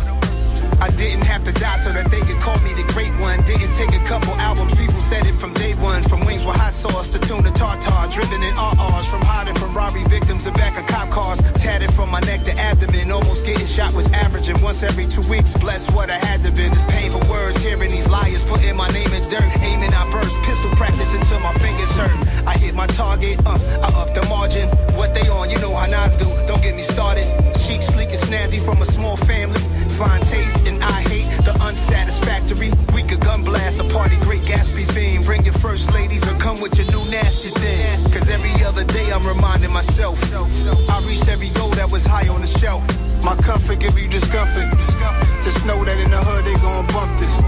Die 1.58 1.76
so 1.76 1.90
that 1.90 2.10
they 2.10 2.20
could 2.20 2.40
call 2.40 2.58
me 2.60 2.72
the 2.74 2.86
great 2.94 3.12
one. 3.20 3.42
Didn't 3.42 3.74
take 3.74 3.92
a 3.94 4.02
couple 4.06 4.32
albums, 4.38 4.74
people 4.74 5.00
said 5.00 5.26
it 5.26 5.34
from 5.34 5.52
day 5.54 5.74
one. 5.74 6.02
From 6.02 6.20
wings 6.24 6.46
with 6.46 6.56
hot 6.56 6.72
sauce 6.72 7.10
to 7.10 7.18
tuna 7.18 7.50
tartar, 7.50 8.10
driven 8.10 8.42
in 8.42 8.54
RRs. 8.54 9.06
From 9.10 9.22
hiding 9.22 9.54
Ferrari 9.56 10.04
victims 10.04 10.46
in 10.46 10.54
back 10.54 10.78
of 10.78 10.86
cop 10.86 11.10
cars. 11.10 11.42
Tatted 11.58 11.92
from 11.92 12.10
my 12.10 12.20
neck 12.20 12.44
to 12.44 12.52
abdomen, 12.58 13.10
almost 13.10 13.44
getting 13.44 13.66
shot 13.66 13.92
was 13.92 14.10
averaging 14.10 14.60
once 14.62 14.82
every 14.82 15.06
two 15.06 15.22
weeks. 15.28 15.54
Bless 15.54 15.90
what 15.90 16.10
I 16.10 16.18
had 16.18 16.42
to 16.44 16.52
been. 16.52 16.72
It's 16.72 16.84
painful 16.84 17.22
words 17.28 17.56
hearing 17.58 17.90
these 17.90 18.08
liars 18.08 18.44
putting 18.44 18.76
my 18.76 18.88
name 18.90 19.12
in 19.12 19.22
dirt. 19.28 19.48
Aiming, 19.62 19.92
I 19.92 20.10
burst. 20.10 20.36
Pistol 20.42 20.70
practice 20.76 21.14
until 21.14 21.40
my 21.40 21.52
fingers 21.54 21.90
hurt. 21.96 22.18
I 22.46 22.54
hit 22.56 22.74
my 22.74 22.86
target, 22.86 23.38
uh, 23.44 23.58
I 23.82 23.88
up 24.00 24.14
the 24.14 24.24
margin. 24.28 24.68
What 24.96 25.14
they 25.14 25.28
on, 25.28 25.50
you 25.50 25.58
know 25.58 25.74
how 25.74 25.86
Nas 25.86 26.16
do. 26.16 26.26
Don't 26.46 26.62
get 26.62 26.74
me 26.74 26.82
started. 26.82 27.26
Chic, 27.60 27.82
sleek, 27.82 28.10
and 28.10 28.20
snazzy 28.20 28.60
from 28.60 28.80
a 28.82 28.84
small 28.84 29.16
family. 29.16 29.60
Fine 29.98 30.22
taste, 30.26 30.68
and 30.68 30.84
I 30.84 31.00
hate 31.10 31.26
the 31.42 31.58
unsatisfactory. 31.60 32.70
We 32.94 33.02
could 33.02 33.18
gun 33.18 33.42
blast 33.42 33.80
a 33.80 33.84
party, 33.84 34.14
great 34.22 34.42
Gatsby 34.42 34.86
theme. 34.94 35.22
Bring 35.22 35.44
your 35.44 35.54
first 35.54 35.92
ladies 35.92 36.22
or 36.22 36.38
come 36.38 36.60
with 36.60 36.78
your 36.78 36.86
new 36.94 37.04
nasty 37.10 37.50
thing. 37.50 37.84
Cause 38.12 38.30
every 38.30 38.52
other 38.62 38.84
day 38.84 39.10
I'm 39.10 39.26
reminding 39.26 39.72
myself. 39.72 40.22
I 40.88 41.02
reached 41.04 41.26
every 41.26 41.50
goal 41.50 41.70
that 41.70 41.90
was 41.90 42.06
high 42.06 42.28
on 42.28 42.42
the 42.42 42.46
shelf. 42.46 42.86
My 43.24 43.34
comfort 43.42 43.80
give 43.80 43.98
you 43.98 44.06
discomfort. 44.06 44.70
Just 45.42 45.66
know 45.66 45.84
that 45.84 45.98
in 45.98 46.12
the 46.12 46.22
hood 46.22 46.44
they 46.46 46.54
gon' 46.62 46.86
bump 46.94 47.18
this. 47.18 47.42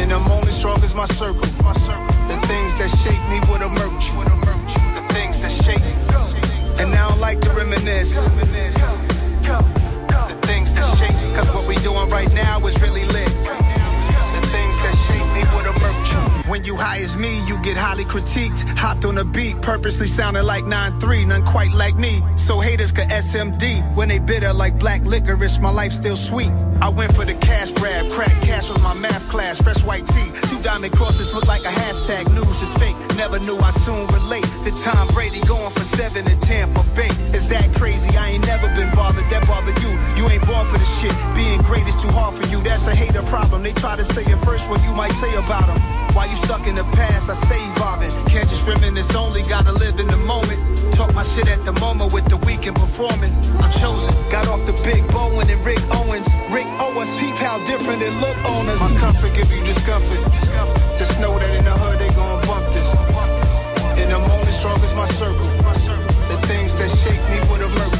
And 0.00 0.10
I'm 0.10 0.30
only 0.32 0.52
strong 0.52 0.82
as 0.82 0.94
my 0.94 1.04
circle. 1.04 1.44
The 2.32 2.40
things 2.48 2.72
that 2.80 2.88
shape 3.04 3.20
me 3.28 3.40
would 3.52 3.60
emerge. 3.60 4.08
The 4.96 5.04
things 5.12 5.36
that 5.44 5.52
shape 5.52 5.84
And 6.80 6.90
now 6.90 7.10
I 7.10 7.16
like 7.16 7.42
to 7.42 7.50
reminisce. 7.50 8.24
The 8.24 8.46
things 10.46 10.72
that 10.72 10.96
shape 10.96 11.21
Cause 11.34 11.50
what 11.54 11.66
we 11.66 11.76
doing 11.76 12.08
right 12.10 12.32
now 12.34 12.58
is 12.66 12.80
really 12.82 13.04
lit. 13.06 13.61
When 16.46 16.64
you 16.64 16.76
high 16.76 16.98
as 16.98 17.16
me, 17.16 17.46
you 17.46 17.56
get 17.62 17.76
highly 17.76 18.04
critiqued. 18.04 18.76
Hopped 18.76 19.04
on 19.04 19.16
a 19.18 19.24
beat, 19.24 19.62
purposely 19.62 20.08
sounding 20.08 20.44
like 20.44 20.64
9-3, 20.64 21.26
none 21.28 21.44
quite 21.44 21.72
like 21.72 21.96
me. 21.96 22.20
So 22.36 22.58
haters 22.58 22.90
could 22.90 23.08
SMD. 23.08 23.96
When 23.96 24.08
they 24.08 24.18
bitter 24.18 24.52
like 24.52 24.76
black 24.78 25.04
licorice, 25.04 25.60
my 25.60 25.70
life 25.70 25.92
still 25.92 26.16
sweet. 26.16 26.50
I 26.80 26.88
went 26.88 27.14
for 27.14 27.24
the 27.24 27.34
cash 27.34 27.70
grab, 27.72 28.10
crack 28.10 28.34
cash 28.42 28.68
was 28.68 28.82
my 28.82 28.94
math 28.94 29.28
class, 29.28 29.62
fresh 29.62 29.84
white 29.84 30.06
tee. 30.06 30.32
Two 30.48 30.60
diamond 30.62 30.92
crosses 30.94 31.32
look 31.32 31.46
like 31.46 31.62
a 31.62 31.70
hashtag, 31.70 32.26
news 32.34 32.60
is 32.60 32.74
fake. 32.74 32.96
Never 33.16 33.38
knew 33.38 33.56
I 33.58 33.70
soon 33.70 34.06
relate 34.08 34.46
to 34.64 34.72
Tom 34.82 35.06
Brady 35.14 35.40
going 35.46 35.70
for 35.70 35.84
seven 35.84 36.28
in 36.28 36.40
Tampa 36.40 36.82
Bay. 36.96 37.12
Is 37.36 37.48
that 37.50 37.72
crazy? 37.76 38.16
I 38.16 38.30
ain't 38.30 38.46
never 38.46 38.66
been 38.74 38.92
bothered, 38.96 39.30
that 39.30 39.46
bother 39.46 39.74
you. 39.80 39.94
You 40.18 40.28
ain't 40.28 40.44
born 40.44 40.66
for 40.66 40.78
the 40.78 40.88
shit. 40.98 41.14
Being 41.36 41.62
great 41.62 41.86
is 41.86 42.00
too 42.02 42.10
hard 42.10 42.34
for 42.34 42.46
you, 42.48 42.60
that's 42.62 42.88
a 42.88 42.94
hater 42.94 43.22
problem. 43.22 43.62
They 43.62 43.72
try 43.72 43.94
to 43.96 44.04
say 44.04 44.22
it 44.22 44.38
first 44.38 44.68
what 44.68 44.82
you 44.82 44.92
might 44.94 45.12
say 45.12 45.32
about 45.36 45.68
them. 45.68 45.78
Why 46.14 46.26
you 46.26 46.36
stuck 46.42 46.66
in 46.66 46.74
the 46.74 46.84
past, 46.98 47.30
I 47.30 47.34
stay 47.34 47.62
evolving. 47.72 48.10
Can't 48.28 48.48
just 48.48 48.66
reminisce 48.66 49.14
only, 49.14 49.42
gotta 49.48 49.72
live 49.72 49.98
in 49.98 50.08
the 50.08 50.22
moment. 50.26 50.58
Talk 50.92 51.14
my 51.14 51.22
shit 51.22 51.48
at 51.48 51.64
the 51.64 51.72
moment 51.80 52.12
with 52.12 52.26
the 52.28 52.36
weak 52.48 52.66
and 52.66 52.76
performing. 52.76 53.32
I'm 53.62 53.70
chosen, 53.70 54.12
got 54.30 54.46
off 54.48 54.62
the 54.66 54.74
big 54.84 55.06
Bowen 55.10 55.48
and 55.48 55.62
Rick 55.64 55.82
Owens. 55.90 56.28
Rick 56.50 56.68
Owens, 56.82 57.10
peep 57.18 57.36
how 57.36 57.58
different 57.64 58.02
it 58.02 58.14
look 58.20 58.38
on 58.44 58.68
us. 58.68 58.80
My 58.80 58.92
comfort 59.00 59.32
give 59.34 59.50
you 59.54 59.62
discomfort. 59.64 60.20
Just 60.98 61.18
know 61.20 61.38
that 61.38 61.52
in 61.58 61.64
the 61.64 61.76
hood 61.82 61.98
they 61.98 62.10
gon' 62.14 62.42
bump 62.46 62.66
this. 62.74 62.90
And 64.00 64.10
I'm 64.12 64.30
only 64.30 64.52
strong 64.52 64.80
as 64.82 64.94
my 64.94 65.06
circle. 65.06 65.48
The 66.28 66.38
things 66.48 66.74
that 66.76 66.90
shape 66.90 67.22
me 67.30 67.38
would. 67.50 67.62
The 67.62 67.91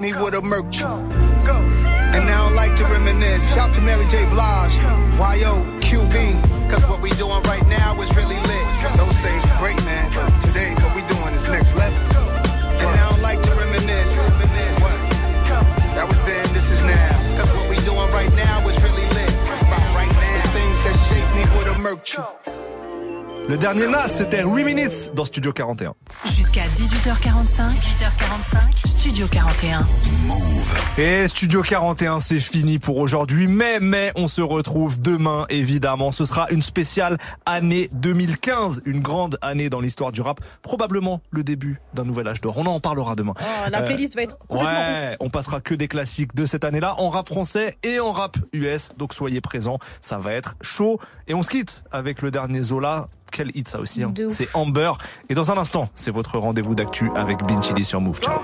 shape 0.00 0.14
me 0.14 0.22
would 0.22 0.34
emerge. 0.34 0.82
And 0.82 2.26
now 2.26 2.48
I 2.48 2.52
like 2.54 2.76
to 2.76 2.84
reminisce. 2.84 3.54
Shout 3.54 3.74
to 3.74 3.80
Mary 3.82 4.04
J. 4.06 4.28
Blige, 4.30 4.74
YO, 5.18 5.62
QB. 5.80 6.70
Cause 6.70 6.84
what 6.88 7.00
we 7.00 7.10
doing 7.10 7.42
right 7.44 7.66
now 7.68 8.00
is 8.00 8.14
really 8.16 8.34
lit. 8.34 8.96
Those 8.96 9.18
things 9.20 9.42
were 9.44 9.58
great, 9.58 9.84
man. 9.84 10.10
But 10.14 10.40
today, 10.40 10.74
what 10.74 10.94
we 10.94 11.02
doing 11.02 11.34
is 11.34 11.48
next 11.48 11.76
level. 11.76 11.98
And 12.80 12.90
now 12.96 13.10
I 13.10 13.20
like 13.20 13.42
to 13.42 13.50
reminisce. 13.50 14.30
What? 14.80 14.98
That 15.94 16.06
was 16.08 16.22
then, 16.22 16.46
this 16.52 16.70
is 16.70 16.82
now. 16.82 17.36
Cause 17.36 17.52
what 17.52 17.68
we 17.68 17.76
doing 17.84 18.10
right 18.10 18.32
now 18.34 18.66
is 18.68 18.76
really 18.82 19.06
lit. 19.14 19.30
It's 19.52 19.62
about 19.62 19.94
right 19.94 20.10
now. 20.10 20.42
The 20.42 20.48
things 20.50 20.78
that 20.84 20.96
shape 21.08 21.30
me 21.36 21.44
would 21.56 21.76
emerge 21.76 22.14
you. 22.14 22.59
Le 23.50 23.58
dernier 23.58 23.88
Nas, 23.88 24.06
c'était 24.06 24.42
Reminisce 24.42 25.10
dans 25.12 25.24
Studio 25.24 25.52
41. 25.52 25.94
Jusqu'à 26.26 26.60
18h45. 26.60 27.66
18h45. 27.66 28.86
Studio 28.86 29.26
41. 29.26 29.84
Et 30.96 31.26
Studio 31.26 31.60
41, 31.60 32.20
c'est 32.20 32.38
fini 32.38 32.78
pour 32.78 32.98
aujourd'hui. 32.98 33.48
Mais, 33.48 33.80
mais, 33.80 34.12
on 34.14 34.28
se 34.28 34.40
retrouve 34.40 35.00
demain, 35.00 35.46
évidemment. 35.48 36.12
Ce 36.12 36.24
sera 36.24 36.46
une 36.52 36.62
spéciale 36.62 37.18
année 37.44 37.90
2015. 37.92 38.82
Une 38.84 39.00
grande 39.00 39.36
année 39.42 39.68
dans 39.68 39.80
l'histoire 39.80 40.12
du 40.12 40.20
rap. 40.20 40.38
Probablement 40.62 41.20
le 41.32 41.42
début 41.42 41.80
d'un 41.92 42.04
nouvel 42.04 42.28
âge 42.28 42.40
d'or. 42.40 42.56
On 42.56 42.66
en 42.66 42.78
parlera 42.78 43.16
demain. 43.16 43.34
Oh, 43.40 43.68
la 43.68 43.80
Euh, 43.80 43.86
playlist 43.86 44.14
va 44.14 44.22
être 44.22 44.38
complètement 44.46 44.70
Ouais, 44.70 45.16
on 45.18 45.28
passera 45.28 45.60
que 45.60 45.74
des 45.74 45.88
classiques 45.88 46.36
de 46.36 46.46
cette 46.46 46.62
année-là 46.62 46.94
en 46.98 47.08
rap 47.08 47.26
français 47.26 47.76
et 47.82 47.98
en 47.98 48.12
rap 48.12 48.36
US. 48.52 48.90
Donc 48.96 49.12
soyez 49.12 49.40
présents, 49.40 49.80
ça 50.00 50.18
va 50.18 50.34
être 50.34 50.54
chaud. 50.60 51.00
Et 51.26 51.34
on 51.34 51.42
se 51.42 51.50
quitte 51.50 51.82
avec 51.90 52.22
le 52.22 52.30
dernier 52.30 52.62
Zola. 52.62 53.06
Quel 53.30 53.56
hit 53.56 53.68
ça 53.68 53.80
aussi, 53.80 54.02
hein. 54.02 54.12
C'est 54.28 54.48
Amber. 54.54 54.92
Et 55.28 55.34
dans 55.34 55.50
un 55.50 55.58
instant, 55.58 55.88
c'est 55.94 56.10
votre 56.10 56.38
rendez-vous 56.38 56.74
d'actu 56.74 57.10
avec 57.14 57.42
Bin 57.44 57.60
Chili 57.60 57.84
sur 57.84 58.00
Move. 58.00 58.20
Ciao. 58.20 58.38